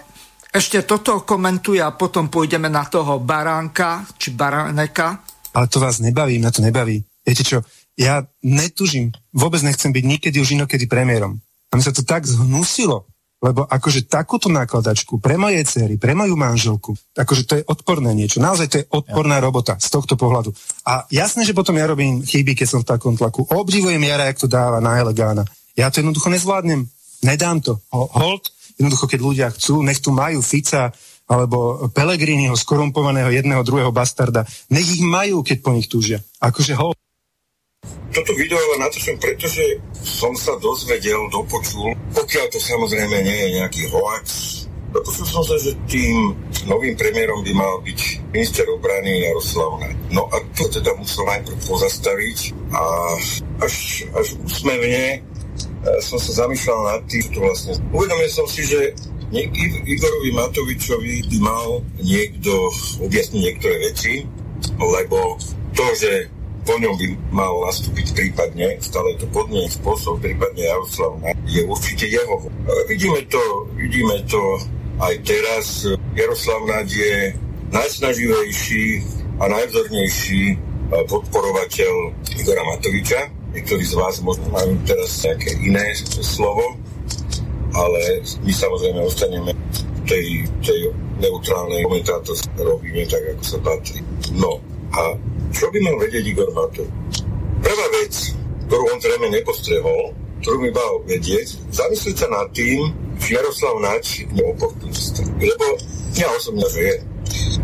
ešte 0.53 0.85
toto 0.85 1.25
komentuje 1.25 1.81
a 1.81 1.97
potom 1.97 2.29
pôjdeme 2.29 2.69
na 2.69 2.85
toho 2.85 3.17
baránka, 3.23 4.05
či 4.21 4.37
baráneka. 4.37 5.25
Ale 5.57 5.67
to 5.69 5.81
vás 5.81 6.01
nebaví, 6.01 6.37
mňa 6.37 6.53
to 6.53 6.61
nebaví. 6.61 7.01
Viete 7.25 7.45
čo, 7.47 7.65
ja 7.97 8.25
netužím, 8.45 9.13
vôbec 9.33 9.61
nechcem 9.65 9.93
byť 9.93 10.05
nikedy 10.05 10.37
už 10.41 10.57
inokedy 10.57 10.89
premiérom. 10.89 11.41
A 11.73 11.73
mi 11.77 11.83
sa 11.85 11.93
to 11.93 12.05
tak 12.05 12.29
zhnusilo, 12.29 13.09
lebo 13.43 13.67
akože 13.67 14.07
takúto 14.07 14.47
nákladačku 14.47 15.19
pre 15.19 15.35
moje 15.35 15.67
cery, 15.67 15.99
pre 15.99 16.15
moju 16.15 16.39
manželku, 16.39 16.95
akože 17.19 17.43
to 17.43 17.55
je 17.59 17.65
odporné 17.67 18.15
niečo. 18.15 18.39
Naozaj 18.39 18.67
to 18.71 18.77
je 18.79 18.89
odporná 18.95 19.43
ja. 19.43 19.45
robota 19.45 19.75
z 19.83 19.91
tohto 19.91 20.15
pohľadu. 20.15 20.55
A 20.87 21.03
jasné, 21.11 21.43
že 21.43 21.51
potom 21.51 21.75
ja 21.75 21.91
robím 21.91 22.23
chyby, 22.23 22.55
keď 22.55 22.69
som 22.71 22.81
v 22.87 22.91
takom 22.95 23.19
tlaku. 23.19 23.43
Obdivujem 23.51 23.99
Jara, 23.99 24.31
jak 24.31 24.39
to 24.39 24.47
dáva 24.47 24.79
na 24.79 24.95
Elegána. 25.03 25.43
Ja 25.75 25.91
to 25.91 25.99
jednoducho 25.99 26.31
nezvládnem. 26.31 26.87
Nedám 27.27 27.59
to. 27.59 27.83
Hold, 27.91 28.55
jednoducho, 28.79 29.11
keď 29.11 29.21
ľudia 29.21 29.49
chcú, 29.51 29.83
nech 29.83 29.99
tu 29.99 30.15
majú 30.15 30.39
Fica 30.39 30.95
alebo 31.27 31.91
Pelegriniho, 31.91 32.55
skorumpovaného 32.55 33.33
jedného, 33.33 33.67
druhého 33.67 33.91
bastarda. 33.91 34.47
Nech 34.71 34.87
ich 34.87 35.03
majú, 35.03 35.43
keď 35.43 35.59
po 35.65 35.71
nich 35.75 35.91
túžia. 35.91 36.23
Akože 36.39 36.79
hold. 36.79 37.02
Toto 38.13 38.37
video 38.37 38.61
natočím, 38.77 39.17
pretože 39.17 39.81
som 40.05 40.37
sa 40.37 40.53
dozvedel, 40.61 41.33
dopočul, 41.33 41.97
pokiaľ 42.13 42.45
to 42.53 42.61
samozrejme 42.61 43.25
nie 43.25 43.39
je 43.41 43.49
nejaký 43.57 43.89
hoax, 43.89 44.29
dopočul 44.93 45.25
som 45.25 45.41
sa, 45.41 45.57
že 45.57 45.73
tým 45.89 46.37
novým 46.69 46.93
premiérom 46.93 47.41
by 47.41 47.53
mal 47.57 47.81
byť 47.81 48.29
minister 48.37 48.69
obrany 48.69 49.25
Jaroslav. 49.25 49.81
No 50.13 50.29
a 50.29 50.45
to 50.53 50.69
teda 50.69 50.93
musel 51.01 51.25
najprv 51.25 51.57
pozastaviť 51.65 52.39
a 52.77 52.83
až, 53.65 54.05
až 54.13 54.37
úsmevne 54.45 55.17
e, 55.17 55.19
som 56.05 56.21
sa 56.21 56.45
zamýšľal 56.45 56.81
nad 56.85 57.01
tým, 57.09 57.25
to 57.33 57.41
vlastne... 57.41 57.81
Uvedomil 57.97 58.29
som 58.29 58.45
si, 58.45 58.69
že 58.69 58.93
Igorovi 59.89 60.37
Matovičovi 60.37 61.33
by 61.33 61.39
mal 61.41 61.81
niekto 61.97 62.53
objasniť 63.01 63.41
niektoré 63.41 63.77
veci, 63.89 64.29
lebo 64.77 65.41
to, 65.73 65.89
že 65.97 66.29
po 66.63 66.75
ňom 66.79 66.95
by 66.95 67.07
mal 67.35 67.55
nastúpiť 67.67 68.15
prípadne, 68.15 68.79
stále 68.79 69.19
to 69.19 69.27
podnie 69.35 69.67
spôsob, 69.67 70.23
prípadne 70.23 70.63
Jaroslav 70.63 71.19
je 71.47 71.63
určite 71.67 72.07
jeho. 72.07 72.47
Vidíme 72.87 73.21
to, 73.27 73.43
vidíme 73.75 74.17
to 74.31 74.41
aj 75.03 75.15
teraz. 75.27 75.87
Jaroslav 76.15 76.87
je 76.87 77.35
najsnaživejší 77.73 78.85
a 79.43 79.49
najvzornejší 79.49 80.43
e, 80.53 80.57
podporovateľ 81.09 81.93
Igora 82.39 82.63
Matoviča. 82.69 83.21
Niektorí 83.53 83.85
z 83.85 83.95
vás 83.99 84.23
možno 84.23 84.47
majú 84.53 84.79
teraz 84.87 85.25
nejaké 85.25 85.59
iné 85.61 85.93
slovo, 86.23 86.79
ale 87.75 88.23
my 88.45 88.53
samozrejme 88.53 89.01
ostaneme 89.03 89.51
v 89.53 90.01
tej, 90.07 90.27
tej 90.63 90.81
neutrálnej 91.21 91.85
komentátorskej 91.85 92.63
rovine, 92.65 93.03
tak 93.09 93.23
ako 93.35 93.43
sa 93.45 93.59
patrí. 93.61 93.99
No 94.37 94.61
a 94.93 95.17
čo 95.53 95.69
by 95.69 95.79
mal 95.85 95.97
vedieť 96.01 96.25
Igor 96.33 96.51
Matovič? 96.57 97.23
Prvá 97.63 97.87
vec, 98.01 98.15
ktorú 98.67 98.83
on 98.89 98.99
zrejme 98.99 99.29
nepostrehol, 99.31 100.17
ktorú 100.43 100.59
by 100.67 100.71
mal 100.75 100.93
vedieť, 101.07 101.55
zamyslieť 101.71 102.17
sa 102.19 102.29
nad 102.33 102.49
tým, 102.51 102.91
či 103.23 103.39
Jaroslav 103.39 103.79
Nač 103.79 104.27
je 104.27 104.43
oportunista. 104.43 105.23
Lebo 105.39 105.79
ja 106.19 106.27
osobne, 106.35 106.67
že 106.73 106.81
je. 106.83 106.97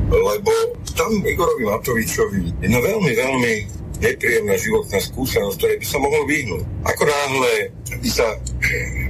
Lebo 0.09 0.53
tam 0.95 1.11
Igorovi 1.26 1.66
Matovičovi 1.66 2.62
je 2.62 2.68
no 2.70 2.78
veľmi, 2.78 3.12
veľmi 3.12 3.55
nepríjemná 3.99 4.55
životná 4.55 4.99
skúsenosť, 5.03 5.57
ktorej 5.59 5.78
by 5.82 5.86
sa 5.86 5.99
mohol 5.99 6.22
vyhnúť. 6.30 6.64
Ako 6.86 7.03
náhle 7.03 7.55
by 7.99 8.11
sa 8.11 8.26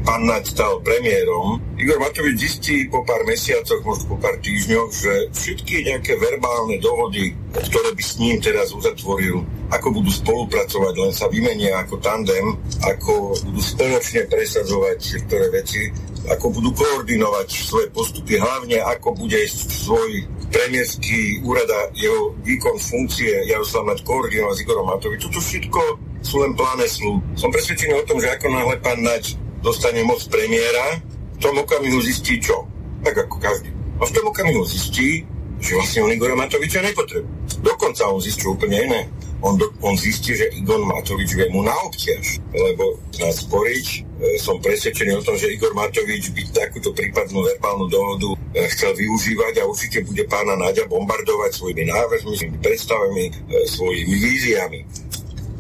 pán 0.09 0.25
Naď 0.25 0.45
stal 0.49 0.81
premiérom, 0.81 1.61
Igor 1.79 2.03
Matovič 2.03 2.43
zistí 2.43 2.91
po 2.91 3.07
pár 3.07 3.23
mesiacoch, 3.23 3.79
možno 3.87 4.11
po 4.11 4.19
pár 4.19 4.35
týždňoch, 4.43 4.91
že 4.91 5.31
všetky 5.31 5.87
nejaké 5.87 6.19
verbálne 6.19 6.75
dohody, 6.83 7.39
ktoré 7.55 7.95
by 7.95 8.03
s 8.03 8.19
ním 8.19 8.43
teraz 8.43 8.75
uzatvoril, 8.75 9.47
ako 9.71 10.03
budú 10.03 10.11
spolupracovať, 10.11 10.95
len 10.99 11.13
sa 11.15 11.31
vymenia 11.31 11.79
ako 11.79 12.03
tandem, 12.03 12.59
ako 12.83 13.31
budú 13.47 13.63
spoločne 13.63 14.27
presadzovať 14.27 14.99
niektoré 15.07 15.47
veci, 15.55 15.87
ako 16.27 16.51
budú 16.51 16.75
koordinovať 16.75 17.47
svoje 17.47 17.87
postupy, 17.95 18.43
hlavne 18.43 18.83
ako 18.83 19.15
bude 19.15 19.39
svoj 19.47 20.27
premiérský 20.51 21.47
úrad 21.47 21.71
a 21.71 21.95
jeho 21.95 22.35
výkon 22.43 22.75
funkcie 22.75 23.47
Jaroslav 23.47 23.87
Naď 23.87 24.03
koordinovať 24.03 24.55
s 24.59 24.63
Igorom 24.67 24.91
Matovičom. 24.91 25.31
Toto 25.31 25.47
všetko 25.47 25.81
sú 26.27 26.43
len 26.43 26.59
pláne 26.59 26.91
slú. 26.91 27.23
Som 27.39 27.55
presvedčený 27.55 28.03
o 28.03 28.07
tom, 28.09 28.19
že 28.19 28.35
ako 28.35 28.51
náhle 28.51 28.77
pán 28.83 28.99
Naď 28.99 29.39
dostane 29.63 30.03
moc 30.03 30.19
premiéra, 30.27 30.99
v 31.39 31.43
tom 31.47 31.55
okamihu 31.63 32.03
zistí 32.03 32.43
čo? 32.43 32.67
Tak 33.07 33.15
ako 33.15 33.39
každý. 33.39 33.71
A 33.99 34.03
v 34.03 34.15
tom 34.15 34.27
okamihu 34.27 34.67
zistí, 34.67 35.23
že 35.63 35.79
vlastne 35.79 36.03
on 36.03 36.11
Igora 36.11 36.35
Matoviča 36.35 36.83
nepotrebuje. 36.83 37.31
Dokonca 37.63 38.11
on 38.11 38.19
zistí 38.19 38.47
úplne 38.47 38.79
iné. 38.91 39.01
On, 39.39 39.55
do, 39.55 39.71
on 39.87 39.95
zistí, 39.95 40.35
že 40.35 40.51
Igor 40.51 40.83
Matovič 40.83 41.39
vie 41.39 41.47
mu 41.55 41.63
na 41.63 41.71
obťaž, 41.87 42.43
lebo 42.51 42.99
na 43.23 43.31
sporiť 43.31 43.87
e, 43.87 43.99
som 44.35 44.59
presvedčený 44.59 45.15
o 45.15 45.23
tom, 45.23 45.39
že 45.39 45.55
Igor 45.55 45.71
Matovič 45.79 46.35
by 46.35 46.43
takúto 46.51 46.91
prípadnú 46.91 47.47
verbálnu 47.47 47.87
dohodu 47.87 48.35
e, 48.35 48.67
chcel 48.75 48.99
využívať 48.99 49.63
a 49.63 49.69
určite 49.71 50.03
bude 50.03 50.27
pána 50.27 50.59
Náďa 50.59 50.91
bombardovať 50.91 51.55
svojimi 51.55 51.87
návrhmi, 51.87 52.35
svojimi 52.35 52.59
predstavami, 52.59 53.25
e, 53.31 53.33
svojimi 53.71 54.15
víziami 54.19 54.81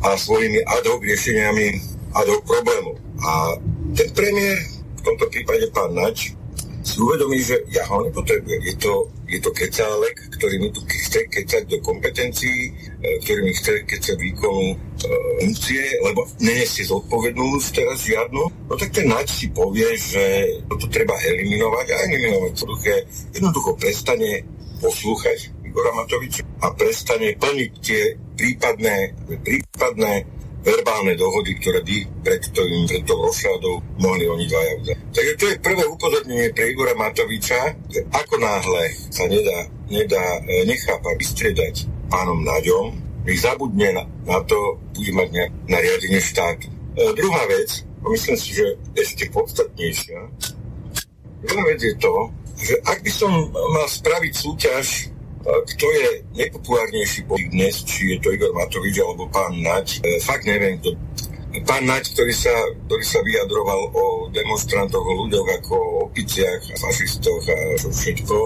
a 0.03 0.19
svojimi 0.19 0.59
ad 0.67 0.83
hoc 0.83 0.99
riešeniami 0.99 1.67
ad 2.19 2.27
hoc 2.27 2.43
problémov. 2.51 2.99
A 3.23 3.63
ten 3.95 4.11
premiér, 4.11 4.59
tomto 5.09 5.27
prípade 5.33 5.65
pán 5.73 5.97
Nač, 5.97 6.37
si 6.89 6.97
uvedomí, 7.05 7.41
že 7.45 7.57
ja 7.69 7.85
ho 7.91 8.01
nepotrebujem. 8.01 8.63
Je 8.65 8.75
to, 8.81 8.93
je 9.29 9.39
to 9.43 9.51
kecálek, 9.53 10.17
ktorý 10.41 10.57
mi 10.57 10.69
tu 10.73 10.81
chce 10.89 11.21
kecať 11.29 11.63
do 11.69 11.79
kompetencií, 11.85 12.73
e, 13.05 13.19
ktorý 13.25 13.41
mi 13.45 13.53
chce 13.53 13.73
kecať 13.85 14.17
výkonu 14.17 14.73
e, 14.73 14.77
funkcie, 15.45 15.85
lebo 16.01 16.25
nenesie 16.41 16.89
zodpovednú 16.89 17.61
teraz 17.77 18.09
žiadnu. 18.09 18.43
No 18.73 18.75
tak 18.81 18.89
ten 18.95 19.05
Nač 19.11 19.45
si 19.45 19.47
povie, 19.53 19.97
že 20.01 20.25
toto 20.65 20.89
treba 20.89 21.13
eliminovať 21.21 21.87
a 21.93 21.97
eliminovať 22.09 22.51
jednoduché, 22.57 22.95
jednoducho 23.37 23.71
prestane 23.77 24.45
poslúchať 24.81 25.39
Igora 25.67 25.93
Matoviča 25.93 26.43
a 26.65 26.73
prestane 26.73 27.37
plniť 27.37 27.73
tie 27.85 28.03
prípadné, 28.39 29.13
prípadné 29.45 30.25
verbálne 30.69 31.17
dohody, 31.17 31.57
ktoré 31.57 31.81
by 31.81 31.97
pred, 32.21 32.43
tým, 32.53 32.85
pred 32.85 33.05
tou 33.09 33.19
rošádou 33.25 33.81
mohli 33.97 34.29
oni 34.29 34.45
dvaja 34.45 34.73
udať. 34.85 34.97
Takže 35.17 35.33
to 35.41 35.45
je 35.49 35.65
prvé 35.65 35.85
upozornenie 35.89 36.53
pre 36.53 36.69
Igora 36.69 36.93
Matoviča, 36.93 37.73
že 37.89 38.01
ako 38.13 38.37
náhle 38.37 38.85
sa 39.09 39.25
nedá, 39.25 39.59
nedá 39.89 40.25
e, 40.45 40.69
nechápa 40.69 41.17
vystriedať 41.17 41.89
pánom 42.13 42.45
Naďom, 42.45 43.01
nech 43.25 43.41
zabudne 43.41 43.97
na, 43.97 44.05
na 44.29 44.39
to, 44.45 44.77
bude 44.93 45.13
mať 45.17 45.29
nejak 45.33 45.53
nariadenie 45.73 46.21
štátu. 46.21 46.69
E, 46.69 46.73
druhá 47.17 47.49
vec, 47.49 47.89
myslím 48.05 48.37
si, 48.37 48.49
že 48.53 48.67
ešte 48.93 49.33
podstatnejšia, 49.33 50.21
Druhá 51.39 51.63
vec 51.71 51.81
je 51.83 51.95
to, 52.03 52.15
že 52.59 52.75
ak 52.83 52.99
by 53.07 53.13
som 53.15 53.31
mal 53.55 53.87
spraviť 53.87 54.33
súťaž, 54.35 54.87
kto 55.47 55.87
je 55.87 56.09
najpopulárnejší 56.35 57.21
politik 57.25 57.51
dnes, 57.55 57.75
či 57.87 58.15
je 58.15 58.19
to 58.21 58.35
Igor 58.35 58.53
Matovič 58.53 58.97
alebo 59.01 59.31
pán 59.31 59.55
Naď, 59.59 60.03
e, 60.03 60.19
fakt 60.21 60.45
neviem, 60.45 60.79
kto 60.83 60.99
pán 61.65 61.89
Naď, 61.89 62.05
ktorý 62.13 62.35
sa, 62.35 62.53
ktorý 62.87 63.05
sa 63.05 63.21
vyjadroval 63.25 63.81
o 63.95 64.05
demonstrantoch, 64.31 65.01
o 65.01 65.15
ľuďoch 65.25 65.49
ako 65.63 65.75
o 65.75 65.99
opiciach 66.11 66.63
a 66.63 66.77
fašistoch 66.77 67.43
a 67.49 67.59
všetko, 67.89 68.37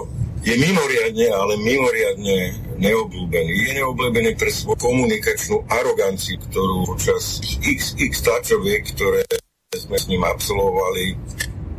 je 0.43 0.55
mimoriadne, 0.59 1.27
ale 1.31 1.55
mimoriadne 1.63 2.39
neobľúbený. 2.83 3.53
Je 3.63 3.73
neobľúbený 3.79 4.35
pre 4.35 4.51
svoju 4.51 4.75
komunikačnú 4.75 5.63
aroganciu, 5.71 6.35
ktorú 6.51 6.83
počas 6.83 7.39
x, 7.63 7.95
x 7.95 8.27
tlačoviek, 8.27 8.83
ktoré 8.91 9.23
sme 9.71 9.97
s 9.97 10.11
ním 10.11 10.27
absolvovali, 10.27 11.15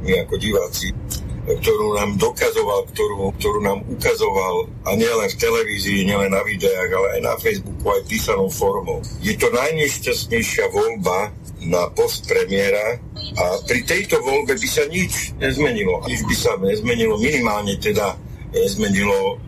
my 0.08 0.12
ako 0.24 0.36
diváci, 0.40 0.96
ktorú 1.44 2.00
nám 2.00 2.16
dokazoval, 2.16 2.88
ktorú, 2.96 3.36
ktorú 3.36 3.60
nám 3.60 3.80
ukazoval 3.92 4.72
a 4.88 4.96
nielen 4.96 5.28
v 5.28 5.40
televízii, 5.40 6.08
nielen 6.08 6.32
na 6.32 6.40
videách, 6.48 6.90
ale 6.96 7.08
aj 7.20 7.22
na 7.22 7.34
Facebooku, 7.36 7.84
aj 7.92 8.04
písanou 8.08 8.48
formou. 8.48 9.04
Je 9.20 9.36
to 9.36 9.52
najnešťastnejšia 9.52 10.72
voľba 10.72 11.36
na 11.68 11.92
post 11.92 12.28
premiéra 12.28 13.00
a 13.40 13.44
pri 13.68 13.84
tejto 13.84 14.24
voľbe 14.24 14.56
by 14.56 14.68
sa 14.68 14.88
nič 14.88 15.36
nezmenilo. 15.40 16.04
Nič 16.08 16.24
by 16.24 16.36
sa 16.36 16.52
nezmenilo, 16.60 17.20
minimálne 17.20 17.76
teda 17.80 18.16
nezmenilo 18.56 19.40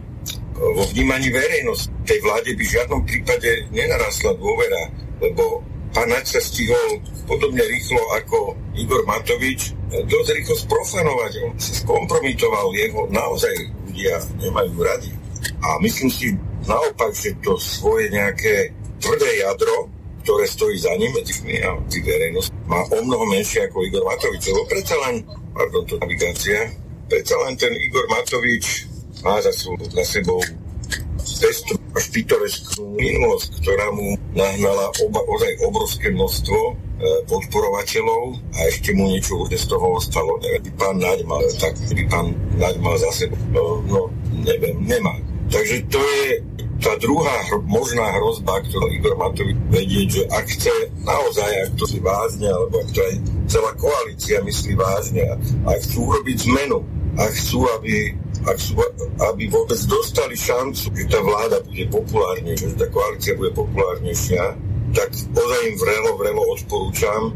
vo 0.55 0.83
vnímaní 0.91 1.31
verejnosti. 1.31 1.91
Tej 2.07 2.19
vláde 2.23 2.55
by 2.55 2.63
v 2.63 2.73
žiadnom 2.75 3.01
prípade 3.03 3.67
nenarastla 3.75 4.35
dôvera, 4.39 4.91
lebo 5.19 5.63
pán 5.95 6.11
Naď 6.11 6.27
sa 6.27 6.41
stihol 6.43 6.99
podobne 7.23 7.63
rýchlo 7.63 8.03
ako 8.19 8.59
Igor 8.75 9.07
Matovič 9.07 9.71
dosť 9.87 10.29
rýchlo 10.35 10.55
sprofanovať. 10.59 11.31
On 11.47 11.51
sa 11.55 11.71
skompromitoval, 11.79 12.75
jeho 12.75 13.07
naozaj 13.07 13.55
ľudia 13.87 14.19
nemajú 14.43 14.75
radi. 14.83 15.11
A 15.63 15.79
myslím 15.79 16.11
si 16.11 16.35
naopak, 16.67 17.15
že 17.15 17.31
to 17.39 17.55
svoje 17.55 18.11
nejaké 18.11 18.75
tvrdé 18.99 19.39
jadro, 19.39 19.87
ktoré 20.27 20.43
stojí 20.43 20.75
za 20.75 20.91
ním 20.99 21.15
medzi 21.15 21.31
a 21.63 21.79
medzi 21.79 21.99
verejnosť, 22.03 22.49
má 22.67 22.81
o 22.91 22.99
mnoho 22.99 23.25
menšie 23.31 23.63
ako 23.69 23.87
Igor 23.87 24.03
Matovič. 24.03 24.43
Lebo 24.51 24.67
predsa 24.67 24.95
len, 25.07 25.23
pardon, 25.55 25.85
to 25.87 25.95
navigácia, 26.01 26.75
predsa 27.07 27.39
len 27.45 27.55
ten 27.55 27.71
Igor 27.71 28.03
Matovič 28.11 28.89
má 29.23 29.39
za, 29.39 29.53
sebou, 29.53 29.79
za 29.79 30.03
sebou 30.03 30.41
pestru 31.39 31.75
až 31.95 32.05
pitoresknú 32.11 32.95
minulosť, 32.95 33.63
ktorá 33.63 33.87
mu 33.95 34.15
nahnala 34.35 34.91
oba, 35.03 35.21
ozaj 35.27 35.51
obrovské 35.63 36.07
množstvo 36.11 36.59
e, 36.59 36.73
podporovateľov 37.27 38.39
a 38.55 38.59
ešte 38.67 38.91
mu 38.95 39.11
niečo 39.11 39.47
z 39.47 39.65
toho 39.67 39.99
ostalo. 39.99 40.39
Neviem, 40.43 40.75
pán 40.75 40.99
Naď 40.99 41.23
mal, 41.23 41.43
tak 41.59 41.75
by 41.79 42.03
pán 42.11 42.27
Naď 42.59 42.75
mal 42.83 42.95
za. 42.99 43.11
No, 43.51 43.83
no 43.87 44.11
neviem, 44.43 44.75
nemá. 44.83 45.15
Takže 45.45 45.85
to 45.93 46.01
je 46.01 46.41
tá 46.81 46.91
druhá 46.99 47.31
hr- 47.47 47.63
možná 47.65 48.11
hrozba, 48.19 48.59
ktorú 48.67 48.91
Igor 48.91 49.15
Matovič 49.15 49.57
vedieť, 49.71 50.07
že 50.11 50.23
ak 50.27 50.45
chce 50.51 50.75
naozaj, 51.07 51.51
ak 51.65 51.71
to 51.79 51.85
si 51.87 51.99
vážne, 52.03 52.51
alebo 52.51 52.83
ak 52.83 52.89
to 52.91 52.99
aj 52.99 53.15
celá 53.47 53.71
koalícia 53.79 54.43
myslí 54.43 54.73
vážne, 54.75 55.23
a 55.63 55.71
chcú 55.79 56.11
urobiť 56.11 56.37
zmenu, 56.45 56.83
a 57.15 57.23
chcú, 57.31 57.63
aby 57.79 58.11
ak 58.45 58.57
sú, 58.61 58.77
aby 59.33 59.49
vôbec 59.49 59.77
dostali 59.89 60.37
šancu, 60.37 60.93
že 60.93 61.05
tá 61.09 61.19
vláda 61.21 61.61
bude 61.65 61.85
populárnejšia, 61.89 62.71
že 62.73 62.77
tá 62.77 62.87
koalícia 62.93 63.33
bude 63.33 63.51
populárnejšia, 63.57 64.43
tak 64.93 65.09
ozaj 65.11 65.61
im 65.65 65.75
vrelo, 65.81 66.11
vrelo 66.15 66.41
odporúčam, 66.53 67.33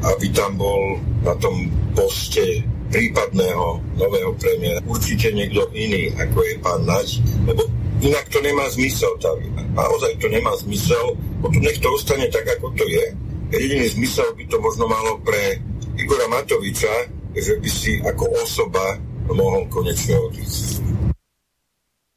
aby 0.00 0.26
tam 0.32 0.56
bol 0.56 0.96
na 1.22 1.36
tom 1.36 1.68
poste 1.92 2.64
prípadného 2.90 3.78
nového 3.94 4.34
premiéra 4.40 4.82
určite 4.88 5.30
niekto 5.30 5.68
iný, 5.76 6.10
ako 6.18 6.42
je 6.42 6.54
pán 6.58 6.82
Naď, 6.82 7.08
lebo 7.46 7.62
inak 8.02 8.26
to 8.32 8.42
nemá 8.42 8.66
zmysel. 8.72 9.12
Tá, 9.22 9.30
naozaj 9.76 10.18
to 10.18 10.26
nemá 10.26 10.50
zmysel, 10.58 11.14
potom 11.38 11.60
nech 11.62 11.78
to 11.78 11.88
ostane 11.94 12.26
tak, 12.32 12.48
ako 12.58 12.74
to 12.74 12.84
je. 12.88 13.14
Jediný 13.54 13.86
zmysel 13.94 14.34
by 14.34 14.44
to 14.48 14.56
možno 14.58 14.90
malo 14.90 15.20
pre 15.22 15.60
Igora 16.00 16.26
Matoviča, 16.32 17.12
že 17.36 17.60
by 17.62 17.70
si 17.70 18.02
ako 18.02 18.26
osoba 18.42 18.98
mohol 19.34 19.66
konečne 19.70 20.16
odísť. 20.18 20.82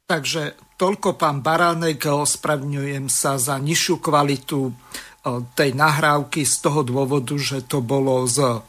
Takže 0.04 0.76
toľko 0.76 1.16
pán 1.16 1.40
Baránek, 1.40 2.04
ospravňujem 2.04 3.08
sa 3.08 3.40
za 3.40 3.56
nižšiu 3.56 4.04
kvalitu 4.04 4.68
e, 4.68 4.72
tej 5.56 5.72
nahrávky 5.72 6.44
z 6.44 6.54
toho 6.60 6.84
dôvodu, 6.84 7.32
že 7.40 7.64
to 7.64 7.80
bolo 7.80 8.28
z 8.28 8.60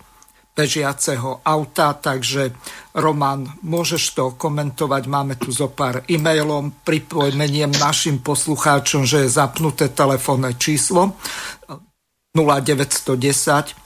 bežiaceho 0.56 1.44
auta, 1.44 1.92
takže 1.92 2.56
Roman, 2.96 3.44
môžeš 3.60 4.16
to 4.16 4.32
komentovať, 4.40 5.04
máme 5.12 5.36
tu 5.36 5.52
zo 5.52 5.68
pár 5.68 6.08
e-mailom, 6.08 6.72
pripomeniem 6.88 7.76
našim 7.76 8.24
poslucháčom, 8.24 9.04
že 9.04 9.28
je 9.28 9.36
zapnuté 9.36 9.92
telefónne 9.92 10.56
číslo 10.56 11.20
0910 12.32 13.85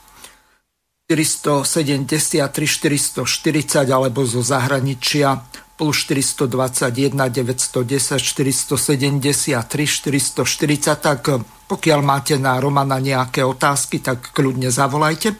473 1.10 3.26
440 3.26 3.90
alebo 3.90 4.22
zo 4.22 4.46
zahraničia 4.46 5.42
plus 5.74 6.06
421 6.06 7.18
910 7.18 8.22
473 8.22 9.58
440, 9.58 11.02
tak 11.02 11.34
pokiaľ 11.66 12.00
máte 12.06 12.38
na 12.38 12.62
Romana 12.62 13.02
nejaké 13.02 13.42
otázky, 13.42 13.98
tak 13.98 14.30
kľudne 14.30 14.70
zavolajte. 14.70 15.34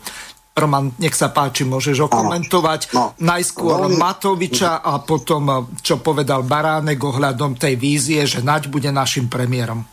Roman, 0.50 0.90
nech 0.98 1.14
sa 1.14 1.30
páči, 1.30 1.62
môžeš 1.62 2.10
okomentovať 2.10 2.90
no, 2.90 3.14
najskôr 3.22 3.86
veľmi... 3.86 3.96
Matoviča 3.96 4.82
a 4.82 4.98
potom, 4.98 5.70
čo 5.80 6.02
povedal 6.02 6.42
Baránek 6.42 6.98
ohľadom 6.98 7.54
tej 7.54 7.78
vízie, 7.78 8.26
že 8.26 8.42
Naď 8.42 8.66
bude 8.66 8.90
našim 8.90 9.30
premiérom. 9.30 9.86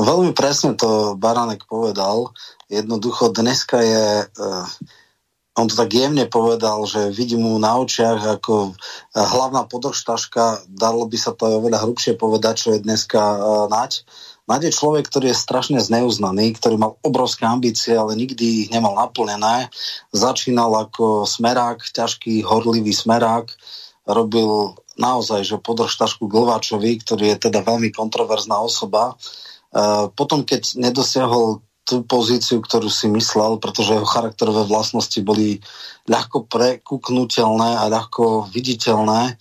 Veľmi 0.00 0.32
presne 0.32 0.72
to 0.72 1.12
Baránek 1.12 1.68
povedal. 1.68 2.32
Jednoducho 2.72 3.28
dneska 3.36 3.84
je, 3.84 4.24
uh, 4.24 4.64
on 5.60 5.68
to 5.68 5.76
tak 5.76 5.92
jemne 5.92 6.24
povedal, 6.24 6.88
že 6.88 7.12
vidím 7.12 7.44
mu 7.44 7.60
na 7.60 7.76
očiach 7.76 8.40
ako 8.40 8.72
eh, 8.72 8.74
hlavná 9.12 9.68
podržtaška, 9.68 10.64
dalo 10.72 11.04
by 11.04 11.18
sa 11.20 11.36
to 11.36 11.52
aj 11.52 11.54
oveľa 11.60 11.78
hrubšie 11.84 12.16
povedať, 12.16 12.54
čo 12.56 12.68
je 12.72 12.80
dneska 12.80 13.20
uh, 13.20 13.68
Naď. 13.68 14.08
Naď 14.48 14.72
je 14.72 14.78
človek, 14.80 15.04
ktorý 15.04 15.30
je 15.30 15.42
strašne 15.46 15.78
zneuznaný, 15.78 16.56
ktorý 16.56 16.80
mal 16.80 16.96
obrovské 17.04 17.44
ambície, 17.44 17.92
ale 17.92 18.16
nikdy 18.16 18.66
ich 18.66 18.70
nemal 18.72 18.96
naplnené. 18.96 19.68
Začínal 20.10 20.90
ako 20.90 21.28
smerák, 21.28 21.84
ťažký, 21.86 22.42
horlivý 22.42 22.90
smerák, 22.90 23.52
robil 24.08 24.74
naozaj, 24.98 25.46
že 25.46 25.62
podržtašku 25.62 26.26
Glváčovi, 26.26 26.98
ktorý 26.98 27.36
je 27.36 27.46
teda 27.46 27.62
veľmi 27.62 27.94
kontroverzná 27.94 28.58
osoba 28.58 29.14
potom, 30.18 30.42
keď 30.42 30.74
nedosiahol 30.78 31.62
tú 31.90 32.06
pozíciu, 32.06 32.62
ktorú 32.62 32.86
si 32.86 33.10
myslel, 33.10 33.58
pretože 33.58 33.98
jeho 33.98 34.06
charakterové 34.06 34.62
vlastnosti 34.62 35.18
boli 35.26 35.58
ľahko 36.06 36.46
prekúknutelné 36.46 37.82
a 37.82 37.90
ľahko 37.90 38.46
viditeľné, 38.54 39.34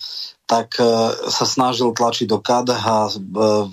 tak 0.50 0.82
e, 0.82 1.14
sa 1.30 1.46
snažil 1.46 1.94
tlačiť 1.94 2.26
do 2.26 2.42
KDH, 2.42 2.86
e, 2.90 3.18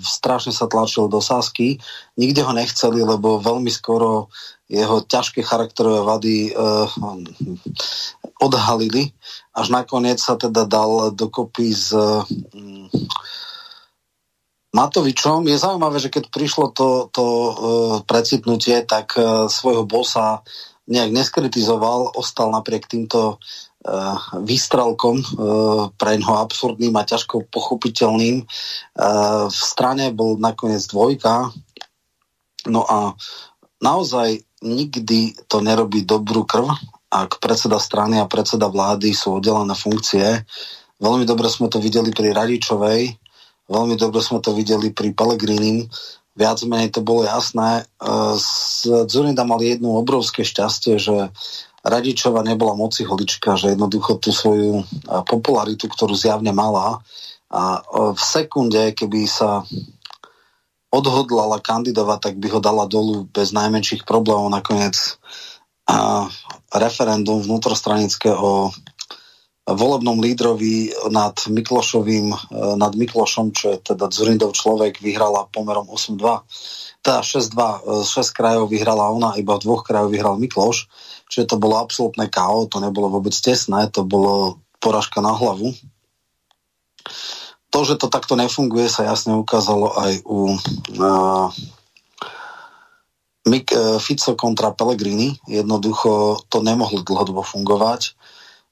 strašne 0.05 0.53
sa 0.53 0.69
tlačil 0.69 1.09
do 1.09 1.17
Sasky. 1.17 1.81
Nikde 2.21 2.45
ho 2.45 2.53
nechceli, 2.53 3.01
lebo 3.01 3.41
veľmi 3.41 3.73
skoro 3.73 4.29
jeho 4.69 5.01
ťažké 5.01 5.47
charakterové 5.47 6.03
vady 6.03 6.35
uh, 6.51 6.91
odhalili. 8.43 9.15
Až 9.55 9.71
nakoniec 9.71 10.19
sa 10.19 10.35
teda 10.35 10.67
dal 10.67 11.15
dokopy 11.15 11.71
s 11.71 11.95
uh, 11.95 12.27
Matovičom. 14.75 15.47
Je 15.47 15.57
zaujímavé, 15.57 15.97
že 15.99 16.11
keď 16.11 16.27
prišlo 16.27 16.75
to, 16.75 17.07
to 17.11 17.23
uh, 17.23 17.53
precitnutie, 18.03 18.83
tak 18.83 19.15
uh, 19.15 19.47
svojho 19.47 19.87
bosa 19.87 20.43
nejak 20.87 21.11
neskritizoval, 21.11 22.15
ostal 22.15 22.51
napriek 22.51 22.87
týmto 22.87 23.39
uh, 23.39 24.17
výstrelkom 24.39 25.19
uh, 25.19 25.91
pre 25.95 26.19
ňoho 26.19 26.35
absurdným 26.47 26.95
a 26.95 27.07
ťažko 27.07 27.47
pochopiteľným. 27.51 28.43
Uh, 28.43 29.47
v 29.51 29.59
strane 29.59 30.11
bol 30.15 30.39
nakoniec 30.39 30.83
dvojka. 30.87 31.51
No 32.67 32.83
a 32.87 33.15
naozaj 33.79 34.43
nikdy 34.63 35.37
to 35.47 35.63
nerobí 35.63 36.03
dobrú 36.03 36.43
krv, 36.43 36.71
ak 37.07 37.39
predseda 37.39 37.79
strany 37.79 38.19
a 38.19 38.27
predseda 38.27 38.67
vlády 38.67 39.15
sú 39.15 39.39
oddelené 39.39 39.75
funkcie. 39.77 40.43
Veľmi 40.97 41.23
dobre 41.29 41.47
sme 41.47 41.69
to 41.69 41.77
videli 41.77 42.09
pri 42.09 42.33
Radičovej, 42.33 43.15
Veľmi 43.67 43.99
dobre 43.99 44.23
sme 44.23 44.39
to 44.39 44.55
videli 44.55 44.95
pri 44.95 45.11
Pelegrinim. 45.11 45.91
Viac 46.37 46.63
menej 46.63 46.95
to 46.95 47.01
bolo 47.03 47.27
jasné. 47.27 47.83
E, 47.83 48.07
Zurinda 49.09 49.43
mal 49.43 49.59
jedno 49.59 49.99
obrovské 49.99 50.47
šťastie, 50.47 51.01
že 51.01 51.33
Radičova 51.87 52.43
nebola 52.43 52.75
moci 52.75 53.07
holička, 53.07 53.55
že 53.55 53.75
jednoducho 53.75 54.19
tú 54.19 54.31
svoju 54.31 54.81
e, 54.81 54.83
popularitu, 55.25 55.89
ktorú 55.91 56.15
zjavne 56.15 56.53
mala, 56.55 57.03
a 57.51 57.79
e, 57.79 57.81
v 58.15 58.21
sekunde, 58.21 58.95
keby 58.95 59.27
sa 59.27 59.63
odhodlala 60.87 61.59
kandidovať, 61.59 62.19
tak 62.31 62.35
by 62.39 62.47
ho 62.53 62.59
dala 62.63 62.87
dolu 62.87 63.27
bez 63.27 63.51
najmenších 63.51 64.07
problémov. 64.07 64.47
Nakoniec 64.47 64.95
referendum 66.71 67.39
vnútrostranické 67.39 68.31
o 68.31 68.71
volebnom 69.67 70.23
lídrovi 70.23 70.95
nad 71.11 71.35
Miklošovým, 71.51 72.31
e, 72.31 72.37
nad 72.79 72.95
Miklošom, 72.95 73.51
čo 73.51 73.75
je 73.75 73.77
teda 73.91 74.07
Zurindov 74.07 74.55
človek, 74.55 75.03
vyhrala 75.03 75.51
pomerom 75.51 75.91
8-2. 75.91 77.03
Teda 77.03 77.19
6-2, 77.19 78.07
6 78.07 78.07
e, 78.07 78.31
krajov 78.31 78.71
vyhrala 78.71 79.11
ona, 79.11 79.35
iba 79.35 79.59
v 79.59 79.63
dvoch 79.67 79.83
krajov 79.83 80.15
vyhral 80.15 80.39
Mikloš, 80.39 80.87
čiže 81.27 81.51
to 81.51 81.55
bolo 81.59 81.83
absolútne 81.83 82.31
KO, 82.31 82.71
to 82.71 82.79
nebolo 82.79 83.11
vôbec 83.11 83.35
tesné, 83.35 83.91
to 83.91 84.07
bolo 84.07 84.63
poražka 84.79 85.19
na 85.19 85.35
hlavu. 85.35 85.75
To, 87.75 87.83
že 87.83 87.99
to 87.99 88.07
takto 88.07 88.39
nefunguje, 88.39 88.87
sa 88.87 89.03
jasne 89.03 89.35
ukázalo 89.35 89.91
aj 89.99 90.23
u 90.23 90.55
uh, 90.55 91.51
Mik, 93.43 93.75
uh, 93.75 93.99
Fico 93.99 94.39
kontra 94.39 94.71
Pellegrini. 94.71 95.35
Jednoducho 95.51 96.39
to 96.47 96.63
nemohlo 96.63 97.03
dlhodobo 97.03 97.43
fungovať. 97.43 98.15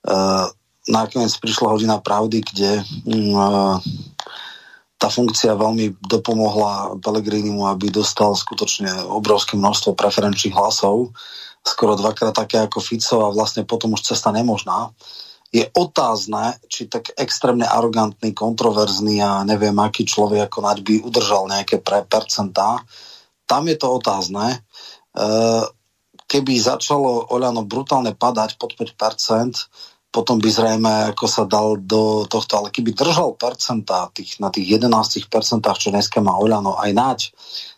Uh, 0.08 0.48
nakoniec 0.86 1.34
prišla 1.42 1.74
hodina 1.74 1.98
pravdy, 1.98 2.46
kde 2.46 2.72
uh, 2.82 3.78
tá 4.96 5.08
funkcia 5.12 5.58
veľmi 5.58 6.00
dopomohla 6.02 6.98
Pellegrinimu, 7.02 7.68
aby 7.68 7.92
dostal 7.92 8.34
skutočne 8.34 8.90
obrovské 9.06 9.60
množstvo 9.60 9.98
preferenčných 9.98 10.56
hlasov, 10.56 11.14
skoro 11.66 11.98
dvakrát 11.98 12.34
také 12.34 12.62
ako 12.62 12.80
Fico 12.80 13.26
a 13.26 13.34
vlastne 13.34 13.66
potom 13.66 13.98
už 13.98 14.06
cesta 14.06 14.30
nemožná. 14.30 14.94
Je 15.50 15.66
otázne, 15.72 16.58
či 16.68 16.90
tak 16.90 17.16
extrémne 17.16 17.64
arogantný, 17.64 18.36
kontroverzný 18.36 19.24
a 19.24 19.46
neviem 19.48 19.76
aký 19.80 20.04
človek 20.04 20.52
ako 20.52 20.58
Naď 20.62 20.78
by 20.84 20.94
udržal 21.06 21.48
nejaké 21.48 21.80
pre 21.80 22.04
percentá. 22.04 22.82
Tam 23.46 23.64
je 23.70 23.78
to 23.78 23.88
otázne. 23.88 24.62
Uh, 25.16 25.64
keby 26.28 26.58
začalo 26.60 27.30
Oľano 27.30 27.64
brutálne 27.64 28.18
padať 28.18 28.58
pod 28.58 28.74
5%, 28.74 29.95
potom 30.16 30.40
by 30.40 30.48
zrejme 30.48 30.94
ako 31.12 31.28
sa 31.28 31.44
dal 31.44 31.76
do 31.76 32.24
tohto, 32.24 32.56
ale 32.56 32.72
keby 32.72 32.96
držal 32.96 33.36
percentá 33.36 34.08
tých, 34.16 34.40
na 34.40 34.48
tých 34.48 34.80
11 34.80 35.28
percentách, 35.28 35.76
čo 35.76 35.92
dneska 35.92 36.24
má 36.24 36.40
Oľano 36.40 36.80
aj 36.80 36.92
nať, 36.96 37.20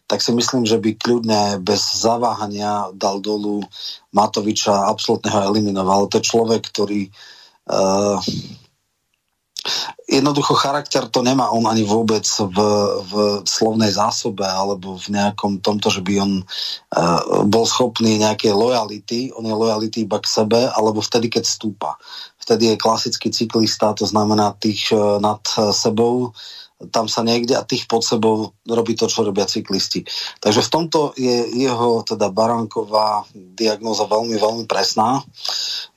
tak 0.05 0.21
si 0.21 0.29
myslím, 0.37 0.69
že 0.69 0.77
by 0.77 1.01
kľudne 1.01 1.57
bez 1.65 1.81
zaváhania 1.97 2.93
dal 2.93 3.25
dolu 3.25 3.65
Matoviča, 4.13 4.85
absolútne 4.85 5.33
ho 5.33 5.49
eliminoval. 5.49 6.05
To 6.13 6.21
je 6.21 6.29
človek, 6.29 6.61
ktorý 6.69 7.09
uh, 7.73 8.21
jednoducho 10.07 10.55
charakter 10.55 11.03
to 11.11 11.19
nemá 11.19 11.51
on 11.51 11.67
ani 11.67 11.83
vôbec 11.83 12.23
v, 12.23 12.57
v 13.11 13.13
slovnej 13.43 13.91
zásobe 13.91 14.47
alebo 14.47 14.95
v 14.95 15.11
nejakom 15.11 15.59
tomto, 15.59 15.91
že 15.91 15.99
by 15.99 16.13
on 16.23 16.33
uh, 16.41 17.43
bol 17.43 17.67
schopný 17.67 18.15
nejakej 18.15 18.55
lojality, 18.55 19.19
on 19.35 19.43
je 19.43 19.53
lojality 19.53 20.07
iba 20.07 20.23
k 20.23 20.31
sebe, 20.31 20.71
alebo 20.71 21.03
vtedy, 21.03 21.27
keď 21.27 21.43
stúpa. 21.43 21.99
Vtedy 22.39 22.71
je 22.71 22.79
klasický 22.79 23.27
cyklista, 23.35 23.91
to 23.91 24.07
znamená 24.07 24.55
tých 24.55 24.87
uh, 24.95 25.19
nad 25.19 25.43
sebou, 25.75 26.31
tam 26.93 27.09
sa 27.09 27.25
niekde 27.25 27.57
a 27.57 27.65
tých 27.65 27.89
pod 27.89 28.05
sebou 28.05 28.53
robí 28.69 28.93
to, 28.93 29.09
čo 29.09 29.25
robia 29.25 29.49
cyklisti. 29.49 30.05
Takže 30.37 30.61
v 30.61 30.71
tomto 30.71 30.99
je 31.17 31.49
jeho 31.57 32.05
teda 32.05 32.29
Baranková 32.29 33.25
diagnoza 33.33 34.05
veľmi, 34.05 34.37
veľmi 34.37 34.65
presná. 34.69 35.25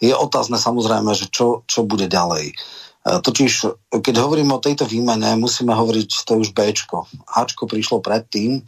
Je 0.00 0.16
otázne 0.16 0.56
samozrejme, 0.56 1.12
že 1.12 1.28
čo, 1.28 1.68
čo 1.68 1.84
bude 1.84 2.08
ďalej. 2.08 2.56
Totiž, 3.00 3.52
keď 4.04 4.14
hovorím 4.20 4.52
o 4.52 4.60
tejto 4.60 4.84
výmene, 4.84 5.32
musíme 5.40 5.72
hovoriť, 5.72 6.28
to 6.28 6.36
je 6.36 6.42
už 6.44 6.50
Bčko. 6.52 7.08
Ačko 7.32 7.64
prišlo 7.64 8.04
predtým, 8.04 8.60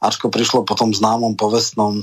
Ačko 0.00 0.32
prišlo 0.32 0.64
po 0.64 0.72
tom 0.72 0.92
známom 0.92 1.36
povestnom 1.36 2.00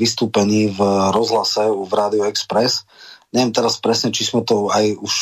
vystúpení 0.00 0.72
v 0.72 0.80
rozhlase 1.12 1.68
v 1.68 1.90
Radio 1.92 2.24
Express. 2.24 2.88
Neviem 3.30 3.52
teraz 3.52 3.78
presne, 3.78 4.10
či 4.10 4.24
sme 4.26 4.42
to 4.42 4.72
aj 4.72 4.96
už 4.96 5.14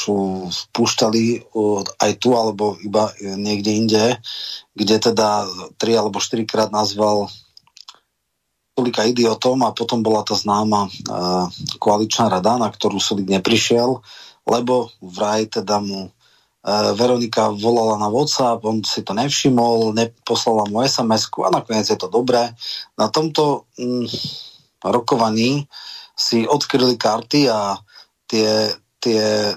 spúšťali 0.51 1.51
aj 1.99 2.12
tu, 2.22 2.34
alebo 2.34 2.78
iba 2.80 3.11
niekde 3.20 3.70
inde, 3.74 4.05
kde 4.78 4.96
teda 5.03 5.51
tri 5.82 5.99
alebo 5.99 6.22
štyrikrát 6.22 6.70
nazval 6.70 7.26
Sulika 8.78 9.03
idiotom 9.03 9.66
a 9.66 9.74
potom 9.74 10.07
bola 10.07 10.22
tá 10.22 10.38
známa 10.38 10.86
koaličná 11.82 12.30
rada, 12.30 12.55
na 12.55 12.70
ktorú 12.70 13.03
Sulik 13.03 13.26
neprišiel 13.26 13.99
lebo 14.49 14.88
vraj 15.05 15.46
teda 15.53 15.78
mu 15.78 16.09
e, 16.09 16.11
Veronika 16.96 17.53
volala 17.53 18.01
na 18.01 18.09
WhatsApp, 18.09 18.64
on 18.64 18.80
si 18.82 19.05
to 19.05 19.12
nevšimol, 19.12 19.92
neposlala 19.92 20.64
mu 20.72 20.80
sms 20.82 21.28
a 21.44 21.49
nakoniec 21.53 21.86
je 21.86 21.99
to 22.01 22.09
dobré. 22.09 22.57
Na 22.96 23.12
tomto 23.12 23.68
mm, 23.76 24.09
rokovaní 24.82 25.68
si 26.18 26.49
odkryli 26.49 26.96
karty 26.99 27.46
a 27.53 27.78
tie, 28.26 28.74
tie 28.99 29.55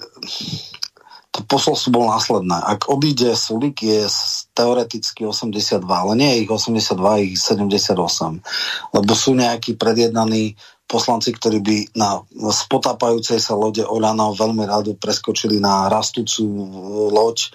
to 1.32 1.48
posolstvo 1.48 1.96
bolo 1.96 2.12
následné. 2.12 2.60
Ak 2.60 2.92
odíde 2.92 3.32
Sulik, 3.39 3.80
je 3.80 4.04
teoreticky 4.52 5.24
82, 5.24 5.80
ale 5.88 6.14
nie 6.20 6.44
ich 6.44 6.50
82, 6.52 7.32
ich 7.32 7.39
78. 7.39 7.96
Lebo 8.92 9.12
sú 9.16 9.32
nejakí 9.39 9.80
predjednaní 9.80 10.60
poslanci, 10.92 11.32
ktorí 11.32 11.64
by 11.64 11.78
na 11.96 12.20
spotápajúcej 12.36 13.39
sa 13.39 13.56
lode 13.56 13.80
Oľano 13.80 14.36
veľmi 14.36 14.68
rado 14.68 14.92
preskočili 15.00 15.64
na 15.64 15.88
rastúcu 15.88 16.44
loď 17.08 17.48
e, 17.48 17.50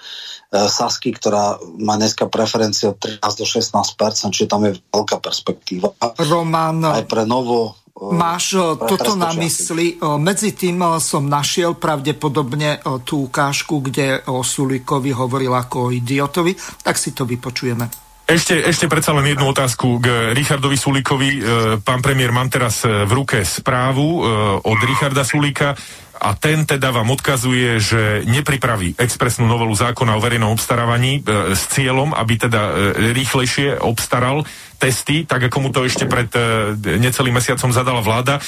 Sasky, 0.64 1.12
ktorá 1.12 1.60
má 1.76 2.00
dneska 2.00 2.32
preferenciu 2.32 2.96
od 2.96 3.20
13 3.20 3.20
do 3.20 3.44
16 3.44 4.32
čiže 4.32 4.48
tam 4.48 4.64
je 4.64 4.80
veľká 4.88 5.20
perspektíva. 5.20 5.92
Roman, 6.16 6.80
aj 6.96 7.04
pre 7.04 7.28
novo 7.28 7.76
e, 7.92 8.08
Máš 8.16 8.56
e, 8.56 8.64
toto 8.80 9.12
na 9.12 9.36
mysli. 9.36 10.00
Medzi 10.00 10.56
tým 10.56 10.80
som 10.96 11.28
našiel 11.28 11.76
pravdepodobne 11.76 12.80
tú 13.04 13.28
ukážku, 13.28 13.84
kde 13.84 14.24
o 14.32 14.40
Sulikovi 14.40 15.12
hovoril 15.12 15.52
ako 15.52 15.92
o 15.92 15.92
idiotovi, 15.92 16.56
tak 16.80 16.96
si 16.96 17.12
to 17.12 17.28
vypočujeme. 17.28 18.05
Ešte, 18.26 18.58
ešte 18.58 18.90
predsa 18.90 19.14
len 19.14 19.30
jednu 19.30 19.54
otázku 19.54 20.02
k 20.02 20.34
Richardovi 20.34 20.74
Sulíkovi. 20.74 21.30
E, 21.30 21.40
pán 21.78 22.02
premiér, 22.02 22.34
mám 22.34 22.50
teraz 22.50 22.82
e, 22.82 23.06
v 23.06 23.22
ruke 23.22 23.46
správu 23.46 24.02
e, 24.02 24.20
od 24.66 24.78
Richarda 24.82 25.22
Sulíka 25.22 25.78
a 26.18 26.34
ten 26.34 26.66
teda 26.66 26.90
vám 26.90 27.06
odkazuje, 27.14 27.78
že 27.78 28.26
nepripraví 28.26 28.98
expresnú 28.98 29.46
novelu 29.46 29.70
zákona 29.70 30.18
o 30.18 30.24
verejnom 30.24 30.58
obstarávaní 30.58 31.22
s 31.52 31.68
cieľom, 31.70 32.16
aby 32.16 32.40
teda 32.40 32.72
rýchlejšie 33.12 33.84
obstaral 33.84 34.42
testy, 34.80 35.28
tak 35.28 35.52
ako 35.52 35.56
mu 35.60 35.68
to 35.68 35.84
ešte 35.84 36.08
pred 36.08 36.32
necelým 36.80 37.36
mesiacom 37.36 37.68
zadala 37.68 38.00
vláda. 38.00 38.40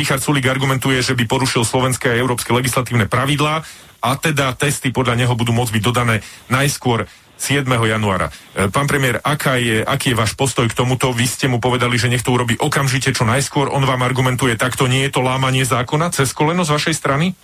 Richard 0.00 0.24
Sulík 0.24 0.48
argumentuje, 0.48 1.04
že 1.04 1.12
by 1.12 1.28
porušil 1.28 1.68
slovenské 1.68 2.08
a 2.08 2.16
európske 2.16 2.56
legislatívne 2.56 3.04
pravidlá 3.04 3.60
a 4.00 4.10
teda 4.20 4.52
testy 4.56 4.92
podľa 4.92 5.16
neho 5.20 5.32
budú 5.36 5.52
môcť 5.56 5.76
byť 5.76 5.82
dodané 5.84 6.24
najskôr 6.48 7.04
7. 7.44 7.68
januára. 7.68 8.32
E, 8.56 8.72
pán 8.72 8.88
premiér, 8.88 9.20
aká 9.20 9.60
je, 9.60 9.84
aký 9.84 10.16
je 10.16 10.16
váš 10.16 10.32
postoj 10.32 10.64
k 10.64 10.72
tomuto? 10.72 11.12
Vy 11.12 11.28
ste 11.28 11.44
mu 11.44 11.60
povedali, 11.60 12.00
že 12.00 12.08
nech 12.08 12.24
to 12.24 12.32
urobí 12.32 12.56
okamžite 12.56 13.12
čo 13.12 13.28
najskôr. 13.28 13.68
On 13.68 13.84
vám 13.84 14.00
argumentuje 14.00 14.56
takto, 14.56 14.88
nie 14.88 15.04
je 15.04 15.12
to 15.12 15.20
lámanie 15.20 15.68
zákona 15.68 16.08
cez 16.08 16.32
koleno 16.32 16.64
z 16.64 16.72
vašej 16.72 16.94
strany? 16.96 17.36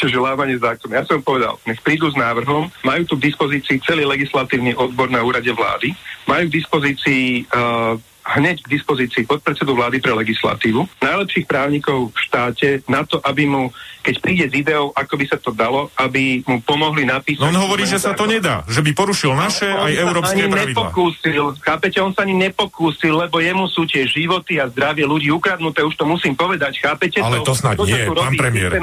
Čože 0.00 0.16
lámanie 0.16 0.56
zákona. 0.56 1.04
Ja 1.04 1.04
som 1.04 1.20
povedal, 1.20 1.60
nech 1.68 1.84
prídu 1.84 2.08
s 2.08 2.16
návrhom, 2.16 2.72
majú 2.80 3.02
tu 3.04 3.20
k 3.20 3.28
dispozícii 3.28 3.84
celý 3.84 4.08
legislatívny 4.08 4.72
odbor 4.72 5.12
na 5.12 5.20
úrade 5.20 5.52
vlády, 5.52 5.92
majú 6.24 6.48
k 6.48 6.56
dispozícii 6.56 7.44
uh, 7.52 8.00
hneď 8.26 8.66
k 8.66 8.72
dispozícii 8.74 9.22
podpredsedu 9.22 9.70
vlády 9.70 10.02
pre 10.02 10.10
legislatívu, 10.10 10.82
najlepších 10.98 11.46
právnikov 11.46 12.10
v 12.10 12.18
štáte 12.18 12.68
na 12.90 13.06
to, 13.06 13.22
aby 13.22 13.46
mu, 13.46 13.70
keď 14.02 14.14
príde 14.18 14.44
s 14.50 14.54
ideou, 14.58 14.90
ako 14.90 15.14
by 15.14 15.24
sa 15.30 15.38
to 15.38 15.54
dalo, 15.54 15.94
aby 15.94 16.42
mu 16.42 16.58
pomohli 16.58 17.06
napísať... 17.06 17.46
No 17.46 17.54
on 17.54 17.62
hovorí, 17.62 17.86
že 17.86 18.02
sa 18.02 18.18
to 18.18 18.26
nedá, 18.26 18.66
že 18.66 18.82
by 18.82 18.90
porušil 18.98 19.30
naše 19.38 19.70
aj 19.70 19.92
európske 19.94 20.42
pravidlá. 20.50 20.90
nepokúsil, 20.90 21.54
chápete, 21.62 22.02
on 22.02 22.10
sa 22.10 22.26
ani 22.26 22.34
nepokúsil, 22.34 23.14
lebo 23.14 23.38
jemu 23.38 23.70
sú 23.70 23.86
tie 23.86 24.02
životy 24.02 24.58
a 24.58 24.66
zdravie 24.66 25.06
ľudí 25.06 25.30
ukradnuté, 25.30 25.86
už 25.86 25.94
to 25.94 26.02
musím 26.02 26.34
povedať, 26.34 26.82
chápete? 26.82 27.22
Ale 27.22 27.46
to, 27.46 27.54
to 27.54 27.54
snad 27.54 27.78
to, 27.78 27.86
nie, 27.86 28.10
pán 28.10 28.34
premiér. 28.34 28.74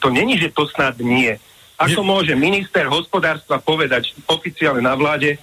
To 0.00 0.08
není, 0.08 0.40
že 0.40 0.48
to 0.48 0.64
snad 0.64 0.96
nie. 1.04 1.36
Ako 1.78 2.02
nie. 2.02 2.08
môže 2.08 2.32
minister 2.34 2.88
hospodárstva 2.90 3.60
povedať 3.62 4.16
oficiálne 4.26 4.82
na 4.82 4.96
vláde, 4.98 5.38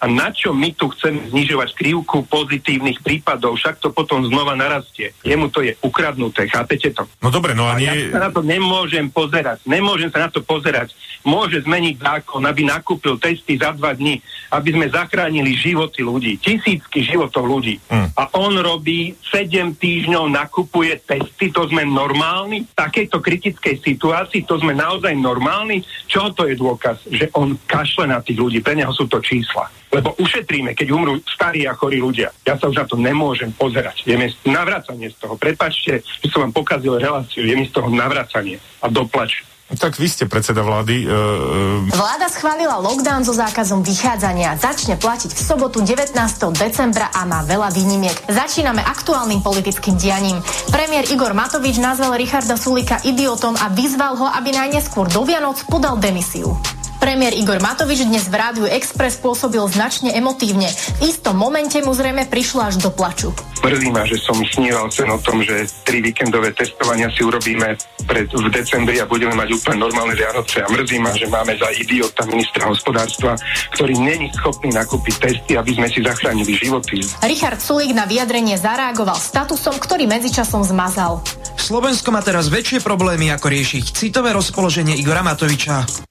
a 0.00 0.08
na 0.08 0.32
čo 0.32 0.56
my 0.56 0.72
tu 0.72 0.88
chceme 0.96 1.28
znižovať 1.28 1.76
krivku 1.76 2.24
pozitívnych 2.24 3.04
prípadov, 3.04 3.60
však 3.60 3.84
to 3.84 3.92
potom 3.92 4.24
znova 4.24 4.56
narastie. 4.56 5.12
Jemu 5.20 5.52
to 5.52 5.60
je 5.60 5.76
ukradnuté, 5.84 6.48
chápete 6.48 6.88
to? 6.96 7.04
No 7.20 7.28
dobre, 7.28 7.52
no 7.52 7.68
a, 7.68 7.76
nie... 7.76 8.08
ja 8.08 8.16
sa 8.16 8.20
na 8.26 8.30
to 8.32 8.40
nemôžem 8.40 9.12
pozerať, 9.12 9.60
nemôžem 9.68 10.08
sa 10.08 10.24
na 10.24 10.32
to 10.32 10.40
pozerať. 10.40 10.96
Môže 11.20 11.60
zmeniť 11.68 12.00
zákon, 12.00 12.40
aby 12.48 12.64
nakúpil 12.64 13.20
testy 13.20 13.60
za 13.60 13.76
dva 13.76 13.92
dní, 13.92 14.24
aby 14.56 14.72
sme 14.72 14.88
zachránili 14.88 15.52
životy 15.52 16.00
ľudí, 16.00 16.40
tisícky 16.40 17.04
životov 17.04 17.44
ľudí. 17.44 17.76
Mm. 17.92 18.08
A 18.16 18.22
on 18.40 18.56
robí 18.56 19.12
7 19.28 19.76
týždňov, 19.76 20.32
nakupuje 20.32 20.96
testy, 21.04 21.52
to 21.52 21.68
sme 21.68 21.84
normálni? 21.84 22.64
V 22.64 22.72
takejto 22.72 23.20
kritickej 23.20 23.84
situácii, 23.84 24.48
to 24.48 24.56
sme 24.64 24.72
naozaj 24.72 25.12
normálni? 25.12 25.84
Čo 26.08 26.32
to 26.32 26.48
je 26.48 26.56
dôkaz? 26.56 27.04
Že 27.04 27.36
on 27.36 27.60
kašle 27.68 28.08
na 28.08 28.24
tých 28.24 28.40
ľudí, 28.40 28.64
pre 28.64 28.72
neho 28.72 28.90
sú 28.96 29.04
to 29.04 29.20
čísla. 29.20 29.68
Lebo 29.90 30.14
ušetríme, 30.16 30.72
keď 30.72 30.88
umrú 30.94 31.18
starí 31.26 31.66
a 31.66 31.74
chorí 31.74 31.98
ľudia. 31.98 32.30
Ja 32.46 32.54
sa 32.54 32.70
už 32.70 32.78
na 32.78 32.86
to 32.86 32.94
nemôžem 32.94 33.50
pozerať. 33.54 34.06
Je 34.06 34.14
mi 34.14 34.30
navracanie 34.46 35.10
z 35.10 35.16
toho. 35.18 35.34
Prepačte, 35.34 36.00
že 36.02 36.26
som 36.30 36.46
vám 36.46 36.54
pokazil 36.54 36.96
reláciu. 36.96 37.42
Je 37.42 37.54
mi 37.58 37.66
z 37.66 37.74
toho 37.74 37.90
navracanie 37.90 38.62
a 38.80 38.86
doplač. 38.86 39.42
Tak 39.70 40.02
vy 40.02 40.10
ste 40.10 40.26
predseda 40.26 40.66
vlády. 40.66 41.06
Uh, 41.06 41.86
Vláda 41.94 42.26
schválila 42.26 42.82
lockdown 42.82 43.22
so 43.22 43.30
zákazom 43.30 43.86
vychádzania. 43.86 44.58
Začne 44.58 44.98
platiť 44.98 45.30
v 45.30 45.40
sobotu 45.46 45.78
19. 45.86 46.10
decembra 46.58 47.06
a 47.14 47.22
má 47.22 47.46
veľa 47.46 47.70
výnimiek. 47.70 48.18
Začíname 48.26 48.82
aktuálnym 48.82 49.46
politickým 49.46 49.94
dianím. 49.94 50.42
Premiér 50.74 51.06
Igor 51.14 51.38
Matovič 51.38 51.78
nazval 51.78 52.18
Richarda 52.18 52.58
Sulika 52.58 52.98
idiotom 53.06 53.54
a 53.54 53.70
vyzval 53.70 54.18
ho, 54.18 54.26
aby 54.26 54.50
najneskôr 54.50 55.06
do 55.06 55.22
Vianoc 55.22 55.62
podal 55.70 56.02
demisiu. 56.02 56.58
Premiér 57.00 57.32
Igor 57.32 57.64
Matovič 57.64 58.04
dnes 58.04 58.28
v 58.28 58.36
rádiu 58.36 58.68
Express 58.68 59.16
pôsobil 59.16 59.64
značne 59.72 60.12
emotívne. 60.12 60.68
V 61.00 61.08
istom 61.08 61.32
momente 61.32 61.80
mu 61.80 61.96
zrejme 61.96 62.28
prišlo 62.28 62.60
až 62.60 62.76
do 62.76 62.92
plaču. 62.92 63.32
Mrzí 63.64 63.88
ma, 63.88 64.04
že 64.04 64.20
som 64.20 64.36
sníval 64.36 64.92
sen 64.92 65.08
o 65.08 65.16
tom, 65.16 65.40
že 65.40 65.64
tri 65.88 66.04
víkendové 66.04 66.52
testovania 66.52 67.08
si 67.08 67.24
urobíme 67.24 67.72
pred, 68.04 68.28
v 68.28 68.48
decembri 68.52 69.00
a 69.00 69.08
budeme 69.08 69.32
mať 69.32 69.48
úplne 69.48 69.80
normálne 69.80 70.12
Vianoce. 70.12 70.60
A 70.60 70.68
mrzí 70.68 71.00
ma, 71.00 71.16
že 71.16 71.24
máme 71.24 71.56
za 71.56 71.72
idiota 71.72 72.28
ministra 72.28 72.68
hospodárstva, 72.68 73.32
ktorý 73.72 73.96
není 73.96 74.28
schopný 74.36 74.68
nakúpiť 74.76 75.14
testy, 75.24 75.56
aby 75.56 75.72
sme 75.72 75.88
si 75.88 76.04
zachránili 76.04 76.52
životy. 76.52 77.00
Richard 77.24 77.64
Sulík 77.64 77.96
na 77.96 78.04
vyjadrenie 78.04 78.60
zareagoval 78.60 79.16
statusom, 79.16 79.80
ktorý 79.80 80.04
medzičasom 80.04 80.60
zmazal. 80.68 81.24
Slovensko 81.56 82.12
má 82.12 82.20
teraz 82.20 82.52
väčšie 82.52 82.84
problémy, 82.84 83.32
ako 83.32 83.48
riešiť 83.48 83.84
citové 83.96 84.36
rozpoloženie 84.36 85.00
Igora 85.00 85.24
Matoviča. 85.24 86.09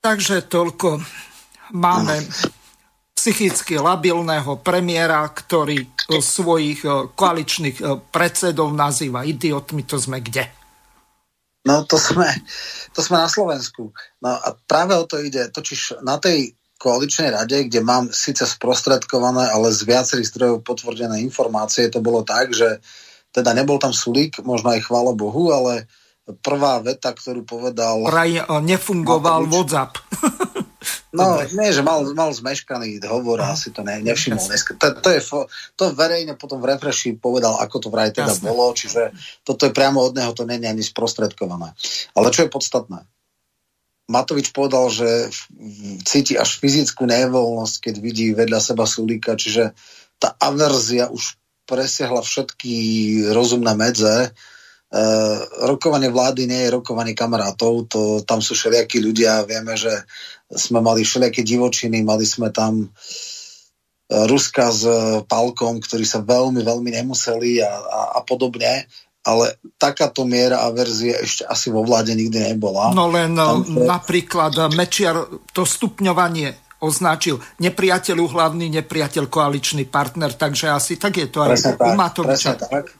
Takže 0.00 0.48
toľko. 0.48 1.04
Máme 1.76 2.24
psychicky 3.12 3.76
labilného 3.76 4.64
premiéra, 4.64 5.28
ktorý 5.28 5.84
svojich 6.08 6.80
eh, 6.88 7.12
koaličných 7.12 7.78
eh, 7.78 8.00
predsedov 8.08 8.72
nazýva 8.72 9.28
idiotmi, 9.28 9.84
to 9.84 10.00
sme 10.00 10.24
kde? 10.24 10.48
No 11.68 11.84
to 11.84 12.00
sme, 12.00 12.24
to 12.96 13.04
sme 13.04 13.20
na 13.20 13.28
Slovensku. 13.28 13.92
No 14.24 14.28
a 14.32 14.56
práve 14.64 14.96
o 14.96 15.04
to 15.04 15.20
ide. 15.20 15.52
Totiž 15.52 16.00
na 16.00 16.16
tej 16.16 16.56
koaličnej 16.80 17.36
rade, 17.36 17.68
kde 17.68 17.84
mám 17.84 18.08
síce 18.08 18.48
sprostredkované, 18.48 19.52
ale 19.52 19.68
z 19.68 19.84
viacerých 19.84 20.32
zdrojov 20.32 20.64
potvrdené 20.64 21.20
informácie, 21.20 21.92
to 21.92 22.00
bolo 22.00 22.24
tak, 22.24 22.56
že 22.56 22.80
teda 23.36 23.52
nebol 23.52 23.76
tam 23.76 23.92
Sulík, 23.92 24.40
možno 24.40 24.72
aj 24.72 24.88
chvála 24.88 25.12
Bohu, 25.12 25.52
ale 25.52 25.84
prvá 26.40 26.82
veta, 26.84 27.10
ktorú 27.10 27.42
povedal... 27.42 28.06
Praj 28.06 28.46
nefungoval 28.62 29.46
Matovič. 29.46 29.52
WhatsApp. 29.54 29.92
No, 31.10 31.42
nie, 31.42 31.74
že 31.74 31.82
mal, 31.82 32.06
mal 32.14 32.30
zmeškaný 32.30 33.02
hovor 33.02 33.42
a 33.42 33.58
asi 33.58 33.74
to 33.74 33.82
ne, 33.82 33.98
nevšimol 33.98 34.38
dneska. 34.46 34.78
To, 34.78 34.94
to, 34.94 35.10
je, 35.10 35.20
to 35.74 35.84
verejne 35.90 36.38
potom 36.38 36.62
v 36.62 36.70
refreshi 36.70 37.18
povedal, 37.18 37.58
ako 37.58 37.76
to 37.82 37.88
vraj 37.90 38.14
teda 38.14 38.30
Jasne. 38.30 38.46
bolo, 38.46 38.70
čiže 38.70 39.10
toto 39.42 39.66
je 39.66 39.74
priamo 39.74 39.98
od 40.06 40.14
neho, 40.14 40.30
to 40.30 40.46
je 40.46 40.54
ani 40.54 40.84
sprostredkované. 40.86 41.74
Ale 42.14 42.30
čo 42.30 42.46
je 42.46 42.54
podstatné? 42.54 43.02
Matovič 44.06 44.54
povedal, 44.54 44.86
že 44.90 45.34
cíti 46.06 46.38
až 46.38 46.62
fyzickú 46.62 47.06
nevoľnosť, 47.06 47.90
keď 47.90 47.94
vidí 47.98 48.30
vedľa 48.30 48.58
seba 48.62 48.86
Sulíka, 48.86 49.34
čiže 49.34 49.74
tá 50.22 50.34
averzia 50.38 51.10
už 51.10 51.38
presiahla 51.66 52.22
všetky 52.22 52.74
rozumné 53.30 53.74
medze 53.74 54.34
rokovanie 55.70 56.10
vlády 56.10 56.50
nie 56.50 56.66
je 56.66 56.74
rokovanie 56.74 57.14
kamarátov, 57.14 57.86
to, 57.86 58.00
tam 58.26 58.42
sú 58.42 58.58
všelijakí 58.58 58.98
ľudia, 58.98 59.46
vieme, 59.46 59.78
že 59.78 60.02
sme 60.50 60.82
mali 60.82 61.06
všelijaké 61.06 61.46
divočiny, 61.46 62.02
mali 62.02 62.26
sme 62.26 62.50
tam 62.50 62.90
uh, 62.90 64.26
Ruska 64.26 64.74
s 64.74 64.82
uh, 64.82 65.22
Palkom, 65.22 65.78
ktorí 65.78 66.02
sa 66.02 66.18
veľmi, 66.26 66.66
veľmi 66.66 66.90
nemuseli 66.90 67.62
a, 67.62 67.70
a, 67.70 68.00
a 68.18 68.20
podobne, 68.26 68.90
ale 69.22 69.62
takáto 69.78 70.26
miera 70.26 70.66
averzie 70.66 71.22
ešte 71.22 71.46
asi 71.46 71.70
vo 71.70 71.86
vláde 71.86 72.10
nikdy 72.18 72.50
nebola. 72.50 72.90
No 72.90 73.06
len 73.14 73.38
tam, 73.38 73.62
napríklad 73.70 74.74
Mečiar 74.74 75.22
to 75.54 75.62
stupňovanie 75.62 76.82
označil 76.82 77.38
nepriateľ 77.62 78.26
hlavný, 78.26 78.66
nepriateľ 78.74 79.30
koaličný 79.30 79.86
partner, 79.86 80.34
takže 80.34 80.74
asi 80.74 80.98
tak 80.98 81.20
je 81.20 81.28
to 81.30 81.46
presne 81.46 81.76
aj 81.76 81.78
tak, 81.78 81.86
u 81.86 81.90
Matoviča. 81.94 82.52
Presne 82.58 82.74
tak 82.74 82.99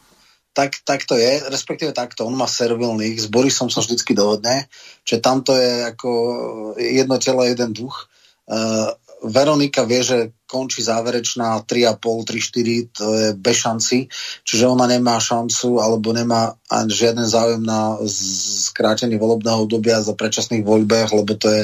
tak, 0.53 0.83
tak 0.83 1.07
to 1.07 1.15
je, 1.15 1.47
respektíve 1.47 1.95
takto, 1.95 2.27
on 2.27 2.35
má 2.35 2.51
servilných, 2.51 3.23
s 3.23 3.27
Borisom 3.31 3.71
sa 3.71 3.81
vždycky 3.81 4.13
dohodne, 4.19 4.67
že 5.07 5.23
tamto 5.23 5.55
je 5.55 5.87
ako 5.95 6.11
jedno 6.77 7.17
telo, 7.23 7.47
jeden 7.47 7.71
duch. 7.71 8.11
Uh, 8.51 8.91
Veronika 9.21 9.85
vie, 9.85 10.01
že 10.01 10.33
končí 10.49 10.81
záverečná 10.81 11.63
3,5, 11.69 12.01
3,4, 12.01 12.89
to 12.91 13.07
je 13.15 13.29
bez 13.37 13.57
šanci, 13.63 14.09
čiže 14.43 14.65
ona 14.67 14.89
nemá 14.89 15.21
šancu 15.21 15.79
alebo 15.79 16.11
nemá 16.17 16.57
ani 16.73 16.91
žiaden 16.91 17.29
záujem 17.29 17.63
na 17.63 18.01
skrátenie 18.09 19.21
volebného 19.21 19.69
obdobia 19.69 20.01
za 20.01 20.17
predčasných 20.17 20.65
voľbách, 20.65 21.13
lebo 21.13 21.37
to 21.37 21.53
je 21.53 21.63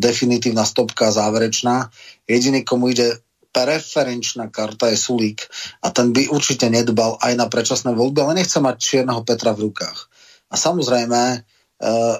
definitívna 0.00 0.64
stopka 0.64 1.12
záverečná. 1.12 1.92
Jediný, 2.24 2.64
komu 2.64 2.90
ide 2.90 3.20
preferenčná 3.54 4.50
karta 4.50 4.90
je 4.90 4.98
Sulík 4.98 5.46
a 5.78 5.94
ten 5.94 6.10
by 6.10 6.26
určite 6.34 6.66
nedbal 6.66 7.22
aj 7.22 7.32
na 7.38 7.46
predčasné 7.46 7.94
voľby, 7.94 8.26
ale 8.26 8.42
nechce 8.42 8.58
mať 8.58 8.76
čierneho 8.82 9.22
Petra 9.22 9.54
v 9.54 9.70
rukách. 9.70 10.10
A 10.50 10.58
samozrejme 10.58 11.22
uh, 11.38 12.16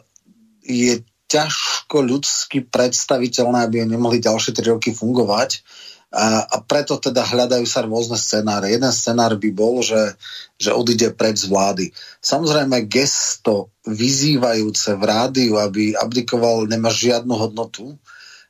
je 0.62 1.02
ťažko 1.26 1.98
ľudsky 2.06 2.70
predstaviteľné, 2.70 3.66
aby 3.66 3.82
nemohli 3.82 4.22
ďalšie 4.22 4.54
3 4.54 4.78
roky 4.78 4.94
fungovať 4.94 5.66
a, 6.14 6.46
a 6.46 6.56
preto 6.62 6.94
teda 7.02 7.26
hľadajú 7.26 7.66
sa 7.66 7.82
rôzne 7.82 8.14
scenáre. 8.14 8.70
Jeden 8.70 8.94
scenár 8.94 9.34
by 9.34 9.50
bol, 9.50 9.82
že, 9.82 10.14
že 10.54 10.70
odíde 10.70 11.10
preč 11.10 11.42
z 11.42 11.50
vlády. 11.50 11.90
Samozrejme 12.22 12.86
gesto 12.86 13.74
vyzývajúce 13.82 14.94
v 14.94 15.02
rádiu, 15.02 15.58
aby 15.58 15.98
abdikoval, 15.98 16.70
nemá 16.70 16.94
žiadnu 16.94 17.34
hodnotu, 17.34 17.98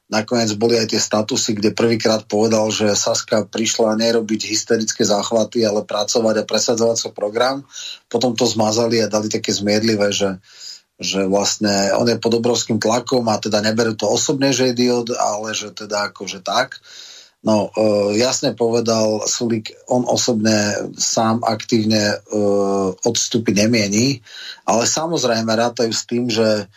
Nakoniec 0.05 0.53
boli 0.61 0.77
aj 0.77 0.93
tie 0.93 1.01
statusy, 1.01 1.57
kde 1.57 1.73
prvýkrát 1.73 2.29
povedal, 2.29 2.69
že 2.69 2.93
Saska 2.93 3.49
prišla 3.49 3.97
nerobiť 3.97 4.53
hysterické 4.53 5.01
záchvaty, 5.01 5.65
ale 5.65 5.81
pracovať 5.81 6.45
a 6.45 6.49
presadzovať 6.49 6.97
svoj 7.01 7.15
program. 7.17 7.65
Potom 8.13 8.37
to 8.37 8.45
zmazali 8.45 9.01
a 9.01 9.09
dali 9.09 9.33
také 9.33 9.49
zmierlivé, 9.57 10.13
že, 10.13 10.45
že 11.01 11.25
vlastne 11.25 11.97
on 11.97 12.05
je 12.05 12.21
pod 12.21 12.37
obrovským 12.37 12.77
tlakom 12.77 13.25
a 13.33 13.41
teda 13.41 13.65
neberú 13.65 13.97
to 13.97 14.05
osobne, 14.05 14.53
že 14.53 14.77
je 14.77 14.93
ale 15.17 15.57
že 15.57 15.73
teda 15.73 16.13
akože 16.13 16.45
tak. 16.45 16.85
No, 17.45 17.69
e, 17.73 18.17
jasne 18.21 18.57
povedal 18.57 19.25
Sulik, 19.29 19.73
on 19.89 20.09
osobne 20.09 20.89
sám 20.97 21.45
aktívne 21.45 22.17
e, 22.17 22.17
odstúpiť 23.05 23.69
nemieni, 23.69 24.25
ale 24.65 24.89
samozrejme 24.89 25.53
rátajú 25.53 25.93
s 25.93 26.05
tým, 26.09 26.33
že 26.33 26.69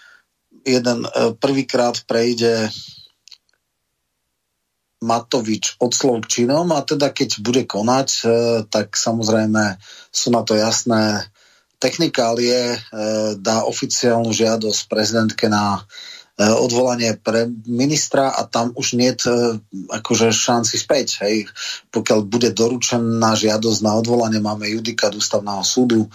jeden 0.68 1.08
e, 1.08 1.32
prvýkrát 1.40 2.04
prejde 2.04 2.68
Matovič 4.98 5.78
od 5.78 5.94
slov 5.94 6.26
k 6.26 6.42
činom 6.42 6.74
a 6.74 6.82
teda 6.82 7.14
keď 7.14 7.42
bude 7.46 7.64
konať, 7.70 8.10
e, 8.10 8.22
tak 8.66 8.98
samozrejme 8.98 9.78
sú 10.10 10.34
na 10.34 10.42
to 10.42 10.58
jasné 10.58 11.30
technikálie, 11.78 12.74
e, 12.74 12.78
dá 13.38 13.62
oficiálnu 13.70 14.34
žiadosť 14.34 14.90
prezidentke 14.90 15.46
na 15.54 15.86
odvolanie 16.38 17.18
pre 17.18 17.50
ministra 17.66 18.30
a 18.30 18.46
tam 18.46 18.70
už 18.78 18.94
nie 18.94 19.10
je 19.18 19.58
akože 19.90 20.30
šanci 20.30 20.78
späť. 20.78 21.26
Hej. 21.26 21.50
Pokiaľ 21.90 22.20
bude 22.30 22.54
doručená 22.54 23.34
žiadosť 23.34 23.80
na 23.82 23.98
odvolanie, 23.98 24.38
máme 24.38 24.70
judikát 24.70 25.18
ústavného 25.18 25.66
súdu, 25.66 26.06
e, 26.06 26.10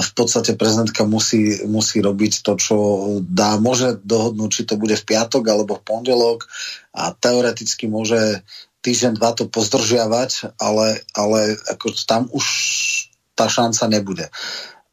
v 0.00 0.10
podstate 0.16 0.56
prezidentka 0.56 1.04
musí, 1.04 1.60
musí 1.68 2.00
robiť 2.00 2.40
to, 2.40 2.56
čo 2.56 2.76
dá, 3.20 3.60
môže 3.60 4.00
dohodnúť, 4.00 4.48
či 4.48 4.62
to 4.64 4.80
bude 4.80 4.96
v 4.96 5.04
piatok 5.04 5.44
alebo 5.52 5.76
v 5.76 5.84
pondelok 5.84 6.48
a 6.96 7.12
teoreticky 7.12 7.84
môže 7.84 8.40
týždeň, 8.80 9.20
dva 9.20 9.36
to 9.36 9.44
pozdržiavať, 9.44 10.56
ale, 10.56 11.04
ale 11.12 11.60
ako 11.68 11.92
tam 12.08 12.32
už 12.32 12.46
tá 13.36 13.44
šanca 13.44 13.92
nebude. 13.92 14.26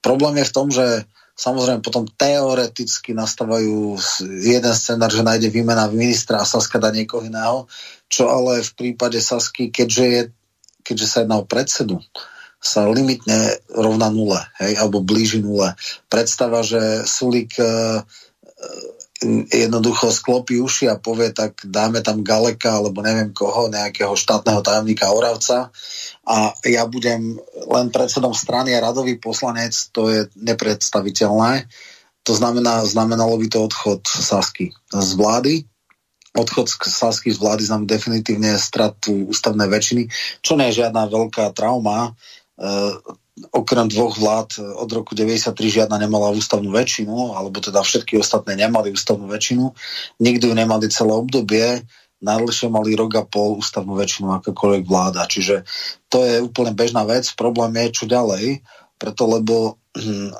Problém 0.03 0.43
je 0.43 0.49
v 0.51 0.55
tom, 0.55 0.67
že 0.67 1.07
Samozrejme 1.37 1.85
potom 1.85 2.09
teoreticky 2.09 3.13
nastávajú 3.13 3.93
jeden 4.41 4.73
scenár, 4.73 5.13
že 5.13 5.21
nájde 5.21 5.53
výmena 5.53 5.85
ministra 5.85 6.41
a 6.41 6.49
Saska 6.49 6.81
dá 6.81 6.89
niekoho 6.89 7.21
iného, 7.21 7.69
čo 8.09 8.25
ale 8.25 8.65
v 8.65 8.71
prípade 8.73 9.21
Sasky, 9.21 9.69
keďže, 9.69 10.05
je, 10.09 10.21
keďže 10.81 11.05
sa 11.05 11.17
jedná 11.21 11.37
o 11.37 11.45
predsedu, 11.45 12.01
sa 12.57 12.89
limitne 12.89 13.61
rovná 13.69 14.09
nule, 14.09 14.41
hej, 14.57 14.81
alebo 14.81 15.05
blíži 15.05 15.45
nule. 15.45 15.77
Predstava, 16.09 16.65
že 16.65 17.05
Sulík 17.05 17.53
e, 17.61 18.01
jednoducho 19.49 20.13
sklopí 20.13 20.61
uši 20.61 20.93
a 20.93 21.01
povie, 21.01 21.33
tak 21.33 21.57
dáme 21.65 22.05
tam 22.05 22.21
Galeka 22.21 22.77
alebo 22.77 23.01
neviem 23.01 23.33
koho, 23.33 23.69
nejakého 23.69 24.13
štátneho 24.13 24.61
tajomníka 24.61 25.09
Oravca 25.09 25.73
a 26.27 26.53
ja 26.67 26.85
budem 26.85 27.39
len 27.71 27.87
predsedom 27.89 28.37
strany 28.37 28.77
a 28.77 28.83
radový 28.83 29.17
poslanec, 29.17 29.73
to 29.89 30.11
je 30.11 30.29
nepredstaviteľné. 30.37 31.65
To 32.27 32.33
znamená, 32.35 32.83
znamenalo 32.83 33.39
by 33.39 33.47
to 33.47 33.59
odchod 33.65 34.01
Sasky 34.03 34.75
z 34.91 35.11
vlády. 35.15 35.63
odchod 36.35 36.69
Sasky 36.69 37.31
z 37.33 37.39
vlády 37.39 37.63
znamená 37.65 37.87
definitívne 37.87 38.53
stratu 38.59 39.31
ústavnej 39.31 39.71
väčšiny, 39.71 40.11
čo 40.43 40.59
nie 40.59 40.69
je 40.69 40.83
žiadna 40.83 41.07
veľká 41.07 41.55
trauma. 41.55 42.11
E, 42.59 42.69
okrem 43.53 43.85
dvoch 43.89 44.17
vlád 44.17 44.57
od 44.81 44.89
roku 44.89 45.13
93 45.13 45.53
žiadna 45.53 46.01
nemala 46.01 46.33
ústavnú 46.33 46.73
väčšinu, 46.73 47.37
alebo 47.37 47.61
teda 47.61 47.85
všetky 47.85 48.17
ostatné 48.17 48.57
nemali 48.57 48.93
ústavnú 48.93 49.29
väčšinu. 49.29 49.73
Nikdy 50.17 50.43
ju 50.49 50.53
nemali 50.57 50.85
celé 50.89 51.13
obdobie, 51.13 51.85
najdlhšie 52.21 52.67
mali 52.73 52.97
rok 52.97 53.13
a 53.13 53.23
pol 53.23 53.61
ústavnú 53.61 53.93
väčšinu 53.93 54.33
akákoľvek 54.41 54.83
vláda. 54.89 55.29
Čiže 55.29 55.65
to 56.09 56.25
je 56.25 56.41
úplne 56.41 56.73
bežná 56.73 57.05
vec. 57.05 57.29
Problém 57.37 57.77
je, 57.77 58.03
čo 58.03 58.05
ďalej, 58.09 58.65
preto 58.97 59.29
lebo 59.29 59.77
hm, 59.93 60.33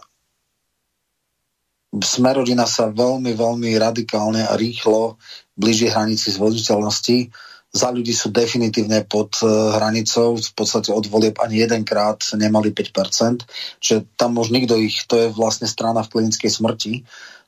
Smerodina 1.98 2.68
sa 2.68 2.92
veľmi, 2.92 3.32
veľmi 3.32 3.72
radikálne 3.80 4.44
a 4.44 4.54
rýchlo 4.60 5.18
blíži 5.56 5.90
hranici 5.90 6.30
zvoliteľnosti 6.30 7.32
za 7.78 7.94
ľudí 7.94 8.12
sú 8.12 8.34
definitívne 8.34 9.06
pod 9.06 9.38
uh, 9.46 9.78
hranicou, 9.78 10.36
v 10.36 10.54
podstate 10.58 10.90
od 10.90 11.06
volieb 11.08 11.38
ani 11.38 11.62
jedenkrát 11.62 12.20
nemali 12.34 12.74
5%, 12.74 13.46
čiže 13.80 14.10
tam 14.18 14.42
už 14.42 14.50
nikto 14.50 14.76
ich, 14.82 15.06
to 15.06 15.16
je 15.16 15.28
vlastne 15.30 15.70
strana 15.70 16.02
v 16.02 16.12
klinickej 16.18 16.52
smrti. 16.52 16.94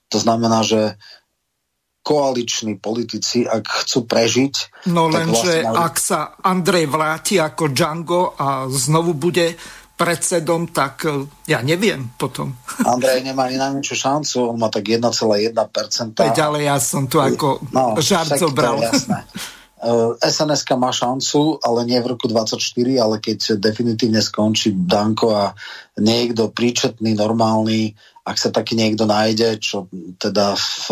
To 0.10 0.18
znamená, 0.22 0.62
že 0.62 0.98
koaliční 2.10 2.82
politici, 2.82 3.46
ak 3.46 3.86
chcú 3.86 4.10
prežiť... 4.10 4.88
No 4.90 5.12
lenže 5.12 5.62
vlastne... 5.62 5.78
ak 5.78 5.96
sa 6.00 6.20
Andrej 6.42 6.90
vráti 6.90 7.38
ako 7.38 7.70
Django 7.70 8.34
a 8.34 8.66
znovu 8.72 9.14
bude 9.14 9.54
predsedom, 10.00 10.72
tak 10.72 11.04
e, 11.06 11.28
ja 11.52 11.60
neviem 11.60 12.16
potom. 12.16 12.56
Andrej 12.98 13.28
nemá 13.28 13.52
ani 13.52 13.60
najmenšiu 13.60 13.96
šancu, 14.00 14.48
on 14.48 14.58
má 14.58 14.72
tak 14.72 14.88
1,1%. 14.88 15.54
Veď 16.24 16.40
ale 16.40 16.64
ja 16.64 16.80
som 16.80 17.06
tu 17.06 17.20
ako 17.20 17.68
no, 17.76 18.00
žart 18.00 18.40
zobral. 18.40 18.80
Jasné. 18.80 19.28
Eh, 19.80 20.76
má 20.76 20.92
šancu, 20.92 21.56
ale 21.64 21.88
nie 21.88 22.04
v 22.04 22.12
roku 22.12 22.28
24, 22.28 22.60
ale 23.00 23.24
keď 23.24 23.56
definitívne 23.56 24.20
skončí 24.20 24.76
Danko 24.76 25.32
a 25.32 25.56
niekto 25.96 26.52
príčetný, 26.52 27.16
normálny, 27.16 27.96
ak 28.28 28.36
sa 28.36 28.52
taký 28.52 28.76
niekto 28.76 29.08
nájde, 29.08 29.56
čo 29.64 29.88
teda 30.20 30.60
v 30.60 30.86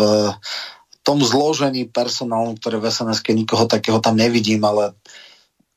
tom 1.04 1.20
zložení 1.20 1.84
personálnom, 1.88 2.56
ktoré 2.56 2.80
v 2.80 2.88
SNS 2.88 3.20
nikoho 3.28 3.68
takého 3.68 4.00
tam 4.00 4.16
nevidím, 4.16 4.64
ale 4.64 4.96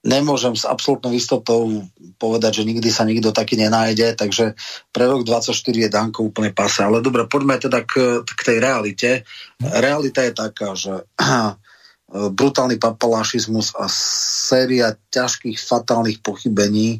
nemôžem 0.07 0.55
s 0.55 0.63
absolútnou 0.63 1.11
istotou 1.11 1.67
povedať, 2.15 2.63
že 2.63 2.67
nikdy 2.67 2.89
sa 2.89 3.03
nikto 3.03 3.35
taký 3.35 3.59
nenájde, 3.59 4.15
takže 4.15 4.55
pre 4.89 5.05
rok 5.05 5.27
24 5.27 5.51
je 5.67 5.89
Danko 5.91 6.31
úplne 6.31 6.55
pase. 6.55 6.81
Ale 6.81 7.03
dobre, 7.03 7.27
poďme 7.27 7.59
teda 7.59 7.83
k, 7.83 8.23
k 8.23 8.41
tej 8.41 8.57
realite. 8.63 9.09
Realita 9.61 10.25
je 10.25 10.33
taká, 10.33 10.73
že 10.73 11.05
brutálny 12.11 12.75
papalašizmus 12.75 13.71
a 13.79 13.87
séria 13.91 14.99
ťažkých 15.15 15.55
fatálnych 15.55 16.19
pochybení 16.19 16.99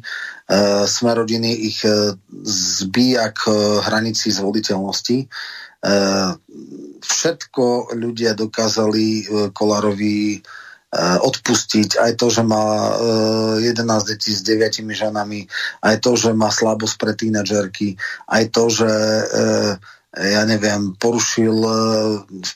Smerodiny 0.88 1.52
ich 1.52 1.84
e, 1.84 2.16
zbíja 2.48 3.36
k 3.36 3.52
hranici 3.84 4.32
zvoliteľnosti. 4.32 5.18
E, 5.20 5.26
všetko 7.04 7.92
ľudia 7.92 8.32
dokázali 8.32 9.04
e, 9.04 9.22
Kolárovi 9.52 10.16
e, 10.32 10.38
odpustiť. 11.20 12.00
Aj 12.00 12.16
to, 12.16 12.32
že 12.32 12.40
má 12.48 12.96
e, 13.60 13.68
11 13.68 14.16
detí 14.16 14.32
s 14.32 14.40
9 14.40 14.80
ženami, 14.96 15.44
aj 15.84 15.96
to, 16.00 16.16
že 16.16 16.32
má 16.32 16.48
slabosť 16.48 16.96
pre 16.96 17.12
tínedžerky, 17.12 18.00
aj 18.32 18.44
to, 18.48 18.64
že 18.72 18.88
e, 18.88 19.24
ja 20.12 20.44
neviem, 20.44 20.92
porušil 21.00 21.56
e, 21.56 21.76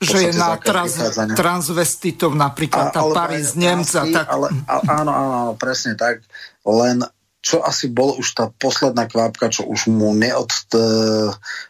že 0.04 0.28
je 0.28 0.32
na 0.36 0.60
trans, 0.60 0.92
transvestitov 1.32 2.36
napríklad 2.36 2.92
tá 2.92 3.00
Paris 3.08 3.56
Nemca. 3.56 4.04
Tak... 4.04 4.28
Ale, 4.28 4.48
áno, 4.68 5.10
áno, 5.10 5.32
áno, 5.40 5.52
presne 5.56 5.96
tak. 5.96 6.20
Len 6.68 7.00
čo 7.46 7.62
asi 7.62 7.86
bol 7.86 8.18
už 8.18 8.26
tá 8.34 8.50
posledná 8.50 9.06
kvapka, 9.06 9.46
čo 9.54 9.62
už 9.70 9.86
mu 9.86 10.10
neod, 10.18 10.50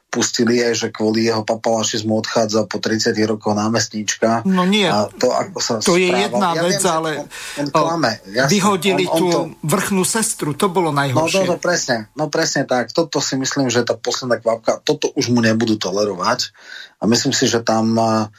pustili 0.09 0.65
aj, 0.65 0.73
že 0.73 0.89
kvôli 0.89 1.29
jeho 1.29 1.45
papalašizmu 1.45 2.17
odchádza 2.17 2.65
po 2.65 2.81
30 2.81 3.13
rokoch 3.29 3.53
námestníčka. 3.53 4.49
No 4.49 4.65
nie, 4.65 4.89
a 4.89 5.13
to, 5.13 5.29
ako 5.29 5.61
sa 5.61 5.77
to 5.85 5.93
správal. 5.93 6.01
je 6.01 6.09
jedna 6.17 6.49
ja 6.57 6.63
vec, 6.65 6.81
viem, 6.81 6.89
ale 6.89 7.11
on, 7.13 7.29
on 7.61 7.67
klame, 7.69 8.11
jasne, 8.33 8.49
vyhodili 8.57 9.05
on, 9.05 9.13
on 9.13 9.19
tú 9.21 9.27
to... 9.29 9.41
vrchnú 9.69 10.03
sestru, 10.09 10.57
to 10.57 10.73
bolo 10.73 10.89
najhoršie. 10.97 11.45
No, 11.45 11.53
no, 11.53 11.61
no 11.61 11.61
presne, 11.61 12.09
no 12.17 12.33
presne 12.33 12.65
tak. 12.65 12.97
Toto 12.97 13.21
si 13.21 13.37
myslím, 13.37 13.69
že 13.69 13.85
tá 13.85 13.93
posledná 13.93 14.41
kvapka, 14.41 14.81
toto 14.81 15.13
už 15.13 15.29
mu 15.29 15.45
nebudú 15.45 15.77
tolerovať 15.77 16.57
a 16.97 17.05
myslím 17.05 17.37
si, 17.37 17.45
že 17.45 17.61
tam 17.61 17.93
uh, 18.01 18.33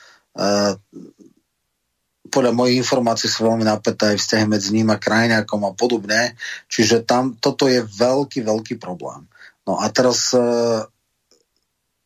podľa 2.38 2.54
mojich 2.54 2.86
informácií 2.86 3.34
sú 3.34 3.50
veľmi 3.50 3.66
napäté 3.66 4.14
aj 4.14 4.22
vzťahy 4.22 4.46
medzi 4.46 4.70
ním 4.78 4.94
a 4.94 5.02
krajňákom 5.02 5.66
a 5.66 5.74
podobne. 5.74 6.38
Čiže 6.70 7.02
tam 7.02 7.34
toto 7.34 7.66
je 7.66 7.82
veľký, 7.82 8.46
veľký 8.46 8.78
problém. 8.78 9.26
No 9.66 9.82
a 9.82 9.90
teraz 9.90 10.38
uh, 10.38 10.86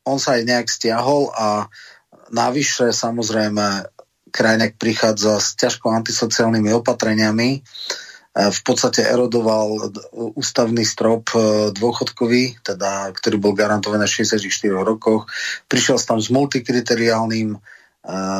on 0.07 0.23
sa 0.23 0.39
aj 0.39 0.47
nejak 0.47 0.67
stiahol 0.71 1.35
a 1.35 1.67
navyše 2.31 2.95
samozrejme 2.95 3.91
krajnek 4.31 4.79
prichádza 4.79 5.37
s 5.43 5.59
ťažko 5.59 5.91
antisociálnymi 5.91 6.71
opatreniami. 6.79 7.49
E, 7.51 7.61
v 8.31 8.61
podstate 8.63 9.03
erodoval 9.03 9.91
ústavný 10.39 10.87
strop 10.87 11.35
e, 11.35 11.69
dôchodkový, 11.75 12.63
teda, 12.63 13.11
ktorý 13.11 13.35
bol 13.37 13.51
garantovaný 13.51 14.07
na 14.07 14.09
64 14.09 14.47
rokoch. 14.71 15.27
Prišiel 15.67 15.99
tam 15.99 16.23
s 16.23 16.31
multikriteriálnym 16.31 17.59
e, 17.59 17.80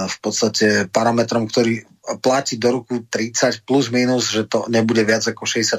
v 0.07 0.17
podstate 0.25 0.89
parametrom, 0.89 1.45
ktorý 1.45 1.85
platí 2.25 2.57
do 2.57 2.81
roku 2.81 3.05
30 3.05 3.61
plus 3.61 3.93
minus, 3.93 4.33
že 4.33 4.49
to 4.49 4.65
nebude 4.73 5.05
viac 5.05 5.21
ako 5.21 5.45
64 5.45 5.77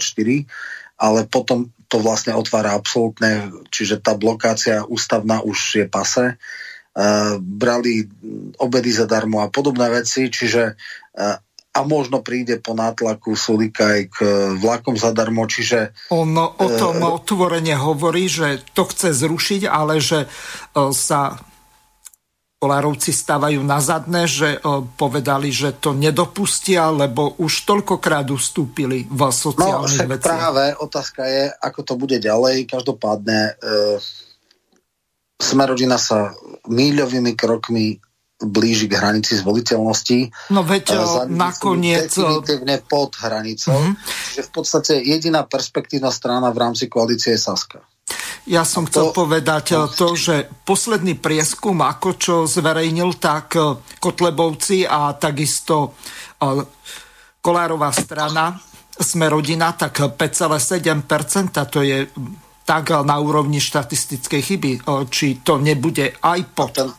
ale 1.03 1.27
potom 1.27 1.75
to 1.91 1.99
vlastne 1.99 2.33
otvára 2.39 2.79
absolútne, 2.79 3.51
čiže 3.75 3.99
tá 3.99 4.15
blokácia 4.15 4.87
ústavná 4.87 5.43
už 5.43 5.83
je 5.83 5.87
pase. 5.91 6.39
Uh, 6.93 7.41
brali 7.41 8.05
obedy 8.61 8.93
zadarmo 8.93 9.41
a 9.41 9.49
podobné 9.49 9.89
veci, 9.89 10.29
čiže 10.29 10.77
uh, 10.77 11.37
a 11.73 11.81
možno 11.89 12.21
príde 12.21 12.61
po 12.61 12.77
nátlaku 12.77 13.33
Sulika 13.33 13.97
aj 13.97 14.03
k 14.13 14.19
vlakom 14.61 14.93
zadarmo, 14.93 15.49
čiže... 15.49 15.97
On 16.13 16.29
o 16.37 16.69
tom 16.77 17.01
otvorene 17.01 17.73
hovorí, 17.81 18.29
že 18.29 18.61
to 18.77 18.85
chce 18.85 19.17
zrušiť, 19.17 19.73
ale 19.73 19.97
že 19.97 20.29
sa 20.93 21.41
Kolárovci 22.63 23.11
stávajú 23.11 23.59
na 23.67 23.83
zadné, 23.83 24.31
že 24.31 24.63
o, 24.63 24.87
povedali, 24.87 25.51
že 25.51 25.75
to 25.75 25.99
nedopustia, 25.99 26.95
lebo 26.95 27.35
už 27.43 27.67
toľkokrát 27.67 28.31
ustúpili 28.31 29.03
v 29.11 29.21
sociálnych 29.35 30.07
no, 30.07 30.11
veciach. 30.15 30.39
práve 30.39 30.65
otázka 30.79 31.27
je, 31.27 31.51
ako 31.59 31.81
to 31.83 31.95
bude 31.99 32.23
ďalej. 32.23 32.71
Každopádne 32.71 33.39
e, 33.51 33.53
Smerodina 35.43 35.99
sa 35.99 36.31
míľovými 36.71 37.35
krokmi 37.35 37.99
blíži 38.39 38.87
k 38.87 38.95
hranici 38.99 39.39
zvoliteľnosti. 39.39 40.51
No 40.55 40.63
veď 40.63 40.99
nakoniec... 41.31 42.15
Definitívne 42.15 42.79
pod 42.87 43.15
hranicou. 43.19 43.75
Mm-hmm. 43.75 43.95
Čiže 44.31 44.43
v 44.47 44.51
podstate 44.55 44.93
jediná 45.03 45.47
perspektívna 45.47 46.15
strana 46.15 46.51
v 46.55 46.63
rámci 46.63 46.87
koalície 46.87 47.35
je 47.35 47.43
Saska. 47.43 47.83
Ja 48.43 48.67
som 48.67 48.91
chcel 48.91 49.15
povedať 49.15 49.65
eh, 49.71 49.79
to, 49.95 50.19
že 50.19 50.51
posledný 50.67 51.15
prieskum, 51.15 51.79
ako 51.79 52.09
čo 52.19 52.35
zverejnil 52.43 53.15
tak 53.23 53.55
eh, 53.55 53.79
Kotlebovci 54.03 54.83
a 54.83 55.15
takisto 55.15 55.95
eh, 56.43 56.67
Kolárová 57.43 57.91
strana, 57.91 58.55
sme 58.93 59.27
rodina, 59.27 59.75
tak 59.75 60.15
5,7%, 60.15 61.59
to 61.67 61.83
je 61.83 62.07
tak 62.63 62.95
na 63.03 63.19
úrovni 63.19 63.59
štatistickej 63.59 64.43
chyby, 64.47 64.73
či 65.11 65.43
to 65.43 65.59
nebude 65.59 66.15
aj 66.23 66.41
pod... 66.55 66.71
Ten, 66.71 66.95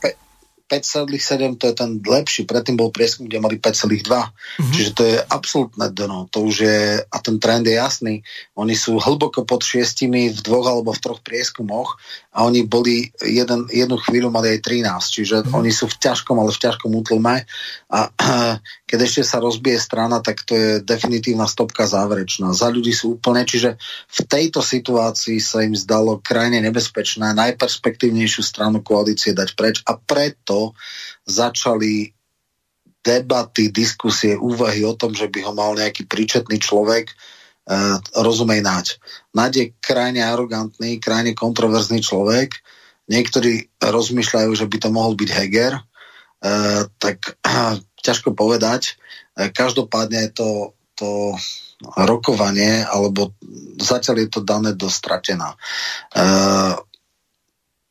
5,7 0.73 1.61
to 1.61 1.69
je 1.69 1.75
ten 1.77 2.01
lepší, 2.01 2.49
predtým 2.49 2.73
bol 2.73 2.89
prieskum, 2.89 3.29
kde 3.29 3.37
mali 3.37 3.61
5,2. 3.61 4.09
Mm-hmm. 4.09 4.73
Čiže 4.73 4.91
to 4.97 5.03
je 5.05 5.17
absolútne 5.21 5.85
dno. 5.93 6.25
To 6.33 6.49
už 6.49 6.55
je, 6.65 6.81
a 7.05 7.17
ten 7.21 7.37
trend 7.37 7.69
je 7.69 7.77
jasný. 7.77 8.25
Oni 8.57 8.73
sú 8.73 8.97
hlboko 8.97 9.45
pod 9.45 9.61
šiestimi 9.61 10.33
v 10.33 10.39
dvoch 10.41 10.65
alebo 10.65 10.89
v 10.89 11.01
troch 11.03 11.21
prieskumoch 11.21 12.01
a 12.33 12.49
oni 12.49 12.65
boli 12.65 13.13
jeden, 13.21 13.69
jednu 13.69 13.97
chvíľu 14.01 14.33
mali 14.33 14.57
aj 14.57 14.65
13. 14.65 14.89
Čiže 14.89 15.35
mm-hmm. 15.45 15.53
oni 15.53 15.69
sú 15.69 15.85
v 15.85 16.01
ťažkom, 16.01 16.33
ale 16.41 16.49
v 16.49 16.63
ťažkom 16.65 16.89
útlume. 16.89 17.45
A 17.93 17.99
keď 18.89 18.99
ešte 19.05 19.21
sa 19.21 19.37
rozbije 19.37 19.77
strana, 19.77 20.17
tak 20.17 20.41
to 20.41 20.57
je 20.57 20.69
definitívna 20.81 21.45
stopka 21.45 21.85
záverečná. 21.85 22.49
Za 22.57 22.73
ľudí 22.73 22.89
sú 22.89 23.21
úplne, 23.21 23.45
čiže 23.45 23.77
v 24.09 24.19
tejto 24.25 24.65
situácii 24.65 25.37
sa 25.37 25.61
im 25.61 25.77
zdalo 25.77 26.17
krajne 26.25 26.57
nebezpečné 26.65 27.37
najperspektívnejšiu 27.37 28.41
stranu 28.41 28.81
koalície 28.81 29.37
dať 29.37 29.53
preč 29.53 29.85
a 29.85 29.93
preto 30.01 30.73
začali 31.29 32.09
debaty, 33.03 33.69
diskusie, 33.69 34.33
úvahy 34.39 34.81
o 34.87 34.95
tom, 34.95 35.11
že 35.11 35.27
by 35.27 35.39
ho 35.43 35.51
mal 35.53 35.75
nejaký 35.75 36.07
príčetný 36.07 36.57
človek, 36.57 37.11
rozumej 38.11 38.59
Naď. 38.59 38.99
Naď 39.31 39.51
je 39.55 39.65
krajne 39.79 40.19
arogantný, 40.19 40.99
krajne 40.99 41.31
kontroverzný 41.31 42.03
človek. 42.03 42.59
Niektorí 43.07 43.71
rozmýšľajú, 43.79 44.51
že 44.55 44.67
by 44.67 44.77
to 44.79 44.89
mohol 44.91 45.15
byť 45.15 45.29
Heger, 45.31 45.73
e, 45.79 45.83
tak 46.99 47.39
ťažko 48.05 48.35
povedať. 48.35 48.99
E, 49.35 49.51
každopádne 49.51 50.31
to, 50.35 50.75
to 50.95 51.35
rokovanie, 51.99 52.83
alebo 52.83 53.35
zatiaľ 53.79 54.23
je 54.23 54.29
to 54.31 54.41
dané 54.43 54.71
do 54.75 54.87
stratená. 54.87 55.55
E, 55.55 55.57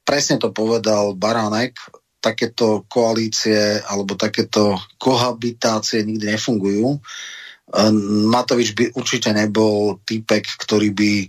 presne 0.04 0.36
to 0.40 0.52
povedal 0.52 1.16
Baránek, 1.16 1.76
takéto 2.22 2.86
koalície 2.86 3.82
alebo 3.82 4.14
takéto 4.14 4.78
kohabitácie 4.96 6.06
nikdy 6.06 6.30
nefungujú. 6.30 6.96
E, 6.96 7.00
Matovič 8.28 8.74
by 8.74 8.84
určite 8.98 9.30
nebol 9.30 10.02
typek, 10.02 10.44
ktorý 10.60 10.92
by 10.92 11.12
e, 11.24 11.28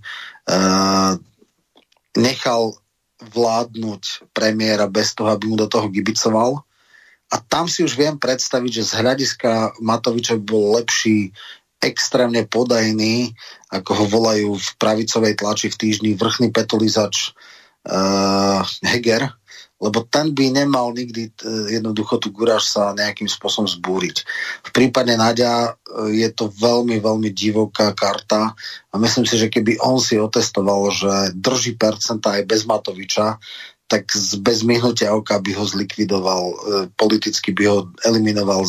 nechal 2.19 2.76
vládnuť 3.23 4.34
premiéra 4.35 4.91
bez 4.91 5.15
toho, 5.15 5.31
aby 5.31 5.47
mu 5.47 5.55
do 5.55 5.69
toho 5.69 5.88
gibicoval. 5.88 6.60
A 7.31 7.35
tam 7.39 7.72
si 7.72 7.85
už 7.85 7.95
viem 7.95 8.19
predstaviť, 8.19 8.72
že 8.84 8.89
z 8.89 8.93
hľadiska 8.99 9.80
Matoviča 9.80 10.35
by 10.38 10.43
bol 10.43 10.76
lepší 10.77 11.31
extrémne 11.84 12.47
podajný, 12.47 13.35
ako 13.72 13.91
ho 13.91 14.05
volajú 14.07 14.49
v 14.55 14.69
pravicovej 14.80 15.34
tlači 15.35 15.68
v 15.68 15.80
týždni 15.80 16.11
vrchný 16.15 16.53
petulizač 16.55 17.35
uh, 17.89 18.64
Heger, 18.88 19.35
lebo 19.84 20.07
ten 20.07 20.31
by 20.31 20.64
nemal 20.64 20.95
nikdy 20.95 21.35
uh, 21.43 21.68
jednoducho 21.68 22.23
tu 22.23 22.31
guráž 22.31 22.72
sa 22.72 22.95
nejakým 22.95 23.27
spôsobom 23.27 23.68
zbúriť. 23.68 24.23
V 24.64 24.69
prípade 24.72 25.11
Nadia 25.19 25.68
uh, 25.68 26.07
je 26.07 26.31
to 26.31 26.47
veľmi, 26.47 27.03
veľmi 27.03 27.30
divoká 27.35 27.91
karta 27.91 28.55
a 28.89 28.95
myslím 28.95 29.27
si, 29.27 29.35
že 29.35 29.51
keby 29.51 29.84
on 29.84 29.99
si 29.99 30.15
otestoval, 30.15 30.88
že 30.95 31.35
drží 31.35 31.76
percenta 31.76 32.39
aj 32.39 32.47
bez 32.47 32.64
Matoviča, 32.64 33.35
tak 33.93 34.10
bez 34.41 34.65
myhnutia 34.65 35.14
oka 35.14 35.38
by 35.38 35.53
ho 35.53 35.65
zlikvidoval, 35.69 36.43
e, 36.49 36.55
politicky 36.97 37.53
by 37.53 37.64
ho 37.69 37.77
eliminoval, 38.01 38.65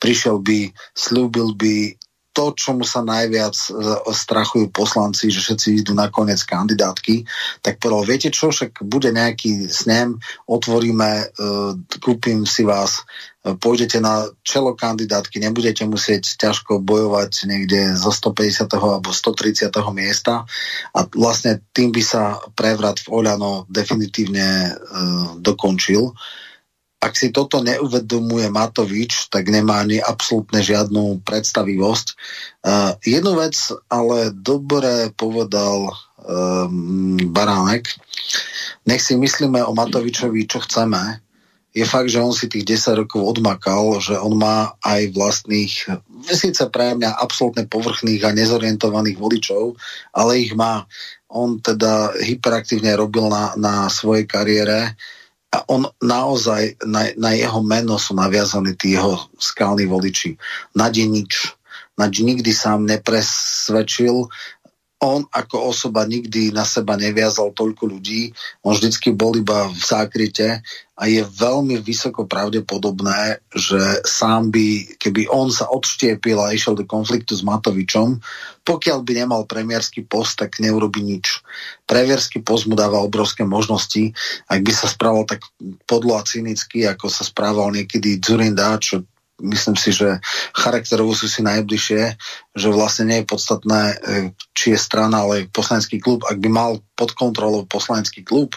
prišiel 0.00 0.40
by, 0.40 0.72
slúbil 0.96 1.52
by 1.52 1.92
to, 2.34 2.50
čomu 2.50 2.82
sa 2.82 3.06
najviac 3.06 3.54
e, 3.54 3.68
strachujú 4.10 4.74
poslanci, 4.74 5.30
že 5.30 5.38
všetci 5.38 5.86
idú 5.86 5.94
na 5.94 6.10
koniec 6.10 6.42
kandidátky, 6.42 7.22
tak 7.62 7.78
povedal, 7.78 8.10
viete 8.10 8.28
čo, 8.34 8.50
však 8.50 8.82
bude 8.82 9.14
nejaký 9.14 9.70
snem, 9.70 10.18
otvoríme, 10.50 11.10
e, 11.14 11.24
kúpim 12.02 12.42
si 12.42 12.66
vás, 12.66 13.06
e, 13.46 13.54
pôjdete 13.54 14.02
na 14.02 14.26
čelo 14.42 14.74
kandidátky, 14.74 15.38
nebudete 15.38 15.86
musieť 15.86 16.34
ťažko 16.34 16.82
bojovať 16.82 17.46
niekde 17.46 17.94
zo 17.94 18.10
150. 18.10 18.66
alebo 18.82 19.14
130. 19.14 19.70
miesta 19.94 20.42
a 20.90 21.00
vlastne 21.14 21.62
tým 21.70 21.94
by 21.94 22.02
sa 22.02 22.42
prevrat 22.58 22.98
v 22.98 23.14
Oľano 23.14 23.70
definitívne 23.70 24.74
dokončil 25.38 26.10
ak 27.04 27.12
si 27.20 27.28
toto 27.28 27.60
neuvedomuje 27.60 28.48
Matovič, 28.48 29.28
tak 29.28 29.52
nemá 29.52 29.84
ani 29.84 30.00
absolútne 30.00 30.64
žiadnu 30.64 31.20
predstavivosť. 31.20 32.06
Uh, 32.64 32.96
jednu 33.04 33.36
vec 33.36 33.52
ale 33.92 34.32
dobre 34.32 35.12
povedal 35.12 35.92
um, 36.24 37.20
Baránek. 37.28 37.92
Nech 38.88 39.04
si 39.04 39.20
myslíme 39.20 39.60
o 39.60 39.76
Matovičovi, 39.76 40.48
čo 40.48 40.64
chceme. 40.64 41.20
Je 41.74 41.84
fakt, 41.84 42.08
že 42.08 42.22
on 42.22 42.30
si 42.30 42.46
tých 42.46 42.78
10 42.80 43.04
rokov 43.04 43.36
odmakal, 43.36 43.98
že 43.98 44.14
on 44.14 44.38
má 44.38 44.78
aj 44.80 45.10
vlastných, 45.10 45.74
síce 46.30 46.62
pre 46.70 46.94
mňa 46.94 47.18
absolútne 47.18 47.66
povrchných 47.66 48.22
a 48.22 48.30
nezorientovaných 48.30 49.18
voličov, 49.18 49.74
ale 50.14 50.38
ich 50.38 50.54
má. 50.54 50.86
On 51.26 51.58
teda 51.58 52.14
hyperaktívne 52.22 52.94
robil 52.94 53.26
na, 53.26 53.58
na 53.58 53.74
svojej 53.90 54.22
kariére 54.22 54.94
a 55.54 55.62
on 55.70 55.86
naozaj, 56.02 56.82
na, 56.82 57.14
na 57.14 57.30
jeho 57.38 57.62
meno 57.62 57.94
sú 57.94 58.18
naviazaní 58.18 58.74
tí 58.74 58.98
jeho 58.98 59.30
skalní 59.38 59.86
voliči. 59.86 60.34
Nadi 60.74 61.06
nič. 61.06 61.54
Nadi 61.94 62.26
nikdy 62.26 62.50
sám 62.50 62.90
nepresvedčil, 62.90 64.26
on 65.04 65.22
ako 65.28 65.68
osoba 65.68 66.08
nikdy 66.08 66.48
na 66.50 66.64
seba 66.64 66.96
neviazal 66.96 67.52
toľko 67.52 67.92
ľudí, 67.92 68.32
on 68.64 68.72
vždycky 68.72 69.12
bol 69.12 69.36
iba 69.36 69.68
v 69.68 69.76
zákryte 69.76 70.64
a 70.94 71.02
je 71.10 71.26
veľmi 71.26 71.82
vysoko 71.82 72.22
pravdepodobné, 72.24 73.42
že 73.50 74.00
sám 74.06 74.54
by, 74.54 74.96
keby 74.96 75.26
on 75.26 75.50
sa 75.50 75.66
odštiepil 75.66 76.38
a 76.38 76.54
išiel 76.54 76.78
do 76.78 76.86
konfliktu 76.86 77.34
s 77.34 77.42
Matovičom, 77.42 78.22
pokiaľ 78.62 78.98
by 79.02 79.12
nemal 79.12 79.42
premiérsky 79.44 80.06
post, 80.06 80.38
tak 80.38 80.62
neurobi 80.62 81.02
nič. 81.02 81.42
Premiérsky 81.84 82.40
post 82.40 82.70
mu 82.70 82.78
dáva 82.78 83.02
obrovské 83.02 83.42
možnosti. 83.42 84.14
Ak 84.46 84.62
by 84.62 84.72
sa 84.72 84.86
správal 84.86 85.26
tak 85.26 85.42
podlo 85.84 86.16
a 86.16 86.22
cynicky, 86.22 86.86
ako 86.86 87.10
sa 87.10 87.26
správal 87.26 87.74
niekedy 87.74 88.22
Zurinda, 88.22 88.78
čo 88.78 89.02
myslím 89.42 89.74
si, 89.74 89.90
že 89.90 90.22
charakterovo 90.54 91.10
sú 91.16 91.26
si 91.26 91.42
najbližšie, 91.42 92.02
že 92.54 92.68
vlastne 92.70 93.10
nie 93.10 93.18
je 93.22 93.30
podstatné, 93.30 93.82
e, 93.82 93.96
či 94.54 94.74
je 94.74 94.78
strana, 94.78 95.26
ale 95.26 95.50
poslanecký 95.50 95.98
klub. 95.98 96.22
Ak 96.30 96.38
by 96.38 96.48
mal 96.50 96.78
pod 96.94 97.18
kontrolou 97.18 97.66
poslanecký 97.66 98.22
klub, 98.22 98.54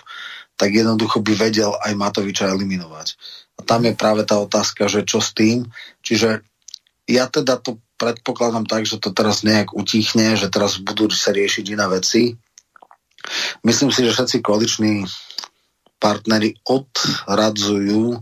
tak 0.58 0.74
jednoducho 0.74 1.22
by 1.22 1.34
vedel 1.38 1.74
aj 1.82 1.98
Matoviča 1.98 2.49
eliminovať. 2.49 3.18
A 3.58 3.66
tam 3.66 3.86
je 3.86 3.94
práve 3.98 4.22
tá 4.26 4.38
otázka, 4.38 4.86
že 4.86 5.02
čo 5.02 5.18
s 5.18 5.34
tým. 5.34 5.66
Čiže 6.06 6.45
ja 7.10 7.26
teda 7.26 7.58
to 7.58 7.82
predpokladám 7.98 8.70
tak, 8.70 8.86
že 8.86 9.02
to 9.02 9.10
teraz 9.10 9.41
nejak 9.41 9.74
utichne, 9.74 10.38
že 10.38 10.49
teraz 10.54 10.78
budú 10.78 11.10
sa 11.10 11.34
riešiť 11.34 11.66
iné 11.74 11.86
veci. 11.90 12.38
Myslím 13.66 13.90
si, 13.90 14.06
že 14.06 14.14
všetci 14.14 14.45
koaliční 14.45 15.10
partnery 15.98 16.54
odradzujú 16.70 18.22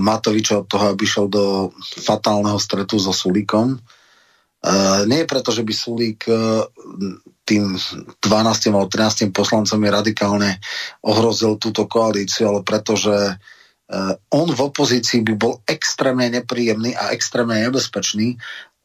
Matoviča 0.00 0.64
od 0.64 0.66
toho, 0.68 0.96
aby 0.96 1.04
šiel 1.04 1.28
do 1.28 1.44
fatálneho 1.80 2.56
stretu 2.56 2.96
so 2.96 3.12
Sulíkom. 3.12 3.76
Uh, 3.76 5.04
nie 5.04 5.28
preto, 5.28 5.52
že 5.52 5.60
by 5.62 5.72
Sulík 5.76 6.24
uh, 6.26 6.64
tým 7.46 7.76
12 7.76 8.72
alebo 8.72 8.88
13 8.88 9.30
poslancom 9.30 9.78
je 9.78 9.90
radikálne 9.92 10.50
ohrozil 11.04 11.60
túto 11.60 11.86
koalíciu, 11.86 12.50
ale 12.50 12.60
preto, 12.66 12.98
že 12.98 13.38
on 14.34 14.50
v 14.50 14.60
opozícii 14.66 15.22
by 15.22 15.34
bol 15.38 15.62
extrémne 15.62 16.26
nepríjemný 16.26 16.98
a 16.98 17.14
extrémne 17.14 17.62
nebezpečný 17.70 18.34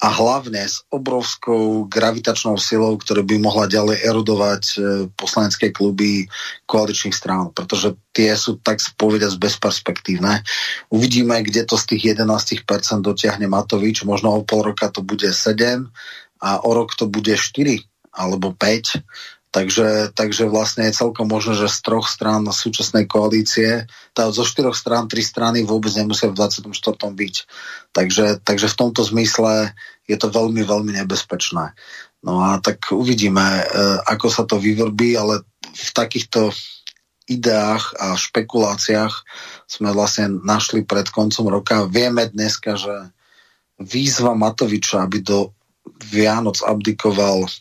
a 0.02 0.08
hlavne 0.10 0.66
s 0.66 0.82
obrovskou 0.90 1.86
gravitačnou 1.86 2.58
silou, 2.58 2.98
ktorá 2.98 3.22
by 3.22 3.38
mohla 3.38 3.70
ďalej 3.70 4.02
erodovať 4.02 4.64
uh, 4.66 4.82
poslanecké 5.14 5.70
kluby 5.70 6.26
koaličných 6.66 7.14
strán, 7.14 7.54
pretože 7.54 7.94
tie 8.10 8.34
sú 8.34 8.58
tak 8.58 8.82
spovedať 8.82 9.38
bezperspektívne. 9.38 10.42
Uvidíme, 10.90 11.38
kde 11.46 11.70
to 11.70 11.78
z 11.78 11.96
tých 11.96 12.18
11% 12.18 12.58
dotiahne 13.06 13.46
Matovič, 13.46 14.02
možno 14.02 14.34
o 14.34 14.42
pol 14.42 14.74
roka 14.74 14.90
to 14.90 15.06
bude 15.06 15.30
7 15.30 15.86
a 16.42 16.50
o 16.66 16.70
rok 16.74 16.98
to 16.98 17.06
bude 17.06 17.38
4 17.38 17.86
alebo 18.18 18.58
5 18.58 19.06
Takže, 19.52 20.16
takže 20.16 20.48
vlastne 20.48 20.88
je 20.88 20.96
celkom 20.96 21.28
možné, 21.28 21.60
že 21.60 21.68
z 21.68 21.84
troch 21.84 22.08
strán 22.08 22.48
súčasnej 22.48 23.04
koalície, 23.04 23.84
tá 24.16 24.32
zo 24.32 24.48
štyroch 24.48 24.80
strán, 24.80 25.12
tri 25.12 25.20
strany 25.20 25.68
vôbec 25.68 25.92
nemusia 25.92 26.32
v 26.32 26.40
24. 26.40 26.72
byť. 26.96 27.36
Takže, 27.92 28.26
takže 28.48 28.68
v 28.72 28.80
tomto 28.80 29.04
zmysle 29.04 29.76
je 30.08 30.16
to 30.16 30.32
veľmi, 30.32 30.64
veľmi 30.64 30.96
nebezpečné. 31.04 31.76
No 32.24 32.40
a 32.40 32.64
tak 32.64 32.96
uvidíme, 32.96 33.44
e, 33.44 33.64
ako 34.08 34.28
sa 34.32 34.48
to 34.48 34.56
vyvrbí, 34.56 35.20
ale 35.20 35.44
v 35.68 35.90
takýchto 35.92 36.56
ideách 37.28 37.92
a 38.00 38.16
špekuláciách 38.16 39.14
sme 39.68 39.92
vlastne 39.92 40.32
našli 40.48 40.88
pred 40.88 41.12
koncom 41.12 41.52
roka. 41.52 41.92
Vieme 41.92 42.28
dneska, 42.32 42.80
že 42.80 43.12
výzva 43.84 44.32
Matoviča, 44.32 45.04
aby 45.04 45.20
do 45.20 45.52
Vianoc 46.08 46.64
abdikoval 46.64 47.52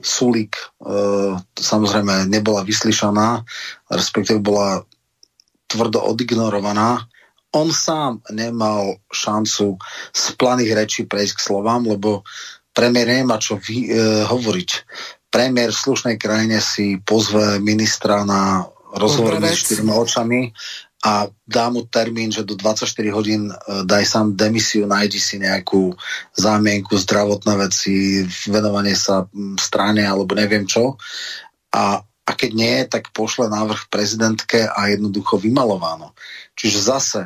Sulík 0.00 0.56
e, 0.56 0.64
samozrejme 1.56 2.26
nebola 2.28 2.66
vyslyšaná, 2.66 3.42
respektíve 3.90 4.42
bola 4.42 4.82
tvrdo 5.66 6.04
odignorovaná. 6.04 7.00
On 7.52 7.68
sám 7.68 8.24
nemal 8.32 9.00
šancu 9.12 9.76
z 10.12 10.24
planých 10.40 10.72
rečí 10.72 11.00
prejsť 11.04 11.34
k 11.36 11.44
slovám, 11.44 11.84
lebo 11.84 12.24
premiér 12.72 13.22
nemá 13.22 13.36
čo 13.36 13.60
vy, 13.60 13.88
e, 13.88 14.24
hovoriť. 14.24 14.70
Premiér 15.32 15.72
v 15.72 15.82
slušnej 15.88 16.16
krajine 16.20 16.60
si 16.60 17.00
pozve 17.00 17.56
ministra 17.60 18.24
na 18.24 18.68
rozhovor 18.92 19.40
s 19.40 19.64
štyrmi 19.64 19.92
očami 19.92 20.40
a 21.02 21.26
dá 21.42 21.66
mu 21.66 21.82
termín, 21.82 22.30
že 22.30 22.46
do 22.46 22.54
24 22.54 22.86
hodín 23.10 23.50
uh, 23.50 23.82
daj 23.82 24.06
sám 24.06 24.38
demisiu, 24.38 24.86
nájdi 24.86 25.18
si 25.18 25.42
nejakú 25.42 25.90
zámienku, 26.38 26.94
zdravotné 26.94 27.58
veci, 27.58 28.22
venovanie 28.46 28.94
sa 28.94 29.26
strane 29.58 30.06
alebo 30.06 30.38
neviem 30.38 30.62
čo. 30.62 30.94
A, 31.74 31.98
a 31.98 32.30
keď 32.38 32.50
nie, 32.54 32.76
tak 32.86 33.10
pošle 33.10 33.50
návrh 33.50 33.90
prezidentke 33.90 34.70
a 34.70 34.94
jednoducho 34.94 35.42
vymalováno. 35.42 36.14
Čiže 36.54 36.78
zase 36.78 37.20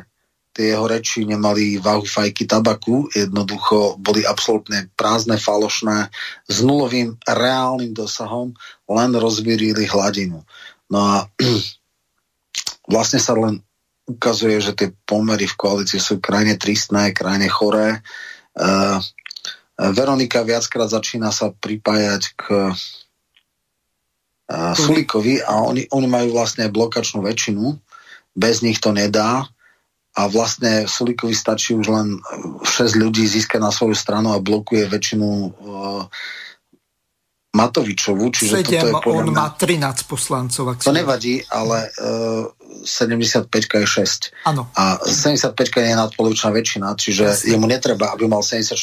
tie 0.57 0.73
jeho 0.73 0.89
reči 0.89 1.21
nemali 1.21 1.77
váhu 1.77 2.01
fajky 2.01 2.49
tabaku, 2.49 3.13
jednoducho 3.13 4.01
boli 4.01 4.25
absolútne 4.25 4.89
prázdne, 4.97 5.37
falošné, 5.37 6.09
s 6.49 6.57
nulovým 6.65 7.13
reálnym 7.29 7.93
dosahom, 7.93 8.57
len 8.89 9.11
rozvírili 9.13 9.85
hladinu. 9.85 10.41
No 10.89 10.97
a 10.97 11.29
vlastne 12.93 13.21
sa 13.21 13.37
len 13.37 13.61
ukazuje, 14.07 14.63
že 14.63 14.73
tie 14.73 14.89
pomery 15.03 15.45
v 15.45 15.59
koalícii 15.59 15.99
sú 15.99 16.23
krajne 16.23 16.55
tristné, 16.55 17.11
krajne 17.11 17.51
choré. 17.51 17.99
Uh, 18.55 19.03
Veronika 19.77 20.41
viackrát 20.41 20.89
začína 20.89 21.29
sa 21.29 21.53
pripájať 21.53 22.33
k 22.33 22.43
uh, 22.71 22.73
Sulikovi 24.73 25.43
a 25.43 25.61
oni, 25.61 25.91
oni 25.91 26.07
majú 26.07 26.33
vlastne 26.33 26.71
blokačnú 26.71 27.21
väčšinu. 27.21 27.77
Bez 28.33 28.63
nich 28.63 28.79
to 28.79 28.95
nedá 28.95 29.45
a 30.17 30.21
vlastne 30.31 30.89
Sulikovi 30.89 31.37
stačí 31.37 31.77
už 31.77 31.93
len 31.93 32.17
6 32.65 32.97
ľudí 32.97 33.27
získať 33.27 33.61
na 33.61 33.69
svoju 33.69 33.93
stranu 33.93 34.33
a 34.33 34.41
blokuje 34.41 34.89
väčšinu 34.89 35.29
uh, 35.29 36.09
Matovičovu, 37.57 38.29
čiže 38.29 38.61
7, 38.61 38.69
toto 38.69 38.87
je 38.87 38.93
podľa 39.01 39.23
on 39.25 39.27
má 39.33 39.47
13 39.49 40.05
poslancov. 40.05 40.63
Ak 40.69 40.85
to 40.85 40.93
nevadí, 40.93 41.41
ale 41.49 41.89
uh, 41.97 42.45
75 42.85 43.49
je 43.49 43.87
6. 43.89 44.45
Ano. 44.45 44.69
A 44.77 45.01
75 45.01 45.57
je 45.57 45.97
nadpolovičná 45.97 46.53
väčšina, 46.53 46.93
čiže 46.93 47.25
Jasne. 47.25 47.57
jemu 47.57 47.65
netreba, 47.65 48.13
aby 48.13 48.29
mal 48.29 48.45
74, 48.45 48.77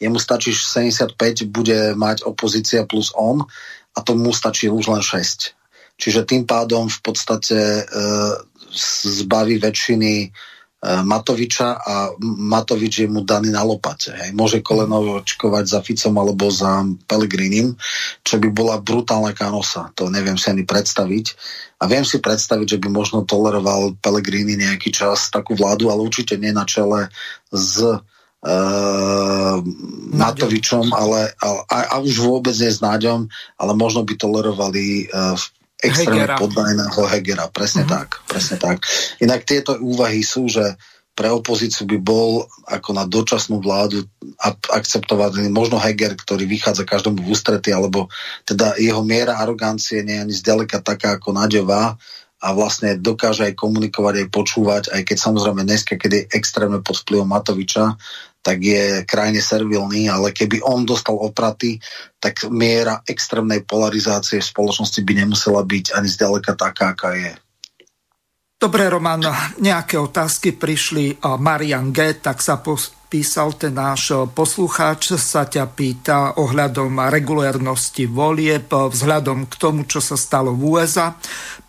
jemu 0.00 0.16
stačí 0.16 0.56
75, 0.56 1.12
bude 1.52 1.92
mať 1.92 2.24
opozícia 2.24 2.88
plus 2.88 3.12
on 3.12 3.44
a 3.92 3.98
tomu 4.00 4.32
stačí 4.32 4.72
už 4.72 4.88
len 4.88 5.04
6. 5.04 5.52
Čiže 6.00 6.24
tým 6.24 6.48
pádom 6.48 6.88
v 6.88 7.00
podstate 7.04 7.84
uh, 7.84 8.40
zbaví 9.04 9.60
väčšiny 9.60 10.12
E, 10.28 10.57
Matoviča 10.78 11.74
a 11.74 12.14
Matovič 12.22 13.02
je 13.02 13.08
mu 13.10 13.26
daný 13.26 13.50
na 13.50 13.66
lopate. 13.66 14.14
Hej. 14.14 14.30
Môže 14.30 14.62
kolenočkovať 14.62 15.64
za 15.66 15.82
Ficom 15.82 16.14
alebo 16.22 16.54
za 16.54 16.86
Pelegrinim, 17.10 17.74
čo 18.22 18.38
by 18.38 18.46
bola 18.54 18.78
brutálna 18.78 19.34
kanosa. 19.34 19.90
To 19.98 20.06
neviem 20.06 20.38
si 20.38 20.46
ani 20.54 20.62
predstaviť. 20.62 21.26
A 21.82 21.90
viem 21.90 22.06
si 22.06 22.22
predstaviť, 22.22 22.78
že 22.78 22.80
by 22.82 22.94
možno 22.94 23.26
toleroval 23.26 23.98
Pelegrini 23.98 24.54
nejaký 24.54 24.94
čas 24.94 25.34
takú 25.34 25.58
vládu, 25.58 25.90
ale 25.90 26.06
určite 26.06 26.38
nie 26.38 26.54
na 26.54 26.62
čele 26.62 27.10
s 27.50 27.82
uh, 27.82 29.58
Matovičom, 30.14 30.94
ale, 30.94 31.34
ale 31.42 31.58
a, 31.74 31.78
a 31.90 32.06
už 32.06 32.22
vôbec 32.22 32.54
nie 32.54 32.70
s 32.70 32.78
Náďom, 32.78 33.26
ale 33.58 33.72
možno 33.74 34.06
by 34.06 34.14
tolerovali 34.14 35.10
uh, 35.10 35.34
extrémne 35.78 36.34
poddaného 36.38 37.02
Hegera. 37.06 37.46
Presne 37.50 37.86
uh-huh. 37.86 38.02
tak, 38.02 38.08
presne 38.26 38.56
tak. 38.58 38.82
Inak 39.22 39.46
tieto 39.46 39.78
úvahy 39.78 40.26
sú, 40.26 40.50
že 40.50 40.74
pre 41.18 41.34
opozíciu 41.34 41.82
by 41.82 41.98
bol 41.98 42.46
ako 42.70 42.94
na 42.94 43.02
dočasnú 43.02 43.58
vládu 43.58 44.06
akceptovaný 44.70 45.50
možno 45.50 45.82
Heger, 45.82 46.14
ktorý 46.14 46.46
vychádza 46.46 46.86
každému 46.86 47.26
v 47.26 47.34
ústrety, 47.34 47.74
alebo 47.74 48.06
teda 48.46 48.78
jeho 48.78 49.02
miera 49.02 49.42
arogancie 49.42 50.06
nie 50.06 50.14
je 50.14 50.22
ani 50.22 50.34
zďaleka 50.38 50.78
taká 50.78 51.18
ako 51.18 51.34
Naďová 51.34 51.98
a 52.38 52.48
vlastne 52.54 52.94
dokáže 52.94 53.50
aj 53.50 53.58
komunikovať, 53.58 54.14
aj 54.22 54.28
počúvať, 54.30 54.82
aj 54.94 55.02
keď 55.10 55.16
samozrejme 55.18 55.66
dneska, 55.66 55.98
keď 55.98 56.10
je 56.14 56.22
extrémne 56.38 56.78
pod 56.86 57.02
vplyvom 57.02 57.26
Matoviča, 57.26 57.98
tak 58.48 58.64
je 58.64 59.04
krajne 59.04 59.44
servilný, 59.44 60.08
ale 60.08 60.32
keby 60.32 60.64
on 60.64 60.88
dostal 60.88 61.20
opraty, 61.20 61.76
tak 62.16 62.48
miera 62.48 63.04
extrémnej 63.04 63.60
polarizácie 63.68 64.40
v 64.40 64.48
spoločnosti 64.48 65.04
by 65.04 65.12
nemusela 65.20 65.60
byť 65.60 65.92
ani 65.92 66.08
zďaleka 66.08 66.56
taká, 66.56 66.96
aká 66.96 67.12
je. 67.12 67.36
Dobre, 68.56 68.88
Roman, 68.88 69.22
nejaké 69.60 70.00
otázky 70.00 70.56
prišli. 70.56 71.20
Marian 71.38 71.92
G, 71.94 72.18
tak 72.18 72.42
sa 72.42 72.58
písal 73.06 73.54
ten 73.54 73.70
náš 73.70 74.10
poslucháč, 74.34 75.14
sa 75.14 75.46
ťa 75.46 75.64
pýta 75.78 76.34
ohľadom 76.42 76.98
regulérnosti 77.06 78.10
volieb, 78.10 78.66
vzhľadom 78.66 79.46
k 79.46 79.54
tomu, 79.62 79.86
čo 79.86 80.02
sa 80.02 80.18
stalo 80.18 80.58
v 80.58 80.74
USA. 80.74 81.14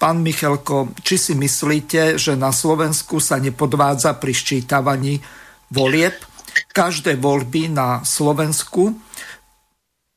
Pán 0.02 0.26
Michalko, 0.26 0.90
či 1.06 1.22
si 1.22 1.38
myslíte, 1.38 2.18
že 2.18 2.34
na 2.34 2.50
Slovensku 2.50 3.22
sa 3.22 3.38
nepodvádza 3.38 4.18
pri 4.18 4.34
ščítavaní 4.34 5.22
volieb? 5.70 6.29
Každé 6.72 7.20
voľby 7.20 7.72
na 7.72 8.04
Slovensku, 8.04 8.96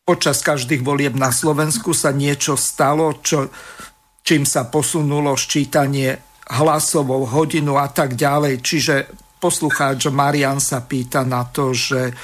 počas 0.02 0.42
každých 0.42 0.82
volieb 0.82 1.14
na 1.14 1.30
Slovensku 1.30 1.94
sa 1.94 2.10
niečo 2.10 2.58
stalo, 2.58 3.22
čo, 3.22 3.48
čím 4.26 4.42
sa 4.42 4.66
posunulo 4.66 5.38
ščítanie 5.38 6.18
hlasovou 6.58 7.24
hodinu 7.30 7.78
a 7.78 7.86
tak 7.88 8.18
ďalej. 8.18 8.60
Čiže 8.60 8.94
poslucháč 9.38 10.10
Marian 10.10 10.58
sa 10.58 10.82
pýta 10.82 11.22
na 11.22 11.46
to, 11.46 11.70
že 11.70 12.14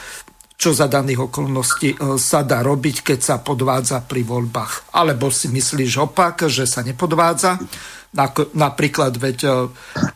čo 0.59 0.75
za 0.75 0.91
daných 0.91 1.31
okolností 1.31 1.95
e, 1.95 1.97
sa 2.19 2.43
dá 2.43 2.67
robiť, 2.67 3.07
keď 3.07 3.19
sa 3.23 3.37
podvádza 3.39 4.03
pri 4.03 4.27
voľbách. 4.27 4.99
Alebo 4.99 5.31
si 5.31 5.47
myslíš 5.47 6.03
opak, 6.03 6.51
že 6.51 6.67
sa 6.67 6.83
nepodvádza? 6.83 7.63
Napríklad, 8.57 9.21
veď 9.21 9.39
e, 9.45 9.51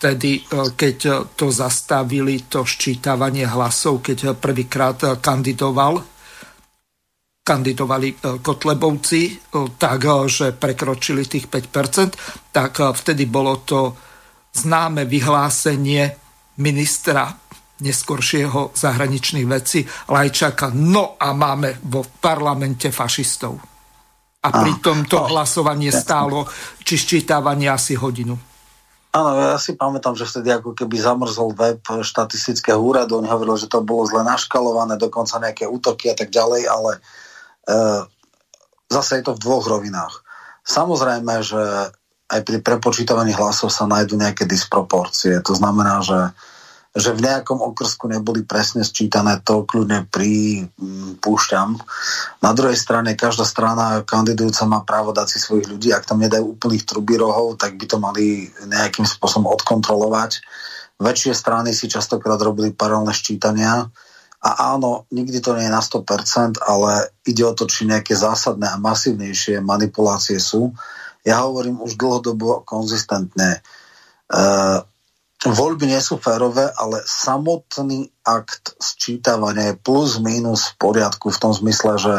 tedy, 0.00 0.40
e, 0.40 0.72
keď 0.72 1.28
to 1.36 1.52
zastavili, 1.52 2.48
to 2.48 2.64
ščítavanie 2.64 3.44
hlasov, 3.44 4.00
keď 4.00 4.32
prvýkrát 4.32 5.20
kandidoval, 5.20 6.00
kandidovali 7.44 8.08
e, 8.08 8.16
Kotlebovci, 8.40 9.52
tak, 9.76 10.00
že 10.24 10.56
prekročili 10.56 11.28
tých 11.28 11.52
5%, 11.52 12.48
tak 12.48 12.80
vtedy 12.80 13.28
bolo 13.28 13.60
to 13.60 13.92
známe 14.56 15.04
vyhlásenie 15.04 16.16
ministra 16.64 17.28
neskoršieho 17.82 18.72
zahraničných 18.72 19.46
vecí 19.50 19.82
Lajčaka. 20.08 20.70
No 20.72 21.18
a 21.18 21.34
máme 21.34 21.82
vo 21.90 22.06
parlamente 22.06 22.94
fašistov 22.94 23.72
a 24.42 24.48
pritom 24.50 25.06
to 25.06 25.22
hlasovanie 25.30 25.94
stálo 25.94 26.42
či 26.82 26.98
ščítavanie 26.98 27.70
asi 27.70 27.94
hodinu. 27.94 28.34
Áno, 29.12 29.28
ja 29.36 29.60
si 29.60 29.76
pamätám, 29.76 30.16
že 30.16 30.24
vtedy 30.24 30.48
ako 30.56 30.72
keby 30.72 30.96
zamrzol 30.96 31.52
web 31.52 31.84
štatistického 31.84 32.80
úradu, 32.80 33.20
on 33.20 33.28
hovoril, 33.28 33.60
že 33.60 33.68
to 33.68 33.84
bolo 33.84 34.08
zle 34.08 34.24
naškalované, 34.24 34.96
dokonca 34.96 35.36
nejaké 35.36 35.68
útoky 35.68 36.08
a 36.08 36.16
tak 36.16 36.32
ďalej, 36.32 36.64
ale 36.64 36.90
e, 36.96 37.00
zase 38.88 39.20
je 39.20 39.28
to 39.28 39.36
v 39.36 39.42
dvoch 39.44 39.68
rovinách. 39.68 40.24
Samozrejme, 40.64 41.44
že 41.44 41.92
aj 42.32 42.40
pri 42.40 42.64
prepočítavaní 42.64 43.36
hlasov 43.36 43.68
sa 43.68 43.84
nájdú 43.84 44.16
nejaké 44.16 44.48
disproporcie. 44.48 45.36
To 45.44 45.52
znamená, 45.52 46.00
že 46.00 46.32
že 46.92 47.16
v 47.16 47.24
nejakom 47.24 47.64
okrsku 47.64 48.04
neboli 48.04 48.44
presne 48.44 48.84
sčítané, 48.84 49.40
to 49.40 49.64
kľudne 49.64 50.04
pripúšťam. 50.12 51.80
Na 52.44 52.52
druhej 52.52 52.76
strane, 52.76 53.16
každá 53.16 53.48
strana 53.48 54.04
kandidujúca 54.04 54.68
má 54.68 54.84
právo 54.84 55.16
dať 55.16 55.26
si 55.32 55.38
svojich 55.40 55.72
ľudí. 55.72 55.88
Ak 55.96 56.04
tam 56.04 56.20
nedajú 56.20 56.52
úplných 56.52 56.84
trubirohov, 56.84 57.56
tak 57.56 57.80
by 57.80 57.84
to 57.88 57.96
mali 57.96 58.44
nejakým 58.68 59.08
spôsobom 59.08 59.48
odkontrolovať. 59.56 60.44
Väčšie 61.00 61.32
strany 61.32 61.72
si 61.72 61.88
častokrát 61.88 62.36
robili 62.44 62.76
paralelné 62.76 63.16
ščítania. 63.16 63.88
A 64.42 64.76
áno, 64.76 65.08
nikdy 65.08 65.40
to 65.40 65.56
nie 65.56 65.70
je 65.70 65.72
na 65.72 65.80
100%, 65.80 66.60
ale 66.60 67.14
ide 67.24 67.46
o 67.46 67.56
to, 67.56 67.64
či 67.64 67.88
nejaké 67.88 68.12
zásadné 68.12 68.68
a 68.68 68.76
masívnejšie 68.76 69.64
manipulácie 69.64 70.36
sú. 70.36 70.76
Ja 71.24 71.46
hovorím 71.46 71.80
už 71.80 71.96
dlhodobo 71.96 72.66
konzistentne. 72.66 73.64
Uh, 74.28 74.82
voľby 75.50 75.90
nie 75.90 75.98
sú 75.98 76.22
férové, 76.22 76.70
ale 76.78 77.02
samotný 77.02 78.06
akt 78.22 78.78
sčítavania 78.78 79.74
je 79.74 79.80
plus 79.82 80.22
minus 80.22 80.70
v 80.70 80.78
poriadku 80.78 81.34
v 81.34 81.40
tom 81.42 81.50
zmysle, 81.50 81.98
že 81.98 82.14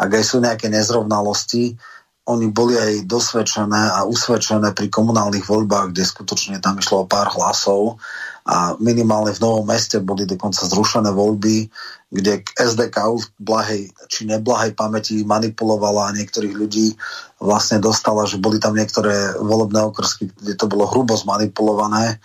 ak 0.00 0.08
aj 0.08 0.24
sú 0.24 0.40
nejaké 0.40 0.72
nezrovnalosti, 0.72 1.76
oni 2.22 2.54
boli 2.54 2.78
aj 2.78 3.10
dosvedčené 3.10 3.98
a 3.98 4.06
usvedčené 4.06 4.70
pri 4.78 4.86
komunálnych 4.86 5.42
voľbách, 5.42 5.90
kde 5.90 6.06
skutočne 6.06 6.62
tam 6.62 6.78
išlo 6.78 7.02
o 7.02 7.10
pár 7.10 7.34
hlasov. 7.34 7.98
A 8.46 8.78
minimálne 8.78 9.34
v 9.34 9.42
Novom 9.42 9.66
meste 9.66 9.98
boli 9.98 10.22
dokonca 10.22 10.62
zrušené 10.62 11.10
voľby, 11.10 11.66
kde 12.14 12.42
k 12.42 12.46
SDK 12.62 12.96
v 13.18 13.24
blahej 13.42 13.82
či 14.06 14.26
neblahej 14.30 14.74
pamäti 14.78 15.26
manipulovala 15.26 16.10
a 16.10 16.14
niektorých 16.14 16.54
ľudí 16.54 16.94
vlastne 17.42 17.82
dostala, 17.82 18.22
že 18.26 18.38
boli 18.38 18.62
tam 18.62 18.78
niektoré 18.78 19.38
volebné 19.42 19.82
okrsky, 19.82 20.30
kde 20.30 20.54
to 20.54 20.70
bolo 20.70 20.86
hrubo 20.86 21.18
zmanipulované 21.18 22.22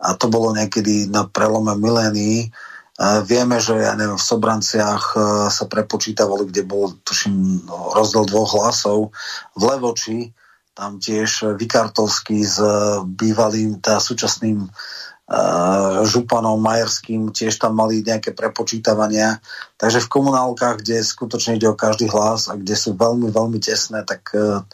a 0.00 0.16
to 0.16 0.32
bolo 0.32 0.56
niekedy 0.56 1.06
na 1.12 1.28
prelome 1.28 1.76
milénií. 1.76 2.48
Vieme, 3.00 3.56
že 3.60 3.80
ja 3.80 3.96
neviem, 3.96 4.20
v 4.20 4.28
Sobranciach 4.28 5.16
e, 5.16 5.18
sa 5.48 5.64
prepočítavali, 5.64 6.52
kde 6.52 6.68
bol, 6.68 6.92
tuším, 7.00 7.64
rozdiel 7.96 8.28
dvoch 8.28 8.52
hlasov. 8.60 9.16
V 9.56 9.62
Levoči, 9.64 10.36
tam 10.76 10.96
tiež 10.96 11.56
Vikartovský 11.60 12.44
s 12.44 12.56
bývalým, 13.04 13.84
teda 13.84 14.00
súčasným 14.00 14.64
uh, 14.64 16.00
županom 16.08 16.56
Majerským, 16.56 17.36
tiež 17.36 17.60
tam 17.60 17.76
mali 17.76 18.00
nejaké 18.00 18.32
prepočítavania. 18.32 19.44
Takže 19.76 20.00
v 20.00 20.12
komunálkach, 20.12 20.80
kde 20.80 21.04
skutočne 21.04 21.60
ide 21.60 21.68
o 21.68 21.76
každý 21.76 22.08
hlas 22.08 22.48
a 22.48 22.56
kde 22.56 22.72
sú 22.80 22.96
veľmi, 22.96 23.28
veľmi 23.28 23.60
tesné, 23.60 24.08
tak 24.08 24.32
uh, 24.32 24.64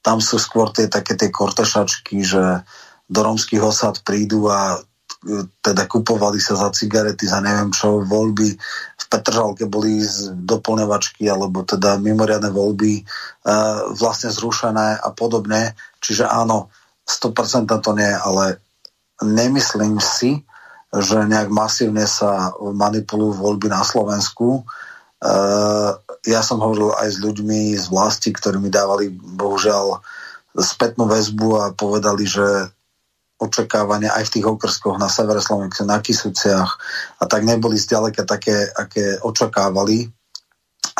tam 0.00 0.24
sú 0.24 0.40
skôr 0.40 0.72
tie 0.72 0.88
také 0.88 1.12
tie 1.12 1.28
kortešačky, 1.28 2.24
že 2.24 2.64
do 3.10 3.20
romských 3.26 3.58
osad 3.66 3.98
prídu 4.06 4.46
a 4.46 4.78
e, 4.78 5.44
teda 5.58 5.90
kupovali 5.90 6.38
sa 6.38 6.54
za 6.54 6.70
cigarety, 6.70 7.26
za 7.26 7.42
neviem 7.42 7.74
čo, 7.74 8.06
voľby 8.06 8.54
v 8.94 9.04
Petržalke 9.10 9.66
boli 9.66 9.98
doplňovačky 10.46 11.26
alebo 11.26 11.66
teda 11.66 11.98
mimoriadne 11.98 12.54
voľby 12.54 13.02
e, 13.02 13.02
vlastne 13.98 14.30
zrušené 14.30 15.02
a 15.02 15.10
podobne. 15.10 15.74
Čiže 15.98 16.30
áno, 16.30 16.70
100% 17.10 17.66
to 17.66 17.92
nie, 17.98 18.14
ale 18.14 18.62
nemyslím 19.18 19.98
si, 19.98 20.46
že 20.90 21.26
nejak 21.26 21.50
masívne 21.50 22.06
sa 22.06 22.54
manipulujú 22.58 23.38
voľby 23.38 23.70
na 23.70 23.82
Slovensku. 23.86 24.66
Uh, 25.20 25.94
ja 26.24 26.40
som 26.40 26.58
hovoril 26.58 26.96
aj 26.96 27.08
s 27.14 27.18
ľuďmi 27.20 27.76
z 27.76 27.86
vlasti, 27.92 28.34
ktorí 28.34 28.58
mi 28.58 28.72
dávali 28.72 29.12
bohužiaľ 29.12 30.02
spätnú 30.58 31.06
väzbu 31.06 31.48
a 31.60 31.64
povedali, 31.76 32.26
že 32.26 32.72
očakávania 33.40 34.12
aj 34.12 34.28
v 34.28 34.34
tých 34.38 34.46
okrskoch 34.46 35.00
na 35.00 35.08
severe 35.08 35.40
Slovenska, 35.40 35.88
na 35.88 35.98
Kisuciach 35.98 36.70
a 37.18 37.24
tak 37.24 37.48
neboli 37.48 37.80
zďaleka 37.80 38.28
také, 38.28 38.68
aké 38.68 39.16
očakávali 39.24 40.12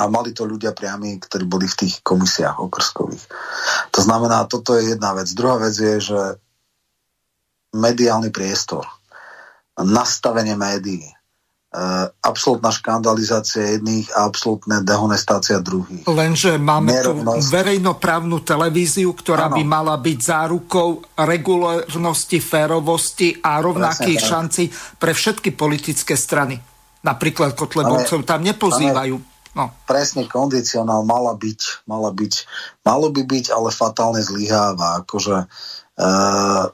a 0.01 0.09
mali 0.09 0.33
to 0.33 0.49
ľudia 0.49 0.73
priami, 0.73 1.21
ktorí 1.21 1.45
boli 1.45 1.69
v 1.69 1.85
tých 1.85 2.01
komisiách 2.01 2.57
okrskových. 2.65 3.25
To 3.93 4.01
znamená, 4.01 4.49
toto 4.49 4.73
je 4.73 4.97
jedna 4.97 5.13
vec. 5.13 5.29
Druhá 5.37 5.61
vec 5.61 5.77
je, 5.77 6.01
že 6.01 6.21
mediálny 7.77 8.33
priestor, 8.33 8.89
nastavenie 9.77 10.57
médií, 10.57 11.05
absolútna 12.27 12.75
škandalizácia 12.75 13.79
jedných 13.79 14.11
a 14.19 14.27
absolútna 14.27 14.83
dehonestácia 14.83 15.63
druhých. 15.63 16.03
Lenže 16.03 16.59
máme 16.59 16.91
Nerovnosť. 16.91 17.39
tu 17.39 17.55
verejnoprávnu 17.55 18.43
televíziu, 18.43 19.15
ktorá 19.15 19.47
ano. 19.47 19.55
by 19.55 19.63
mala 19.63 19.95
byť 19.95 20.19
zárukou 20.19 20.99
regulárnosti, 21.15 22.43
férovosti 22.43 23.39
a 23.39 23.63
rovnakých 23.63 24.19
Presne, 24.19 24.31
šancí 24.35 24.65
pre 24.99 25.15
všetky 25.15 25.55
politické 25.55 26.19
strany. 26.19 26.59
Napríklad 27.07 27.55
Kotlebovcov 27.55 28.27
tam 28.27 28.43
nepozývajú. 28.43 29.17
No. 29.55 29.71
Presne, 29.87 30.27
kondicionál 30.27 31.07
mala 31.07 31.39
byť, 31.39 31.87
mala 31.87 32.11
byť, 32.11 32.35
malo 32.83 33.15
by 33.15 33.23
byť, 33.27 33.55
ale 33.55 33.71
fatálne 33.75 34.23
zlyháva. 34.23 35.03
Akože, 35.03 35.47
uh, 35.47 36.65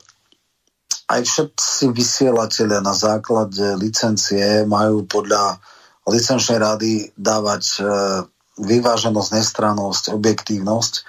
aj 1.06 1.20
všetci 1.22 1.94
vysielatelia 1.94 2.82
na 2.82 2.90
základe 2.90 3.78
licencie 3.78 4.66
majú 4.66 5.06
podľa 5.06 5.62
licenčnej 6.06 6.58
rady 6.58 6.92
dávať 7.14 7.64
e, 7.78 7.80
vyváženosť, 8.58 9.30
nestrannosť, 9.38 10.14
objektívnosť. 10.14 10.92
E, 10.94 11.02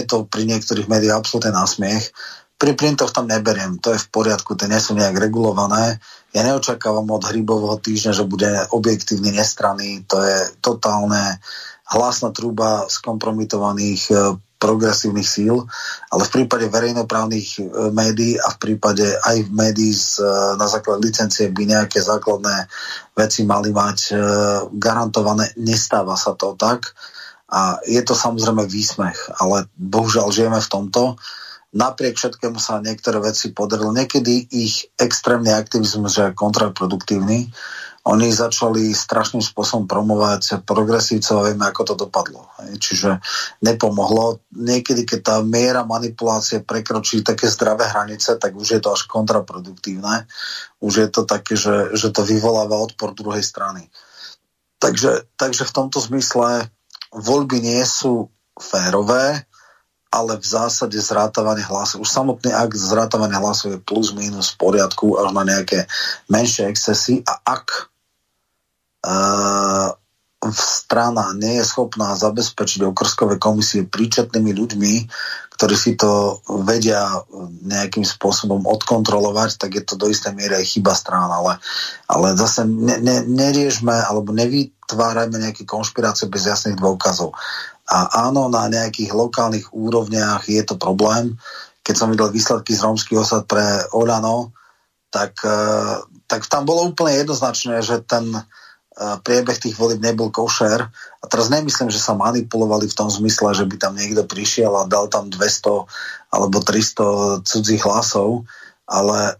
je 0.00 0.02
to 0.08 0.24
pri 0.24 0.48
niektorých 0.48 0.88
médiách 0.88 1.24
absolútne 1.24 1.52
násmiech. 1.52 2.12
Pri 2.56 2.72
printoch 2.78 3.10
tam 3.10 3.26
neberiem, 3.26 3.82
to 3.82 3.92
je 3.92 4.00
v 4.00 4.08
poriadku, 4.12 4.54
tie 4.54 4.70
nie 4.70 4.78
sú 4.78 4.94
nejak 4.94 5.18
regulované. 5.18 5.98
Ja 6.30 6.46
neočakávam 6.46 7.10
od 7.10 7.26
hrybového 7.26 7.76
týždňa, 7.82 8.12
že 8.16 8.24
bude 8.24 8.48
objektívny, 8.72 9.34
nestranný, 9.34 10.06
to 10.08 10.22
je 10.22 10.38
totálne 10.64 11.42
hlasná 11.90 12.32
trúba 12.32 12.88
skompromitovaných 12.88 14.02
e, 14.08 14.14
progresívnych 14.62 15.26
síl, 15.26 15.66
ale 16.14 16.22
v 16.22 16.30
prípade 16.30 16.70
verejnoprávnych 16.70 17.48
e, 17.58 17.62
médií 17.90 18.38
a 18.38 18.54
v 18.54 18.58
prípade 18.62 19.02
aj 19.02 19.42
v 19.42 19.50
médií 19.50 19.90
z, 19.90 20.22
e, 20.22 20.54
na 20.54 20.70
základe 20.70 21.02
licencie 21.02 21.50
by 21.50 21.66
nejaké 21.66 21.98
základné 21.98 22.70
veci 23.18 23.42
mali 23.42 23.74
mať 23.74 23.98
e, 24.06 24.14
garantované. 24.78 25.50
Nestáva 25.58 26.14
sa 26.14 26.38
to 26.38 26.54
tak 26.54 26.94
a 27.50 27.82
je 27.82 27.98
to 28.06 28.14
samozrejme 28.14 28.62
výsmech, 28.70 29.42
ale 29.42 29.66
bohužiaľ 29.74 30.30
žijeme 30.30 30.62
v 30.62 30.70
tomto. 30.70 31.18
Napriek 31.74 32.14
všetkému 32.14 32.62
sa 32.62 32.78
niektoré 32.84 33.18
veci 33.18 33.50
podarilo. 33.50 33.90
Niekedy 33.90 34.54
ich 34.54 34.86
extrémny 34.94 35.50
aktivizmus 35.50 36.20
je 36.20 36.36
kontraproduktívny 36.36 37.50
oni 38.02 38.34
začali 38.34 38.90
strašným 38.90 39.38
spôsobom 39.38 39.86
promovať 39.86 40.66
progresívcov 40.66 41.34
a 41.38 41.46
vieme, 41.46 41.62
ako 41.70 41.82
to 41.86 41.94
dopadlo. 41.94 42.50
Čiže 42.58 43.22
nepomohlo. 43.62 44.42
Niekedy, 44.50 45.06
keď 45.06 45.20
tá 45.22 45.36
miera 45.38 45.86
manipulácie 45.86 46.66
prekročí 46.66 47.22
také 47.22 47.46
zdravé 47.46 47.86
hranice, 47.86 48.34
tak 48.42 48.58
už 48.58 48.68
je 48.74 48.80
to 48.82 48.90
až 48.90 49.06
kontraproduktívne. 49.06 50.26
Už 50.82 51.06
je 51.06 51.08
to 51.14 51.22
také, 51.22 51.54
že, 51.54 51.94
že 51.94 52.10
to 52.10 52.26
vyvoláva 52.26 52.74
odpor 52.74 53.14
druhej 53.14 53.46
strany. 53.46 53.86
Takže, 54.82 55.30
takže 55.38 55.62
v 55.62 55.74
tomto 55.74 56.02
zmysle 56.02 56.66
voľby 57.14 57.62
nie 57.62 57.86
sú 57.86 58.34
férové, 58.58 59.46
ale 60.10 60.42
v 60.42 60.44
zásade 60.44 60.98
zrátavanie 60.98 61.62
hlasov, 61.64 62.02
už 62.02 62.10
samotný 62.10 62.50
akt 62.52 62.76
zrátavania 62.76 63.38
hlasov 63.38 63.78
je 63.78 63.80
plus 63.80 64.10
minus 64.12 64.52
v 64.52 64.60
poriadku 64.60 65.16
až 65.22 65.32
na 65.32 65.46
nejaké 65.46 65.88
menšie 66.28 66.68
excesy 66.68 67.22
a 67.24 67.40
ak 67.46 67.91
strana 70.50 71.30
nie 71.38 71.62
je 71.62 71.64
schopná 71.66 72.18
zabezpečiť 72.18 72.82
okrskové 72.82 73.38
komisie 73.38 73.86
príčetnými 73.86 74.50
ľuďmi, 74.50 74.94
ktorí 75.54 75.76
si 75.78 75.94
to 75.94 76.42
vedia 76.66 77.22
nejakým 77.62 78.02
spôsobom 78.02 78.66
odkontrolovať, 78.66 79.62
tak 79.62 79.78
je 79.78 79.82
to 79.86 79.94
do 79.94 80.10
istej 80.10 80.34
miery 80.34 80.58
aj 80.58 80.66
chyba 80.66 80.98
strán, 80.98 81.30
ale, 81.30 81.62
ale 82.10 82.34
zase 82.34 82.66
ne, 82.66 82.98
ne, 82.98 83.22
neriežme 83.22 83.94
alebo 83.94 84.34
nevytvárajme 84.34 85.38
nejaké 85.38 85.62
konšpirácie 85.62 86.26
bez 86.26 86.50
jasných 86.50 86.74
dôkazov. 86.74 87.38
A 87.86 88.26
áno, 88.26 88.50
na 88.50 88.66
nejakých 88.66 89.14
lokálnych 89.14 89.70
úrovniach 89.70 90.50
je 90.50 90.62
to 90.66 90.74
problém. 90.74 91.38
Keď 91.86 91.94
som 91.94 92.10
videl 92.10 92.34
výsledky 92.34 92.74
z 92.74 92.82
rómskych 92.82 93.22
osad 93.22 93.46
pre 93.46 93.86
Olano, 93.94 94.50
tak, 95.14 95.38
eh, 95.46 95.94
tak 96.26 96.50
tam 96.50 96.66
bolo 96.66 96.90
úplne 96.90 97.22
jednoznačné, 97.22 97.86
že 97.86 98.02
ten, 98.02 98.34
priebeh 98.96 99.56
tých 99.56 99.76
volieb 99.80 100.04
nebol 100.04 100.28
košer. 100.28 100.84
A 100.92 101.24
teraz 101.30 101.48
nemyslím, 101.48 101.88
že 101.88 102.02
sa 102.02 102.12
manipulovali 102.12 102.86
v 102.88 102.96
tom 102.98 103.08
zmysle, 103.08 103.56
že 103.56 103.64
by 103.64 103.76
tam 103.80 103.96
niekto 103.96 104.28
prišiel 104.28 104.72
a 104.76 104.88
dal 104.88 105.08
tam 105.08 105.32
200 105.32 106.32
alebo 106.32 106.56
300 106.60 107.44
cudzích 107.44 107.82
hlasov, 107.84 108.44
ale 108.88 109.36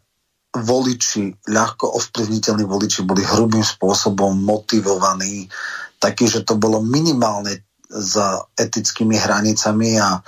voliči, 0.52 1.48
ľahko 1.48 1.96
ovplyvniteľní 1.96 2.64
voliči 2.68 3.00
boli 3.08 3.24
hrubým 3.24 3.64
spôsobom 3.64 4.36
motivovaní, 4.36 5.48
taký, 5.96 6.28
že 6.28 6.44
to 6.44 6.60
bolo 6.60 6.84
minimálne 6.84 7.64
za 7.88 8.44
etickými 8.56 9.16
hranicami 9.16 9.96
a 10.00 10.20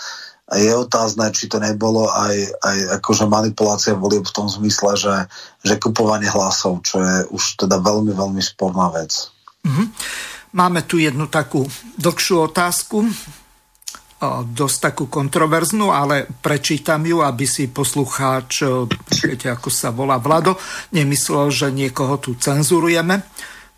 je 0.55 0.72
otázne, 0.74 1.31
či 1.35 1.51
to 1.51 1.59
nebolo 1.59 2.06
aj, 2.06 2.35
aj 2.62 2.78
akože 3.02 3.26
manipulácia 3.26 3.98
volieb 3.98 4.22
v 4.22 4.35
tom 4.35 4.47
zmysle, 4.47 4.94
že, 4.94 5.16
že 5.66 5.81
kupovanie 5.82 6.31
hlasov, 6.31 6.86
čo 6.86 7.02
je 7.02 7.16
už 7.35 7.66
teda 7.66 7.82
veľmi, 7.82 8.14
veľmi 8.14 8.43
sporná 8.43 8.90
vec. 8.94 9.31
Mm-hmm. 9.66 9.86
Máme 10.55 10.86
tu 10.86 11.02
jednu 11.02 11.26
takú 11.26 11.66
dlhšiu 11.98 12.47
otázku, 12.47 13.02
dosť 14.55 14.76
takú 14.81 15.05
kontroverznú, 15.10 15.90
ale 15.93 16.24
prečítam 16.24 17.02
ju, 17.05 17.20
aby 17.20 17.44
si 17.44 17.68
poslucháč, 17.68 18.64
viete, 19.20 19.51
ako 19.51 19.68
sa 19.68 19.90
volá 19.90 20.16
Vlado, 20.22 20.56
nemyslel, 20.94 21.51
že 21.51 21.74
niekoho 21.74 22.16
tu 22.22 22.39
cenzurujeme. 22.39 23.20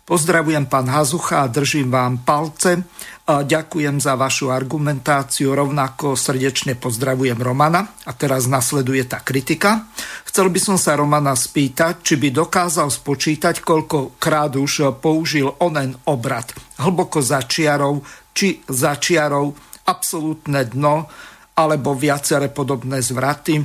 Pozdravujem 0.07 0.71
pán 0.71 0.87
Hazucha 0.87 1.43
a 1.43 1.51
držím 1.51 1.91
vám 1.91 2.23
palce. 2.23 2.79
Ďakujem 3.27 3.99
za 3.99 4.15
vašu 4.15 4.47
argumentáciu, 4.55 5.51
rovnako 5.51 6.15
srdečne 6.15 6.79
pozdravujem 6.79 7.35
Romana. 7.35 7.91
A 8.07 8.15
teraz 8.15 8.47
nasleduje 8.47 9.03
tá 9.03 9.19
kritika. 9.19 9.91
Chcel 10.23 10.47
by 10.47 10.59
som 10.63 10.79
sa 10.79 10.95
Romana 10.95 11.35
spýtať, 11.35 12.07
či 12.07 12.15
by 12.15 12.31
dokázal 12.31 12.87
spočítať, 12.87 13.59
koľkokrát 13.59 14.55
už 14.55 14.95
použil 15.03 15.51
onen 15.59 15.99
obrad. 16.07 16.55
Hlboko 16.79 17.19
za 17.19 17.43
čiarou, 17.43 17.99
či 18.31 18.63
za 18.63 18.95
čiarou, 18.95 19.51
absolútne 19.91 20.71
dno, 20.71 21.11
alebo 21.51 21.91
viaceré 21.99 22.47
podobné 22.47 23.03
zvraty. 23.03 23.59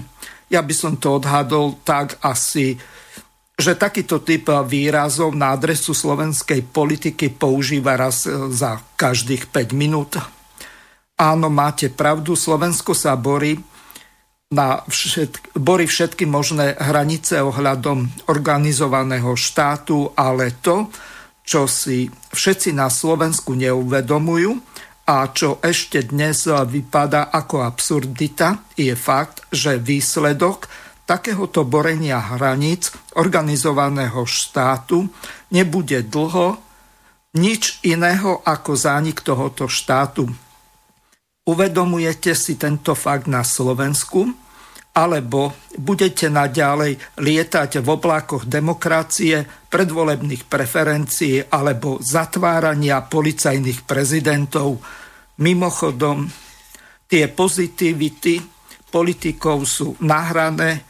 Ja 0.50 0.66
by 0.66 0.74
som 0.74 0.98
to 0.98 1.22
odhadol 1.22 1.78
tak 1.86 2.18
asi 2.18 2.74
že 3.56 3.78
takýto 3.78 4.24
typ 4.24 4.48
výrazov 4.64 5.36
na 5.36 5.54
adresu 5.54 5.92
slovenskej 5.92 6.66
politiky 6.72 7.30
používa 7.30 7.94
raz 7.94 8.24
e, 8.24 8.50
za 8.50 8.80
každých 8.96 9.52
5 9.52 9.76
minút. 9.76 10.18
Áno, 11.20 11.52
máte 11.52 11.92
pravdu, 11.92 12.34
Slovensko 12.34 12.96
sa 12.96 13.14
borí 13.14 13.54
na 14.52 14.84
všetky, 14.84 15.56
borí 15.56 15.88
všetky 15.88 16.24
možné 16.28 16.76
hranice 16.76 17.40
ohľadom 17.40 18.28
organizovaného 18.28 19.32
štátu, 19.32 20.12
ale 20.12 20.60
to, 20.60 20.92
čo 21.42 21.64
si 21.64 22.10
všetci 22.10 22.76
na 22.76 22.92
Slovensku 22.92 23.56
neuvedomujú 23.56 24.52
a 25.08 25.26
čo 25.32 25.58
ešte 25.64 26.04
dnes 26.06 26.46
vypadá 26.46 27.32
ako 27.32 27.64
absurdita, 27.64 28.62
je 28.76 28.92
fakt, 28.94 29.42
že 29.50 29.80
výsledok 29.80 30.68
takéhoto 31.12 31.68
borenia 31.68 32.16
hraníc 32.16 32.88
organizovaného 33.20 34.24
štátu 34.24 35.04
nebude 35.52 36.08
dlho 36.08 36.56
nič 37.36 37.84
iného 37.84 38.40
ako 38.40 38.72
zánik 38.72 39.20
tohoto 39.20 39.68
štátu. 39.68 40.24
Uvedomujete 41.44 42.32
si 42.32 42.56
tento 42.56 42.96
fakt 42.96 43.28
na 43.28 43.44
Slovensku? 43.44 44.24
Alebo 44.92 45.56
budete 45.80 46.28
naďalej 46.28 47.00
lietať 47.16 47.80
v 47.80 47.88
oblákoch 47.88 48.44
demokracie, 48.44 49.40
predvolebných 49.72 50.44
preferencií 50.44 51.40
alebo 51.48 51.96
zatvárania 52.00 53.00
policajných 53.00 53.88
prezidentov? 53.88 54.84
Mimochodom, 55.40 56.28
tie 57.08 57.24
pozitivity 57.32 58.36
politikov 58.92 59.64
sú 59.64 59.96
nahrané 60.04 60.84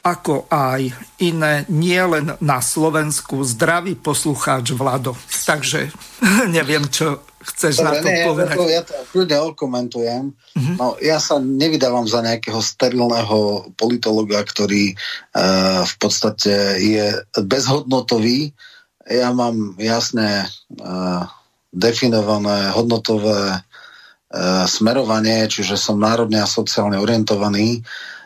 ako 0.00 0.48
aj 0.48 0.96
iné, 1.20 1.68
nie 1.68 2.00
len 2.00 2.32
na 2.40 2.58
Slovensku, 2.64 3.44
zdravý 3.44 4.00
poslucháč 4.00 4.72
Vlado. 4.72 5.12
Takže 5.44 5.92
neviem, 6.56 6.88
čo 6.88 7.20
chceš 7.40 7.80
Dobre, 7.80 7.88
na 7.88 7.92
to 8.00 8.08
nie, 8.08 8.24
povedať. 8.24 8.56
Ja 8.56 8.60
to, 8.60 8.66
ja 8.68 8.82
to 8.84 8.94
kľudne 9.12 9.38
okomentujem. 9.52 10.24
Mm-hmm. 10.32 10.76
No, 10.76 10.96
ja 11.00 11.20
sa 11.20 11.40
nevydávam 11.40 12.04
za 12.08 12.20
nejakého 12.24 12.60
sterilného 12.60 13.72
politologa, 13.76 14.40
ktorý 14.44 14.92
uh, 14.92 15.84
v 15.84 15.94
podstate 16.00 16.80
je 16.80 17.06
bezhodnotový. 17.44 18.52
Ja 19.08 19.32
mám 19.32 19.76
jasné 19.80 20.48
uh, 20.80 21.24
definované 21.72 22.72
hodnotové 22.76 23.56
uh, 23.56 24.64
smerovanie, 24.64 25.48
čiže 25.48 25.80
som 25.80 26.00
národne 26.00 26.44
a 26.44 26.48
sociálne 26.48 27.00
orientovaný. 27.00 27.80
Uh, 27.80 28.19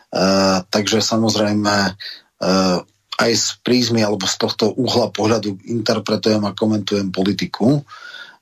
takže 0.69 0.99
samozrejme 0.99 1.75
uh, 1.93 2.77
aj 3.15 3.31
z 3.31 3.47
prízmy 3.63 4.03
alebo 4.03 4.27
z 4.27 4.35
tohto 4.35 4.75
uhla 4.75 5.07
pohľadu 5.11 5.63
interpretujem 5.63 6.43
a 6.43 6.55
komentujem 6.55 7.09
politiku. 7.15 7.83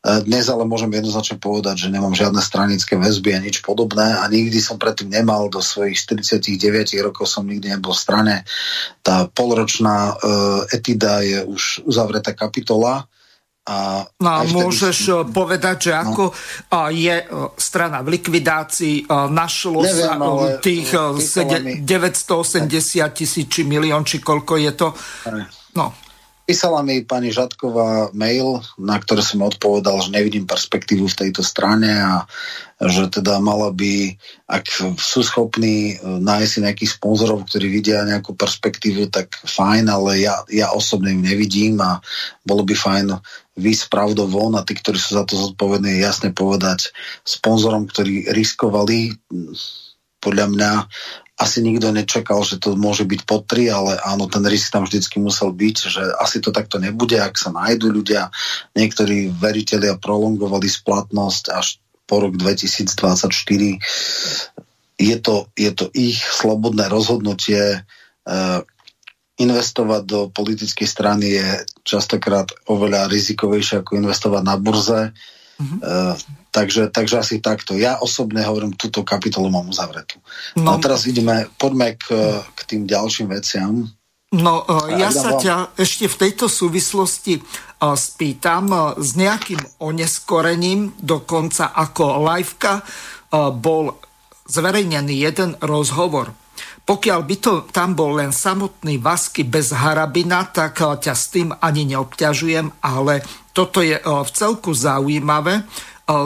Dnes 0.03 0.51
ale 0.51 0.67
môžem 0.67 0.91
jednoznačne 0.91 1.39
povedať, 1.39 1.87
že 1.87 1.93
nemám 1.93 2.11
žiadne 2.11 2.43
stranické 2.43 2.99
väzby 2.99 3.39
a 3.39 3.39
nič 3.39 3.63
podobné 3.63 4.19
a 4.19 4.27
nikdy 4.27 4.59
som 4.59 4.75
predtým 4.75 5.07
nemal 5.07 5.47
do 5.47 5.63
svojich 5.63 5.95
49 5.95 6.59
rokov 6.99 7.31
som 7.31 7.47
nikdy 7.47 7.71
nebol 7.71 7.95
v 7.95 8.03
strane. 8.03 8.35
Tá 8.99 9.31
polročná 9.31 10.11
uh, 10.11 10.67
etida 10.75 11.23
je 11.23 11.47
už 11.47 11.87
uzavretá 11.87 12.35
kapitola. 12.35 13.07
A 13.63 14.03
no 14.19 14.27
a 14.27 14.43
môžeš 14.43 14.97
vtedy... 15.23 15.31
povedať, 15.31 15.77
že 15.87 15.91
no. 15.95 15.99
ako 16.03 16.23
no. 16.27 16.91
je 16.91 17.15
strana 17.55 18.03
v 18.03 18.19
likvidácii, 18.19 19.07
našlo 19.31 19.87
Neviem, 19.87 20.03
sa 20.03 20.59
tých 20.59 20.91
980 21.79 21.87
tisíc 23.15 23.47
či 23.47 23.63
milión, 23.63 24.03
či 24.03 24.19
koľko 24.19 24.59
je 24.59 24.71
to. 24.75 24.87
No. 25.79 25.95
Písala 26.43 26.83
mi 26.83 27.07
pani 27.07 27.31
Žatková 27.31 28.11
mail, 28.11 28.59
na 28.75 28.99
ktoré 28.99 29.23
som 29.23 29.47
odpovedal, 29.47 29.95
že 30.03 30.11
nevidím 30.11 30.43
perspektívu 30.43 31.07
v 31.07 31.19
tejto 31.23 31.39
strane 31.39 31.87
a 31.87 32.27
že 32.89 33.07
teda 33.07 33.39
mala 33.39 33.71
by, 33.71 34.19
ak 34.49 34.65
sú 34.99 35.19
schopní 35.23 35.95
e, 35.95 36.19
nájsť 36.19 36.51
si 36.51 36.59
nejakých 36.59 36.91
sponzorov, 36.99 37.47
ktorí 37.47 37.71
vidia 37.71 38.03
nejakú 38.03 38.35
perspektívu, 38.35 39.07
tak 39.07 39.39
fajn, 39.43 39.87
ale 39.87 40.23
ja, 40.23 40.43
ja 40.51 40.75
osobne 40.75 41.15
ju 41.15 41.21
nevidím 41.23 41.79
a 41.79 42.03
bolo 42.43 42.67
by 42.67 42.75
fajn 42.75 43.07
výsť 43.55 43.93
pravdou 43.93 44.25
von 44.27 44.57
a 44.57 44.65
tí, 44.65 44.73
ktorí 44.73 44.97
sú 44.97 45.15
za 45.15 45.23
to 45.23 45.37
zodpovední, 45.37 46.01
jasne 46.01 46.33
povedať 46.33 46.91
sponzorom, 47.23 47.85
ktorí 47.85 48.33
riskovali 48.33 49.13
podľa 50.23 50.47
mňa 50.55 50.71
asi 51.33 51.65
nikto 51.65 51.91
nečakal, 51.91 52.45
že 52.45 52.61
to 52.61 52.77
môže 52.79 53.03
byť 53.03 53.21
po 53.27 53.43
tri, 53.43 53.67
ale 53.67 53.99
áno, 53.99 54.31
ten 54.31 54.45
risk 54.45 54.71
tam 54.71 54.87
vždycky 54.87 55.19
musel 55.19 55.51
byť, 55.51 55.75
že 55.91 56.03
asi 56.21 56.39
to 56.39 56.55
takto 56.55 56.79
nebude, 56.79 57.19
ak 57.19 57.35
sa 57.35 57.51
nájdú 57.51 57.89
ľudia. 57.91 58.31
Niektorí 58.77 59.33
veriteľia 59.33 59.99
prolongovali 59.99 60.69
splatnosť 60.71 61.43
až 61.51 61.82
po 62.05 62.23
rok 62.23 62.35
2024. 62.35 63.29
Je 64.99 65.17
to, 65.19 65.35
je 65.57 65.71
to 65.73 65.85
ich 65.93 66.19
slobodné 66.19 66.87
rozhodnutie. 66.87 67.81
Uh, 68.23 68.61
investovať 69.33 70.01
do 70.05 70.19
politickej 70.29 70.87
strany 70.87 71.25
je 71.35 71.47
častokrát 71.81 72.47
oveľa 72.69 73.09
rizikovejšie 73.09 73.81
ako 73.81 73.97
investovať 73.97 74.43
na 74.45 74.55
burze. 74.61 75.01
Mm-hmm. 75.57 75.79
Uh, 75.81 76.15
Takže, 76.53 76.93
takže 76.93 77.17
asi 77.17 77.41
takto. 77.41 77.73
Ja 77.73 77.97
osobne 77.97 78.45
hovorím, 78.45 78.77
túto 78.77 79.01
kapitolu 79.01 79.49
mám 79.49 79.73
uzavretú. 79.73 80.21
No, 80.53 80.77
no 80.77 80.77
teraz 80.77 81.09
ideme, 81.09 81.49
poďme 81.57 81.97
k, 81.97 82.13
k 82.53 82.59
tým 82.69 82.85
ďalším 82.85 83.33
veciam. 83.33 83.89
No, 84.29 84.61
e, 84.61 85.01
ja 85.01 85.09
sa 85.09 85.33
ťa 85.33 85.73
ešte 85.73 86.05
v 86.05 86.15
tejto 86.29 86.45
súvislosti 86.45 87.41
spýtam 87.91 88.63
e, 88.71 88.77
s 89.03 89.19
nejakým 89.19 89.59
oneskorením, 89.83 90.95
dokonca 90.95 91.75
ako 91.75 92.23
liveka 92.23 92.79
bol 93.33 93.97
zverejnený 94.45 95.25
jeden 95.25 95.57
rozhovor. 95.57 96.37
Pokiaľ 96.85 97.19
by 97.25 97.35
to 97.41 97.53
tam 97.73 97.97
bol 97.97 98.13
len 98.13 98.29
samotný 98.29 99.01
Vasky 99.01 99.41
bez 99.41 99.73
Harabina, 99.73 100.45
tak 100.53 100.77
ťa 100.77 101.15
s 101.17 101.33
tým 101.33 101.49
ani 101.49 101.89
neobťažujem, 101.89 102.85
ale 102.85 103.25
toto 103.57 103.81
je 103.81 103.97
v 103.97 104.29
celku 104.29 104.69
zaujímavé 104.77 105.65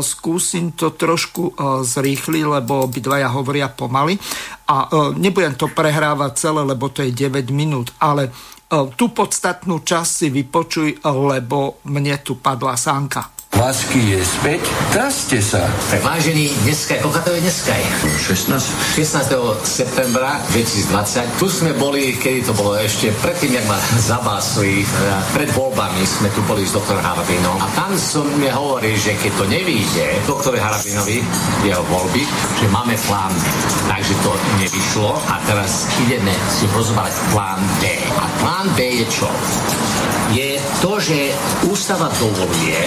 skúsim 0.02 0.74
to 0.74 0.90
trošku 0.90 1.54
zrýchliť, 1.86 2.44
lebo 2.50 2.90
obidvaja 2.90 3.30
hovoria 3.30 3.70
pomaly. 3.70 4.18
A 4.68 4.90
nebudem 5.14 5.54
to 5.54 5.70
prehrávať 5.70 6.32
celé, 6.50 6.62
lebo 6.66 6.90
to 6.90 7.06
je 7.06 7.14
9 7.14 7.54
minút, 7.54 7.94
ale 8.02 8.34
tú 8.68 9.06
podstatnú 9.16 9.80
časť 9.80 10.12
si 10.12 10.28
vypočuj, 10.28 11.00
lebo 11.08 11.80
mne 11.88 12.20
tu 12.20 12.36
padla 12.36 12.76
sánka. 12.76 13.37
Lásky 13.56 14.12
je 14.12 14.20
späť, 14.20 14.60
traste 14.92 15.40
sa. 15.40 15.64
Tak 15.88 16.04
vážený, 16.04 16.52
dneska, 16.68 17.00
koľko 17.00 17.20
to 17.24 17.32
je 17.32 17.42
dneska? 17.48 17.72
16. 18.20 18.60
16. 18.60 19.32
septembra 19.64 20.44
2020. 20.52 21.40
Tu 21.40 21.46
sme 21.48 21.72
boli, 21.80 22.20
kedy 22.20 22.44
to 22.44 22.52
bolo 22.52 22.76
ešte 22.76 23.08
predtým, 23.24 23.56
jak 23.56 23.66
ma 23.72 23.80
zabásli, 24.04 24.84
teda 24.84 25.18
pred 25.32 25.50
voľbami 25.56 26.04
sme 26.04 26.28
tu 26.36 26.44
boli 26.44 26.68
s 26.68 26.76
doktorom 26.76 27.00
Harabinom. 27.00 27.56
A 27.64 27.68
tam 27.72 27.96
som 27.96 28.28
mi 28.36 28.52
hovorí, 28.52 29.00
že 29.00 29.16
keď 29.16 29.32
to 29.40 29.46
nevíde, 29.48 30.06
doktore 30.28 30.60
Harabinovi, 30.60 31.24
jeho 31.64 31.84
voľby, 31.88 32.28
že 32.60 32.68
máme 32.68 33.00
plán 33.08 33.32
Takže 33.88 34.14
to 34.24 34.32
nevyšlo 34.60 35.16
a 35.32 35.40
teraz 35.48 35.88
ideme 36.04 36.36
si 36.52 36.68
rozvárať 36.76 37.16
plán 37.32 37.60
B. 37.80 37.96
A 38.20 38.26
plán 38.44 38.68
B 38.76 39.04
je 39.04 39.06
čo? 39.08 39.32
Je 40.36 40.60
to, 40.84 41.00
že 41.00 41.32
ústava 41.72 42.12
dovoluje 42.20 42.84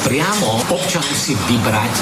priamo 0.00 0.64
občan 0.72 1.04
si 1.04 1.36
vybrať 1.36 1.94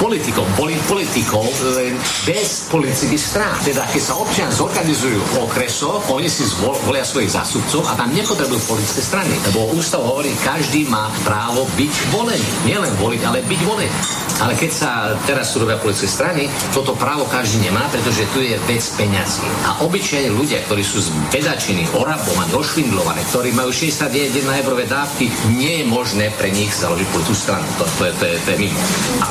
politikov, 0.00 0.44
boli 0.56 0.76
politikov 0.84 1.48
len 1.76 1.96
bez 2.28 2.68
politických 2.68 3.20
strán. 3.20 3.56
Teda 3.64 3.84
keď 3.88 4.02
sa 4.02 4.14
občan 4.20 4.50
zorganizujú 4.52 5.16
v 5.16 5.34
okresoch, 5.48 6.04
oni 6.12 6.28
si 6.28 6.44
zvolia 6.44 7.04
svojich 7.04 7.32
zástupcov 7.32 7.84
a 7.88 7.96
tam 7.96 8.12
nepotrebujú 8.12 8.60
politické 8.68 9.02
strany. 9.04 9.32
Lebo 9.52 9.72
ústav 9.72 10.04
hovorí, 10.04 10.32
každý 10.44 10.84
má 10.88 11.08
právo 11.24 11.64
byť 11.76 11.92
volený. 12.12 12.48
Nielen 12.68 12.92
voliť, 13.00 13.20
ale 13.24 13.44
byť 13.44 13.60
volený. 13.64 13.92
Ale 14.40 14.56
keď 14.56 14.70
sa 14.72 14.90
teraz 15.28 15.52
sú 15.52 15.60
robia 15.60 15.76
politické 15.76 16.08
strany, 16.08 16.48
toto 16.72 16.96
právo 16.96 17.28
každý 17.28 17.68
nemá, 17.68 17.84
pretože 17.92 18.24
tu 18.32 18.40
je 18.40 18.56
vec 18.64 18.80
peňazí. 18.96 19.44
A 19.68 19.84
obyčajní 19.84 20.32
ľudia, 20.32 20.64
ktorí 20.64 20.80
sú 20.80 21.04
zbedačení, 21.04 21.84
orabovaní, 21.92 22.48
ošvindlovaní, 22.56 23.20
ktorí 23.28 23.52
majú 23.52 23.68
61 23.68 24.32
eurové 24.64 24.88
dávky, 24.88 25.28
nie 25.52 25.84
je 25.84 25.84
možné 25.84 26.32
pre 26.40 26.48
nich 26.48 26.72
za 26.72 26.90
založiť 26.90 27.08
tú 27.22 27.34
stranu. 27.38 27.62
To, 27.78 27.84
to, 27.86 28.02
je, 28.10 28.12
to, 28.18 28.24
je, 28.26 28.36
to 28.42 28.48
je 28.50 28.58
mimo. 28.66 28.80
A 29.22 29.26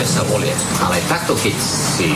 kľúčne 0.00 0.16
sa 0.16 0.24
volie. 0.32 0.54
Ale 0.80 0.96
takto, 1.12 1.36
keď 1.36 1.56
si 1.60 2.08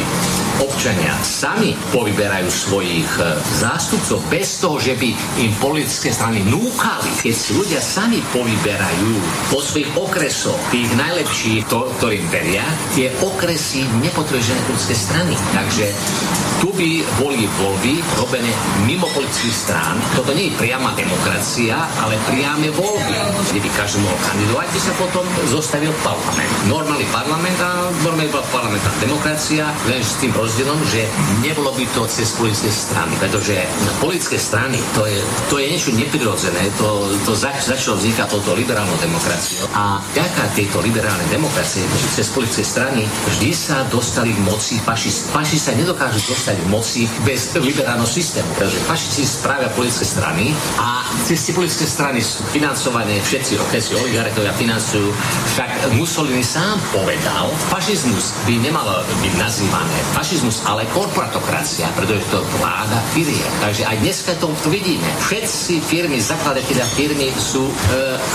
občania 0.63 1.13
sami 1.21 1.77
povyberajú 1.93 2.49
svojich 2.49 3.11
e, 3.21 3.37
zástupcov 3.61 4.25
bez 4.33 4.63
toho, 4.63 4.81
že 4.81 4.97
by 4.97 5.11
im 5.45 5.53
politické 5.61 6.09
strany 6.09 6.41
núkali, 6.49 7.11
keď 7.21 7.35
si 7.35 7.51
ľudia 7.53 7.83
sami 7.85 8.25
povyberajú 8.33 9.13
po 9.53 9.61
svojich 9.61 9.91
okresoch 9.99 10.57
tých 10.73 10.89
najlepších, 10.97 11.69
to, 11.69 11.85
ktorým 12.01 12.25
veria, 12.33 12.65
tie 12.97 13.13
okresy 13.21 13.85
nepotrebujú 14.01 14.49
žiadne 14.49 14.65
politické 14.71 14.97
strany. 14.97 15.35
Takže 15.53 15.87
tu 16.65 16.71
by 16.73 16.91
boli 17.21 17.45
voľby 17.61 18.01
robené 18.17 18.49
mimo 18.89 19.11
politických 19.13 19.53
strán. 19.53 20.01
Toto 20.17 20.33
nie 20.33 20.49
je 20.49 20.57
priama 20.57 20.97
demokracia, 20.97 21.77
ale 22.01 22.17
priame 22.31 22.73
voľby, 22.73 23.17
kde 23.53 23.61
by 23.61 23.71
každý 23.77 24.01
mohol 24.01 24.19
kandidovať 24.25 24.67
by 24.71 24.81
sa 24.81 24.93
potom 24.97 25.25
zostavil 25.51 25.93
parlament. 26.01 26.53
Normálny 26.71 27.05
parlament 27.11 27.59
a 27.61 27.74
normálne 28.03 28.31
bola 28.31 28.47
parlamentná 28.53 28.91
demokracia, 29.01 29.69
len 29.91 30.01
s 30.01 30.19
tým 30.21 30.31
rozdielom, 30.35 30.79
že 30.89 31.07
nebolo 31.43 31.75
by 31.75 31.85
to 31.93 32.07
cez 32.07 32.35
politické 32.37 32.71
strany, 32.71 33.13
pretože 33.19 33.55
politické 33.99 34.39
strany 34.39 34.79
to 34.95 35.07
je, 35.09 35.19
to 35.51 35.55
je 35.59 35.67
niečo 35.71 35.91
neprirodzené, 35.95 36.71
to, 36.79 37.11
to 37.25 37.33
zač, 37.35 37.65
začalo 37.65 37.99
vznikať 37.99 38.27
touto 38.31 38.55
liberálnou 38.55 38.97
demokraciou 39.01 39.67
a 39.75 39.99
vďaka 40.15 40.43
tejto 40.55 40.79
liberálnej 40.85 41.27
demokracie 41.33 41.83
cez 42.15 42.31
politické 42.31 42.63
strany 42.63 43.03
vždy 43.35 43.51
sa 43.55 43.83
dostali 43.91 44.31
k 44.31 44.41
moci 44.47 44.79
fašisti. 44.79 45.35
Fašisti 45.35 45.59
sa 45.59 45.73
nedokážu 45.75 46.21
dostať 46.31 46.57
k 46.63 46.67
moci 46.71 47.03
bez 47.27 47.55
liberálneho 47.59 48.07
systému, 48.09 48.49
pretože 48.55 48.83
fašisti 48.87 49.23
spravia 49.27 49.71
politické 49.73 50.07
strany 50.07 50.55
a 50.79 51.03
cez 51.25 51.43
tie 51.47 51.55
politické 51.57 51.87
strany 51.89 52.21
sú 52.21 52.45
financované 52.51 53.19
všetci 53.23 53.59
okresy 53.59 53.97
oligarchovia, 53.99 54.53
financujú. 54.55 55.09
Však 55.55 55.97
Mussolini 55.97 56.45
sám 56.45 56.77
povedal, 56.93 57.51
fašizmus 57.69 58.33
by 58.47 58.55
nemal 58.63 58.87
byť 59.21 59.35
nazývané 59.37 59.99
fašizmus, 60.15 60.65
ale 60.65 60.87
korporatokracia, 60.95 61.91
pretože 61.99 62.25
to 62.31 62.41
vláda 62.63 63.03
firie. 63.13 63.45
Takže 63.61 63.83
aj 63.85 63.97
dneska 64.01 64.33
to, 64.41 64.49
vidíme. 64.71 65.05
Všetci 65.21 65.83
firmy, 65.85 66.23
zakladatelia 66.23 66.87
firmy 66.97 67.29
sú 67.37 67.69
e, 67.69 67.73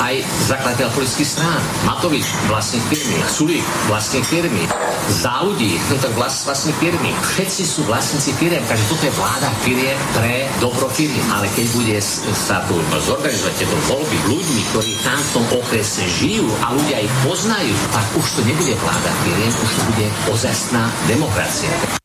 aj 0.04 0.22
zakladateľ 0.52 0.88
politických 0.94 1.30
strán. 1.40 1.62
Matovič, 1.88 2.28
vlastník 2.52 2.84
firmy, 2.92 3.18
Sulík, 3.26 3.66
vlastník 3.90 4.26
firmy, 4.28 4.68
Záudí, 5.10 5.82
no 5.90 5.98
tak 5.98 6.14
vlast, 6.14 6.46
vlastník 6.46 6.78
firmy. 6.78 7.10
Všetci 7.34 7.64
sú 7.66 7.82
vlastní 7.90 8.10
vlastníci 8.10 8.32
firiem. 8.42 8.64
Takže 8.66 8.86
toto 8.90 9.04
je 9.06 9.14
vláda 9.16 9.50
firiem 9.62 10.00
pre 10.18 10.50
dobro 10.58 10.90
firiem. 10.90 11.22
Ale 11.30 11.46
keď 11.54 11.66
bude 11.78 11.96
sa 12.34 12.58
tu 12.66 12.74
zorganizovať 13.06 13.54
tieto 13.54 13.78
voľby 13.86 14.18
ľuďmi, 14.28 14.62
ktorí 14.74 14.92
tam 15.06 15.20
v 15.22 15.30
tom 15.38 15.46
okrese 15.62 16.04
žijú 16.10 16.50
a 16.66 16.74
ľudia 16.74 17.06
ich 17.06 17.14
poznajú, 17.22 17.70
tak 17.94 18.06
už 18.18 18.26
to 18.34 18.42
nebude 18.50 18.74
vláda 18.82 19.12
firiem, 19.24 19.54
už 19.54 19.74
bude 19.92 20.08
ozajstná 20.32 20.84
demokracia. 21.08 22.00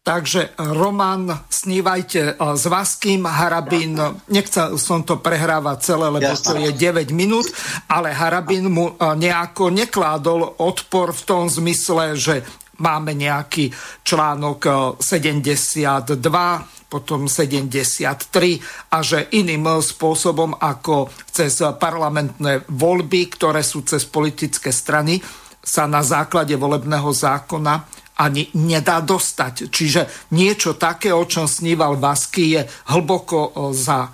Takže 0.00 0.56
Roman, 0.56 1.28
snívajte 1.52 2.20
e, 2.24 2.32
s 2.56 2.64
Vaským, 2.64 3.28
Harabín, 3.28 4.00
nechcel 4.32 4.80
som 4.80 5.04
to 5.04 5.20
prehrávať 5.20 5.78
celé, 5.92 6.08
lebo 6.08 6.32
to 6.40 6.56
je 6.56 6.72
9 6.72 7.12
minút, 7.12 7.52
ale 7.84 8.08
Harabín 8.16 8.72
mu 8.72 8.90
e, 8.90 8.92
nejako 8.96 9.68
nekládol 9.68 10.56
odpor 10.64 11.12
v 11.12 11.22
tom 11.28 11.52
zmysle, 11.52 12.16
že 12.16 12.40
máme 12.80 13.12
nejaký 13.12 13.76
článok 14.00 14.60
72, 15.04 16.16
e, 16.16 16.58
potom 16.90 17.28
73 17.30 18.90
a 18.90 18.98
že 19.04 19.30
iným 19.36 19.68
spôsobom 19.78 20.58
ako 20.58 21.12
cez 21.28 21.60
parlamentné 21.78 22.66
voľby, 22.66 23.30
ktoré 23.36 23.62
sú 23.62 23.86
cez 23.86 24.08
politické 24.10 24.74
strany, 24.74 25.22
sa 25.60 25.84
na 25.84 26.00
základe 26.00 26.56
volebného 26.56 27.12
zákona 27.12 27.86
ani 28.20 28.52
nedá 28.56 29.00
dostať. 29.00 29.72
Čiže 29.72 30.32
niečo 30.36 30.76
také, 30.76 31.08
o 31.12 31.24
čom 31.24 31.48
sníval 31.48 31.96
Vasky, 31.96 32.56
je 32.56 32.68
hlboko 32.92 33.72
za 33.72 34.12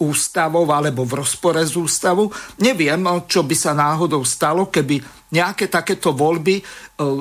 ústavou 0.00 0.64
alebo 0.72 1.04
v 1.04 1.20
rozpore 1.20 1.60
s 1.60 1.74
ústavou. 1.76 2.30
Neviem, 2.62 3.04
čo 3.26 3.42
by 3.44 3.56
sa 3.58 3.74
náhodou 3.76 4.24
stalo, 4.24 4.72
keby 4.72 5.02
nejaké 5.30 5.68
takéto 5.68 6.16
voľby 6.16 6.62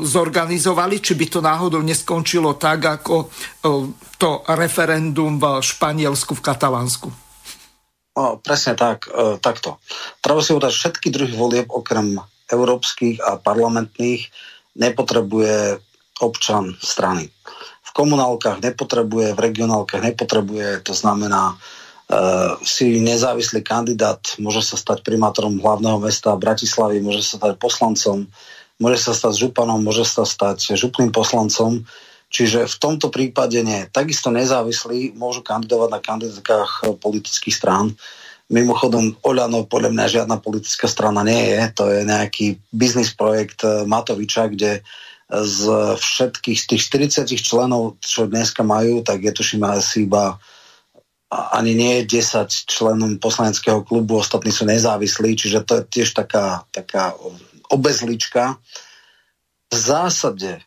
zorganizovali, 0.05 1.03
či 1.03 1.13
by 1.17 1.25
to 1.27 1.39
náhodou 1.43 1.83
neskončilo 1.83 2.55
tak, 2.55 3.01
ako 3.03 3.29
to 4.15 4.29
referendum 4.55 5.41
v 5.41 5.59
Španielsku, 5.59 6.39
v 6.39 6.45
Katalánsku. 6.45 7.09
No, 8.15 8.39
presne 8.39 8.79
tak, 8.79 9.11
takto. 9.43 9.83
Treba 10.23 10.39
si 10.39 10.55
udať 10.55 10.71
všetky 10.71 11.11
druhy 11.11 11.35
volieb 11.35 11.67
okrem 11.67 12.15
európskych 12.49 13.21
a 13.21 13.37
parlamentných 13.37 14.27
nepotrebuje 14.75 15.79
občan 16.19 16.75
strany. 16.81 17.29
V 17.85 17.91
komunálkach 17.95 18.61
nepotrebuje, 18.61 19.33
v 19.33 19.39
regionálkach 19.39 20.03
nepotrebuje, 20.03 20.85
to 20.85 20.93
znamená, 20.93 21.55
uh, 21.55 22.59
si 22.61 23.01
nezávislý 23.01 23.65
kandidát 23.65 24.21
môže 24.37 24.61
sa 24.61 24.77
stať 24.77 25.01
primátorom 25.01 25.57
hlavného 25.57 25.97
mesta 26.03 26.37
Bratislavy, 26.37 27.01
môže 27.01 27.25
sa 27.25 27.41
stať 27.41 27.53
poslancom, 27.57 28.29
môže 28.77 28.99
sa 29.01 29.13
stať 29.17 29.33
županom, 29.47 29.81
môže 29.81 30.05
sa 30.05 30.27
stať 30.27 30.77
župným 30.77 31.09
poslancom, 31.09 31.87
Čiže 32.29 32.69
v 32.69 32.75
tomto 32.77 33.09
prípade 33.09 33.57
nie. 33.65 33.89
Takisto 33.89 34.29
nezávislí 34.29 35.17
môžu 35.17 35.41
kandidovať 35.41 35.89
na 35.89 35.99
kandidátkach 35.99 36.85
politických 37.01 37.57
strán. 37.57 37.97
Mimochodom, 38.49 39.13
Oľano 39.21 39.69
podľa 39.69 39.93
mňa 39.93 40.05
žiadna 40.09 40.41
politická 40.41 40.89
strana 40.89 41.21
nie 41.21 41.53
je. 41.53 41.61
To 41.77 41.83
je 41.93 42.01
nejaký 42.01 42.57
biznis 42.73 43.13
projekt 43.13 43.61
Matoviča, 43.65 44.49
kde 44.49 44.81
z 45.29 45.61
všetkých 46.01 46.57
z 46.57 46.65
tých 46.65 46.81
40 47.21 47.29
členov, 47.37 48.01
čo 48.01 48.25
dneska 48.25 48.65
majú, 48.65 49.05
tak 49.05 49.21
je 49.21 49.29
tuším 49.29 49.61
asi 49.69 50.09
iba 50.09 50.41
ani 51.29 51.77
nie 51.77 51.93
je 52.01 52.25
10 52.25 52.49
členom 52.65 53.21
poslaneckého 53.21 53.85
klubu, 53.85 54.17
ostatní 54.17 54.49
sú 54.49 54.65
nezávislí, 54.65 55.37
čiže 55.37 55.61
to 55.61 55.73
je 55.77 55.83
tiež 55.85 56.17
taká, 56.17 56.65
taká 56.73 57.13
obezlička. 57.69 58.57
V 59.69 59.75
zásade 59.77 60.65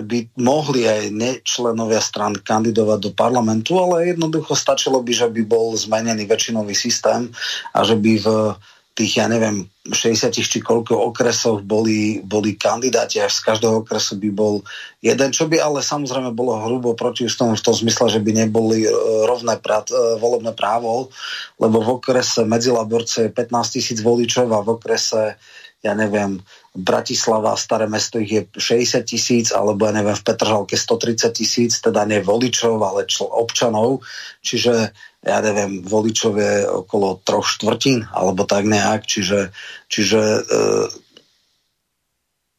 by 0.00 0.32
mohli 0.40 0.88
aj 0.88 1.12
nečlenovia 1.12 2.00
stran 2.00 2.38
kandidovať 2.38 2.98
do 2.98 3.10
parlamentu, 3.12 3.76
ale 3.76 4.16
jednoducho 4.16 4.56
stačilo 4.56 4.98
by, 5.04 5.12
že 5.12 5.28
by 5.28 5.42
bol 5.44 5.76
zmenený 5.76 6.24
väčšinový 6.24 6.72
systém 6.72 7.28
a 7.76 7.84
že 7.84 7.96
by 8.00 8.12
v 8.18 8.26
tých, 8.92 9.24
ja 9.24 9.26
neviem, 9.28 9.64
60 9.88 10.36
či 10.36 10.60
koľko 10.60 10.94
okresov 11.10 11.64
boli, 11.64 12.20
boli 12.20 12.60
kandidáti, 12.60 13.24
až 13.24 13.40
z 13.40 13.44
každého 13.48 13.82
okresu 13.82 14.20
by 14.20 14.30
bol 14.30 14.54
jeden, 15.00 15.32
čo 15.32 15.48
by 15.48 15.56
ale 15.58 15.80
samozrejme 15.80 16.36
bolo 16.36 16.60
hrubo 16.60 16.92
proti 16.92 17.24
ústavu 17.24 17.56
v 17.56 17.64
tom 17.64 17.72
zmysle, 17.72 18.12
že 18.12 18.20
by 18.20 18.30
neboli 18.44 18.84
e, 18.84 18.92
rovné 19.24 19.56
prát, 19.64 19.88
e, 19.88 20.20
volebné 20.20 20.52
právo, 20.52 21.08
lebo 21.56 21.80
v 21.80 21.88
okrese 21.98 22.44
Medzilaborce 22.44 23.26
je 23.26 23.30
15 23.32 23.74
tisíc 23.80 23.98
voličov 24.04 24.52
a 24.52 24.60
v 24.60 24.76
okrese 24.76 25.40
ja 25.82 25.98
neviem, 25.98 26.38
Bratislava, 26.72 27.58
staré 27.58 27.90
mesto 27.90 28.22
ich 28.22 28.30
je 28.30 28.42
60 28.54 29.02
tisíc, 29.02 29.46
alebo 29.50 29.84
ja 29.84 29.92
neviem, 29.92 30.14
v 30.14 30.24
Petržalke 30.24 30.78
130 30.78 31.34
tisíc, 31.34 31.72
teda 31.82 32.06
nie 32.06 32.22
voličov, 32.22 32.78
ale 32.80 33.04
čl- 33.04 33.28
občanov. 33.28 34.06
Čiže 34.40 34.94
ja 35.26 35.38
neviem, 35.42 35.82
voličov 35.82 36.32
je 36.38 36.54
okolo 36.66 37.18
troch 37.26 37.44
štvrtín, 37.44 38.06
alebo 38.14 38.46
tak 38.46 38.66
nejak, 38.66 39.06
čiže, 39.06 39.50
čiže 39.90 40.22
e, 40.22 40.40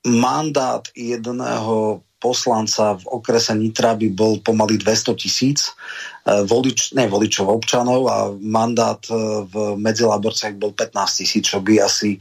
mandát 0.07 0.83
jedného 0.95 2.03
poslanca 2.23 2.95
v 2.95 3.19
okrese 3.19 3.51
Nitra 3.51 3.99
by 3.99 4.07
bol 4.15 4.39
pomaly 4.39 4.79
200 4.79 5.19
tisíc 5.19 5.67
e, 5.67 6.39
volič, 6.47 6.95
ne, 6.95 7.11
voličov 7.11 7.51
občanov 7.51 8.07
a 8.07 8.31
mandát 8.39 9.03
e, 9.11 9.43
v 9.43 9.75
Medzilaborcech 9.75 10.55
bol 10.55 10.71
15 10.71 11.19
tisíc, 11.19 11.51
čo 11.51 11.59
by 11.59 11.83
asi 11.83 12.15
e, 12.15 12.19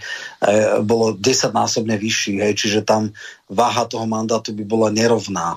bolo 0.83 1.15
10 1.15 1.55
násobne 1.55 1.95
vyšší, 1.95 2.43
hej, 2.43 2.59
čiže 2.59 2.83
tam 2.83 3.15
váha 3.47 3.87
toho 3.87 4.03
mandátu 4.11 4.51
by 4.51 4.67
bola 4.67 4.91
nerovná. 4.91 5.55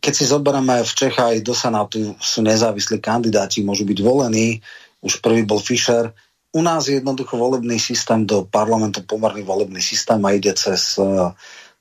Keď 0.00 0.12
si 0.14 0.24
zoberieme 0.24 0.80
v 0.80 0.92
Čechách 0.92 1.44
do 1.44 1.52
Senátu 1.52 2.16
sú 2.16 2.40
nezávislí 2.40 3.02
kandidáti, 3.02 3.60
môžu 3.60 3.84
byť 3.84 3.98
volení, 4.00 4.64
už 5.04 5.20
prvý 5.20 5.44
bol 5.44 5.60
Fischer. 5.60 6.16
U 6.56 6.64
nás 6.64 6.88
je 6.88 6.96
jednoducho 6.96 7.36
volebný 7.36 7.76
systém 7.76 8.24
do 8.24 8.48
parlamentu 8.48 9.04
pomerný 9.04 9.44
volebný 9.44 9.82
systém 9.82 10.16
a 10.24 10.32
ide 10.32 10.56
cez, 10.56 10.96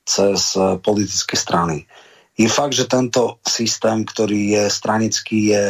cez 0.05 0.53
politické 0.85 1.33
strany. 1.33 1.89
Je 2.37 2.45
fakt, 2.45 2.77
že 2.77 2.85
tento 2.85 3.41
systém, 3.41 4.05
ktorý 4.05 4.59
je 4.59 4.63
stranický, 4.69 5.37
je 5.55 5.65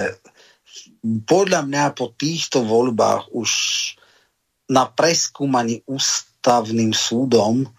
podľa 1.23 1.61
mňa 1.63 1.83
po 1.93 2.11
týchto 2.11 2.65
voľbách 2.65 3.31
už 3.31 3.49
na 4.65 4.89
preskúmaní 4.89 5.85
ústavným 5.85 6.89
súdom, 6.89 7.69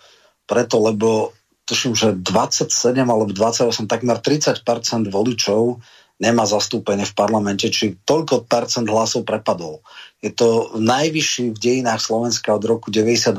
preto 0.46 0.78
lebo 0.78 1.34
tuším, 1.66 1.98
že 1.98 2.14
27 2.14 2.70
alebo 3.02 3.26
28, 3.34 3.90
takmer 3.90 4.22
30% 4.22 4.62
voličov 5.10 5.82
nemá 6.16 6.48
zastúpenie 6.48 7.04
v 7.04 7.16
parlamente, 7.16 7.68
či 7.68 8.00
toľko 8.08 8.48
percent 8.48 8.88
hlasov 8.88 9.28
prepadol. 9.28 9.84
Je 10.24 10.32
to 10.32 10.72
najvyšší 10.80 11.52
v 11.52 11.58
dejinách 11.60 12.00
Slovenska 12.00 12.56
od 12.56 12.64
roku 12.64 12.88
92. 12.88 13.36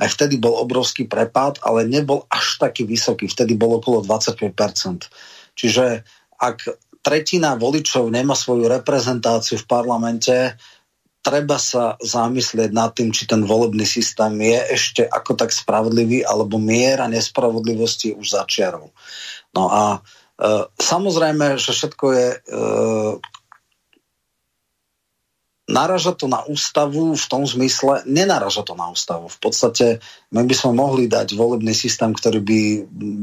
Aj 0.00 0.08
vtedy 0.08 0.40
bol 0.40 0.56
obrovský 0.56 1.04
prepad, 1.04 1.60
ale 1.60 1.84
nebol 1.84 2.24
až 2.32 2.56
taký 2.56 2.88
vysoký. 2.88 3.28
Vtedy 3.28 3.52
bol 3.52 3.78
okolo 3.78 4.00
25% 4.00 5.12
Čiže 5.56 6.04
ak 6.36 6.68
tretina 7.00 7.56
voličov 7.56 8.12
nemá 8.12 8.36
svoju 8.36 8.68
reprezentáciu 8.68 9.56
v 9.56 9.66
parlamente, 9.66 10.36
treba 11.24 11.56
sa 11.56 11.96
zamyslieť 11.98 12.70
nad 12.70 12.92
tým, 12.92 13.10
či 13.10 13.24
ten 13.24 13.42
volebný 13.42 13.88
systém 13.88 14.36
je 14.36 14.60
ešte 14.76 15.02
ako 15.08 15.34
tak 15.34 15.50
spravodlivý, 15.50 16.22
alebo 16.22 16.60
miera 16.60 17.08
nespravodlivosti 17.08 18.12
už 18.14 18.36
začiarov. 18.36 18.92
No 19.56 19.72
a 19.72 20.04
samozrejme, 20.76 21.56
že 21.56 21.72
všetko 21.72 22.04
je 22.12 22.28
e, 22.28 22.38
naraža 25.66 26.14
to 26.14 26.30
na 26.30 26.46
ústavu 26.46 27.18
v 27.18 27.26
tom 27.26 27.42
zmysle, 27.42 28.06
nenaraža 28.06 28.62
to 28.62 28.78
na 28.78 28.86
ústavu. 28.86 29.26
V 29.26 29.38
podstate 29.42 29.98
my 30.30 30.46
by 30.46 30.54
sme 30.54 30.78
mohli 30.78 31.10
dať 31.10 31.34
volebný 31.34 31.74
systém, 31.74 32.14
ktorý 32.14 32.38
by 32.38 32.60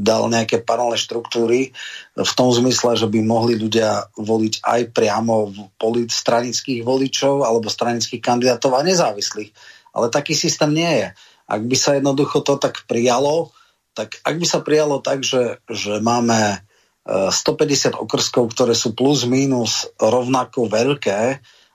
dal 0.04 0.28
nejaké 0.28 0.60
paralelné 0.60 1.00
štruktúry 1.00 1.72
v 2.12 2.32
tom 2.36 2.52
zmysle, 2.52 3.00
že 3.00 3.08
by 3.08 3.24
mohli 3.24 3.56
ľudia 3.56 4.12
voliť 4.20 4.60
aj 4.60 4.80
priamo 4.92 5.54
polit 5.80 6.12
stranických 6.12 6.84
voličov 6.84 7.48
alebo 7.48 7.72
stranických 7.72 8.20
kandidátov 8.20 8.76
a 8.76 8.84
nezávislých. 8.84 9.54
Ale 9.96 10.12
taký 10.12 10.36
systém 10.36 10.74
nie 10.76 10.92
je. 11.00 11.08
Ak 11.48 11.64
by 11.64 11.76
sa 11.78 11.96
jednoducho 11.96 12.44
to 12.44 12.60
tak 12.60 12.84
prijalo, 12.84 13.56
tak 13.96 14.20
ak 14.20 14.36
by 14.36 14.44
sa 14.44 14.60
prijalo 14.60 15.00
tak, 15.00 15.24
že, 15.24 15.64
že 15.70 16.02
máme 16.02 16.60
150 17.04 17.92
e, 17.92 18.00
okrskov, 18.00 18.56
ktoré 18.56 18.72
sú 18.72 18.96
plus 18.96 19.28
minus 19.28 19.84
rovnako 20.00 20.72
veľké, 20.72 21.20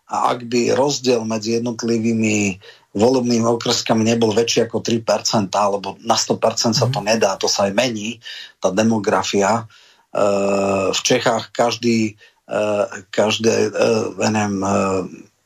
a 0.10 0.34
ak 0.34 0.50
by 0.50 0.74
rozdiel 0.74 1.22
medzi 1.22 1.62
jednotlivými 1.62 2.58
volebnými 2.98 3.46
okrskami 3.46 4.02
nebol 4.02 4.34
väčší 4.34 4.66
ako 4.66 4.82
3%, 4.82 5.54
alebo 5.54 6.02
na 6.02 6.18
100% 6.18 6.74
sa 6.74 6.90
to 6.90 7.00
mhm. 7.00 7.08
nedá, 7.14 7.38
to 7.38 7.46
sa 7.46 7.70
aj 7.70 7.78
mení, 7.78 8.18
tá 8.58 8.74
demografia. 8.74 9.70
E, 10.10 10.24
v 10.90 11.00
Čechách 11.06 11.54
každý, 11.54 12.18
e, 12.50 12.62
každé, 13.14 13.70
e, 13.70 14.28
neviem, 14.34 14.58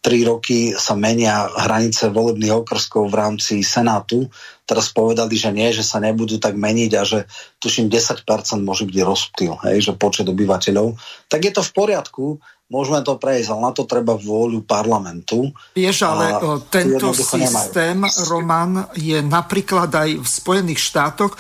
tri 0.04 0.28
roky 0.28 0.76
sa 0.76 1.00
menia 1.00 1.48
hranice 1.48 2.12
volebných 2.12 2.52
okrskov 2.52 3.08
v 3.08 3.16
rámci 3.16 3.64
Senátu. 3.64 4.28
Teraz 4.68 4.92
povedali, 4.92 5.40
že 5.40 5.56
nie, 5.56 5.72
že 5.72 5.80
sa 5.80 6.04
nebudú 6.04 6.44
tak 6.44 6.60
meniť 6.60 6.92
a 7.00 7.08
že 7.08 7.24
tuším 7.64 7.88
10% 7.88 8.28
môže 8.68 8.84
byť 8.84 8.98
rozptýl, 9.00 9.56
hej, 9.64 9.80
že 9.80 9.96
počet 9.96 10.28
obyvateľov. 10.28 11.00
Tak 11.32 11.40
je 11.48 11.52
to 11.56 11.64
v 11.64 11.72
poriadku, 11.72 12.26
môžeme 12.68 13.00
to 13.00 13.16
prejsť, 13.16 13.48
ale 13.56 13.62
na 13.64 13.72
to 13.72 13.88
treba 13.88 14.20
vôľu 14.20 14.68
parlamentu. 14.68 15.56
Vieš, 15.72 16.04
ale 16.04 16.36
tento 16.68 17.16
systém, 17.16 18.04
nemajú. 18.04 18.28
Roman, 18.28 18.92
je 19.00 19.24
napríklad 19.24 19.88
aj 19.88 20.10
v 20.20 20.28
Spojených 20.28 20.84
štátoch. 20.84 21.32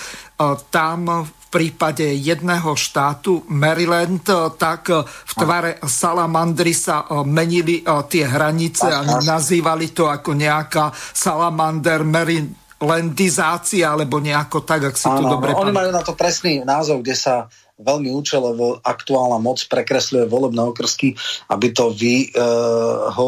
Tam 0.71 1.27
prípade 1.53 2.01
jedného 2.17 2.73
štátu, 2.73 3.45
Maryland, 3.53 4.25
tak 4.57 4.89
v 5.05 5.33
tvare 5.37 5.77
salamandry 5.85 6.73
sa 6.73 7.05
menili 7.21 7.85
tie 8.09 8.25
hranice 8.25 8.89
a 8.89 9.05
nazývali 9.21 9.93
to 9.93 10.09
ako 10.09 10.33
nejaká 10.33 10.89
salamander 11.13 12.01
Marylandizácia, 12.01 13.93
alebo 13.93 14.17
nejako 14.17 14.65
tak, 14.65 14.89
ak 14.89 14.97
si 14.97 15.05
to 15.05 15.21
dobre 15.29 15.53
Oni 15.53 15.69
majú 15.69 15.93
na 15.93 16.01
to 16.01 16.17
presný 16.17 16.65
názov, 16.65 17.05
kde 17.05 17.13
sa 17.13 17.45
veľmi 17.73 18.09
účelovo 18.13 18.81
aktuálna 18.81 19.37
moc 19.41 19.61
prekresľuje 19.65 20.29
volebné 20.29 20.61
okrsky, 20.61 21.17
aby 21.53 21.73
to 21.73 21.89
vyhovovalo 21.93 23.25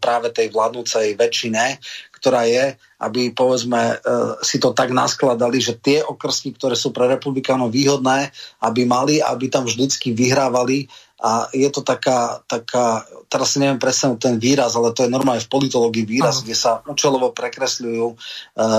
práve 0.00 0.32
tej 0.32 0.48
vládnúcej 0.52 1.16
väčšine, 1.16 1.78
ktorá 2.18 2.48
je, 2.48 2.74
aby 2.98 3.30
povedzme 3.30 3.94
e, 3.94 3.96
si 4.42 4.58
to 4.58 4.74
tak 4.74 4.90
naskladali, 4.90 5.62
že 5.62 5.78
tie 5.78 6.02
okrsky, 6.02 6.58
ktoré 6.58 6.74
sú 6.74 6.90
pre 6.90 7.06
republikánov 7.06 7.70
výhodné, 7.70 8.34
aby 8.58 8.82
mali, 8.82 9.22
aby 9.22 9.46
tam 9.46 9.70
vždycky 9.70 10.10
vyhrávali 10.10 10.90
a 11.18 11.50
je 11.50 11.66
to 11.70 11.82
taká, 11.82 12.42
taká 12.46 13.02
teraz 13.26 13.54
si 13.54 13.58
neviem 13.58 13.82
presne 13.82 14.14
ten 14.22 14.38
výraz, 14.38 14.78
ale 14.78 14.94
to 14.94 15.02
je 15.02 15.10
normálne 15.10 15.42
v 15.42 15.50
politológii 15.50 16.06
výraz, 16.06 16.40
Aha. 16.40 16.42
kde 16.46 16.54
sa 16.54 16.70
účelovo 16.86 17.34
prekresľujú 17.34 18.06
uh, 18.06 18.16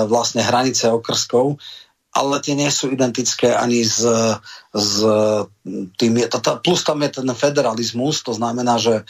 vlastne 0.07 0.39
hranice 0.39 0.87
okrskov 0.87 1.59
ale 2.09 2.41
tie 2.41 2.57
nie 2.57 2.69
sú 2.73 2.89
identické 2.89 3.53
ani 3.53 3.85
s, 3.85 4.01
s 4.73 4.93
tým, 5.97 6.11
plus 6.65 6.81
tam 6.81 6.99
je 7.05 7.09
ten 7.21 7.29
federalizmus, 7.37 8.25
to 8.25 8.33
znamená, 8.33 8.81
že 8.81 9.01
e, 9.01 9.03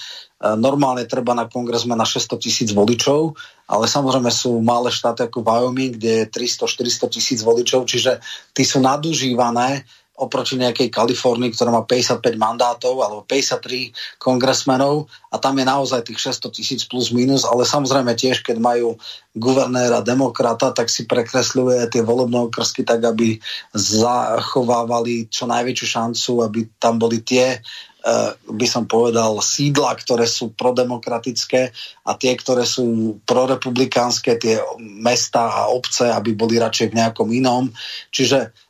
normálne 0.59 1.07
treba 1.07 1.31
na 1.31 1.47
kongresme 1.47 1.95
na 1.95 2.03
600 2.03 2.35
tisíc 2.43 2.69
voličov, 2.75 3.39
ale 3.71 3.87
samozrejme 3.87 4.27
sú 4.27 4.59
malé 4.59 4.91
štáty 4.91 5.23
ako 5.23 5.39
Wyoming, 5.45 5.95
kde 5.95 6.27
je 6.27 6.31
300-400 6.31 7.15
tisíc 7.15 7.39
voličov, 7.39 7.87
čiže 7.87 8.19
tí 8.51 8.67
sú 8.67 8.83
nadužívané 8.83 9.87
oproti 10.19 10.59
nejakej 10.59 10.91
Kalifornii, 10.91 11.55
ktorá 11.55 11.71
má 11.71 11.87
55 11.87 12.35
mandátov 12.35 12.99
alebo 12.99 13.23
53 13.23 14.19
kongresmenov 14.19 15.07
a 15.31 15.39
tam 15.39 15.55
je 15.55 15.65
naozaj 15.65 16.03
tých 16.03 16.35
600 16.35 16.51
tisíc 16.51 16.81
plus 16.83 17.15
minus, 17.15 17.47
ale 17.47 17.63
samozrejme 17.63 18.11
tiež, 18.19 18.43
keď 18.43 18.59
majú 18.59 18.99
guvernéra 19.31 20.03
demokrata, 20.03 20.75
tak 20.75 20.91
si 20.91 21.07
prekresľuje 21.07 21.87
tie 21.87 22.03
volebné 22.03 22.51
okrsky 22.51 22.83
tak, 22.83 22.99
aby 23.07 23.39
zachovávali 23.71 25.31
čo 25.31 25.47
najväčšiu 25.47 25.87
šancu, 25.87 26.31
aby 26.43 26.59
tam 26.75 26.99
boli 26.99 27.23
tie 27.23 27.63
eh, 27.63 28.31
by 28.35 28.67
som 28.67 28.83
povedal, 28.89 29.39
sídla, 29.39 29.95
ktoré 29.95 30.27
sú 30.27 30.51
prodemokratické 30.51 31.71
a 32.03 32.11
tie, 32.19 32.35
ktoré 32.35 32.67
sú 32.67 33.15
prorepublikánske, 33.23 34.35
tie 34.35 34.59
mesta 34.81 35.47
a 35.47 35.71
obce, 35.71 36.11
aby 36.11 36.35
boli 36.35 36.59
radšej 36.59 36.91
v 36.91 36.97
nejakom 36.99 37.29
inom. 37.31 37.71
Čiže 38.11 38.68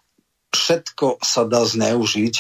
všetko 0.54 1.22
sa 1.22 1.46
dá 1.46 1.62
zneužiť. 1.66 2.36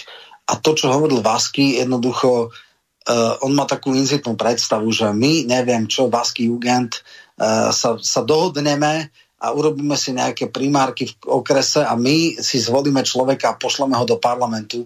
A 0.49 0.57
to, 0.57 0.73
čo 0.73 0.89
hovoril 0.89 1.21
Vasky, 1.21 1.77
jednoducho 1.77 2.49
uh, 2.49 3.45
on 3.45 3.53
má 3.53 3.69
takú 3.69 3.93
inzitnú 3.93 4.33
predstavu, 4.33 4.89
že 4.89 5.09
my, 5.13 5.45
neviem 5.45 5.85
čo, 5.85 6.09
Vasky 6.09 6.49
Jugend, 6.49 7.05
uh, 7.37 7.69
sa, 7.69 8.01
sa 8.01 8.21
dohodneme 8.25 9.13
a 9.39 9.45
urobíme 9.55 9.95
si 9.95 10.11
nejaké 10.11 10.51
primárky 10.51 11.07
v 11.07 11.13
okrese 11.29 11.85
a 11.85 11.95
my 11.95 12.41
si 12.41 12.59
zvolíme 12.59 13.05
človeka 13.05 13.55
a 13.55 13.59
pošleme 13.59 13.95
ho 13.95 14.03
do 14.03 14.19
parlamentu 14.19 14.83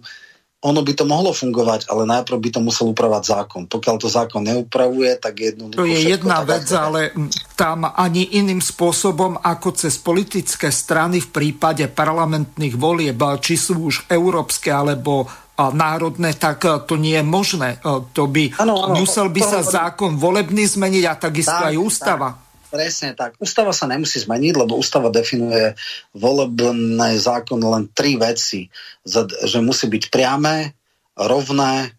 ono 0.64 0.80
by 0.80 0.94
to 0.96 1.04
mohlo 1.04 1.36
fungovať, 1.36 1.92
ale 1.92 2.08
najprv 2.08 2.40
by 2.40 2.50
to 2.56 2.60
musel 2.64 2.96
upravať 2.96 3.24
zákon. 3.36 3.62
Pokiaľ 3.68 3.96
to 4.00 4.08
zákon 4.08 4.48
neupravuje, 4.48 5.12
tak 5.20 5.44
jednoducho... 5.44 5.84
To 5.84 5.88
je 5.88 6.00
jedna 6.16 6.40
vec, 6.48 6.64
je. 6.64 6.80
ale 6.80 7.12
tam 7.60 7.84
ani 7.84 8.40
iným 8.40 8.64
spôsobom 8.64 9.44
ako 9.44 9.76
cez 9.76 10.00
politické 10.00 10.72
strany 10.72 11.20
v 11.20 11.30
prípade 11.36 11.84
parlamentných 11.92 12.80
volieb, 12.80 13.20
či 13.44 13.60
sú 13.60 13.92
už 13.92 14.08
európske 14.08 14.72
alebo 14.72 15.28
národné, 15.54 16.34
tak 16.34 16.66
to 16.90 16.96
nie 16.98 17.20
je 17.20 17.26
možné. 17.28 17.78
To 17.86 18.24
by 18.26 18.58
ano, 18.58 18.90
ano, 18.90 18.98
musel 18.98 19.30
by 19.30 19.42
to, 19.44 19.50
sa 19.54 19.62
to, 19.62 19.70
zákon 19.70 20.18
volebný 20.18 20.66
zmeniť 20.66 21.04
a 21.06 21.14
takisto 21.14 21.60
tak, 21.60 21.70
aj 21.70 21.76
ústava. 21.78 22.30
Tak. 22.34 22.43
Presne 22.74 23.14
tak. 23.14 23.38
Ústava 23.38 23.70
sa 23.70 23.86
nemusí 23.86 24.18
zmeniť, 24.18 24.54
lebo 24.58 24.82
ústava 24.82 25.14
definuje 25.14 25.78
volebné 26.18 27.22
zákon 27.22 27.62
len 27.62 27.86
tri 27.94 28.18
veci. 28.18 28.66
Že 29.06 29.62
musí 29.62 29.86
byť 29.86 30.10
priame, 30.10 30.74
rovné 31.14 31.94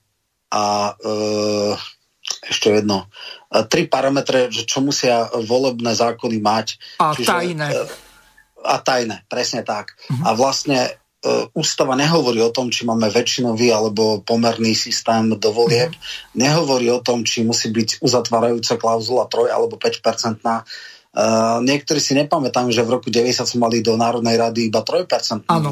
a 0.51 0.65
e, 0.91 1.15
ešte 2.51 2.75
jedno. 2.83 3.07
E, 3.55 3.63
tri 3.71 3.87
parametre, 3.87 4.51
že 4.51 4.67
čo 4.67 4.83
musia 4.83 5.31
volebné 5.31 5.95
zákony 5.95 6.43
mať. 6.43 6.67
A 6.99 7.15
Čiže, 7.15 7.31
tajné. 7.31 7.67
E, 7.71 7.83
a 8.65 8.75
tajné, 8.83 9.23
presne 9.31 9.63
tak. 9.63 9.95
Uh-huh. 10.11 10.27
A 10.27 10.35
vlastne 10.35 10.99
ústava 11.57 11.97
nehovorí 11.97 12.45
o 12.45 12.53
tom, 12.53 12.69
či 12.69 12.85
máme 12.85 13.09
väčšinový 13.09 13.73
alebo 13.73 14.21
pomerný 14.21 14.77
systém 14.77 15.33
do 15.35 15.51
volieb. 15.51 15.93
Mm. 15.93 16.45
Nehovorí 16.45 16.93
o 16.93 17.01
tom, 17.01 17.25
či 17.25 17.43
musí 17.43 17.73
byť 17.73 18.05
uzatvárajúca 18.05 18.77
klauzula 18.77 19.25
3 19.27 19.49
alebo 19.49 19.81
5 19.81 20.05
percentná 20.05 20.69
Uh, 21.15 21.63
niektorí 21.63 22.03
si 22.03 22.11
nepamätajú, 22.19 22.75
že 22.75 22.83
v 22.83 22.99
roku 22.99 23.07
90 23.07 23.47
sme 23.47 23.71
mali 23.71 23.87
do 23.87 23.95
Národnej 23.95 24.35
rady 24.35 24.67
iba 24.67 24.83
3% 24.83 25.47
uh, 25.47 25.71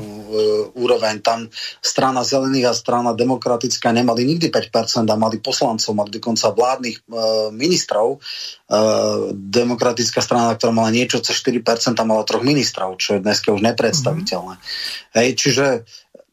úroveň. 0.78 1.19
Tam 1.19 1.51
strana 1.82 2.23
zelených 2.23 2.70
a 2.70 2.78
strana 2.78 3.10
demokratická 3.10 3.90
nemali 3.90 4.23
nikdy 4.23 4.55
5% 4.55 5.02
a 5.02 5.16
mali 5.19 5.43
poslancov, 5.43 5.98
mali 5.98 6.14
dokonca 6.14 6.55
vládnych 6.55 7.02
uh, 7.10 7.51
ministrov. 7.51 8.23
Uh, 8.70 9.35
demokratická 9.35 10.23
strana, 10.23 10.55
ktorá 10.55 10.70
mala 10.70 10.94
niečo 10.94 11.19
cez 11.19 11.43
4% 11.43 11.98
mala 12.06 12.23
troch 12.23 12.47
ministrov, 12.47 13.02
čo 13.02 13.19
je 13.19 13.27
dneska 13.27 13.51
už 13.51 13.66
nepredstaviteľné. 13.66 14.62
Mm-hmm. 14.62 15.14
Hej, 15.19 15.28
čiže 15.43 15.66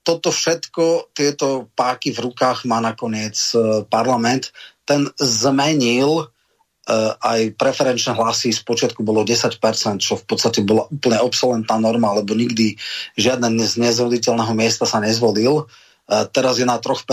toto 0.05 0.29
všetko, 0.29 1.17
tieto 1.17 1.65
páky 1.73 2.13
v 2.13 2.29
rukách 2.29 2.69
má 2.69 2.77
nakoniec 2.77 3.35
parlament. 3.89 4.53
Ten 4.85 5.09
zmenil 5.17 6.29
Eh, 6.29 6.38
aj 7.21 7.53
preferenčné 7.55 8.17
hlasy 8.17 8.49
z 8.49 8.65
počiatku 8.65 9.05
bolo 9.05 9.21
10%, 9.21 9.61
čo 10.01 10.17
v 10.17 10.23
podstate 10.25 10.65
bola 10.65 10.89
úplne 10.89 11.21
obsolentná 11.21 11.77
norma, 11.77 12.17
lebo 12.17 12.33
nikdy 12.33 12.73
žiadne 13.15 13.61
z 13.61 13.75
nezvoliteľného 13.77 14.53
miesta 14.57 14.89
sa 14.89 14.97
nezvolil. 14.97 15.69
Teraz 16.09 16.57
je 16.57 16.65
na 16.65 16.81
3%, 16.81 17.05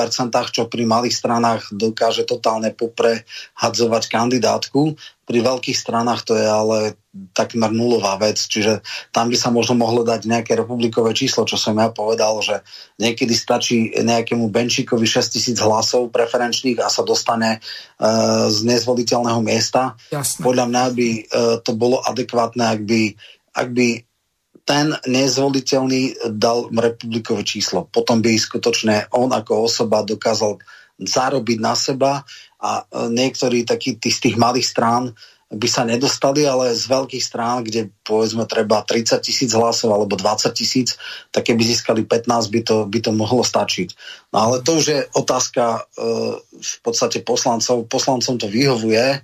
čo 0.56 0.72
pri 0.72 0.88
malých 0.88 1.12
stranách 1.12 1.68
dokáže 1.68 2.24
totálne 2.24 2.72
poprehadzovať 2.72 4.02
kandidátku. 4.08 4.96
Pri 5.28 5.38
veľkých 5.44 5.76
stranách 5.76 6.24
to 6.24 6.32
je 6.32 6.46
ale 6.48 6.78
takmer 7.36 7.68
nulová 7.68 8.16
vec, 8.16 8.40
čiže 8.40 8.80
tam 9.12 9.28
by 9.28 9.36
sa 9.36 9.52
možno 9.52 9.76
mohlo 9.76 10.00
dať 10.00 10.24
nejaké 10.24 10.56
republikové 10.56 11.12
číslo, 11.12 11.44
čo 11.44 11.60
som 11.60 11.76
ja 11.76 11.92
povedal, 11.92 12.40
že 12.40 12.64
niekedy 12.96 13.36
stačí 13.36 13.92
nejakému 13.92 14.48
Benčíkovi 14.48 15.04
6 15.04 15.34
tisíc 15.36 15.58
hlasov 15.60 16.08
preferenčných 16.08 16.80
a 16.80 16.88
sa 16.88 17.04
dostane 17.04 17.60
uh, 17.60 18.48
z 18.48 18.58
nezvoliteľného 18.64 19.40
miesta. 19.44 19.92
Jasne. 20.08 20.40
Podľa 20.40 20.64
mňa 20.72 20.84
by 20.96 21.08
uh, 21.10 21.24
to 21.60 21.76
bolo 21.76 22.00
adekvátne, 22.00 22.64
ak 22.64 22.80
by, 22.86 23.02
ak 23.52 23.68
by 23.76 24.05
ten 24.66 24.98
nezvoliteľný 25.06 26.34
dal 26.34 26.66
republikové 26.74 27.46
číslo. 27.46 27.86
Potom 27.86 28.18
by 28.18 28.34
skutočne 28.34 29.14
on 29.14 29.30
ako 29.30 29.70
osoba 29.70 30.02
dokázal 30.02 30.58
zarobiť 30.98 31.58
na 31.62 31.78
seba 31.78 32.26
a 32.58 32.82
e, 32.82 32.82
niektorí 33.14 33.62
takí 33.62 33.94
tí 33.94 34.10
z 34.10 34.28
tých 34.28 34.36
malých 34.36 34.66
strán 34.66 35.14
by 35.46 35.68
sa 35.70 35.86
nedostali, 35.86 36.42
ale 36.42 36.74
z 36.74 36.90
veľkých 36.90 37.22
strán, 37.22 37.62
kde 37.62 37.94
povedzme 38.02 38.50
treba 38.50 38.82
30 38.82 39.22
tisíc 39.22 39.54
hlasov 39.54 39.94
alebo 39.94 40.18
20 40.18 40.50
tisíc, 40.50 40.98
tak 41.30 41.46
keby 41.46 41.62
získali 41.62 42.02
15, 42.02 42.50
by 42.50 42.60
to, 42.66 42.76
by 42.90 42.98
to 42.98 43.14
mohlo 43.14 43.46
stačiť. 43.46 43.94
No 44.34 44.50
ale 44.50 44.66
to 44.66 44.82
už 44.82 44.84
je 44.90 45.00
otázka 45.14 45.86
uh, 45.86 46.42
v 46.42 46.76
podstate 46.82 47.22
poslancov. 47.22 47.86
Poslancom 47.86 48.42
to 48.42 48.50
vyhovuje. 48.50 49.22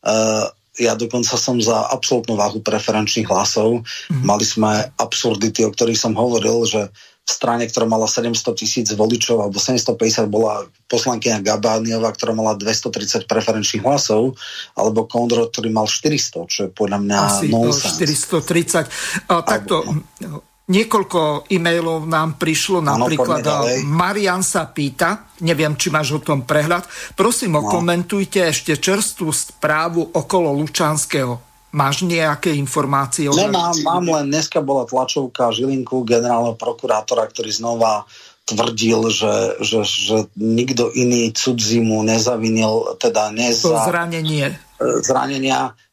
Uh, 0.00 0.48
ja 0.78 0.94
dokonca 0.94 1.34
som 1.34 1.58
za 1.58 1.90
absolútnu 1.90 2.38
váhu 2.38 2.62
preferenčných 2.62 3.26
hlasov. 3.28 3.82
Mm. 4.08 4.22
Mali 4.24 4.46
sme 4.46 4.88
absurdity, 4.96 5.66
o 5.66 5.74
ktorých 5.74 5.98
som 5.98 6.14
hovoril, 6.14 6.64
že 6.64 6.88
v 7.28 7.30
strane, 7.36 7.68
ktorá 7.68 7.84
mala 7.84 8.08
700 8.08 8.40
tisíc 8.56 8.88
voličov, 8.96 9.44
alebo 9.44 9.60
750 9.60 10.32
bola 10.32 10.64
poslankyňa 10.88 11.44
Gabániová, 11.44 12.08
ktorá 12.16 12.32
mala 12.32 12.56
230 12.56 13.28
preferenčných 13.28 13.84
hlasov, 13.84 14.40
alebo 14.72 15.04
Kondro, 15.04 15.44
ktorý 15.44 15.68
mal 15.68 15.84
400, 15.84 16.48
čo 16.48 16.58
je 16.64 16.70
podľa 16.72 17.04
mňa 17.04 17.18
Asi 17.20 17.52
nonsense. 17.52 18.00
430. 18.00 19.28
A, 19.28 19.44
takto, 19.44 19.84
alebo, 19.84 20.40
Niekoľko 20.68 21.48
e-mailov 21.48 22.04
nám 22.04 22.36
prišlo, 22.36 22.84
napríklad 22.84 23.40
Marian 23.88 24.44
sa 24.44 24.68
pýta, 24.68 25.32
neviem, 25.40 25.72
či 25.80 25.88
máš 25.88 26.12
o 26.12 26.20
tom 26.20 26.44
prehľad, 26.44 26.84
prosím 27.16 27.56
no. 27.56 27.64
okomentujte 27.64 28.44
ešte 28.44 28.76
čerstvú 28.76 29.32
správu 29.32 30.12
okolo 30.12 30.52
Lučanského. 30.60 31.40
Máš 31.72 32.04
nejaké 32.04 32.52
informácie? 32.52 33.28
O 33.28 33.36
Nemám, 33.36 33.76
mám 33.80 34.04
len 34.20 34.28
dneska 34.28 34.60
bola 34.60 34.84
tlačovka 34.84 35.52
Žilinku 35.52 36.04
generálneho 36.04 36.56
prokurátora, 36.56 37.28
ktorý 37.28 37.48
znova 37.48 38.04
tvrdil, 38.48 39.08
že, 39.12 39.60
že, 39.60 39.80
že 39.84 40.16
nikto 40.36 40.88
iný 40.92 41.32
cudzimu 41.32 42.04
nezavinil, 42.04 42.96
teda 43.00 43.32
neza... 43.32 43.68
To 43.68 43.76
zranenie. 43.88 44.56
Zranenia 45.04 45.72
Uh, 45.72 45.87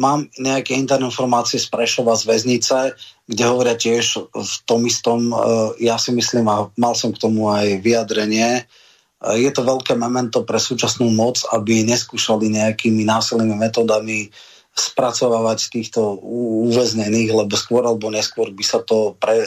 mám 0.00 0.28
nejaké 0.40 0.72
interné 0.72 1.04
informácie 1.04 1.60
z 1.60 1.68
Prešova 1.68 2.16
z 2.16 2.24
väznice, 2.24 2.96
kde 3.28 3.42
hovoria 3.44 3.76
tiež 3.76 4.32
v 4.32 4.54
tom 4.64 4.84
istom, 4.88 5.32
uh, 5.32 5.72
ja 5.80 6.00
si 6.00 6.12
myslím, 6.16 6.48
a 6.48 6.68
mal 6.76 6.96
som 6.96 7.12
k 7.12 7.20
tomu 7.20 7.52
aj 7.52 7.80
vyjadrenie, 7.84 8.64
uh, 8.64 9.36
je 9.36 9.50
to 9.52 9.64
veľké 9.64 9.96
memento 9.96 10.44
pre 10.44 10.56
súčasnú 10.56 11.12
moc, 11.12 11.44
aby 11.52 11.84
neskúšali 11.84 12.48
nejakými 12.52 13.04
násilnými 13.04 13.56
metodami 13.56 14.32
spracovávať 14.74 15.70
týchto 15.70 16.18
uväznených, 16.66 17.30
lebo 17.30 17.54
skôr 17.54 17.86
alebo 17.86 18.10
neskôr 18.10 18.50
by 18.50 18.64
sa 18.66 18.82
to 18.82 19.14
pre, 19.22 19.46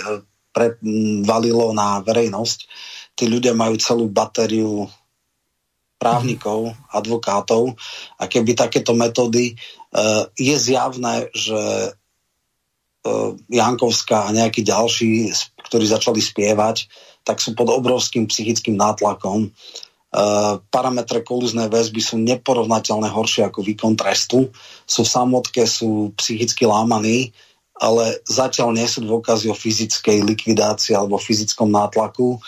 prevalilo 0.55 1.75
na 1.75 1.99
verejnosť. 1.99 2.59
Tí 3.17 3.27
ľudia 3.27 3.51
majú 3.51 3.75
celú 3.75 4.07
batériu 4.07 4.87
právnikov, 5.97 6.77
advokátov 6.93 7.75
a 8.21 8.29
keby 8.29 8.53
takéto 8.55 8.93
metódy 8.93 9.57
Eh, 9.57 9.76
je 10.35 10.55
zjavné, 10.59 11.31
že 11.31 11.61
eh, 11.87 13.29
Jankovská 13.51 14.27
a 14.27 14.35
nejakí 14.35 14.61
ďalší, 14.63 15.31
ktorí 15.67 15.85
začali 15.87 16.19
spievať, 16.19 16.87
tak 17.23 17.43
sú 17.43 17.55
pod 17.55 17.67
obrovským 17.71 18.27
psychickým 18.31 18.79
nátlakom. 18.79 19.51
Uh, 20.07 20.63
parametre 20.71 21.19
kolúznej 21.19 21.67
väzby 21.67 21.99
sú 21.99 22.15
neporovnateľne 22.23 23.11
horšie 23.11 23.43
ako 23.43 23.59
výkon 23.59 23.99
trestu. 23.99 24.47
Sú 24.87 25.03
v 25.03 25.11
samotke, 25.11 25.67
sú 25.67 26.15
psychicky 26.15 26.63
lámaní, 26.63 27.35
ale 27.75 28.23
zatiaľ 28.23 28.71
nie 28.71 28.87
sú 28.87 29.03
dôkazy 29.03 29.51
o 29.51 29.59
fyzickej 29.59 30.23
likvidácii 30.23 30.95
alebo 30.95 31.19
fyzickom 31.19 31.67
nátlaku 31.67 32.39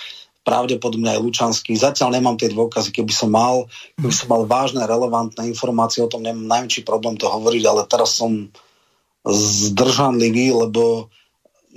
pravdepodobne 0.49 1.13
aj 1.13 1.21
Lučanský. 1.21 1.77
Zatiaľ 1.77 2.17
nemám 2.17 2.41
tie 2.41 2.49
dôkazy, 2.49 2.89
keby 2.89 3.13
som 3.13 3.29
mal, 3.29 3.69
keby 4.01 4.09
som 4.09 4.33
mal 4.33 4.49
vážne, 4.49 4.81
relevantné 4.81 5.45
informácie, 5.45 6.01
o 6.01 6.09
tom 6.09 6.25
nemám 6.25 6.49
najväčší 6.49 6.81
problém 6.81 7.13
to 7.21 7.29
hovoriť, 7.29 7.63
ale 7.69 7.85
teraz 7.85 8.17
som 8.17 8.49
zdržanlivý, 9.29 10.57
lebo 10.57 11.13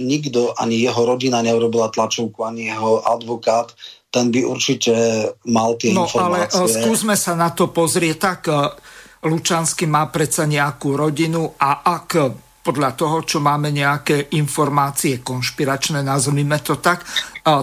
nikto, 0.01 0.57
ani 0.57 0.81
jeho 0.81 1.05
rodina 1.05 1.45
neurobila 1.45 1.93
tlačovku, 1.93 2.41
ani 2.41 2.73
jeho 2.73 3.05
advokát, 3.05 3.77
ten 4.13 4.33
by 4.33 4.45
určite 4.45 4.93
mal 5.49 5.77
tie 5.77 5.93
no, 5.93 6.09
informácie. 6.09 6.57
No 6.57 6.65
ale 6.65 6.73
skúsme 6.73 7.15
sa 7.17 7.37
na 7.37 7.53
to 7.53 7.69
pozrieť 7.69 8.17
tak. 8.17 8.41
E, 8.49 8.57
Lučanský 9.23 9.89
má 9.89 10.09
predsa 10.09 10.45
nejakú 10.45 10.97
rodinu 10.97 11.49
a 11.61 11.85
ak 11.87 12.09
podľa 12.63 12.95
toho, 12.95 13.17
čo 13.27 13.43
máme 13.43 13.75
nejaké 13.75 14.31
informácie 14.39 15.19
konšpiračné, 15.19 16.07
nazvime 16.07 16.63
to 16.63 16.79
tak, 16.79 17.03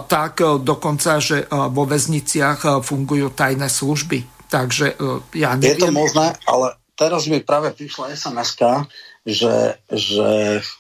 tak 0.06 0.44
e, 0.44 0.60
dokonca, 0.60 1.24
že 1.24 1.44
e, 1.44 1.46
vo 1.48 1.88
väzniciach 1.88 2.60
e, 2.64 2.70
fungujú 2.84 3.32
tajné 3.32 3.72
služby. 3.72 4.28
Takže 4.50 4.98
ja 5.38 5.54
neviem. 5.54 5.78
Je 5.78 5.86
to 5.86 5.94
možné, 5.94 6.34
ale 6.50 6.74
teraz 6.98 7.30
mi 7.30 7.38
práve 7.38 7.70
prišla 7.70 8.18
sms 8.18 8.58
že, 9.22 9.78
že 9.94 10.30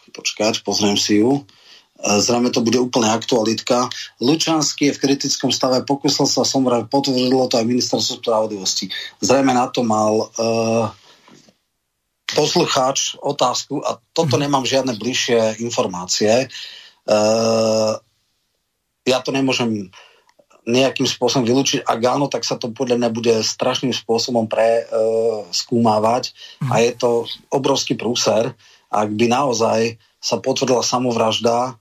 počkať, 0.10 0.66
pozriem 0.66 0.98
si 0.98 1.22
ju, 1.22 1.46
zrejme 2.02 2.50
to 2.50 2.66
bude 2.66 2.82
úplne 2.82 3.14
aktualitka. 3.14 3.86
Lučanský 4.18 4.90
je 4.90 4.96
v 4.98 5.02
kritickom 5.06 5.54
stave, 5.54 5.86
pokusil 5.86 6.26
sa 6.26 6.42
som 6.42 6.66
potvrdilo 6.66 7.46
to 7.46 7.62
aj 7.62 7.70
ministerstvo 7.70 8.26
spravodlivosti. 8.26 8.90
Zrejme 9.22 9.54
na 9.54 9.70
to 9.70 9.86
mal 9.86 10.34
uh, 10.34 10.90
poslucháč 12.34 13.18
otázku 13.20 13.82
a 13.82 13.98
toto 14.14 14.38
mm. 14.38 14.42
nemám 14.46 14.66
žiadne 14.66 14.94
bližšie 14.98 15.62
informácie. 15.64 16.50
Uh, 17.08 17.98
ja 19.08 19.20
to 19.24 19.34
nemôžem 19.34 19.90
nejakým 20.70 21.10
spôsobom 21.10 21.48
vylúčiť. 21.48 21.82
Ak 21.82 21.98
áno, 22.06 22.30
tak 22.30 22.46
sa 22.46 22.60
to 22.60 22.70
podľa 22.70 23.02
mňa 23.02 23.10
bude 23.10 23.34
strašným 23.42 23.96
spôsobom 23.96 24.46
preskúmávať 24.46 26.24
e, 26.30 26.32
uh, 26.68 26.70
a 26.70 26.76
je 26.86 26.92
to 26.94 27.26
obrovský 27.50 27.98
prúser. 27.98 28.54
Ak 28.94 29.10
by 29.10 29.26
naozaj 29.26 29.98
sa 30.22 30.38
potvrdila 30.38 30.86
samovražda, 30.86 31.80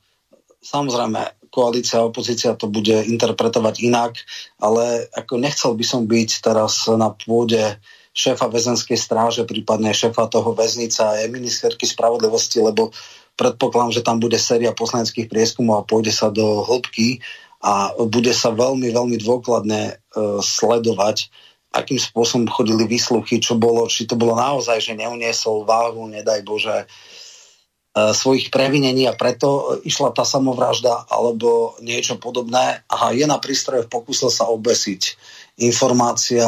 samozrejme 0.64 1.36
koalícia 1.52 2.00
a 2.00 2.08
opozícia 2.08 2.54
to 2.54 2.68
bude 2.68 2.92
interpretovať 3.08 3.80
inak, 3.82 4.20
ale 4.60 5.08
ako 5.16 5.40
nechcel 5.40 5.72
by 5.74 5.84
som 5.84 6.04
byť 6.04 6.30
teraz 6.44 6.86
na 6.88 7.12
pôde 7.12 7.80
šéfa 8.18 8.50
väzenskej 8.50 8.98
stráže, 8.98 9.46
prípadne 9.46 9.94
šéfa 9.94 10.26
toho 10.26 10.50
väznica 10.50 11.14
a 11.14 11.22
ministerky 11.30 11.86
spravodlivosti, 11.86 12.58
lebo 12.58 12.90
predpokladám, 13.38 13.94
že 13.94 14.02
tam 14.02 14.18
bude 14.18 14.34
séria 14.42 14.74
poslaneckých 14.74 15.30
prieskumov 15.30 15.78
a 15.78 15.86
pôjde 15.86 16.10
sa 16.10 16.34
do 16.34 16.66
hĺbky 16.66 17.22
a 17.62 17.94
bude 18.10 18.34
sa 18.34 18.50
veľmi, 18.50 18.90
veľmi 18.90 19.22
dôkladne 19.22 19.82
e, 19.86 19.92
sledovať, 20.42 21.30
akým 21.70 22.02
spôsobom 22.02 22.50
chodili 22.50 22.90
výsluchy, 22.90 23.38
čo 23.38 23.54
bolo, 23.54 23.86
či 23.86 24.10
to 24.10 24.18
bolo 24.18 24.34
naozaj, 24.34 24.82
že 24.82 24.98
neuniesol 24.98 25.62
váhu, 25.62 26.10
nedaj 26.10 26.42
Bože, 26.42 26.74
e, 26.74 26.86
svojich 27.94 28.50
previnení 28.50 29.06
a 29.06 29.14
preto 29.14 29.78
išla 29.86 30.10
tá 30.10 30.26
samovražda 30.26 31.06
alebo 31.06 31.78
niečo 31.86 32.18
podobné. 32.18 32.82
A 32.90 33.14
je 33.14 33.26
na 33.30 33.38
prístroje, 33.38 33.86
pokusil 33.86 34.34
sa 34.34 34.50
obesiť. 34.50 35.14
Informácia 35.62 36.46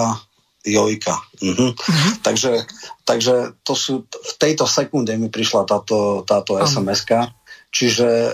Jojka. 0.61 1.17
Uh-huh. 1.41 1.73
Uh-huh. 1.73 2.13
Takže, 2.21 2.69
takže 3.09 3.57
to 3.65 3.73
sú, 3.73 4.05
v 4.05 4.35
tejto 4.37 4.69
sekunde 4.69 5.17
mi 5.17 5.33
prišla 5.33 5.65
táto, 5.65 6.21
táto. 6.29 6.61
SMS-ka. 6.61 7.33
Čiže 7.73 8.09
e, 8.09 8.33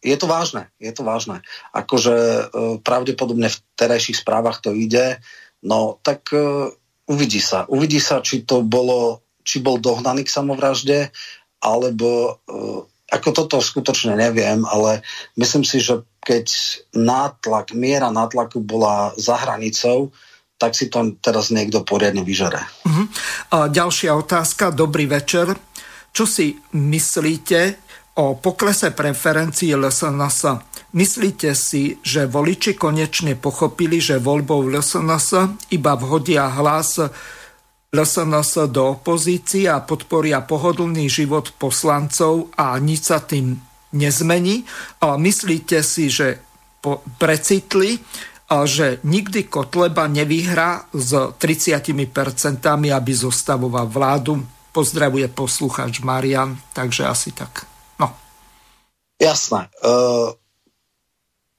je 0.00 0.16
to 0.16 0.24
vážne, 0.30 0.72
je 0.80 0.92
to 0.94 1.04
vážne. 1.04 1.44
Akože 1.76 2.16
e, 2.16 2.42
pravdepodobne 2.80 3.52
v 3.52 3.58
terajších 3.76 4.24
správach 4.24 4.64
to 4.64 4.72
ide, 4.72 5.20
no 5.58 5.98
tak 6.06 6.30
uh, 6.30 6.70
uvidí 7.10 7.42
sa. 7.42 7.66
Uvidí 7.66 7.98
sa, 7.98 8.22
či 8.22 8.46
to 8.46 8.62
bolo, 8.62 9.26
či 9.42 9.58
bol 9.58 9.82
dohnaný 9.82 10.22
k 10.22 10.34
samovražde, 10.34 11.10
alebo 11.58 12.38
uh, 12.46 12.86
ako 13.10 13.28
toto 13.34 13.56
skutočne 13.58 14.14
neviem, 14.14 14.62
ale 14.68 15.02
myslím 15.40 15.64
si, 15.66 15.82
že 15.82 16.04
keď 16.22 16.46
nátlak, 16.92 17.72
miera 17.72 18.12
nátlaku 18.12 18.60
bola 18.60 19.16
za 19.16 19.34
hranicou, 19.40 20.12
tak 20.58 20.74
si 20.74 20.90
to 20.90 21.14
teraz 21.22 21.54
niekto 21.54 21.86
poriadne 21.86 22.26
vyžere. 22.26 22.58
Uh-huh. 22.82 23.06
A 23.54 23.70
ďalšia 23.70 24.12
otázka, 24.18 24.74
dobrý 24.74 25.06
večer. 25.06 25.54
Čo 26.10 26.26
si 26.26 26.58
myslíte 26.74 27.78
o 28.18 28.34
poklese 28.34 28.90
preferencií 28.90 29.70
LSNS? 29.78 30.40
Myslíte 30.98 31.54
si, 31.54 32.02
že 32.02 32.26
voliči 32.26 32.74
konečne 32.74 33.38
pochopili, 33.38 34.02
že 34.02 34.18
voľbou 34.18 34.66
LSNS 34.66 35.30
iba 35.70 35.94
vhodia 35.94 36.50
hlas 36.50 36.98
LSNS 37.94 38.68
do 38.68 38.98
opozície 38.98 39.70
a 39.70 39.78
podporia 39.80 40.42
pohodlný 40.42 41.06
život 41.06 41.54
poslancov 41.54 42.50
a 42.58 42.74
nič 42.82 43.14
sa 43.14 43.22
tým 43.22 43.56
nezmení? 43.94 44.66
A 45.00 45.14
myslíte 45.14 45.80
si, 45.86 46.10
že 46.10 46.42
precitli 47.16 48.02
že 48.48 49.04
nikdy 49.04 49.44
Kotleba 49.44 50.08
nevyhrá 50.08 50.88
s 50.96 51.12
30%, 51.12 51.92
aby 52.72 53.12
zostavoval 53.12 53.86
vládu. 53.92 54.40
Pozdravuje 54.72 55.28
poslucháč 55.28 56.00
Marian, 56.00 56.56
takže 56.72 57.04
asi 57.04 57.36
tak. 57.36 57.68
No. 58.00 58.08
Jasné. 59.20 59.68
Uh, 59.84 60.32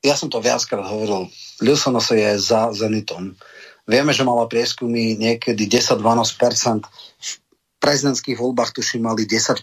ja 0.01 0.17
som 0.17 0.33
to 0.33 0.41
viackrát 0.41 0.81
hovoril. 0.81 1.29
Ľusonos 1.61 2.09
je 2.09 2.41
za 2.41 2.73
Zenitom. 2.73 3.37
Vieme, 3.85 4.13
že 4.13 4.25
mala 4.25 4.49
prieskumy 4.49 5.13
niekedy 5.17 5.69
10-12%. 5.69 6.85
V 6.89 7.31
prezidentských 7.77 8.37
voľbách 8.37 8.73
tuším 8.73 9.05
mali 9.05 9.29
10%. 9.29 9.61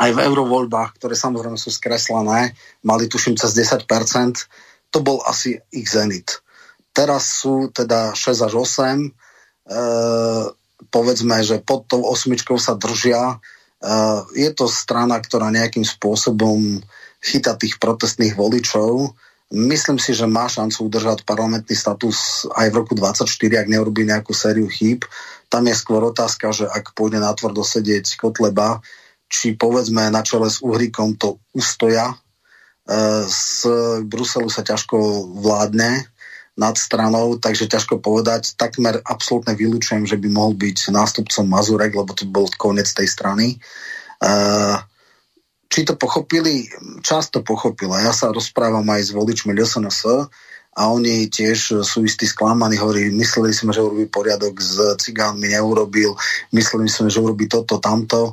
Aj 0.00 0.10
v 0.12 0.18
eurovoľbách, 0.20 0.96
ktoré 0.96 1.12
samozrejme 1.12 1.60
sú 1.60 1.68
skreslené, 1.68 2.56
mali 2.84 3.04
tuším 3.04 3.36
cez 3.36 3.52
10% 3.52 3.84
to 4.92 5.00
bol 5.00 5.24
asi 5.24 5.58
ich 5.72 5.88
zenit. 5.88 6.44
Teraz 6.92 7.40
sú 7.40 7.72
teda 7.72 8.12
6 8.12 8.46
až 8.46 8.52
8, 8.60 9.00
e, 9.00 9.10
povedzme, 10.92 11.40
že 11.40 11.64
pod 11.64 11.88
tou 11.88 12.04
osmičkou 12.04 12.60
sa 12.60 12.76
držia. 12.76 13.18
E, 13.32 13.36
je 14.36 14.50
to 14.52 14.68
strana, 14.68 15.16
ktorá 15.16 15.48
nejakým 15.48 15.88
spôsobom 15.88 16.84
chytá 17.24 17.56
tých 17.56 17.80
protestných 17.80 18.36
voličov. 18.36 19.16
Myslím 19.52 19.96
si, 19.96 20.12
že 20.12 20.28
má 20.28 20.48
šancu 20.48 20.88
udržať 20.88 21.24
parlamentný 21.24 21.76
status 21.76 22.48
aj 22.52 22.72
v 22.72 22.78
roku 22.84 22.92
2024, 22.92 23.64
ak 23.64 23.72
neurobí 23.72 24.04
nejakú 24.04 24.36
sériu 24.36 24.68
chýb. 24.68 25.08
Tam 25.48 25.64
je 25.68 25.76
skôr 25.76 26.00
otázka, 26.04 26.52
že 26.52 26.64
ak 26.68 26.96
pôjde 26.96 27.20
na 27.20 27.32
tvrdo 27.32 27.60
sedieť 27.60 28.16
Kotleba, 28.16 28.80
či 29.32 29.56
povedzme 29.56 30.12
na 30.12 30.20
čele 30.20 30.48
s 30.48 30.60
Uhrikom 30.60 31.16
to 31.16 31.40
ustoja 31.56 32.16
z 33.28 33.68
Bruselu 34.06 34.50
sa 34.50 34.66
ťažko 34.66 34.96
vládne 35.38 36.06
nad 36.52 36.76
stranou, 36.76 37.40
takže 37.40 37.70
ťažko 37.70 38.02
povedať. 38.02 38.58
Takmer 38.60 39.00
absolútne 39.06 39.56
vylúčujem, 39.56 40.04
že 40.04 40.20
by 40.20 40.28
mohol 40.28 40.52
byť 40.58 40.92
nástupcom 40.92 41.46
Mazurek, 41.48 41.94
lebo 41.96 42.12
to 42.12 42.28
bol 42.28 42.44
koniec 42.60 42.90
tej 42.92 43.08
strany. 43.08 43.56
Či 45.72 45.80
to 45.88 45.96
pochopili? 45.96 46.68
Často 47.00 47.40
pochopila. 47.40 48.04
Ja 48.04 48.12
sa 48.12 48.28
rozprávam 48.28 48.84
aj 48.92 49.08
s 49.08 49.10
voličmi 49.16 49.56
LSNS, 49.56 50.28
a 50.72 50.88
oni 50.88 51.28
tiež 51.28 51.84
sú 51.84 52.00
istí 52.08 52.24
sklamaní, 52.24 52.80
hovorí, 52.80 53.12
mysleli 53.12 53.52
sme, 53.52 53.76
že 53.76 53.84
urobí 53.84 54.08
poriadok 54.08 54.56
s 54.56 54.80
cigánmi, 55.04 55.52
neurobil, 55.52 56.16
mysleli 56.56 56.88
sme, 56.88 57.12
že 57.12 57.20
urobí 57.20 57.44
toto, 57.44 57.76
tamto. 57.76 58.32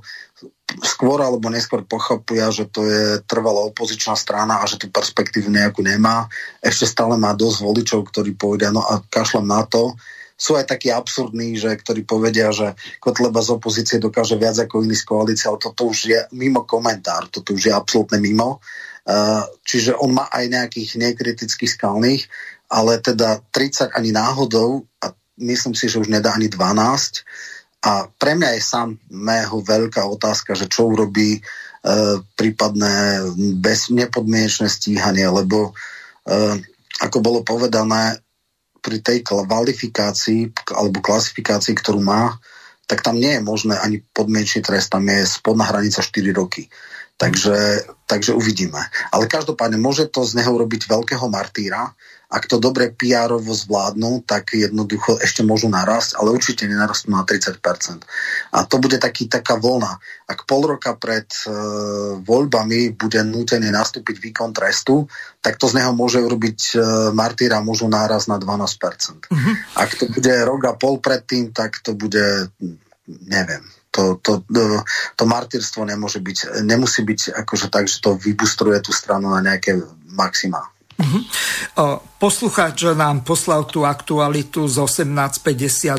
Skôr 0.85 1.25
alebo 1.25 1.49
neskôr 1.49 1.81
pochopia, 1.81 2.53
že 2.53 2.69
to 2.69 2.85
je 2.85 3.25
trvalá 3.25 3.65
opozičná 3.73 4.13
strana 4.13 4.61
a 4.61 4.69
že 4.69 4.77
tú 4.77 4.87
perspektívu 4.93 5.49
nejakú 5.49 5.81
nemá. 5.81 6.29
Ešte 6.61 6.85
stále 6.85 7.17
má 7.17 7.33
dosť 7.33 7.57
voličov, 7.65 7.99
ktorí 8.13 8.37
povedia, 8.37 8.69
no 8.69 8.85
a 8.85 9.01
kašlem 9.09 9.49
na 9.49 9.65
to. 9.65 9.97
Sú 10.39 10.55
aj 10.55 10.71
takí 10.71 10.87
absurdní, 10.87 11.59
že, 11.59 11.73
ktorí 11.75 12.07
povedia, 12.07 12.53
že 12.55 12.77
Kotleba 13.03 13.43
z 13.43 13.59
opozície 13.59 13.97
dokáže 13.99 14.39
viac 14.39 14.55
ako 14.55 14.87
iný 14.87 14.95
z 14.95 15.03
koalície, 15.03 15.51
ale 15.51 15.59
toto 15.59 15.89
už 15.89 15.97
je 16.07 16.19
mimo 16.31 16.63
komentár, 16.63 17.27
toto 17.27 17.51
už 17.57 17.67
je 17.67 17.73
absolútne 17.75 18.23
mimo. 18.23 18.63
Eh, 19.09 19.43
čiže 19.65 19.97
on 19.97 20.13
má 20.13 20.29
aj 20.29 20.45
nejakých 20.53 21.01
nekritických 21.01 21.71
skalných, 21.75 22.29
ale 22.69 23.01
teda 23.01 23.41
30 23.49 23.97
ani 23.97 24.13
náhodou 24.13 24.85
a 25.01 25.09
myslím 25.41 25.73
si, 25.73 25.89
že 25.89 25.97
už 25.97 26.13
nedá 26.13 26.37
ani 26.37 26.45
12. 26.45 27.25
A 27.79 28.11
pre 28.11 28.35
mňa 28.35 28.59
je 28.59 28.61
samého 28.63 29.57
veľká 29.63 30.03
otázka, 30.03 30.51
že 30.55 30.67
čo 30.67 30.91
urobí 30.91 31.39
e, 31.39 31.41
prípadné 32.35 33.23
bez 33.55 33.87
nepodmienečné 33.87 34.67
stíhanie, 34.67 35.31
lebo 35.31 35.71
e, 36.27 36.59
ako 36.99 37.17
bolo 37.23 37.39
povedané, 37.47 38.19
pri 38.79 39.03
tej 39.03 39.27
kvalifikácii 39.27 40.71
alebo 40.71 41.03
klasifikácii, 41.03 41.75
ktorú 41.75 41.99
má, 41.99 42.39
tak 42.89 43.05
tam 43.05 43.21
nie 43.21 43.37
je 43.37 43.45
možné 43.45 43.77
ani 43.77 44.01
podmienečný 44.01 44.65
trest, 44.65 44.89
tam 44.89 45.05
je 45.05 45.27
spodná 45.27 45.69
hranica 45.69 46.01
4 46.01 46.33
roky. 46.33 46.71
Takže, 47.19 47.83
takže 48.07 48.31
uvidíme. 48.31 48.79
Ale 49.11 49.27
každopádne 49.27 49.75
môže 49.75 50.07
to 50.07 50.23
z 50.23 50.39
neho 50.39 50.55
urobiť 50.55 50.87
veľkého 50.87 51.27
martýra. 51.27 51.91
Ak 52.29 52.45
to 52.45 52.61
dobre 52.61 52.93
pr 52.93 53.41
zvládnu, 53.41 54.21
tak 54.21 54.53
jednoducho 54.53 55.17
ešte 55.17 55.41
môžu 55.41 55.65
narásť, 55.65 56.13
ale 56.21 56.29
určite 56.29 56.69
nenarastú 56.69 57.09
na 57.09 57.25
30%. 57.25 57.57
A 58.53 58.57
to 58.69 58.77
bude 58.77 59.01
taký, 59.01 59.25
taká 59.25 59.57
voľna. 59.57 59.97
Ak 60.29 60.45
pol 60.45 60.77
roka 60.77 60.93
pred 60.93 61.25
e, 61.25 61.49
voľbami 62.21 62.93
bude 62.93 63.25
nútený 63.25 63.73
nastúpiť 63.73 64.21
výkon 64.21 64.53
trestu, 64.53 65.09
tak 65.41 65.57
to 65.57 65.65
z 65.65 65.81
neho 65.81 65.89
môže 65.97 66.21
urobiť 66.21 66.59
e, 66.69 66.77
martýra, 67.17 67.65
môžu 67.65 67.89
náraz 67.89 68.29
na 68.29 68.37
12%. 68.37 68.45
Mm-hmm. 69.25 69.55
Ak 69.73 69.97
to 69.97 70.05
bude 70.13 70.33
rok 70.45 70.61
a 70.69 70.77
pol 70.77 71.01
predtým, 71.01 71.49
tak 71.49 71.81
to 71.81 71.97
bude, 71.97 72.53
neviem, 73.09 73.65
to, 73.89 74.21
to, 74.21 74.45
to, 74.45 74.85
to 75.17 75.23
martyrstvo 75.25 75.81
nemôže 75.81 76.21
byť, 76.21 76.61
nemusí 76.61 77.01
byť 77.01 77.41
akože 77.41 77.73
tak, 77.73 77.89
že 77.89 77.97
to 78.05 78.13
vybustruje 78.13 78.77
tú 78.85 78.93
stranu 78.93 79.33
na 79.33 79.41
nejaké 79.41 79.81
maxima. 80.13 80.69
Uh-huh. 80.99 81.23
Poslucháč 82.19 82.83
nám 82.91 83.23
poslal 83.23 83.63
tú 83.63 83.87
aktualitu 83.87 84.67
z 84.67 84.83
1858. 84.83 85.95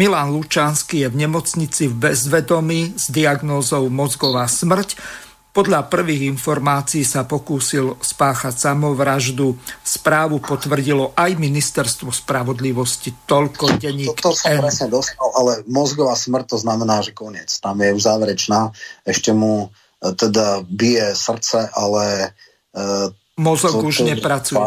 Milan 0.00 0.32
Lučánsky 0.32 1.04
je 1.04 1.08
v 1.12 1.16
nemocnici 1.28 1.84
v 1.92 1.94
bezvedomí 2.08 2.96
s 2.96 3.12
diagnózou 3.12 3.92
mozgová 3.92 4.48
smrť. 4.48 4.96
Podľa 5.52 5.88
prvých 5.88 6.28
informácií 6.32 7.00
sa 7.00 7.24
pokúsil 7.24 7.96
spáchať 8.00 8.56
samovraždu. 8.56 9.56
Správu 9.84 10.40
potvrdilo 10.40 11.16
aj 11.16 11.36
ministerstvo 11.36 12.12
spravodlivosti. 12.12 13.12
Toľko 13.24 13.80
denník 13.80 14.16
To, 14.20 14.32
to 14.32 14.36
som 14.36 14.60
presne 14.60 14.92
dostal, 14.92 15.28
ale 15.32 15.64
mozgová 15.68 16.12
smrť 16.12 16.56
to 16.56 16.58
znamená, 16.60 17.00
že 17.00 17.16
koniec. 17.16 17.52
Tam 17.60 17.80
je 17.80 17.88
už 17.92 18.04
záverečná. 18.04 18.72
Ešte 19.08 19.32
mu 19.32 19.68
e, 20.00 20.12
teda 20.16 20.64
bije 20.64 21.12
srdce, 21.12 21.68
ale... 21.76 22.32
Uh, 22.76 23.08
Mozog 23.36 23.84
to, 23.84 23.88
už 23.88 23.96
to, 24.00 24.04
nepracuje. 24.08 24.60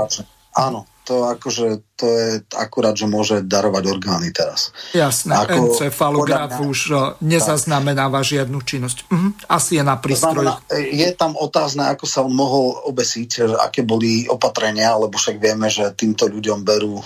Áno, 0.54 0.86
to 1.10 1.26
akože 1.26 1.98
to 1.98 2.06
je 2.06 2.46
akurát, 2.54 2.94
že 2.94 3.10
môže 3.10 3.42
darovať 3.42 3.84
orgány 3.90 4.30
teraz. 4.30 4.70
Jasné, 4.94 5.34
Ako, 5.34 5.74
encefalograf 5.74 6.62
mňa, 6.62 6.70
už 6.70 6.80
e, 6.90 6.96
nezaznamenáva 7.26 8.22
tak. 8.22 8.30
žiadnu 8.38 8.62
činnosť. 8.62 9.10
Mhm, 9.10 9.30
asi 9.50 9.82
je 9.82 9.84
na 9.84 9.98
prístroji. 9.98 10.54
je 10.94 11.10
tam 11.18 11.34
otázne, 11.34 11.90
ako 11.90 12.06
sa 12.06 12.22
on 12.22 12.30
mohol 12.30 12.78
obesiť, 12.94 13.28
že 13.50 13.58
aké 13.58 13.82
boli 13.82 14.30
opatrenia, 14.30 14.94
lebo 15.02 15.18
však 15.18 15.42
vieme, 15.42 15.66
že 15.66 15.90
týmto 15.98 16.30
ľuďom 16.30 16.62
berú 16.62 17.02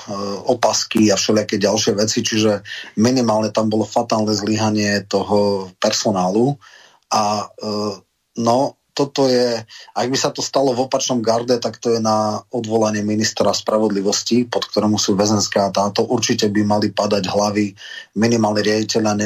opasky 0.51 1.07
a 1.07 1.15
všelijaké 1.15 1.55
ďalšie 1.55 1.95
veci, 1.95 2.19
čiže 2.27 2.59
minimálne 2.99 3.55
tam 3.55 3.71
bolo 3.71 3.87
fatálne 3.87 4.35
zlyhanie 4.35 5.07
toho 5.07 5.71
personálu 5.79 6.59
a 7.07 7.47
no 8.35 8.82
toto 8.93 9.25
je, 9.25 9.57
ak 9.97 10.07
by 10.07 10.17
sa 10.17 10.29
to 10.29 10.45
stalo 10.45 10.69
v 10.77 10.85
opačnom 10.85 11.19
garde, 11.19 11.57
tak 11.57 11.81
to 11.81 11.97
je 11.97 11.99
na 11.99 12.45
odvolanie 12.53 13.01
ministra 13.01 13.49
spravodlivosti, 13.49 14.45
pod 14.45 14.69
ktorému 14.69 15.01
sú 15.01 15.17
väzenská 15.17 15.73
táto. 15.73 16.05
Určite 16.05 16.47
by 16.53 16.61
mali 16.61 16.87
padať 16.93 17.25
hlavy 17.25 17.73
minimálne 18.21 18.61
riaditeľa 18.61 19.11
e, 19.17 19.19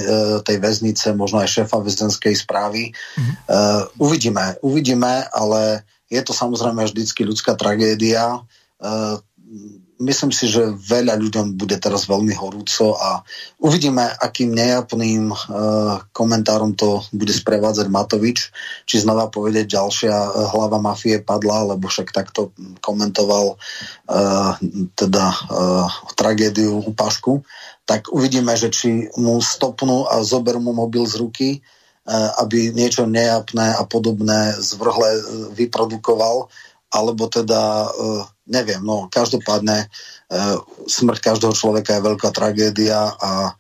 tej 0.48 0.58
väznice, 0.64 1.12
možno 1.14 1.44
aj 1.44 1.52
šéfa 1.52 1.84
väzenskej 1.84 2.34
správy. 2.34 2.96
Mm-hmm. 2.96 3.36
Uh, 3.48 3.84
uvidíme, 4.00 4.56
uvidíme, 4.64 5.28
ale 5.36 5.84
je 6.08 6.22
to 6.24 6.32
samozrejme 6.32 6.88
vždycky 6.88 7.28
ľudská 7.28 7.60
tragédia. 7.60 8.40
Uh, 8.80 9.20
myslím 10.00 10.30
si, 10.30 10.46
že 10.46 10.74
veľa 10.74 11.18
ľuďom 11.18 11.58
bude 11.58 11.78
teraz 11.82 12.06
veľmi 12.06 12.34
horúco 12.38 12.94
a 12.98 13.26
uvidíme, 13.58 14.06
akým 14.06 14.54
nejapným 14.54 15.34
uh, 15.34 15.38
komentárom 16.14 16.78
to 16.78 17.02
bude 17.14 17.34
sprevádzať 17.34 17.88
Matovič, 17.90 18.54
či 18.86 18.96
znova 19.02 19.30
povede 19.34 19.66
ďalšia 19.66 20.14
uh, 20.14 20.30
hlava 20.54 20.78
mafie 20.78 21.18
padla, 21.22 21.74
lebo 21.74 21.90
však 21.90 22.14
takto 22.14 22.54
komentoval 22.82 23.58
uh, 23.58 24.54
teda 24.94 25.26
uh, 25.50 25.90
tragédiu 26.14 26.78
u 26.78 26.92
Pašku, 26.94 27.42
tak 27.88 28.14
uvidíme, 28.14 28.54
že 28.54 28.70
či 28.70 29.10
mu 29.18 29.42
stopnú 29.42 30.06
a 30.06 30.22
zoberú 30.22 30.62
mu 30.62 30.78
mobil 30.78 31.08
z 31.10 31.16
ruky, 31.18 31.50
uh, 31.58 32.38
aby 32.46 32.70
niečo 32.70 33.10
nejapné 33.10 33.74
a 33.74 33.82
podobné 33.88 34.54
zvrhle 34.62 35.10
vyprodukoval, 35.58 36.54
alebo 36.94 37.28
teda 37.28 37.92
uh, 37.92 38.24
neviem, 38.48 38.80
no 38.80 39.12
každopádne 39.12 39.86
e, 39.86 39.88
smrť 40.88 41.20
každého 41.20 41.54
človeka 41.54 42.00
je 42.00 42.08
veľká 42.08 42.30
tragédia 42.32 43.12
a 43.20 43.52
e, 43.52 43.54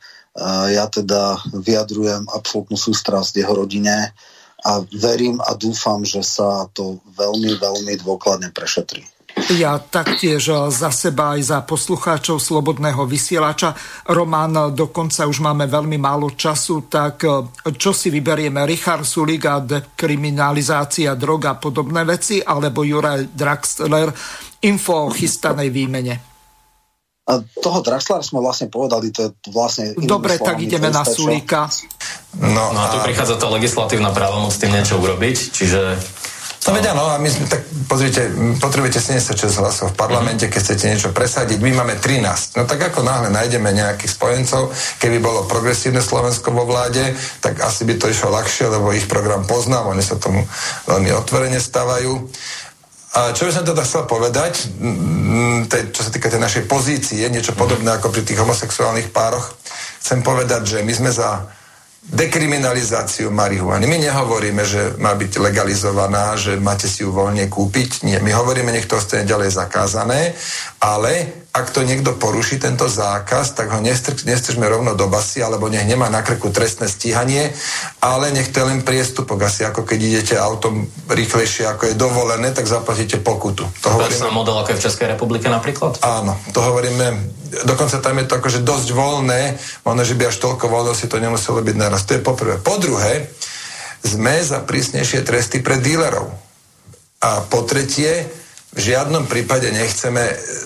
ja 0.73 0.87
teda 0.87 1.35
vyjadrujem 1.51 2.23
absolútnu 2.31 2.79
sústrasť 2.79 3.35
jeho 3.35 3.53
rodine 3.53 4.15
a 4.63 4.71
verím 4.95 5.37
a 5.43 5.53
dúfam, 5.53 6.01
že 6.07 6.23
sa 6.23 6.65
to 6.73 7.03
veľmi, 7.13 7.59
veľmi 7.59 7.93
dôkladne 8.01 8.49
prešetrí. 8.55 9.05
Ja 9.47 9.79
taktiež 9.79 10.49
za 10.73 10.91
seba 10.91 11.37
aj 11.37 11.41
za 11.45 11.59
poslucháčov 11.63 12.41
Slobodného 12.41 13.07
vysielača. 13.07 13.71
Roman, 14.11 14.75
dokonca 14.75 15.23
už 15.23 15.39
máme 15.39 15.69
veľmi 15.71 15.95
málo 15.95 16.35
času, 16.35 16.89
tak 16.91 17.23
čo 17.63 17.91
si 17.95 18.11
vyberieme? 18.11 18.67
Richard 18.67 19.07
Sulik 19.07 19.47
a 19.47 19.63
dekriminalizácia 19.63 21.15
drog 21.15 21.47
a 21.47 21.55
podobné 21.55 22.03
veci, 22.03 22.43
alebo 22.43 22.83
Juraj 22.83 23.31
Draxler 23.31 24.11
info 24.67 25.07
o 25.07 25.13
chystanej 25.13 25.69
výmene. 25.71 26.15
A 27.27 27.43
toho 27.43 27.83
Draxlera 27.83 28.23
sme 28.23 28.39
vlastne 28.39 28.71
povedali, 28.71 29.11
to 29.11 29.27
je 29.27 29.29
vlastne... 29.51 29.91
Dobre, 29.99 30.39
tak 30.39 30.63
ideme 30.63 30.87
na 30.87 31.03
Sulíka. 31.03 31.67
No, 32.39 32.71
no 32.71 32.79
a 32.79 32.87
tu 32.87 33.03
prichádza 33.03 33.35
tá 33.35 33.51
legislatívna 33.51 34.15
právomoc 34.15 34.55
s 34.55 34.63
tým 34.63 34.71
niečo 34.71 34.95
urobiť, 34.95 35.35
čiže 35.51 35.99
No 36.67 36.75
veď 36.75 36.91
áno, 36.91 37.07
a 37.07 37.15
my 37.15 37.31
sme, 37.31 37.47
tak 37.47 37.63
pozrite, 37.87 38.27
potrebujete 38.59 38.99
76 38.99 39.63
hlasov 39.63 39.95
v 39.95 39.99
parlamente, 40.03 40.51
keď 40.51 40.59
chcete 40.59 40.85
niečo 40.91 41.09
presadiť, 41.15 41.63
my 41.63 41.71
máme 41.79 41.95
13. 41.95 42.59
No 42.59 42.67
tak 42.67 42.91
ako 42.91 43.07
náhle 43.07 43.31
nájdeme 43.31 43.71
nejakých 43.71 44.11
spojencov, 44.11 44.75
keby 44.99 45.23
bolo 45.23 45.47
progresívne 45.47 46.03
Slovensko 46.03 46.51
vo 46.51 46.67
vláde, 46.67 47.15
tak 47.39 47.63
asi 47.63 47.87
by 47.87 47.95
to 47.95 48.11
išlo 48.11 48.35
ľahšie, 48.35 48.67
lebo 48.67 48.91
ich 48.91 49.07
program 49.07 49.47
poznám, 49.47 49.95
oni 49.95 50.03
sa 50.03 50.19
tomu 50.19 50.43
veľmi 50.91 51.07
otvorene 51.15 51.55
stávajú. 51.55 52.27
A 53.15 53.31
čo 53.31 53.47
by 53.47 53.51
som 53.55 53.63
teda 53.63 53.87
chcel 53.87 54.03
povedať, 54.03 54.67
tej, 55.71 55.95
čo 55.95 56.03
sa 56.03 56.11
týka 56.11 56.27
tej 56.27 56.43
našej 56.43 56.67
pozície, 56.67 57.23
niečo 57.31 57.55
podobné 57.55 57.95
ako 57.95 58.11
pri 58.11 58.27
tých 58.27 58.43
homosexuálnych 58.43 59.15
pároch, 59.15 59.55
chcem 60.03 60.19
povedať, 60.19 60.67
že 60.67 60.77
my 60.83 60.91
sme 60.91 61.15
za 61.15 61.47
dekriminalizáciu 62.07 63.27
marihuany. 63.33 63.83
My 63.83 63.99
nehovoríme, 63.99 64.63
že 64.63 64.95
má 64.95 65.11
byť 65.11 65.43
legalizovaná, 65.43 66.39
že 66.39 66.55
máte 66.55 66.87
si 66.87 67.03
ju 67.03 67.11
voľne 67.11 67.51
kúpiť. 67.51 68.07
Nie, 68.07 68.23
my 68.23 68.31
hovoríme, 68.31 68.71
nech 68.71 68.87
to 68.87 68.95
ostane 68.95 69.27
ďalej 69.27 69.51
zakázané 69.51 70.31
Ale 70.79 71.46
ak 71.53 71.73
to 71.73 71.81
niekto 71.81 72.13
poruší 72.13 72.61
tento 72.61 72.85
zákaz, 72.85 73.57
tak 73.57 73.73
ho 73.73 73.81
nestržme 73.81 74.65
rovno 74.69 74.93
do 74.93 75.09
basy, 75.09 75.41
alebo 75.41 75.65
nech 75.67 75.89
nemá 75.89 76.05
na 76.07 76.21
krku 76.21 76.53
trestné 76.53 76.85
stíhanie, 76.85 77.49
ale 77.97 78.29
nech 78.29 78.53
to 78.53 78.61
je 78.61 78.69
len 78.69 78.85
priestupok. 78.85 79.41
Asi 79.41 79.65
ako 79.65 79.81
keď 79.81 79.99
idete 79.99 80.35
autom 80.37 80.85
rýchlejšie, 81.09 81.65
ako 81.65 81.89
je 81.89 81.95
dovolené, 81.97 82.53
tak 82.53 82.69
zaplatíte 82.69 83.17
pokutu. 83.23 83.65
To 83.83 83.87
hovoríme... 83.89 84.21
sa 84.21 84.29
model 84.29 84.53
ako 84.61 84.75
je 84.75 84.79
v 84.79 84.85
Českej 84.85 85.07
republike 85.17 85.49
napríklad? 85.49 85.97
Áno, 86.05 86.37
to 86.53 86.61
hovoríme, 86.61 87.17
dokonca 87.65 87.97
tam 88.05 88.21
je 88.21 88.25
to 88.29 88.37
akože 88.37 88.59
dosť 88.61 88.87
voľné, 88.93 89.57
možno, 89.81 90.03
že 90.05 90.13
by 90.13 90.29
až 90.29 90.37
toľko 90.37 90.65
voľno 90.69 90.93
si 90.93 91.09
to 91.09 91.17
nemuselo 91.17 91.65
byť 91.65 91.75
naraz. 91.75 92.05
To 92.05 92.15
je 92.15 92.21
poprvé. 92.21 92.61
Po 92.61 92.77
druhé, 92.77 93.33
sme 94.05 94.39
za 94.45 94.61
prísnejšie 94.61 95.25
tresty 95.25 95.59
pre 95.59 95.81
dílerov. 95.81 96.29
A 97.17 97.41
po 97.49 97.65
tretie, 97.65 98.29
v 98.75 98.79
žiadnom 98.79 99.25
prípade 99.31 99.71
nechceme 99.71 100.21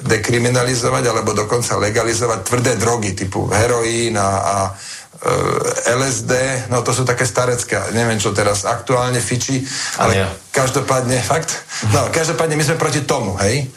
dekriminalizovať 0.10 1.04
alebo 1.06 1.38
dokonca 1.38 1.78
legalizovať 1.78 2.40
tvrdé 2.42 2.72
drogy 2.82 3.14
typu 3.14 3.46
heroín 3.48 4.18
a, 4.18 4.30
a 4.42 4.56
e, 4.68 5.96
LSD, 5.96 6.34
no 6.74 6.82
to 6.82 6.98
sú 6.98 7.06
také 7.06 7.30
starecké, 7.30 7.78
neviem 7.94 8.18
čo 8.18 8.34
teraz 8.34 8.66
aktuálne 8.66 9.22
fiči, 9.22 9.62
ale 10.02 10.28
každopádne, 10.50 11.22
fakt? 11.22 11.62
No, 11.94 12.10
každopádne 12.18 12.58
my 12.58 12.66
sme 12.66 12.82
proti 12.82 13.06
tomu, 13.06 13.38
hej? 13.38 13.70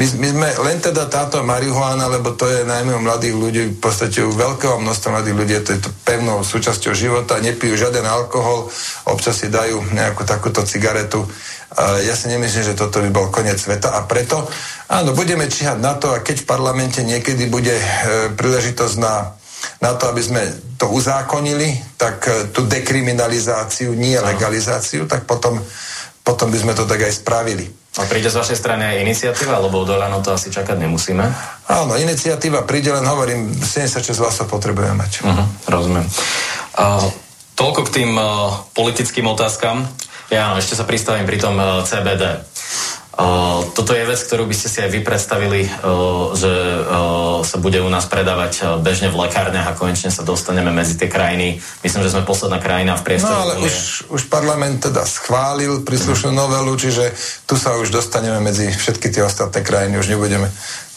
My, 0.00 0.04
my 0.16 0.28
sme 0.32 0.48
len 0.64 0.80
teda 0.80 1.12
táto 1.12 1.44
marihuana, 1.44 2.08
lebo 2.08 2.32
to 2.32 2.48
je 2.48 2.64
najmä 2.64 2.96
u 2.96 3.04
mladých 3.04 3.36
ľudí, 3.36 3.62
v 3.76 3.80
podstate 3.84 4.24
u 4.24 4.32
veľkého 4.32 4.80
množstva 4.80 5.20
mladých 5.20 5.36
ľudí, 5.36 5.52
to 5.60 5.70
je 5.76 5.80
to 5.84 5.90
pevnou 6.08 6.40
súčasťou 6.40 6.96
života, 6.96 7.36
nepijú 7.36 7.76
žiaden 7.76 8.08
alkohol, 8.08 8.72
občas 9.04 9.44
si 9.44 9.52
dajú 9.52 9.92
nejakú 9.92 10.24
takúto 10.24 10.64
cigaretu 10.64 11.28
ja 11.78 12.14
si 12.18 12.26
nemyslím, 12.26 12.66
že 12.66 12.78
toto 12.78 12.98
by 12.98 13.10
bol 13.14 13.30
koniec 13.30 13.54
sveta 13.54 13.94
a 13.94 14.02
preto, 14.02 14.42
áno, 14.90 15.14
budeme 15.14 15.46
číhať 15.46 15.78
na 15.78 15.94
to 15.94 16.10
a 16.10 16.18
keď 16.18 16.42
v 16.42 16.48
parlamente 16.50 16.98
niekedy 17.06 17.46
bude 17.46 17.70
e, 17.70 17.86
príležitosť 18.34 18.96
na, 18.98 19.38
na 19.78 19.94
to, 19.94 20.10
aby 20.10 20.18
sme 20.18 20.42
to 20.74 20.90
uzákonili, 20.90 21.78
tak 21.94 22.26
e, 22.26 22.50
tú 22.50 22.66
dekriminalizáciu, 22.66 23.94
nie 23.94 24.18
legalizáciu, 24.18 25.06
tak 25.06 25.30
potom, 25.30 25.62
potom 26.26 26.50
by 26.50 26.58
sme 26.58 26.72
to 26.74 26.90
tak 26.90 27.06
aj 27.06 27.22
spravili. 27.22 27.70
A 27.98 28.06
príde 28.06 28.30
z 28.30 28.38
vašej 28.38 28.54
strany 28.54 28.86
aj 28.86 29.02
iniciatíva, 29.02 29.58
lebo 29.58 29.82
do 29.82 29.98
ráno 29.98 30.22
to 30.22 30.30
asi 30.30 30.46
čakať 30.46 30.78
nemusíme? 30.78 31.26
Áno, 31.66 31.98
iniciatíva 31.98 32.62
príde, 32.62 32.94
len 32.94 33.02
hovorím, 33.02 33.50
76 33.50 34.14
hlasov 34.22 34.46
potrebujeme 34.46 34.94
mať. 34.94 35.26
Uh-huh, 35.26 35.46
rozumiem. 35.66 36.06
Uh, 36.78 37.02
toľko 37.58 37.90
k 37.90 38.02
tým 38.02 38.10
uh, 38.14 38.62
politickým 38.78 39.26
otázkam. 39.26 39.90
Ja 40.30 40.54
ešte 40.54 40.78
sa 40.78 40.86
pristavím 40.86 41.26
pri 41.26 41.42
tom 41.42 41.58
uh, 41.58 41.82
eh, 41.82 41.90
CBD. 41.90 42.46
Toto 43.74 43.92
je 43.92 44.06
vec, 44.06 44.20
ktorú 44.22 44.46
by 44.46 44.54
ste 44.54 44.68
si 44.70 44.78
aj 44.80 44.90
vy 44.94 45.00
predstavili, 45.02 45.66
že 46.38 46.52
sa 47.40 47.56
bude 47.58 47.82
u 47.82 47.90
nás 47.90 48.06
predávať 48.06 48.80
bežne 48.80 49.10
v 49.10 49.26
lekárniach 49.26 49.66
a 49.66 49.76
konečne 49.76 50.14
sa 50.14 50.22
dostaneme 50.22 50.70
medzi 50.70 50.94
tie 50.96 51.10
krajiny. 51.10 51.58
Myslím, 51.82 52.06
že 52.06 52.12
sme 52.14 52.22
posledná 52.24 52.62
krajina 52.62 52.94
v 52.96 53.02
priestore. 53.04 53.34
No 53.34 53.44
ale 53.50 53.54
už, 53.60 54.06
už 54.08 54.22
parlament 54.30 54.84
teda 54.86 55.04
schválil 55.04 55.82
príslušnú 55.82 56.32
novelu, 56.32 56.70
čiže 56.78 57.12
tu 57.44 57.58
sa 57.58 57.76
už 57.76 57.90
dostaneme 57.92 58.40
medzi 58.40 58.70
všetky 58.70 59.10
tie 59.10 59.26
ostatné 59.26 59.60
krajiny, 59.66 59.98
už 59.98 60.08
nebudeme 60.14 60.48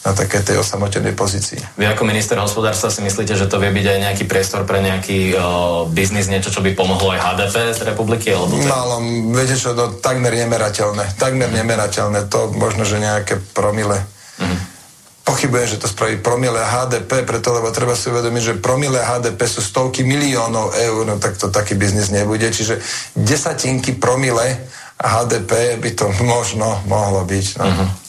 na 0.04 0.12
také 0.12 0.44
tej 0.44 0.60
osamotenej 0.60 1.16
pozícii. 1.16 1.80
Vy 1.80 1.88
ako 1.88 2.04
minister 2.04 2.36
hospodárstva 2.36 2.92
si 2.92 3.00
myslíte, 3.00 3.32
že 3.40 3.48
to 3.48 3.56
vie 3.56 3.72
byť 3.72 3.86
aj 3.88 3.98
nejaký 4.04 4.24
priestor 4.28 4.68
pre 4.68 4.84
nejaký 4.84 5.32
uh, 5.32 5.88
biznis, 5.88 6.28
niečo, 6.28 6.52
čo 6.52 6.60
by 6.60 6.76
pomohlo 6.76 7.16
aj 7.16 7.24
HDP 7.24 7.72
z 7.72 7.80
republiky? 7.88 8.28
Alebo 8.36 8.52
to... 8.52 8.68
Málo, 8.68 9.00
viete 9.32 9.56
čo, 9.56 9.72
no, 9.72 9.96
takmer 9.96 10.36
nemerateľné. 10.36 11.16
Takmer 11.16 11.48
mm. 11.48 11.56
nemerateľné. 11.56 12.28
To 12.28 12.52
možno, 12.52 12.84
že 12.84 13.00
nejaké 13.00 13.40
promile. 13.56 14.04
Mm. 14.36 14.60
Pochybujem, 15.24 15.72
že 15.72 15.80
to 15.80 15.88
spraví 15.88 16.20
promile 16.20 16.60
HDP, 16.60 17.24
preto 17.24 17.56
lebo 17.56 17.72
treba 17.72 17.96
si 17.96 18.12
uvedomiť, 18.12 18.42
že 18.44 18.54
promile 18.60 19.00
HDP 19.00 19.40
sú 19.48 19.64
stovky 19.64 20.04
miliónov 20.04 20.76
eur, 20.76 21.08
no 21.08 21.16
tak 21.16 21.40
to 21.40 21.48
taký 21.48 21.80
biznis 21.80 22.12
nebude. 22.12 22.44
Čiže 22.44 22.76
desatinky 23.16 23.96
promile 23.96 24.68
HDP 25.00 25.80
by 25.80 25.90
to 25.96 26.12
možno 26.20 26.84
mohlo 26.84 27.24
byť. 27.24 27.46
No. 27.56 27.64
Mm-hmm. 27.64 28.03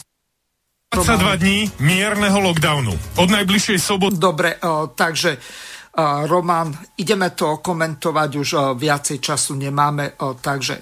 22 0.96 1.36
dní 1.36 1.58
mierneho 1.84 2.40
lockdownu. 2.40 3.20
Od 3.20 3.28
najbližšej 3.28 3.78
soboty... 3.84 4.16
Dobre, 4.16 4.56
o, 4.64 4.88
takže 4.96 5.36
o, 5.36 6.24
Roman, 6.24 6.72
ideme 6.96 7.36
to 7.36 7.60
komentovať, 7.60 8.30
už 8.32 8.48
o, 8.56 8.62
viacej 8.72 9.20
času 9.20 9.60
nemáme, 9.60 10.16
o, 10.24 10.40
takže 10.40 10.80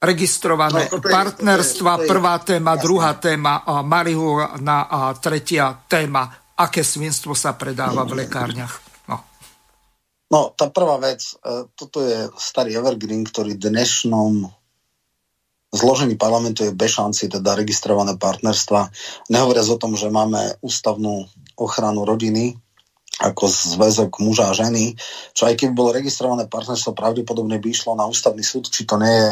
registrované 0.00 0.88
no, 0.88 0.96
partnerstva, 0.96 1.92
to 1.92 2.00
je, 2.00 2.00
to 2.00 2.04
je, 2.08 2.08
prvá 2.08 2.34
téma, 2.40 2.72
jasný. 2.72 2.84
druhá 2.88 3.12
téma, 3.20 3.52
marihuana 3.84 4.80
a 4.88 4.98
tretia 5.12 5.84
téma, 5.84 6.32
aké 6.56 6.80
svinstvo 6.80 7.36
sa 7.36 7.52
predáva 7.52 8.08
v 8.08 8.24
lekárniach. 8.24 8.80
No. 9.12 9.16
no, 10.32 10.40
tá 10.56 10.72
prvá 10.72 10.96
vec, 10.96 11.36
e, 11.44 11.68
toto 11.76 12.00
je 12.00 12.32
starý 12.40 12.80
evergreen, 12.80 13.28
ktorý 13.28 13.60
v 13.60 13.76
dnešnom 13.76 14.57
zložení 15.72 16.16
parlamentu 16.16 16.64
je 16.64 16.72
bez 16.72 16.96
šanci 16.96 17.28
teda 17.28 17.54
registrované 17.54 18.16
partnerstva. 18.16 18.88
Nehovoriac 19.28 19.68
o 19.68 19.80
tom, 19.80 19.92
že 19.94 20.08
máme 20.08 20.56
ústavnú 20.64 21.28
ochranu 21.60 22.08
rodiny 22.08 22.56
ako 23.18 23.50
zväzok 23.50 24.22
muža 24.22 24.54
a 24.54 24.54
ženy, 24.54 24.94
čo 25.34 25.50
aj 25.50 25.58
keby 25.58 25.74
bolo 25.74 25.90
registrované 25.90 26.46
partnerstvo, 26.46 26.94
pravdepodobne 26.94 27.58
by 27.58 27.68
išlo 27.74 27.98
na 27.98 28.06
ústavný 28.06 28.46
súd, 28.46 28.70
či 28.70 28.86
to 28.86 28.94
nie 28.94 29.10
je 29.10 29.30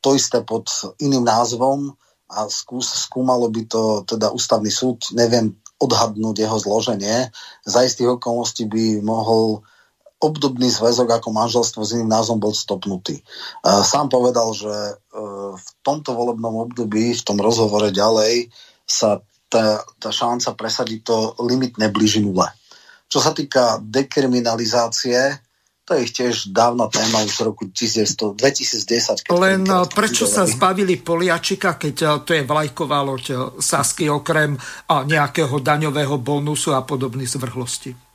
to 0.00 0.16
isté 0.16 0.40
pod 0.40 0.72
iným 1.04 1.20
názvom 1.20 1.92
a 2.32 2.48
skús, 2.48 2.88
skúmalo 3.06 3.52
by 3.52 3.68
to 3.68 4.08
teda 4.08 4.32
ústavný 4.32 4.72
súd, 4.72 5.12
neviem 5.12 5.52
odhadnúť 5.76 6.48
jeho 6.48 6.56
zloženie. 6.56 7.28
Za 7.68 7.84
istých 7.84 8.16
okolností 8.16 8.64
by 8.64 9.04
mohol 9.04 9.60
obdobný 10.16 10.72
zväzok 10.72 11.20
ako 11.20 11.28
manželstvo 11.28 11.84
s 11.84 11.92
iným 11.92 12.08
názvom 12.08 12.40
bol 12.40 12.56
stopnutý. 12.56 13.20
Sám 13.62 14.08
povedal, 14.08 14.48
že 14.56 14.72
e, 14.72 14.94
v 15.52 15.68
tomto 15.84 16.16
volebnom 16.16 16.64
období, 16.64 17.12
v 17.12 17.22
tom 17.26 17.36
rozhovore 17.36 17.92
ďalej, 17.92 18.48
sa 18.88 19.20
tá, 19.52 19.84
tá 20.00 20.10
šanca 20.10 20.56
presadiť 20.56 21.00
to 21.04 21.16
limit 21.44 21.76
neblíži 21.76 22.24
nule. 22.24 22.48
Čo 23.06 23.20
sa 23.20 23.36
týka 23.36 23.78
dekriminalizácie, 23.84 25.38
to 25.86 25.94
je 25.94 26.10
tiež 26.10 26.50
dávna 26.50 26.90
téma 26.90 27.22
už 27.22 27.30
z 27.30 27.40
roku 27.46 27.62
2010. 27.70 29.30
Len 29.36 29.62
e, 29.68 29.84
prečo 29.92 30.24
sa 30.24 30.48
zbavili 30.48 30.96
Poliačika, 30.96 31.76
keď 31.76 31.96
e, 32.00 32.06
to 32.24 32.30
je 32.32 32.42
vlajková 32.48 33.04
loď 33.04 33.60
Sasky 33.60 34.08
okrem 34.08 34.56
nejakého 34.88 35.60
daňového 35.60 36.16
bonusu 36.16 36.72
a 36.72 36.80
podobných 36.80 37.28
zvrhlosti? 37.28 38.05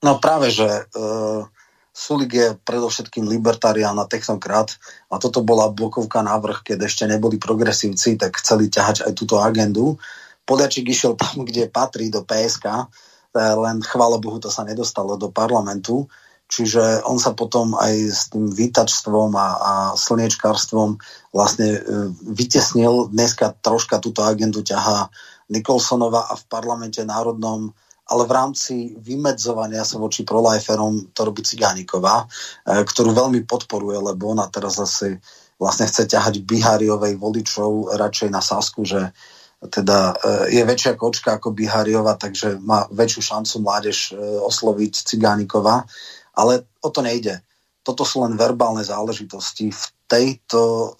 No 0.00 0.16
práve, 0.16 0.48
že 0.48 0.64
uh, 0.64 1.44
Sulik 1.90 2.32
je 2.32 2.48
predovšetkým 2.64 3.28
libertarián 3.28 3.98
a 3.98 4.08
technokrat 4.08 4.78
a 5.12 5.20
toto 5.20 5.44
bola 5.44 5.68
blokovka 5.68 6.24
návrh, 6.24 6.62
keď 6.64 6.88
ešte 6.88 7.04
neboli 7.04 7.36
progresívci, 7.36 8.16
tak 8.16 8.40
chceli 8.40 8.72
ťahať 8.72 9.04
aj 9.04 9.12
túto 9.12 9.36
agendu. 9.42 10.00
Poliačik 10.48 10.88
išiel 10.88 11.18
tam, 11.20 11.44
kde 11.44 11.68
patrí 11.68 12.08
do 12.08 12.24
PSK, 12.24 12.64
e, 12.72 12.84
len 13.36 13.84
chvála 13.84 14.22
Bohu 14.22 14.40
to 14.40 14.48
sa 14.48 14.64
nedostalo 14.64 15.20
do 15.20 15.28
parlamentu, 15.34 16.08
čiže 16.48 17.04
on 17.04 17.20
sa 17.20 17.34
potom 17.34 17.74
aj 17.74 17.94
s 18.08 18.22
tým 18.32 18.48
výtačstvom 18.48 19.34
a, 19.36 19.48
a 19.58 19.72
slniečkárstvom 19.98 20.96
vlastne 21.34 21.68
e, 21.74 21.80
vytesnil. 22.32 23.10
Dneska 23.12 23.60
troška 23.60 23.98
túto 23.98 24.22
agendu 24.22 24.62
ťahá 24.62 25.12
Nikolsonova 25.50 26.30
a 26.30 26.38
v 26.38 26.44
parlamente 26.46 27.02
národnom 27.02 27.74
ale 28.10 28.26
v 28.26 28.32
rámci 28.34 28.74
vymedzovania 28.98 29.86
sa 29.86 30.02
voči 30.02 30.26
proliferom 30.26 31.14
to 31.14 31.20
robí 31.22 31.46
Cigániková, 31.46 32.26
e, 32.26 32.82
ktorú 32.82 33.14
veľmi 33.14 33.46
podporuje, 33.46 34.02
lebo 34.02 34.34
ona 34.34 34.50
teraz 34.50 34.82
zase 34.82 35.22
vlastne 35.62 35.86
chce 35.86 36.10
ťahať 36.10 36.42
Biháriovej 36.42 37.14
voličov 37.14 37.94
radšej 37.94 38.28
na 38.34 38.42
Sasku, 38.42 38.82
že 38.82 39.14
teda 39.70 40.18
e, 40.18 40.58
je 40.58 40.62
väčšia 40.66 40.98
kočka 40.98 41.38
ako 41.38 41.54
Biháriova, 41.54 42.18
takže 42.18 42.58
má 42.58 42.90
väčšiu 42.90 43.22
šancu 43.22 43.54
mládež 43.62 43.98
e, 44.10 44.18
osloviť 44.42 45.06
Cigánikova, 45.06 45.86
ale 46.34 46.66
o 46.82 46.90
to 46.90 47.06
nejde. 47.06 47.38
Toto 47.86 48.02
sú 48.02 48.26
len 48.26 48.34
verbálne 48.34 48.82
záležitosti. 48.82 49.72
V, 49.72 49.84
tejto, 50.10 50.94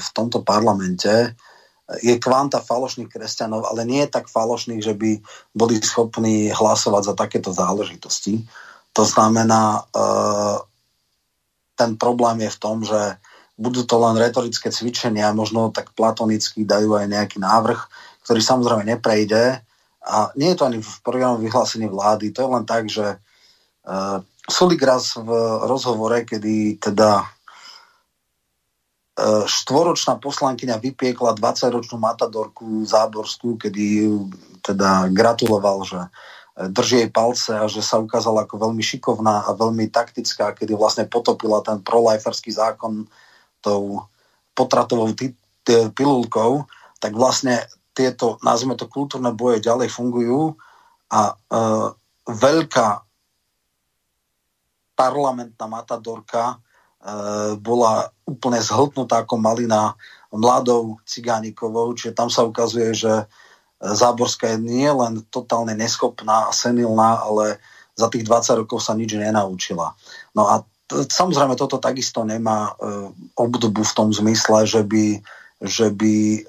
v 0.00 0.08
tomto 0.16 0.40
parlamente 0.40 1.36
je 1.84 2.16
kvanta 2.16 2.64
falošných 2.64 3.12
kresťanov, 3.12 3.68
ale 3.68 3.84
nie 3.84 4.00
je 4.04 4.14
tak 4.16 4.32
falošných, 4.32 4.80
že 4.80 4.96
by 4.96 5.20
boli 5.52 5.76
schopní 5.84 6.48
hlasovať 6.48 7.02
za 7.12 7.14
takéto 7.14 7.52
záležitosti. 7.52 8.40
To 8.96 9.04
znamená, 9.04 9.84
e, 9.84 10.02
ten 11.76 12.00
problém 12.00 12.48
je 12.48 12.50
v 12.56 12.60
tom, 12.60 12.76
že 12.80 13.20
budú 13.60 13.84
to 13.84 14.00
len 14.00 14.16
retorické 14.16 14.72
cvičenia, 14.72 15.36
možno 15.36 15.70
tak 15.70 15.92
platonicky 15.92 16.64
dajú 16.64 16.96
aj 16.96 17.06
nejaký 17.06 17.38
návrh, 17.38 17.80
ktorý 18.24 18.40
samozrejme 18.40 18.84
neprejde. 18.88 19.60
A 20.04 20.16
nie 20.40 20.52
je 20.52 20.58
to 20.58 20.66
ani 20.66 20.78
v 20.80 20.94
programu 21.04 21.38
vyhlásení 21.38 21.86
vlády, 21.86 22.32
to 22.32 22.44
je 22.44 22.48
len 22.50 22.64
tak, 22.66 22.90
že 22.90 23.16
uh, 23.16 24.20
Sulik 24.44 24.84
raz 24.84 25.16
v 25.16 25.30
rozhovore, 25.64 26.20
kedy 26.28 26.76
teda 26.76 27.24
štvoročná 29.46 30.18
poslankyňa 30.18 30.82
vypiekla 30.82 31.38
20-ročnú 31.38 32.02
matadorku 32.02 32.82
záborskú, 32.82 33.54
kedy 33.54 34.10
teda 34.58 35.06
gratuloval, 35.14 35.86
že 35.86 36.00
drží 36.54 37.06
jej 37.06 37.10
palce 37.10 37.54
a 37.54 37.66
že 37.70 37.82
sa 37.82 38.02
ukázala 38.02 38.46
ako 38.46 38.70
veľmi 38.70 38.82
šikovná 38.82 39.46
a 39.46 39.50
veľmi 39.54 39.90
taktická, 39.90 40.54
kedy 40.54 40.74
vlastne 40.74 41.06
potopila 41.06 41.62
ten 41.62 41.78
proliferský 41.82 42.50
zákon 42.50 43.06
tou 43.62 44.02
potratovou 44.54 45.10
pilulkou, 45.94 46.66
tak 46.98 47.14
vlastne 47.14 47.62
tieto, 47.94 48.38
nazvime 48.42 48.74
to, 48.74 48.90
kultúrne 48.90 49.30
boje 49.30 49.62
ďalej 49.62 49.90
fungujú 49.94 50.58
a 51.14 51.30
e, 51.30 51.34
veľká 52.26 52.88
parlamentná 54.98 55.66
matadorka 55.70 56.58
E, 57.04 57.56
bola 57.60 58.08
úplne 58.24 58.60
zhltnutá 58.60 59.24
ako 59.24 59.36
malina 59.36 59.96
mladou 60.34 60.98
cigánikovou, 61.06 61.94
čiže 61.94 62.16
tam 62.16 62.28
sa 62.32 62.42
ukazuje, 62.42 62.96
že 62.96 63.28
Záborská 63.84 64.56
je 64.56 64.58
nie 64.64 64.88
len 64.88 65.20
totálne 65.28 65.76
neschopná 65.76 66.48
a 66.48 66.56
senilná, 66.56 67.20
ale 67.20 67.60
za 67.94 68.08
tých 68.08 68.24
20 68.26 68.64
rokov 68.64 68.80
sa 68.80 68.96
nič 68.96 69.12
nenaučila. 69.14 69.92
No 70.32 70.48
a 70.48 70.64
t- 70.88 71.04
samozrejme 71.04 71.54
toto 71.54 71.76
takisto 71.78 72.24
nemá 72.24 72.72
e, 72.72 73.12
obdobu 73.36 73.84
v 73.84 73.96
tom 73.96 74.08
zmysle, 74.10 74.66
že 74.66 74.82
by, 74.82 75.20
že 75.62 75.92
by 75.92 76.14
e, 76.16 76.40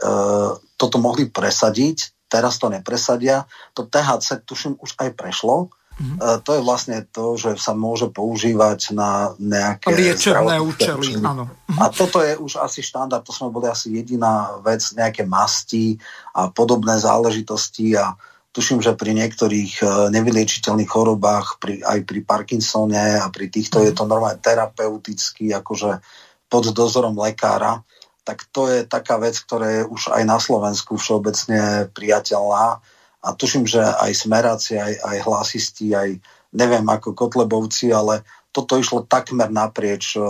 toto 0.80 0.98
mohli 0.98 1.28
presadiť, 1.28 2.30
teraz 2.32 2.58
to 2.58 2.72
nepresadia. 2.72 3.46
To 3.78 3.86
THC 3.86 4.42
tuším 4.48 4.80
už 4.80 4.98
aj 4.98 5.14
prešlo, 5.14 5.70
Mm-hmm. 5.96 6.44
To 6.44 6.52
je 6.52 6.62
vlastne 6.62 6.98
to, 7.08 7.40
že 7.40 7.56
sa 7.56 7.72
môže 7.72 8.12
používať 8.12 8.92
na 8.92 9.32
nejaké... 9.40 9.96
Liečebné 9.96 10.60
účely, 10.60 11.24
áno. 11.24 11.48
Mm-hmm. 11.48 11.80
A 11.80 11.84
toto 11.88 12.20
je 12.20 12.36
už 12.36 12.60
asi 12.60 12.84
štandard, 12.84 13.24
to 13.24 13.32
sme 13.32 13.48
boli 13.48 13.72
asi 13.72 13.96
jediná 13.96 14.60
vec, 14.60 14.84
nejaké 14.92 15.24
masti 15.24 15.96
a 16.36 16.52
podobné 16.52 17.00
záležitosti 17.00 17.96
a 17.96 18.12
tuším, 18.52 18.84
že 18.84 18.92
pri 18.92 19.16
niektorých 19.16 19.74
e, 19.80 19.86
nevyliečiteľných 20.12 20.92
chorobách, 20.92 21.64
pri, 21.64 21.80
aj 21.80 22.04
pri 22.04 22.20
Parkinsone 22.28 23.20
a 23.24 23.32
pri 23.32 23.48
týchto 23.48 23.80
mm-hmm. 23.80 23.92
je 23.92 23.94
to 23.96 24.04
normálne 24.04 24.40
terapeuticky, 24.44 25.56
akože 25.56 26.04
pod 26.52 26.76
dozorom 26.76 27.16
lekára, 27.16 27.88
tak 28.28 28.44
to 28.52 28.68
je 28.68 28.84
taká 28.84 29.16
vec, 29.16 29.40
ktorá 29.40 29.80
je 29.80 29.84
už 29.88 30.12
aj 30.12 30.24
na 30.28 30.44
Slovensku 30.44 31.00
všeobecne 31.00 31.88
priateľná 31.94 32.84
a 33.26 33.34
tuším, 33.34 33.66
že 33.66 33.82
aj 33.82 34.12
smeráci, 34.14 34.78
aj, 34.78 35.02
aj 35.02 35.18
hlasisti, 35.26 35.98
aj 35.98 36.10
neviem 36.54 36.86
ako 36.86 37.18
Kotlebovci, 37.18 37.90
ale 37.90 38.22
toto 38.54 38.78
išlo 38.78 39.04
takmer 39.04 39.50
naprieč 39.50 40.16
e, 40.16 40.22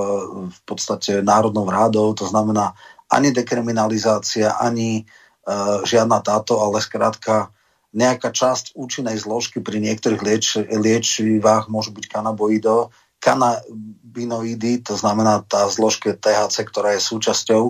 v 0.48 0.60
podstate 0.64 1.20
národnou 1.20 1.68
rádou, 1.68 2.16
to 2.16 2.26
znamená 2.26 2.74
ani 3.06 3.30
dekriminalizácia, 3.30 4.58
ani 4.58 5.06
uh, 5.06 5.86
žiadna 5.86 6.26
táto, 6.26 6.58
ale 6.58 6.82
skrátka 6.82 7.54
nejaká 7.94 8.34
časť 8.34 8.74
účinnej 8.74 9.16
zložky 9.22 9.62
pri 9.62 9.78
niektorých 9.78 10.22
lieč, 10.26 10.46
liečivách 10.68 11.70
môže 11.72 11.94
byť 11.94 12.06
kanaboido, 12.12 12.92
kanabinoidy, 13.24 14.84
to 14.84 15.00
znamená 15.00 15.42
tá 15.48 15.66
zložka 15.72 16.18
THC, 16.18 16.68
ktorá 16.68 16.98
je 16.98 17.08
súčasťou. 17.08 17.64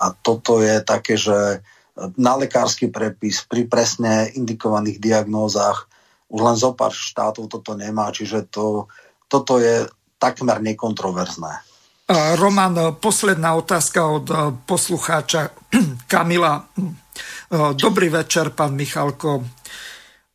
A 0.00 0.10
toto 0.16 0.64
je 0.64 0.80
také, 0.80 1.20
že 1.20 1.60
na 2.14 2.38
lekársky 2.38 2.88
prepis 2.88 3.42
pri 3.42 3.66
presne 3.66 4.30
indikovaných 4.34 5.02
diagnózach. 5.02 5.90
Už 6.28 6.40
len 6.44 6.56
zo 6.56 6.76
pár 6.76 6.92
štátov 6.92 7.48
toto 7.48 7.74
nemá, 7.74 8.12
čiže 8.12 8.46
to, 8.52 8.86
toto 9.26 9.58
je 9.58 9.88
takmer 10.20 10.60
nekontroverzné. 10.60 11.68
Roman, 12.40 12.96
posledná 12.96 13.52
otázka 13.54 14.00
od 14.06 14.26
e, 14.30 14.34
poslucháča 14.64 15.52
Kamila. 16.12 16.64
E, 16.64 16.94
dobrý 17.76 18.08
večer, 18.08 18.56
pán 18.56 18.72
Michalko. 18.72 19.44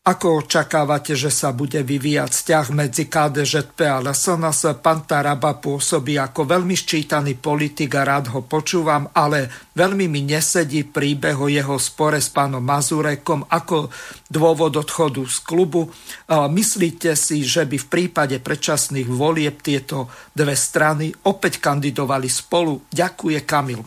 Ako 0.04 0.44
očakávate, 0.44 1.16
že 1.16 1.32
sa 1.32 1.56
bude 1.56 1.80
vyvíjať 1.80 2.28
vzťah 2.28 2.66
medzi 2.76 3.08
KDŽP 3.08 3.88
a 3.88 4.04
LSNS? 4.04 4.84
Pán 4.84 5.08
Taraba 5.08 5.56
pôsobí 5.56 6.20
ako 6.20 6.44
veľmi 6.44 6.76
ščítaný 6.76 7.40
politik 7.40 7.96
a 7.96 8.04
rád 8.04 8.36
ho 8.36 8.44
počúvam, 8.44 9.08
ale 9.16 9.48
veľmi 9.72 10.12
mi 10.12 10.28
nesedí 10.28 10.84
príbeh 10.84 11.40
o 11.40 11.48
jeho 11.48 11.80
spore 11.80 12.20
s 12.20 12.28
pánom 12.36 12.60
Mazurekom 12.60 13.48
ako 13.48 13.88
dôvod 14.28 14.76
odchodu 14.76 15.24
z 15.24 15.40
klubu. 15.40 15.88
Myslíte 16.28 17.16
si, 17.16 17.48
že 17.48 17.64
by 17.64 17.80
v 17.80 17.88
prípade 17.88 18.44
predčasných 18.44 19.08
volieb 19.08 19.64
tieto 19.64 20.12
dve 20.36 20.60
strany 20.60 21.16
opäť 21.32 21.64
kandidovali 21.64 22.28
spolu? 22.28 22.92
Ďakuje 22.92 23.40
Kamil. 23.48 23.80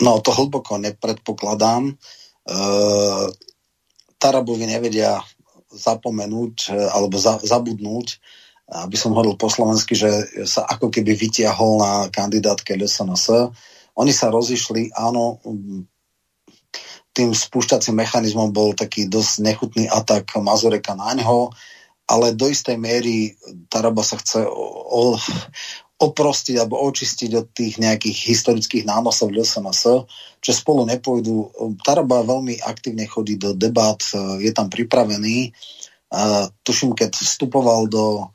No 0.00 0.24
to 0.24 0.32
hlboko 0.32 0.80
nepredpokladám. 0.80 1.92
Uh 2.48 3.28
Tarabovi 4.16 4.64
nevedia 4.64 5.20
zapomenúť 5.72 6.72
e, 6.72 6.78
alebo 6.88 7.16
za, 7.20 7.38
zabudnúť, 7.42 8.16
aby 8.66 8.96
som 8.98 9.14
hovoril 9.14 9.38
po 9.38 9.46
slovensky, 9.46 9.94
že 9.94 10.10
sa 10.42 10.66
ako 10.66 10.90
keby 10.90 11.14
vytiahol 11.14 11.78
na 11.78 12.10
kandidátke 12.10 12.74
LSNS. 12.74 13.54
Oni 13.94 14.10
sa 14.10 14.26
rozišli, 14.26 14.90
áno, 14.90 15.38
tým 17.14 17.30
spúšťacím 17.30 17.96
mechanizmom 18.02 18.50
bol 18.50 18.74
taký 18.74 19.06
dosť 19.06 19.32
nechutný 19.40 19.84
atak 19.86 20.36
Mazureka 20.42 20.98
na 20.98 21.14
ňo, 21.14 21.54
ale 22.10 22.34
do 22.34 22.50
istej 22.50 22.76
miery 22.76 23.38
Taraba 23.70 24.02
sa 24.02 24.18
chce 24.18 24.44
oprostiť 25.96 26.60
alebo 26.60 26.76
očistiť 26.84 27.30
od 27.32 27.46
tých 27.56 27.80
nejakých 27.80 28.28
historických 28.28 28.84
nánosov 28.84 29.32
LSNS, 29.32 30.04
že 30.44 30.52
spolu 30.52 30.84
nepôjdu. 30.84 31.48
Taraba 31.80 32.20
veľmi 32.20 32.60
aktívne 32.60 33.08
chodí 33.08 33.40
do 33.40 33.56
debát, 33.56 33.96
je 34.36 34.52
tam 34.52 34.68
pripravený. 34.68 35.56
Tuším, 36.60 36.92
keď 36.92 37.16
vstupoval 37.16 37.88
do 37.88 38.28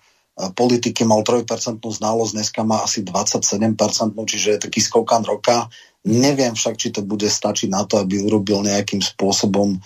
politiky, 0.57 1.05
mal 1.05 1.21
3% 1.21 1.45
znalosť, 1.77 2.33
dneska 2.33 2.65
má 2.65 2.81
asi 2.81 3.05
27%, 3.05 3.77
čiže 4.25 4.57
je 4.57 4.63
taký 4.65 4.81
skokan 4.81 5.21
roka. 5.21 5.69
Neviem 6.01 6.57
však, 6.57 6.81
či 6.81 6.89
to 6.89 7.05
bude 7.05 7.29
stačiť 7.29 7.69
na 7.69 7.85
to, 7.85 8.01
aby 8.01 8.25
urobil 8.25 8.65
nejakým 8.65 9.05
spôsobom 9.05 9.77
e, 9.77 9.79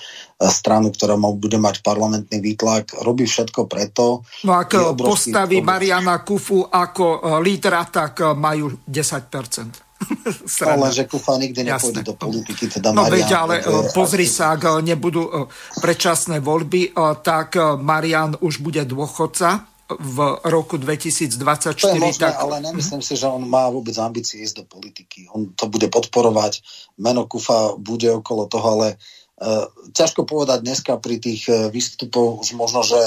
stranu, 0.47 0.87
ktorá 0.95 1.19
bude 1.19 1.59
mať 1.59 1.83
parlamentný 1.83 2.39
výtlak. 2.39 2.95
Robí 3.03 3.27
všetko 3.27 3.67
preto. 3.67 4.23
No 4.47 4.55
ak 4.55 4.95
postaví 4.95 5.59
obrovský... 5.59 5.67
Mariana 5.67 6.23
Kufu 6.23 6.63
ako 6.71 7.19
e, 7.19 7.43
lídra, 7.43 7.83
tak 7.91 8.23
e, 8.23 8.31
majú 8.31 8.79
10%. 8.87 9.83
Ale 10.71 10.87
že 10.95 11.03
Kufa 11.03 11.35
nikdy 11.35 11.67
nepôjde 11.67 12.07
do 12.07 12.15
politiky, 12.15 12.71
teda 12.71 12.95
No 12.95 13.03
Marian, 13.03 13.19
veď, 13.19 13.29
ale 13.35 13.55
pozri 13.91 14.27
sa, 14.27 14.55
ak 14.55 14.83
nebudú 14.83 15.47
predčasné 15.79 16.43
voľby, 16.43 16.95
tak 17.23 17.55
Marian 17.79 18.35
už 18.43 18.59
bude 18.59 18.83
dôchodca 18.83 19.74
v 19.85 20.41
roku 20.49 20.81
2024. 20.81 21.77
To 21.77 21.93
je 21.93 22.01
možné, 22.01 22.33
tak... 22.33 22.41
ale 22.41 22.57
nemyslím 22.57 23.05
si, 23.05 23.13
že 23.13 23.29
on 23.29 23.45
má 23.45 23.69
vôbec 23.69 23.93
ambície 24.01 24.41
ísť 24.41 24.61
do 24.61 24.65
politiky. 24.65 25.29
On 25.29 25.53
to 25.53 25.69
bude 25.69 25.85
podporovať, 25.93 26.65
meno 26.97 27.29
Kufa 27.29 27.77
bude 27.77 28.09
okolo 28.09 28.49
toho, 28.49 28.81
ale 28.81 28.87
uh, 28.97 29.69
ťažko 29.93 30.25
povedať 30.25 30.65
dneska 30.65 30.97
pri 30.97 31.21
tých 31.21 31.45
uh, 31.45 31.69
výstupoch, 31.69 32.41
možno, 32.57 32.81
že 32.81 32.97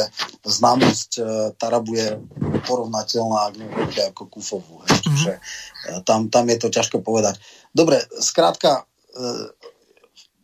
známosť 0.47 1.11
uh, 1.19 1.27
Tarabu 1.59 1.99
je 1.99 2.09
porovnateľná, 2.71 3.51
ak 3.51 3.55
nie 3.59 3.69
ako 4.15 4.31
Kufovu. 4.31 4.87
Hej. 4.87 4.91
Mm-hmm. 4.95 5.03
Čiže 5.03 5.33
uh, 5.35 6.01
tam, 6.07 6.31
tam 6.31 6.47
je 6.47 6.57
to 6.63 6.69
ťažko 6.71 7.03
povedať. 7.03 7.43
Dobre, 7.75 7.99
skrátka, 8.23 8.87
uh, 9.19 9.51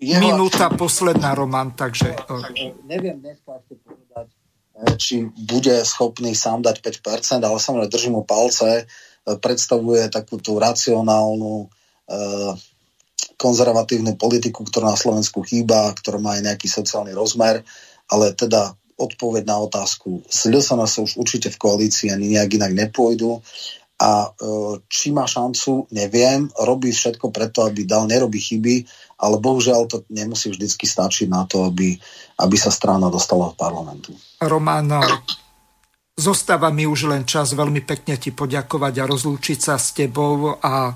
jeho... 0.05 0.21
Minúta 0.21 0.69
posledná, 0.75 1.33
Roman, 1.39 1.73
takže... 1.73 2.13
Uh... 2.27 2.43
Neviem 2.85 3.23
dneska 3.23 3.63
ešte 3.63 3.79
či 4.97 5.29
bude 5.33 5.85
schopný 5.85 6.37
sám 6.37 6.61
dať 6.61 6.81
5%, 6.81 7.41
ale 7.41 7.59
samozrejme 7.59 7.93
držím 7.93 8.15
mu 8.21 8.23
palce, 8.23 8.83
e, 8.83 8.85
predstavuje 9.41 10.07
takú 10.13 10.37
tú 10.41 10.61
racionálnu 10.61 11.65
e, 11.65 11.67
konzervatívnu 13.41 14.15
politiku, 14.21 14.65
ktorá 14.65 14.95
na 14.95 14.99
Slovensku 15.01 15.43
chýba, 15.43 15.93
ktorá 15.97 16.21
má 16.21 16.37
aj 16.39 16.53
nejaký 16.53 16.69
sociálny 16.69 17.13
rozmer, 17.17 17.65
ale 18.09 18.37
teda 18.37 18.77
odpoveď 18.95 19.43
na 19.49 19.59
otázku. 19.59 20.23
sa 20.31 20.75
nás 20.79 20.95
už 20.99 21.19
určite 21.19 21.51
v 21.51 21.61
koalícii 21.61 22.15
ani 22.15 22.31
nejak 22.39 22.63
inak 22.63 22.73
nepôjdu 22.73 23.43
a 23.99 24.27
e, 24.27 24.29
či 24.87 25.11
má 25.11 25.27
šancu, 25.27 25.91
neviem, 25.95 26.51
robí 26.59 26.91
všetko 26.91 27.31
preto, 27.31 27.63
aby 27.67 27.87
dal, 27.87 28.07
nerobí 28.07 28.39
chyby, 28.39 28.87
ale 29.19 29.37
bohužiaľ 29.39 29.87
to 29.87 29.97
nemusí 30.11 30.51
vždycky 30.51 30.85
stačiť 30.85 31.29
na 31.31 31.47
to, 31.47 31.67
aby, 31.69 31.97
aby 32.41 32.57
sa 32.59 32.75
strana 32.75 33.09
dostala 33.09 33.51
v 33.51 33.59
parlamentu. 33.59 34.11
Román, 34.43 34.91
zostáva 36.15 36.71
mi 36.71 36.87
už 36.87 37.11
len 37.11 37.23
čas 37.27 37.55
veľmi 37.55 37.83
pekne 37.83 38.15
ti 38.19 38.31
poďakovať 38.31 38.95
a 39.03 39.09
rozlúčiť 39.11 39.59
sa 39.59 39.75
s 39.79 39.95
tebou 39.95 40.59
a 40.63 40.95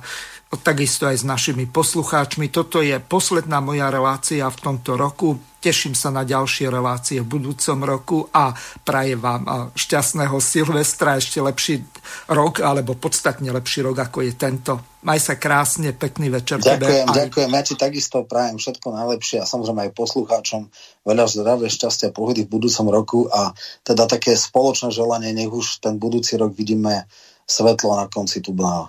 takisto 0.56 1.04
aj 1.04 1.20
s 1.20 1.24
našimi 1.28 1.68
poslucháčmi. 1.68 2.48
Toto 2.48 2.80
je 2.80 2.96
posledná 2.96 3.60
moja 3.60 3.92
relácia 3.92 4.48
v 4.48 4.56
tomto 4.56 4.96
roku. 4.96 5.36
Teším 5.60 5.92
sa 5.92 6.08
na 6.08 6.24
ďalšie 6.24 6.72
relácie 6.72 7.20
v 7.20 7.28
budúcom 7.28 7.78
roku 7.84 8.18
a 8.32 8.54
prajem 8.86 9.18
vám 9.20 9.74
šťastného 9.76 10.38
Silvestra, 10.40 11.18
ešte 11.18 11.42
lepší 11.42 11.84
rok, 12.30 12.64
alebo 12.64 12.96
podstatne 12.96 13.50
lepší 13.52 13.84
rok, 13.84 14.08
ako 14.08 14.24
je 14.24 14.32
tento. 14.38 14.72
Maj 15.04 15.20
sa 15.20 15.34
krásne, 15.36 15.92
pekný 15.92 16.32
večer. 16.32 16.62
Ďakujem, 16.62 17.06
tebe. 17.10 17.18
ďakujem. 17.26 17.50
Ja 17.52 17.62
ti 17.66 17.74
takisto 17.74 18.16
prajem 18.24 18.56
všetko 18.56 18.86
najlepšie 18.88 19.42
a 19.42 19.50
samozrejme 19.50 19.90
aj 19.90 19.98
poslucháčom 19.98 20.70
veľa 21.04 21.26
zdravia, 21.28 21.68
šťastia, 21.68 22.14
pohody 22.14 22.48
v 22.48 22.52
budúcom 22.56 22.86
roku 22.88 23.20
a 23.28 23.52
teda 23.84 24.08
také 24.08 24.38
spoločné 24.38 24.94
želanie, 24.94 25.34
nech 25.34 25.50
už 25.52 25.84
ten 25.84 26.00
budúci 26.00 26.38
rok 26.40 26.54
vidíme 26.54 27.04
svetlo 27.44 27.98
na 27.98 28.06
konci 28.06 28.40
tunela. 28.40 28.88